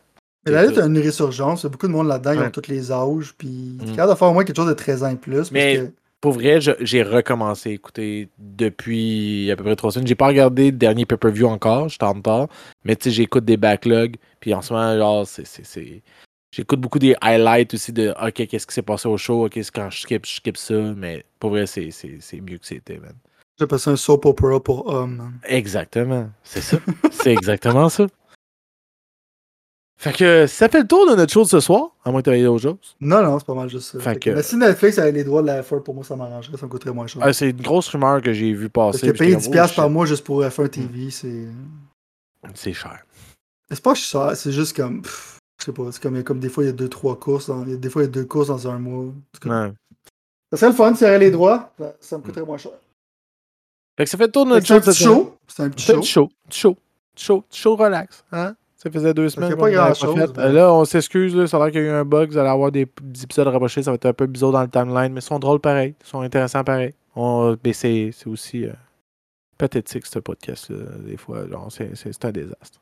Mais 0.46 0.52
la 0.54 0.66
lutte 0.66 0.78
a 0.78 0.86
une 0.86 0.98
résurgence. 0.98 1.62
Il 1.62 1.66
y 1.66 1.68
a 1.68 1.70
beaucoup 1.70 1.88
de 1.88 1.92
monde 1.92 2.08
là-dedans, 2.08 2.32
ils 2.34 2.40
ont 2.40 2.50
tous 2.50 2.68
les 2.70 2.92
âges. 2.92 3.34
Puis, 3.38 3.78
Mm. 3.82 3.96
capable 3.96 4.14
de 4.14 4.18
faire 4.18 4.28
au 4.30 4.34
moins 4.34 4.44
quelque 4.46 4.56
chose 4.56 4.68
de 4.70 4.74
13 4.74 5.04
ans 5.04 5.10
et 5.10 5.16
plus. 5.16 5.36
parce 5.36 5.52
Mais- 5.52 5.78
que- 5.78 5.92
Pour 6.22 6.34
vrai, 6.34 6.60
je- 6.60 6.72
j'ai 6.82 7.02
recommencé 7.02 7.70
à 7.70 7.74
écouter 7.74 8.28
depuis 8.38 9.50
à 9.52 9.56
peu 9.56 9.64
près 9.64 9.76
trois 9.78 9.90
semaines. 9.92 10.06
J'ai 10.08 10.16
pas 10.16 10.28
regardé 10.28 10.66
le 10.72 10.78
dernier 10.78 11.06
pay-per-view 11.06 11.48
encore, 11.48 11.88
j'étais 11.88 12.04
en 12.04 12.12
retard. 12.14 12.48
Mais 12.84 12.98
tu 12.98 13.06
sais, 13.06 13.12
j'écoute 13.16 13.46
des 13.46 13.56
backlogs. 13.56 14.16
Puis 14.42 14.54
en 14.54 14.62
ce 14.62 14.74
moment, 14.74 14.98
genre, 14.98 15.26
c'est. 15.26 16.02
J'écoute 16.54 16.82
beaucoup 16.82 17.00
des 17.00 17.16
highlights 17.22 17.74
aussi 17.76 17.94
de 17.94 18.10
OK, 18.22 18.48
qu'est-ce 18.48 18.68
qui 18.68 18.74
s'est 18.74 18.82
passé 18.82 19.08
au 19.08 19.16
show, 19.18 19.46
OK, 19.46 19.58
quand 19.74 19.90
je 19.92 20.02
skip, 20.02 20.26
je 20.26 20.36
skip 20.36 20.58
ça. 20.58 20.74
Mais 20.98 21.24
pour 21.40 21.52
vrai, 21.52 21.66
c'est 21.68 21.90
mieux 22.42 22.58
que 22.58 22.66
c'était, 22.66 22.98
man. 22.98 23.14
J'appelle 23.60 23.80
ça 23.80 23.92
un 23.92 23.96
soap 23.98 24.26
opera 24.26 24.60
pour 24.64 24.88
hommes. 24.88 25.34
Exactement. 25.44 26.30
C'est 26.44 26.62
ça. 26.62 26.78
c'est 27.12 27.34
exactement 27.34 27.90
ça. 27.90 28.08
Fait 29.98 30.14
que 30.16 30.48
ça 30.48 30.70
fait 30.70 30.80
le 30.82 30.88
tour 30.88 31.10
de 31.10 31.16
notre 31.16 31.34
show 31.34 31.44
de 31.44 31.50
ce 31.50 31.60
soir, 31.60 31.90
à 32.06 32.12
moins 32.12 32.22
que 32.22 32.30
tu 32.30 32.38
aies 32.38 32.44
d'autres 32.44 32.62
choses. 32.62 32.96
Non, 33.02 33.22
non, 33.22 33.38
c'est 33.38 33.46
pas 33.46 33.54
mal 33.54 33.70
juste 33.70 33.92
ça. 33.92 34.00
Fait 34.00 34.14
Fait 34.14 34.20
que- 34.20 34.30
que- 34.30 34.36
Mais 34.38 34.44
si 34.44 34.56
Netflix 34.56 34.98
avait 34.98 35.12
les 35.12 35.26
droits 35.26 35.42
de 35.42 35.48
la 35.48 35.62
F1, 35.62 35.82
pour 35.84 35.94
moi, 35.94 36.06
ça 36.06 36.16
m'arrangerait. 36.16 36.56
Ça 36.56 36.66
me 36.68 36.72
coûterait 36.72 36.94
moins 36.94 37.06
cher. 37.06 37.22
Ah, 37.26 37.34
c'est 37.34 37.50
une 37.50 37.62
grosse 37.62 37.90
rumeur 37.90 38.22
que 38.22 38.32
j'ai 38.32 38.54
vu 38.54 38.70
Parce 38.70 38.94
passer. 38.96 39.08
que 39.08 39.12
puis 39.12 39.20
payer 39.28 39.32
j'étais 39.42 39.50
10$ 39.50 39.62
comme, 39.62 39.70
oh, 39.72 39.76
par 39.76 39.90
mois 39.90 40.06
juste 40.06 40.24
pour 40.24 40.42
F1 40.42 40.70
TV, 40.70 41.12
c'est. 41.12 41.48
C'est 42.54 42.72
cher. 42.72 43.04
C'est 43.70 43.84
pas 43.84 43.92
que 43.92 43.98
je 43.98 44.04
suis 44.04 44.12
ça, 44.12 44.36
c'est 44.36 44.54
juste 44.54 44.74
comme. 44.74 45.02
pff, 45.02 45.38
Je 45.60 45.66
sais 45.66 45.74
pas, 45.74 45.92
c'est 45.92 46.02
comme, 46.02 46.24
comme 46.24 46.40
des 46.40 46.48
fois 46.48 46.64
il 46.64 46.68
y 46.68 46.70
a 46.70 46.74
deux, 46.74 46.88
trois 46.88 47.20
courses. 47.20 47.48
dans- 47.48 47.64
des 47.66 47.90
fois 47.90 48.04
il 48.04 48.06
y 48.06 48.08
a 48.08 48.12
deux 48.12 48.24
courses 48.24 48.48
dans 48.48 48.68
un 48.70 48.80
mois. 48.80 49.04
Ouais. 49.46 49.74
Ça 50.50 50.58
serait 50.58 50.70
le 50.72 50.76
fun 50.78 50.96
s'il 50.96 51.06
y 51.08 51.10
avait 51.10 51.20
les 51.20 51.32
droits. 51.32 51.74
Ça, 51.78 51.94
ça 52.00 52.18
me 52.18 52.24
coûterait 52.24 52.46
moins 52.46 52.58
cher. 52.58 52.72
Fait 54.00 54.06
que 54.06 54.10
ça 54.10 54.18
fait 54.18 54.28
le 54.28 54.32
tour 54.32 54.46
de 54.46 54.52
notre 54.52 54.62
que 54.62 54.68
C'est 54.68 54.74
un 54.74 54.80
show. 54.80 54.92
petit 54.92 55.04
show. 55.04 55.38
C'est 55.48 55.64
un 55.64 55.70
petit 55.70 55.86
show. 55.86 56.02
show. 56.02 56.30
Show. 56.50 56.78
Show. 57.18 57.44
Show 57.52 57.76
relax. 57.76 58.24
Hein? 58.32 58.56
Ça 58.78 58.90
faisait 58.90 59.14
deux 59.14 59.28
semaines. 59.28 59.50
pas 59.58 59.66
fait. 60.16 60.38
mais- 60.38 60.44
Euh, 60.46 60.52
Là, 60.54 60.74
on 60.74 60.86
s'excuse. 60.86 61.36
là, 61.36 61.48
Ça 61.48 61.58
a 61.58 61.60
l'air 61.66 61.72
qu'il 61.74 61.82
y 61.82 61.84
a 61.84 61.88
eu 61.88 61.92
un 61.92 62.06
bug. 62.06 62.32
Vous 62.32 62.38
allez 62.38 62.48
avoir 62.50 62.72
des 62.72 62.84
épisodes 63.24 63.48
rapprochés. 63.48 63.84
Ça 63.84 63.92
va 63.92 63.96
être 63.96 64.06
un 64.06 64.14
peu 64.14 64.26
bizarre 64.26 64.54
dans 64.54 64.62
le 64.62 64.70
timeline, 64.70 65.12
mais 65.12 65.20
ils 65.20 65.24
sont 65.24 65.38
drôles 65.38 65.60
pareil. 65.60 65.96
Ils 66.02 66.08
sont 66.08 66.22
intéressants 66.22 66.64
pareil. 66.64 66.94
On... 67.16 67.58
Mais 67.66 67.74
c'est 67.74 68.12
aussi. 68.26 68.66
euh, 68.66 68.72
pathétique, 69.58 70.06
ce 70.06 70.20
podcast-là, 70.20 70.78
des 71.06 71.18
fois. 71.18 71.40
C'est 71.70 72.26
un 72.26 72.32
désastre. 72.32 72.80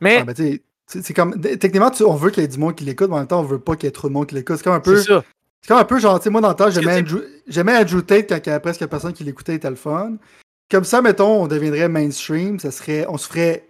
Mais, 0.00 0.18
Ah, 0.20 0.24
ben, 0.24 0.58
c'est 0.88 1.14
comme. 1.14 1.40
Techniquement, 1.40 1.90
tu- 1.90 2.02
on 2.02 2.14
veut 2.16 2.30
qu'il 2.30 2.42
y 2.42 2.44
ait 2.46 2.48
du 2.48 2.58
monde 2.58 2.74
qui 2.74 2.82
l'écoute, 2.84 3.08
mais 3.08 3.14
en 3.14 3.18
même 3.18 3.26
temps, 3.28 3.38
on 3.40 3.44
veut 3.44 3.60
pas 3.60 3.76
qu'il 3.76 3.84
y 3.84 3.88
ait 3.88 3.92
trop 3.92 4.08
de 4.08 4.12
monde 4.12 4.26
qui 4.26 4.34
l'écoute. 4.34 4.56
C'est 4.56 4.64
comme 4.64 4.72
un 4.74 4.80
peu. 4.80 4.96
c'est 4.96 5.12
ça. 5.12 5.22
C'est 5.62 5.68
comme 5.68 5.78
un 5.78 5.84
peu 5.84 5.98
genre, 6.00 6.18
tu 6.18 6.24
sais, 6.24 6.30
moi 6.30 6.40
dans 6.40 6.48
le 6.50 6.54
temps, 6.54 6.70
j'aimais 6.70 6.98
Andrew, 7.00 7.18
j'aimais 7.48 7.76
Andrew 7.76 8.00
Tate 8.02 8.28
quand 8.28 8.36
il 8.36 8.46
y 8.46 8.50
avait 8.50 8.60
presque 8.60 8.84
personne 8.86 9.12
qui 9.12 9.24
l'écoutait, 9.24 9.52
il 9.52 9.56
était 9.56 9.70
le 9.70 9.74
fun. 9.76 10.14
Comme 10.70 10.84
ça, 10.84 11.00
mettons, 11.02 11.42
on 11.42 11.46
deviendrait 11.46 11.88
mainstream, 11.88 12.58
ça 12.58 12.70
serait, 12.70 13.06
on 13.08 13.16
se 13.18 13.28
ferait 13.28 13.68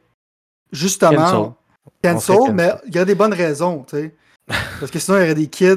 justement 0.72 1.56
cancel, 2.02 2.36
mais 2.54 2.72
il 2.86 2.94
y 2.94 2.98
a 2.98 3.04
des 3.04 3.14
bonnes 3.14 3.34
raisons, 3.34 3.84
tu 3.88 3.96
sais. 3.96 4.14
Parce 4.80 4.90
que 4.90 4.98
sinon, 4.98 5.18
il 5.18 5.20
y 5.20 5.24
aurait 5.24 5.34
des 5.34 5.48
kids 5.48 5.76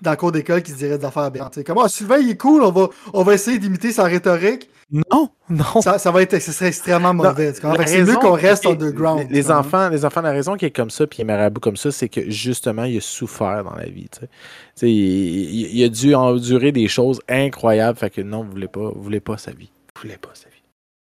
dans 0.00 0.10
le 0.12 0.16
cours 0.16 0.32
d'école 0.32 0.62
qui 0.62 0.70
se 0.72 0.76
diraient 0.76 0.98
des 0.98 1.04
affaires 1.04 1.30
bien. 1.30 1.48
Tu 1.50 1.56
sais, 1.60 1.64
comme, 1.64 1.78
ah, 1.82 1.88
Sylvain, 1.88 2.18
il 2.18 2.30
est 2.30 2.36
cool, 2.36 2.62
on 2.62 2.70
va, 2.72 2.88
on 3.12 3.22
va 3.22 3.34
essayer 3.34 3.58
d'imiter 3.58 3.92
sa 3.92 4.04
rhétorique. 4.04 4.68
Non, 4.90 5.28
non. 5.50 5.82
Ça, 5.82 5.98
ça 5.98 6.10
va 6.10 6.22
être, 6.22 6.38
ce 6.40 6.50
serait 6.50 6.68
extrêmement 6.68 7.12
Non, 7.12 7.24
mauvais. 7.24 7.52
C'est 7.52 7.62
mieux 7.64 7.72
raison- 7.76 8.14
qu'on 8.20 8.32
reste 8.32 8.64
underground. 8.64 9.26
Les, 9.28 9.34
les 9.42 9.50
enfants, 9.50 9.90
les 9.90 10.04
enfants, 10.06 10.22
la 10.22 10.30
raison 10.30 10.56
qu'il 10.56 10.66
est 10.68 10.70
comme 10.74 10.88
ça, 10.88 11.06
puis 11.06 11.22
marabout 11.24 11.60
comme 11.60 11.76
ça, 11.76 11.90
c'est 11.92 12.08
que 12.08 12.30
justement, 12.30 12.84
il 12.84 12.96
a 12.96 13.00
souffert 13.02 13.64
dans 13.64 13.74
la 13.74 13.84
vie. 13.84 14.08
Tu 14.08 14.20
sais. 14.20 14.26
Tu 14.26 14.30
sais, 14.76 14.90
il, 14.90 14.96
il- 14.96 15.76
il 15.78 15.84
a 15.84 15.88
dû 15.90 16.14
endurer 16.14 16.72
des 16.72 16.88
choses 16.88 17.20
incroyables. 17.28 17.98
Fait 17.98 18.08
que 18.08 18.22
non, 18.22 18.42
vous 18.44 18.50
voulez 18.52 18.68
pas, 18.68 18.80
vous 18.94 19.02
voulez 19.02 19.20
pas 19.20 19.36
sa 19.36 19.50
vie. 19.50 19.70
Vous 19.94 20.02
voulez 20.02 20.16
pas 20.16 20.30
sa 20.32 20.47
vie. 20.47 20.47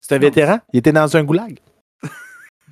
C'est 0.02 0.16
un 0.16 0.18
Non. 0.18 0.22
vétéran? 0.22 0.60
Il 0.74 0.80
était 0.80 0.92
dans 0.92 1.16
un 1.16 1.24
goulag? 1.24 1.60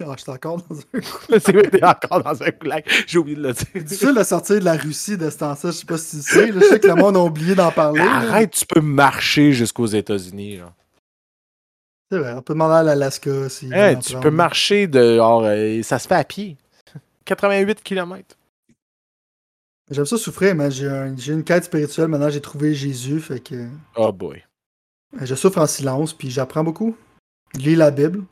Ah, 0.01 0.13
je 0.15 0.21
suis 0.21 0.31
encore 0.31 0.61
dans 0.61 0.75
un 0.77 1.39
c'est 1.39 1.53
était 1.55 1.83
encore 1.83 2.23
dans 2.23 2.41
un 2.41 2.49
goulag. 2.51 2.85
J'ai 3.05 3.17
oublié 3.17 3.35
de 3.35 3.41
le 3.47 3.51
dire. 3.53 3.65
difficile 3.83 4.15
de 4.15 4.23
sortir 4.23 4.57
de 4.59 4.63
la 4.63 4.77
Russie 4.77 5.17
de 5.17 5.29
ce 5.29 5.37
temps-là. 5.39 5.57
Je 5.65 5.71
sais 5.71 5.85
pas 5.85 5.97
si 5.97 6.11
tu 6.11 6.15
le 6.15 6.21
sais. 6.21 6.51
là. 6.53 6.59
Je 6.61 6.65
sais 6.67 6.79
que 6.79 6.87
le 6.87 6.95
monde 6.95 7.17
a 7.17 7.19
oublié 7.19 7.53
d'en 7.53 7.69
parler. 7.69 7.99
Arrête, 7.99 8.51
tu 8.51 8.65
peux 8.65 8.79
marcher 8.79 9.51
jusqu'aux 9.51 9.87
États-Unis. 9.87 10.61
C'est 12.09 12.17
vrai, 12.17 12.31
on 12.33 12.41
peut 12.41 12.53
demander 12.53 12.75
à 12.75 12.83
l'Alaska 12.83 13.49
si. 13.49 13.69
Hey, 13.73 13.99
tu 13.99 14.17
peux 14.21 14.31
marcher 14.31 14.87
dehors. 14.87 15.43
euh, 15.43 15.83
ça 15.83 15.99
se 15.99 16.07
fait 16.07 16.15
à 16.15 16.23
pied. 16.23 16.55
88 17.25 17.83
km. 17.83 18.37
J'aime 19.91 20.05
ça 20.05 20.17
souffrir, 20.17 20.55
mais 20.55 20.71
j'ai 20.71 20.87
un- 20.87 21.17
j'ai 21.17 21.33
une 21.33 21.43
quête 21.43 21.65
spirituelle. 21.65 22.07
Maintenant, 22.07 22.29
j'ai 22.29 22.39
trouvé 22.41 22.73
Jésus. 22.73 23.19
Fait 23.19 23.41
que 23.41 23.67
Oh 23.97 24.13
boy. 24.13 24.41
je 25.19 25.35
souffre 25.35 25.57
en 25.59 25.67
silence, 25.67 26.13
puis 26.13 26.29
j'apprends 26.29 26.63
beaucoup. 26.63 26.95
Lis 27.55 27.75
la 27.75 27.91
Bible. 27.91 28.23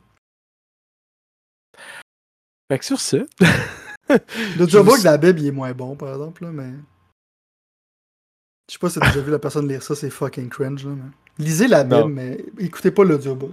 Fait 2.70 2.78
que 2.78 2.84
sur 2.84 3.00
ce. 3.00 3.26
L'audiobook 4.58 5.00
de 5.00 5.04
la 5.04 5.18
Bible, 5.18 5.40
il 5.40 5.46
est 5.48 5.52
moins 5.52 5.72
bon, 5.72 5.96
par 5.96 6.10
exemple, 6.10 6.44
là, 6.44 6.50
mais. 6.50 6.70
Je 8.68 8.74
sais 8.74 8.78
pas 8.78 8.90
si 8.90 8.98
t'as 9.00 9.06
déjà 9.08 9.20
vu 9.20 9.30
la 9.30 9.38
personne 9.38 9.66
lire 9.68 9.82
ça, 9.82 9.94
c'est 9.94 10.10
fucking 10.10 10.48
cringe, 10.48 10.84
là, 10.84 10.92
mais. 10.92 11.44
Lisez 11.44 11.68
la 11.68 11.84
Bible, 11.84 11.96
Non. 11.96 12.08
mais 12.08 12.44
écoutez 12.58 12.90
pas 12.90 13.04
l'audiobook. 13.04 13.52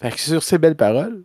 Fait 0.00 0.10
que 0.10 0.20
sur 0.20 0.42
ces 0.42 0.58
belles 0.58 0.76
paroles, 0.76 1.24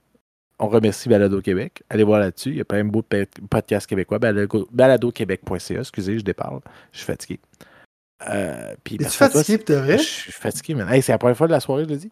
on 0.60 0.68
remercie 0.68 1.08
Balado 1.08 1.42
Québec. 1.42 1.84
Allez 1.90 2.04
voir 2.04 2.20
là-dessus. 2.20 2.50
Il 2.50 2.58
y 2.58 2.62
a 2.62 2.66
plein 2.66 2.84
de 2.84 2.90
beaux 2.90 3.04
podcasts 3.50 3.88
québécois. 3.88 4.18
Balado- 4.20 4.68
Baladoquebec.ca. 4.72 5.80
Excusez, 5.80 6.18
je 6.20 6.24
déparle. 6.24 6.62
Je 6.92 6.98
suis 6.98 7.06
fatigué. 7.06 7.40
Euh, 8.28 8.76
puis 8.84 8.96
Es-tu 8.96 9.04
toi, 9.18 9.30
fatigué 9.30 9.76
vrai? 9.76 9.98
Je 10.00 10.04
suis 10.04 10.32
fatigué, 10.32 10.74
man. 10.76 10.90
Hey, 10.92 11.02
c'est 11.04 11.12
la 11.12 11.18
première 11.20 11.38
fois 11.38 11.48
de 11.48 11.52
la 11.52 11.60
soirée, 11.60 11.84
je 11.86 11.90
le 11.90 11.98
dis. 11.98 12.12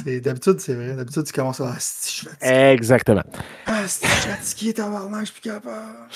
D'habitude, 0.00 0.58
c'est 0.58 0.74
vrai. 0.74 0.94
D'habitude, 0.94 1.24
tu 1.24 1.32
commences 1.32 1.60
à. 1.60 1.72
Ah, 1.74 1.76
si, 1.78 2.08
je 2.08 2.14
suis 2.14 2.26
fatigué. 2.26 2.50
Exactement. 2.72 3.22
Ah, 3.66 3.86
si, 3.86 4.06
je 4.06 4.10
suis 4.10 4.30
fatigué, 4.30 4.74
tabarnak, 4.74 5.20
je 5.26 5.32
suis 5.32 5.40
plus 5.40 5.50
capable. 5.50 6.08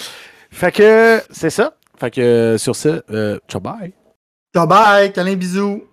Fait 0.50 0.72
que 0.72 1.22
c'est 1.30 1.50
ça. 1.50 1.76
Fait 1.98 2.10
que 2.10 2.56
sur 2.58 2.74
ce, 2.74 3.02
euh, 3.10 3.38
ciao 3.48 3.60
bye. 3.60 3.92
Ciao, 4.54 4.66
bye, 4.66 5.12
câlin, 5.12 5.36
bisous. 5.36 5.84